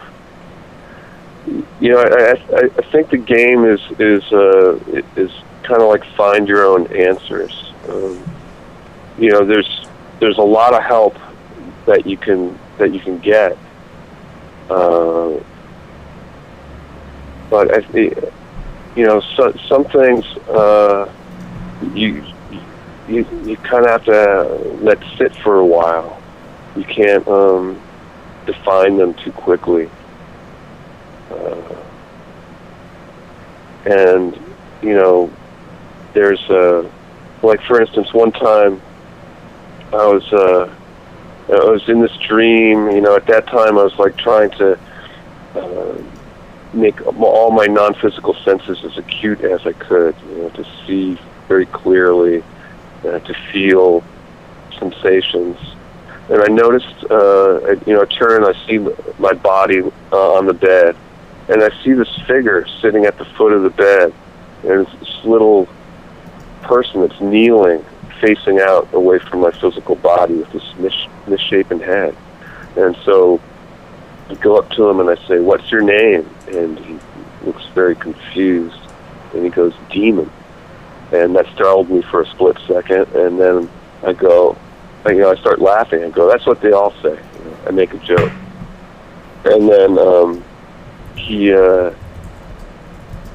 you 1.80 1.90
know, 1.92 2.00
I, 2.00 2.32
I, 2.56 2.64
I 2.78 2.92
think 2.92 3.10
the 3.10 3.18
game 3.18 3.66
is 3.66 3.82
is 4.00 4.24
uh, 4.32 4.76
is 5.16 5.32
kind 5.64 5.82
of 5.82 5.90
like 5.90 6.04
find 6.16 6.48
your 6.48 6.66
own 6.66 6.88
answers. 6.96 7.74
Um, 7.90 8.24
you 9.20 9.32
know, 9.32 9.46
there's 9.46 9.88
there's 10.20 10.38
a 10.38 10.44
lot 10.44 10.74
of 10.74 10.84
help 10.84 11.16
that 11.86 12.06
you 12.06 12.18
can 12.18 12.58
that 12.78 12.94
you 12.94 13.00
can 13.00 13.20
get. 13.20 13.58
Uh, 14.70 15.40
but 17.50 17.74
I, 17.74 18.12
you 18.98 19.06
know, 19.06 19.22
so, 19.36 19.54
some 19.68 19.86
things 19.86 20.26
uh, 20.50 21.14
you 21.94 22.26
you 23.08 23.26
you 23.46 23.56
kind 23.58 23.86
of 23.86 23.92
have 23.92 24.06
to 24.06 24.78
let 24.82 24.98
sit 25.20 25.36
for 25.36 25.60
a 25.60 25.66
while. 25.66 26.20
You 26.76 26.84
can't 26.84 27.26
um, 27.28 27.80
define 28.48 28.98
them 28.98 29.14
too 29.14 29.32
quickly. 29.32 29.88
Uh, 31.30 31.76
and 33.86 34.36
you 34.82 34.96
know, 34.96 35.32
there's 36.14 36.42
uh, 36.50 36.90
like 37.44 37.62
for 37.68 37.80
instance, 37.80 38.12
one 38.16 38.32
time 38.32 38.82
I 39.94 40.08
was 40.08 40.34
uh, 40.34 40.76
I 41.50 41.70
was 41.70 41.88
in 41.88 42.02
this 42.02 42.18
dream. 42.28 42.90
You 42.90 43.02
know, 43.02 43.16
at 43.16 43.28
that 43.28 43.46
time 43.46 43.78
I 43.78 43.84
was 43.84 43.96
like 44.00 44.18
trying 44.18 44.50
to 44.58 44.80
uh, 45.54 45.98
make 46.74 47.06
all 47.06 47.52
my 47.52 47.66
non-physical 47.66 48.36
senses 48.44 48.84
as 48.84 48.98
acute 48.98 49.42
as 49.42 49.66
I 49.66 49.74
could. 49.74 50.16
You 50.30 50.38
know, 50.38 50.50
to 50.50 50.66
see 50.86 51.18
very 51.48 51.66
clearly, 51.66 52.44
uh, 53.06 53.20
to 53.20 53.34
feel 53.52 54.04
sensations. 54.78 55.58
And 56.30 56.42
I 56.42 56.48
noticed, 56.48 57.06
uh, 57.10 57.76
you 57.86 57.94
know, 57.94 58.02
I 58.02 58.06
turn 58.06 58.44
and 58.44 58.54
I 58.54 58.68
see 58.68 58.80
my 59.18 59.34
body 59.34 59.82
uh, 60.12 60.34
on 60.34 60.46
the 60.46 60.54
bed, 60.54 60.96
and 61.48 61.64
I 61.64 61.70
see 61.84 61.94
this 61.94 62.14
figure 62.28 62.68
sitting 62.82 63.06
at 63.06 63.18
the 63.18 63.26
foot 63.26 63.54
of 63.54 63.64
the 63.64 63.70
bed, 63.70 64.14
and 64.64 64.86
it's 64.86 65.00
this 65.00 65.24
little 65.24 65.68
person 66.64 67.02
that's 67.02 67.22
kneeling, 67.22 67.84
facing 68.20 68.60
out 68.60 68.94
away 68.94 69.20
from 69.20 69.40
my 69.40 69.52
physical 69.52 69.96
body 69.96 70.36
with 70.36 70.52
this 70.52 70.76
mis- 70.80 71.08
misshapen 71.28 71.80
head. 71.80 72.14
And 72.76 72.96
so 73.06 73.40
I 74.30 74.34
go 74.36 74.58
up 74.58 74.70
to 74.72 74.90
him 74.90 75.00
and 75.00 75.10
I 75.10 75.16
say, 75.28 75.40
"What's 75.40 75.72
your 75.72 75.82
name?" 75.82 76.30
And 76.48 76.78
he 76.80 77.00
looks 77.46 77.66
very 77.74 77.96
confused, 77.96 78.80
and 79.34 79.44
he 79.44 79.50
goes, 79.50 79.74
"Demon." 79.92 80.30
And 81.12 81.36
that 81.36 81.48
startled 81.54 81.90
me 81.90 82.02
for 82.02 82.22
a 82.22 82.28
split 82.28 82.58
second, 82.68 83.08
and 83.16 83.40
then 83.40 83.70
I 84.04 84.14
go, 84.14 84.58
I, 85.06 85.12
you 85.12 85.22
know, 85.22 85.32
I 85.32 85.36
start 85.36 85.60
laughing. 85.60 86.04
I 86.04 86.10
go, 86.10 86.28
"That's 86.28 86.46
what 86.46 86.62
they 86.62 86.72
all 86.72 86.94
say." 87.02 87.18
I 87.66 87.72
make 87.72 87.94
a 87.94 87.98
joke, 87.98 88.32
and 89.46 89.70
then 89.70 89.98
um, 89.98 90.44
he, 91.16 91.54
uh, 91.54 91.92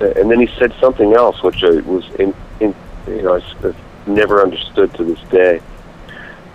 and 0.00 0.30
then 0.30 0.40
he 0.40 0.48
said 0.58 0.74
something 0.80 1.14
else, 1.14 1.42
which 1.42 1.64
I 1.64 1.80
was 1.80 2.04
in, 2.18 2.34
in 2.60 2.74
you 3.06 3.22
know, 3.22 3.34
I've 3.34 3.76
never 4.06 4.42
understood 4.42 4.92
to 4.94 5.04
this 5.04 5.20
day. 5.30 5.60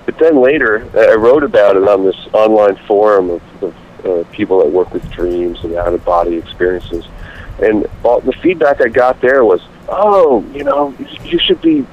But 0.06 0.18
then 0.20 0.42
later, 0.42 0.88
I 0.96 1.16
wrote 1.16 1.44
about 1.44 1.76
it 1.76 1.88
on 1.88 2.06
this 2.06 2.16
online 2.34 2.78
forum 2.88 3.30
of, 3.30 3.64
of 3.64 3.76
uh, 4.08 4.24
people 4.32 4.60
that 4.60 4.70
work 4.70 4.94
with 4.94 5.10
dreams 5.12 5.64
and 5.64 5.76
out 5.76 5.94
of 5.94 6.04
body 6.06 6.36
experiences. 6.36 7.06
And 7.62 7.88
all, 8.04 8.22
the 8.22 8.34
feedback 8.34 8.82
I 8.82 8.88
got 8.88 9.20
there 9.22 9.44
was, 9.44 9.62
oh, 9.90 10.44
you 10.54 10.64
know, 10.64 10.94
you 11.24 11.40
should 11.40 11.62
be 11.62 11.86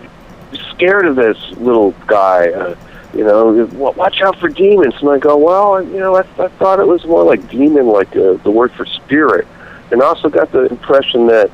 scared 0.70 1.06
of 1.06 1.16
this 1.16 1.38
little 1.52 1.92
guy. 2.06 2.50
Uh, 2.50 2.76
you 3.14 3.24
know, 3.24 3.64
watch 3.74 4.20
out 4.20 4.38
for 4.40 4.48
demons. 4.48 4.94
And 5.00 5.08
I 5.08 5.18
go, 5.18 5.36
well, 5.36 5.82
you 5.82 6.00
know, 6.00 6.16
I, 6.16 6.20
I 6.38 6.48
thought 6.48 6.80
it 6.80 6.86
was 6.86 7.04
more 7.04 7.24
like 7.24 7.48
demon, 7.48 7.86
like 7.86 8.14
uh, 8.16 8.34
the 8.34 8.50
word 8.50 8.72
for 8.72 8.84
spirit. 8.86 9.46
And 9.92 10.02
I 10.02 10.06
also 10.06 10.28
got 10.28 10.50
the 10.50 10.66
impression 10.66 11.26
that, 11.28 11.50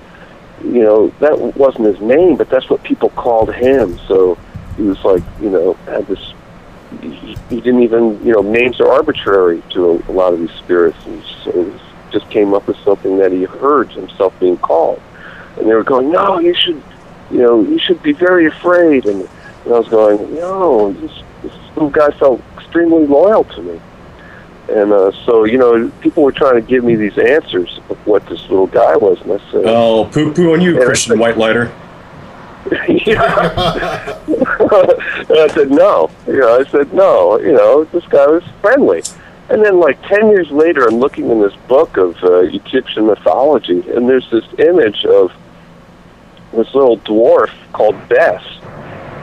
you 0.65 0.82
know, 0.82 1.09
that 1.20 1.39
wasn't 1.39 1.87
his 1.87 2.01
name, 2.01 2.37
but 2.37 2.49
that's 2.49 2.70
what 2.70 2.82
people 2.82 3.11
called 3.11 3.55
him. 3.55 3.99
So 4.09 4.39
he 4.77 4.85
was 4.85 5.03
like, 5.05 5.23
you 5.41 5.51
know, 5.51 5.74
had 5.85 6.07
this 6.07 6.32
he, 7.01 7.37
he 7.49 7.61
didn't 7.61 7.83
even, 7.83 8.25
you 8.25 8.33
know, 8.33 8.43
names 8.43 8.81
are 8.81 8.91
arbitrary 8.91 9.62
to 9.71 9.91
a, 9.91 10.11
a 10.11 10.12
lot 10.12 10.33
of 10.33 10.41
these 10.41 10.51
spirits, 10.53 10.99
and 11.07 11.23
so 11.45 11.51
it 11.51 11.81
just 12.11 12.29
came 12.31 12.55
up 12.55 12.67
with 12.67 12.77
something 12.79 13.19
that 13.19 13.33
he 13.33 13.45
heard 13.45 13.91
himself 13.93 14.39
being 14.41 14.57
called, 14.59 15.01
and 15.57 15.69
they 15.69 15.75
were 15.75 15.85
going, 15.85 16.11
no, 16.11 16.39
you 16.39 16.55
should, 16.55 16.83
you 17.31 17.39
know, 17.39 17.62
you 17.62 17.79
should 17.79 18.03
be 18.03 18.12
very 18.12 18.47
afraid, 18.47 19.07
and, 19.07 19.29
and 19.65 19.75
I 19.75 19.79
was 19.79 19.89
going, 19.89 20.35
no, 20.35 20.93
this, 20.93 21.23
this 21.43 21.53
little 21.75 21.91
guy 21.91 22.11
felt 22.12 22.43
extremely 22.57 23.07
loyal 23.07 23.45
to 23.45 23.62
me, 23.62 23.81
and 24.71 24.93
uh, 24.93 25.12
so 25.25 25.45
you 25.45 25.59
know, 25.59 25.91
people 26.01 26.23
were 26.23 26.33
trying 26.33 26.55
to 26.55 26.61
give 26.61 26.85
me 26.85 26.95
these 26.97 27.19
answers 27.19 27.81
of 27.89 27.99
what 28.07 28.27
this 28.27 28.41
little 28.43 28.67
guy 28.67 28.97
was, 28.97 29.21
and 29.23 29.33
I 29.33 29.51
said, 29.51 29.65
Oh, 29.67 30.09
poo 30.12 30.33
poo 30.33 30.53
on 30.53 30.61
you, 30.61 30.77
Christian 30.85 31.19
White 31.19 31.37
Lighter. 31.37 31.73
Yeah. 32.89 34.19
and 34.27 35.39
I 35.39 35.49
said 35.53 35.70
no. 35.70 36.11
You 36.27 36.41
know, 36.41 36.61
I 36.61 36.65
said 36.65 36.93
no. 36.93 37.39
You 37.39 37.53
know, 37.53 37.85
this 37.85 38.05
guy 38.07 38.27
was 38.27 38.45
friendly. 38.61 39.03
And 39.49 39.65
then, 39.65 39.81
like 39.81 40.01
ten 40.03 40.28
years 40.28 40.51
later, 40.51 40.87
I'm 40.87 40.99
looking 40.99 41.31
in 41.31 41.41
this 41.41 41.55
book 41.69 41.97
of 41.97 42.23
uh, 42.23 42.41
Egyptian 42.43 43.07
mythology, 43.07 43.82
and 43.91 44.09
there's 44.09 44.31
this 44.31 44.45
image 44.59 45.05
of 45.05 45.32
this 46.53 46.73
little 46.74 46.99
dwarf 46.99 47.51
called 47.73 47.97
Bes, 48.09 48.43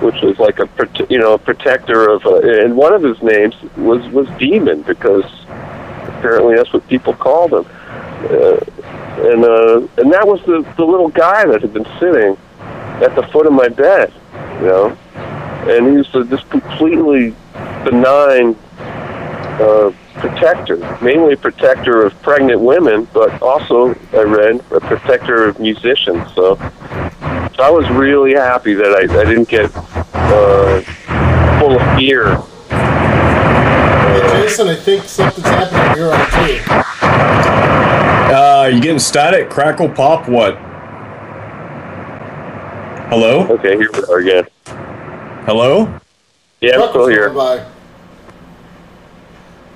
which 0.01 0.21
was 0.21 0.37
like 0.39 0.59
a 0.59 0.67
you 1.09 1.19
know 1.19 1.33
a 1.33 1.37
protector 1.37 2.09
of, 2.09 2.25
uh, 2.25 2.39
and 2.39 2.75
one 2.75 2.93
of 2.93 3.03
his 3.03 3.21
names 3.21 3.55
was 3.77 4.05
was 4.11 4.27
demon 4.37 4.81
because 4.81 5.25
apparently 5.47 6.55
that's 6.55 6.73
what 6.73 6.85
people 6.87 7.13
called 7.13 7.53
him. 7.53 7.65
Uh, 8.29 8.57
and 9.29 9.45
uh, 9.45 9.87
and 9.97 10.11
that 10.11 10.27
was 10.27 10.41
the 10.45 10.65
the 10.75 10.85
little 10.85 11.09
guy 11.09 11.45
that 11.45 11.61
had 11.61 11.73
been 11.73 11.87
sitting 11.99 12.37
at 13.03 13.15
the 13.15 13.23
foot 13.31 13.45
of 13.45 13.53
my 13.53 13.67
bed, 13.67 14.13
you 14.59 14.67
know, 14.67 14.97
and 15.69 15.87
he 15.87 15.97
was 15.97 16.29
this 16.29 16.43
completely 16.45 17.35
benign 17.83 18.55
uh, 19.59 19.91
protector, 20.15 20.77
mainly 21.01 21.35
protector 21.35 22.05
of 22.05 22.19
pregnant 22.21 22.59
women, 22.59 23.07
but 23.13 23.41
also 23.41 23.93
I 24.13 24.23
read 24.23 24.61
a 24.71 24.79
protector 24.79 25.45
of 25.45 25.59
musicians. 25.59 26.33
So, 26.33 26.55
so 26.55 27.63
I 27.63 27.69
was 27.69 27.89
really 27.89 28.33
happy 28.33 28.73
that 28.73 28.93
I, 28.93 29.01
I 29.19 29.25
didn't 29.25 29.49
get 29.49 29.71
uh, 30.13 30.81
full 31.59 31.75
of 31.75 31.97
fear. 31.97 32.41
Jason, 34.41 34.67
I 34.67 34.75
think 34.75 35.03
something's 35.03 35.47
happening 35.47 35.95
here 35.95 36.11
on 36.11 36.19
too. 36.47 36.59
Uh, 38.33 38.69
you 38.73 38.81
getting 38.81 38.99
static? 38.99 39.49
Crackle, 39.49 39.89
pop, 39.89 40.27
what? 40.27 40.66
Hello? 43.09 43.47
Okay, 43.47 43.77
here 43.77 43.89
we 43.93 44.03
are 44.03 44.17
again. 44.19 44.47
Hello? 45.45 45.85
Yeah, 46.59 46.73
I'm 46.73 46.79
Truck 46.79 46.89
still 46.89 47.01
was 47.05 47.09
here. 47.09 47.29
going 47.29 47.59
by. 47.59 47.71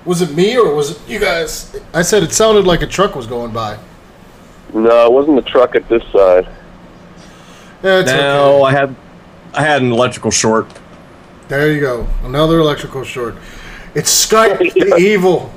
Was 0.03 0.21
it 0.21 0.35
me 0.35 0.57
or 0.57 0.75
was 0.75 0.91
it 0.91 1.09
you 1.09 1.19
guys? 1.19 1.79
I 1.93 2.01
said 2.01 2.23
it 2.23 2.33
sounded 2.33 2.65
like 2.65 2.81
a 2.81 2.87
truck 2.87 3.15
was 3.15 3.27
going 3.27 3.53
by. 3.53 3.77
No, 4.73 5.05
it 5.05 5.11
wasn't 5.13 5.35
the 5.43 5.49
truck 5.49 5.75
at 5.75 5.87
this 5.87 6.03
side. 6.11 6.45
Yeah, 7.83 7.99
it's 7.99 8.11
No, 8.11 8.65
okay. 8.65 8.75
I 8.75 8.79
had 8.79 8.95
I 9.53 9.61
had 9.63 9.81
an 9.81 9.91
electrical 9.91 10.31
short. 10.31 10.67
There 11.47 11.71
you 11.71 11.79
go. 11.79 12.07
Another 12.23 12.59
electrical 12.59 13.03
short. 13.03 13.35
It's 13.95 14.09
Skype, 14.27 14.57
the 14.73 14.95
evil. 14.97 15.53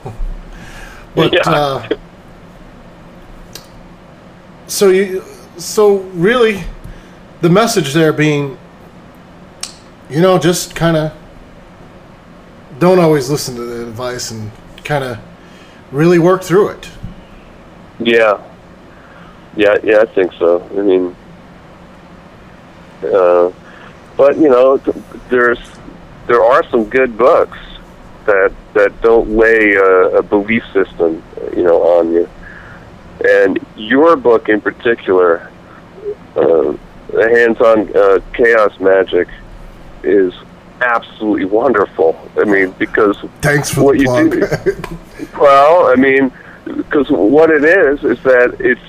But 1.15 1.33
Yeah. 1.33 1.41
uh, 1.47 1.89
so 4.67 4.91
you, 4.91 5.23
so 5.57 5.99
really, 6.15 6.65
the 7.45 7.51
message 7.51 7.93
there 7.93 8.11
being, 8.11 8.57
you 10.09 10.19
know, 10.19 10.39
just 10.39 10.75
kind 10.75 10.97
of 10.97 11.13
don't 12.79 12.99
always 12.99 13.29
listen 13.29 13.55
to 13.55 13.63
the 13.63 13.87
advice 13.87 14.31
and 14.31 14.51
kind 14.83 15.05
of 15.05 15.19
really 15.93 16.19
work 16.19 16.43
through 16.43 16.71
it. 16.71 16.91
Yeah, 18.01 18.43
yeah, 19.59 19.77
yeah. 19.85 19.99
I 19.99 20.07
think 20.07 20.33
so. 20.39 20.67
I 20.71 20.81
mean, 20.81 21.15
uh, 23.13 23.53
but 24.17 24.39
you 24.39 24.49
know, 24.49 24.79
there's 25.29 25.61
there 26.27 26.43
are 26.43 26.67
some 26.71 26.85
good 26.85 27.19
books 27.19 27.59
that 28.25 28.55
that 28.73 29.03
don't 29.03 29.37
lay 29.37 29.75
a, 29.75 30.17
a 30.17 30.23
belief 30.23 30.65
system, 30.73 31.23
you 31.55 31.63
know, 31.63 31.83
on 31.83 32.11
you. 32.11 32.27
And 33.23 33.59
your 33.77 34.17
book 34.17 34.49
in 34.49 34.63
particular, 34.63 35.51
uh, 36.37 36.75
the 37.15 37.29
hands-on 37.29 37.97
uh, 37.97 38.21
chaos 38.33 38.79
magic, 38.81 39.29
is 40.03 40.35
absolutely 40.81 41.47
wonderful. 41.47 42.19
I 42.37 42.45
mean, 42.45 42.73
because 42.73 43.17
Thanks 43.41 43.71
for 43.71 43.85
What 43.85 43.99
you 43.99 44.07
plug. 44.07 45.33
well, 45.39 45.87
I 45.89 45.95
mean, 45.97 46.33
because 46.65 47.11
what 47.11 47.51
it 47.51 47.65
is 47.65 48.05
is 48.05 48.23
that 48.23 48.57
it's 48.61 48.81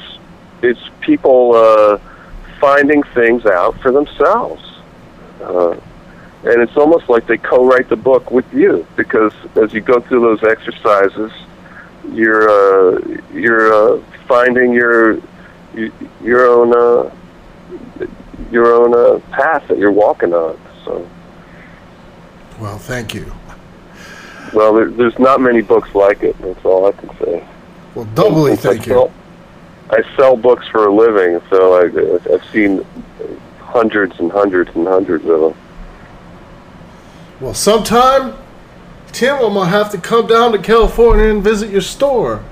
it's 0.62 0.82
people 1.02 1.54
uh, 1.56 2.00
finding 2.60 3.04
things 3.04 3.46
out 3.46 3.80
for 3.82 3.92
themselves, 3.92 4.64
uh, 5.42 5.72
and 5.72 6.62
it's 6.62 6.76
almost 6.78 7.10
like 7.10 7.28
they 7.28 7.38
co-write 7.38 7.90
the 7.90 7.96
book 7.96 8.32
with 8.32 8.52
you 8.54 8.86
because 8.96 9.34
as 9.56 9.74
you 9.74 9.82
go 9.82 10.00
through 10.00 10.22
those 10.22 10.44
exercises, 10.44 11.32
you're 12.12 12.50
uh, 12.50 13.20
you're 13.34 13.74
uh, 13.74 14.02
finding 14.28 14.74
your 14.74 15.20
your 16.24 16.48
own 16.48 16.74
uh, 16.74 17.14
your 18.52 18.74
own 18.74 18.94
uh, 18.94 19.20
path 19.32 19.68
that 19.68 19.78
you're 19.78 19.92
walking 19.92 20.34
on. 20.34 20.60
So 20.84 21.08
Well, 22.60 22.78
thank 22.78 23.14
you. 23.14 23.32
Well, 24.54 24.74
there, 24.74 24.90
there's 24.90 25.18
not 25.20 25.42
many 25.42 25.62
books 25.62 25.94
like 25.96 26.24
it. 26.24 26.38
That's 26.40 26.64
all 26.64 26.88
I 26.88 26.92
can 26.94 27.10
say. 27.18 27.46
Well, 27.94 28.06
doubly 28.06 28.56
thank 28.56 28.86
you. 28.88 28.94
sell- 28.94 29.14
I 29.90 30.02
sell 30.16 30.36
books 30.36 30.68
for 30.68 30.88
a 30.88 30.94
living, 30.94 31.40
so 31.50 31.76
I, 31.76 32.34
I've 32.34 32.44
seen 32.52 32.84
hundreds 33.60 34.20
and 34.20 34.32
hundreds 34.32 34.76
and 34.76 34.88
hundreds 34.88 35.26
of 35.26 35.40
them. 35.42 35.56
Well, 37.40 37.54
sometime, 37.54 38.36
Tim, 39.12 39.36
I'm 39.36 39.54
gonna 39.54 39.70
have 39.70 39.92
to 39.92 39.98
come 40.00 40.26
down 40.26 40.54
to 40.54 40.58
California 40.58 41.26
and 41.26 41.44
visit 41.44 41.70
your 41.70 41.82
store. 41.82 42.44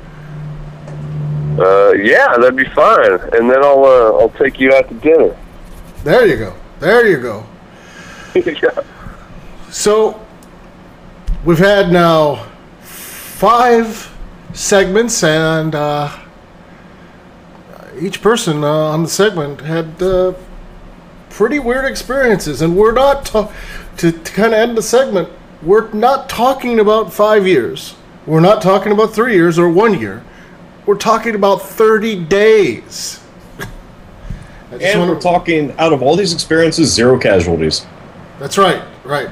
Uh, 1.60 1.94
yeah, 1.94 2.36
that'd 2.38 2.56
be 2.56 2.70
fine. 2.70 3.12
And 3.34 3.50
then 3.50 3.64
I'll 3.64 3.86
uh, 3.86 4.20
I'll 4.20 4.34
take 4.38 4.60
you 4.60 4.74
out 4.74 4.90
to 4.90 4.96
dinner. 4.96 5.38
There 6.04 6.26
you 6.26 6.38
go. 6.38 6.56
There 6.80 7.08
you 7.08 7.22
go. 7.22 7.46
yeah. 8.36 8.82
So, 9.70 10.20
we've 11.46 11.60
had 11.60 11.92
now 11.92 12.48
five 12.82 14.14
segments, 14.54 15.24
and 15.24 15.74
uh, 15.76 16.16
each 18.00 18.22
person 18.22 18.64
uh, 18.64 18.68
on 18.68 19.04
the 19.04 19.10
segment 19.10 19.62
had 19.62 20.02
uh, 20.02 20.34
pretty 21.30 21.60
weird 21.60 21.86
experiences. 21.86 22.62
And 22.62 22.76
we're 22.76 22.92
not, 22.92 23.26
ta- 23.26 23.52
to, 23.98 24.12
to 24.12 24.32
kind 24.34 24.54
of 24.54 24.60
end 24.60 24.78
the 24.78 24.82
segment, 24.82 25.30
we're 25.62 25.92
not 25.92 26.30
talking 26.30 26.80
about 26.80 27.14
five 27.14 27.48
years. 27.48 27.96
We're 28.26 28.40
not 28.40 28.62
talking 28.62 28.92
about 28.92 29.14
three 29.14 29.34
years 29.34 29.58
or 29.58 29.70
one 29.70 30.00
year. 30.00 30.24
We're 30.86 30.96
talking 30.98 31.36
about 31.36 31.62
30 31.62 32.16
days. 32.26 33.20
And 34.72 35.00
wanna- 35.00 35.14
we're 35.14 35.20
talking 35.20 35.74
out 35.78 35.94
of 35.94 36.02
all 36.02 36.16
these 36.16 36.34
experiences, 36.34 36.92
zero 36.92 37.18
casualties. 37.18 37.86
That's 38.40 38.58
right, 38.58 38.82
right. 39.04 39.30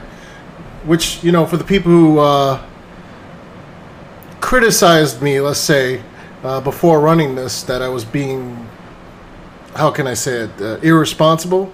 Which 0.85 1.23
you 1.23 1.31
know, 1.31 1.45
for 1.47 1.57
the 1.57 1.63
people 1.63 1.91
who 1.91 2.19
uh, 2.19 2.59
criticized 4.39 5.21
me, 5.21 5.41
let's 5.41 5.59
say, 5.59 6.01
uh, 6.43 6.61
before 6.61 6.99
running 6.99 7.35
this, 7.35 7.63
that 7.63 7.81
I 7.81 7.89
was 7.89 8.05
being, 8.05 8.67
how 9.75 9.89
can 9.91 10.05
I 10.07 10.13
say 10.13 10.41
it, 10.43 10.49
uh, 10.61 10.77
irresponsible. 10.81 11.71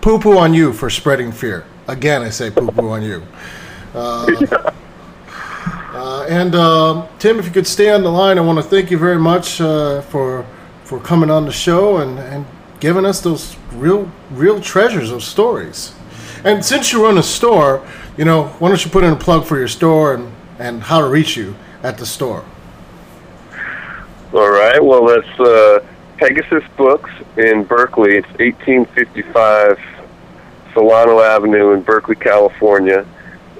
Poo 0.00 0.18
poo 0.18 0.36
on 0.38 0.52
you 0.52 0.72
for 0.72 0.90
spreading 0.90 1.32
fear. 1.32 1.64
Again, 1.88 2.22
I 2.22 2.30
say 2.30 2.50
poo 2.50 2.68
poo 2.70 2.88
on 2.90 3.02
you. 3.02 3.22
Uh, 5.96 6.26
and 6.28 6.54
uh, 6.54 7.06
Tim, 7.18 7.38
if 7.38 7.46
you 7.46 7.50
could 7.50 7.66
stay 7.66 7.90
on 7.90 8.02
the 8.02 8.10
line, 8.10 8.36
I 8.36 8.42
want 8.42 8.58
to 8.58 8.62
thank 8.62 8.90
you 8.90 8.98
very 8.98 9.18
much 9.18 9.62
uh, 9.62 10.02
for 10.02 10.44
for 10.84 11.00
coming 11.00 11.30
on 11.30 11.46
the 11.46 11.52
show 11.52 11.96
and, 11.96 12.18
and 12.18 12.44
giving 12.80 13.06
us 13.06 13.22
those 13.22 13.56
real 13.72 14.10
real 14.30 14.60
treasures 14.60 15.10
of 15.10 15.22
stories. 15.22 15.94
And 16.44 16.62
since 16.62 16.92
you 16.92 17.02
run 17.02 17.16
a 17.16 17.22
store, 17.22 17.82
you 18.18 18.26
know, 18.26 18.48
why 18.58 18.68
don't 18.68 18.84
you 18.84 18.90
put 18.90 19.04
in 19.04 19.12
a 19.14 19.16
plug 19.16 19.46
for 19.46 19.56
your 19.56 19.68
store 19.68 20.14
and, 20.14 20.30
and 20.58 20.82
how 20.82 21.00
to 21.00 21.08
reach 21.08 21.34
you 21.34 21.56
at 21.82 21.96
the 21.96 22.04
store? 22.04 22.44
All 24.34 24.50
right. 24.50 24.84
Well, 24.84 25.06
that's 25.06 25.40
uh, 25.40 25.80
Pegasus 26.18 26.62
Books 26.76 27.10
in 27.38 27.64
Berkeley. 27.64 28.16
It's 28.16 28.28
1855 28.38 29.80
Solano 30.74 31.20
Avenue 31.20 31.72
in 31.72 31.80
Berkeley, 31.80 32.16
California. 32.16 33.06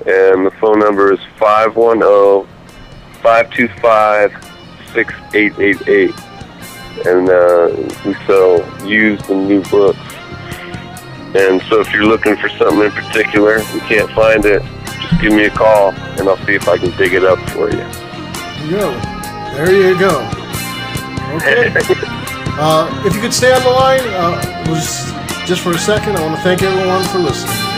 And 0.06 0.46
the 0.46 0.52
phone 0.60 0.78
number 0.78 1.12
is 1.12 1.18
510 1.36 2.46
525 3.22 4.32
6888. 4.94 6.14
And 7.06 7.28
uh, 7.28 7.68
we 8.06 8.14
sell 8.24 8.86
used 8.86 9.28
and 9.30 9.48
new 9.48 9.62
books. 9.64 9.98
And 11.34 11.60
so 11.62 11.80
if 11.80 11.92
you're 11.92 12.06
looking 12.06 12.36
for 12.36 12.48
something 12.50 12.86
in 12.86 12.92
particular 12.92 13.56
and 13.58 13.80
can't 13.82 14.10
find 14.12 14.44
it, 14.44 14.62
just 15.00 15.20
give 15.20 15.32
me 15.32 15.44
a 15.44 15.50
call 15.50 15.92
and 15.92 16.28
I'll 16.28 16.38
see 16.46 16.54
if 16.54 16.68
I 16.68 16.78
can 16.78 16.96
dig 16.96 17.12
it 17.12 17.24
up 17.24 17.38
for 17.50 17.68
you. 17.68 17.76
There 17.76 18.64
you 18.64 18.70
go. 18.70 18.92
There 19.54 19.90
you 19.90 19.98
go. 19.98 20.30
Okay. 21.36 22.22
Uh, 22.58 22.88
if 23.04 23.14
you 23.14 23.20
could 23.20 23.34
stay 23.34 23.52
on 23.52 23.62
the 23.62 23.68
line, 23.68 24.00
uh, 24.00 24.64
just, 24.64 25.14
just 25.46 25.60
for 25.60 25.72
a 25.72 25.78
second, 25.78 26.16
I 26.16 26.22
want 26.22 26.36
to 26.36 26.42
thank 26.42 26.62
everyone 26.62 27.04
for 27.04 27.18
listening. 27.18 27.75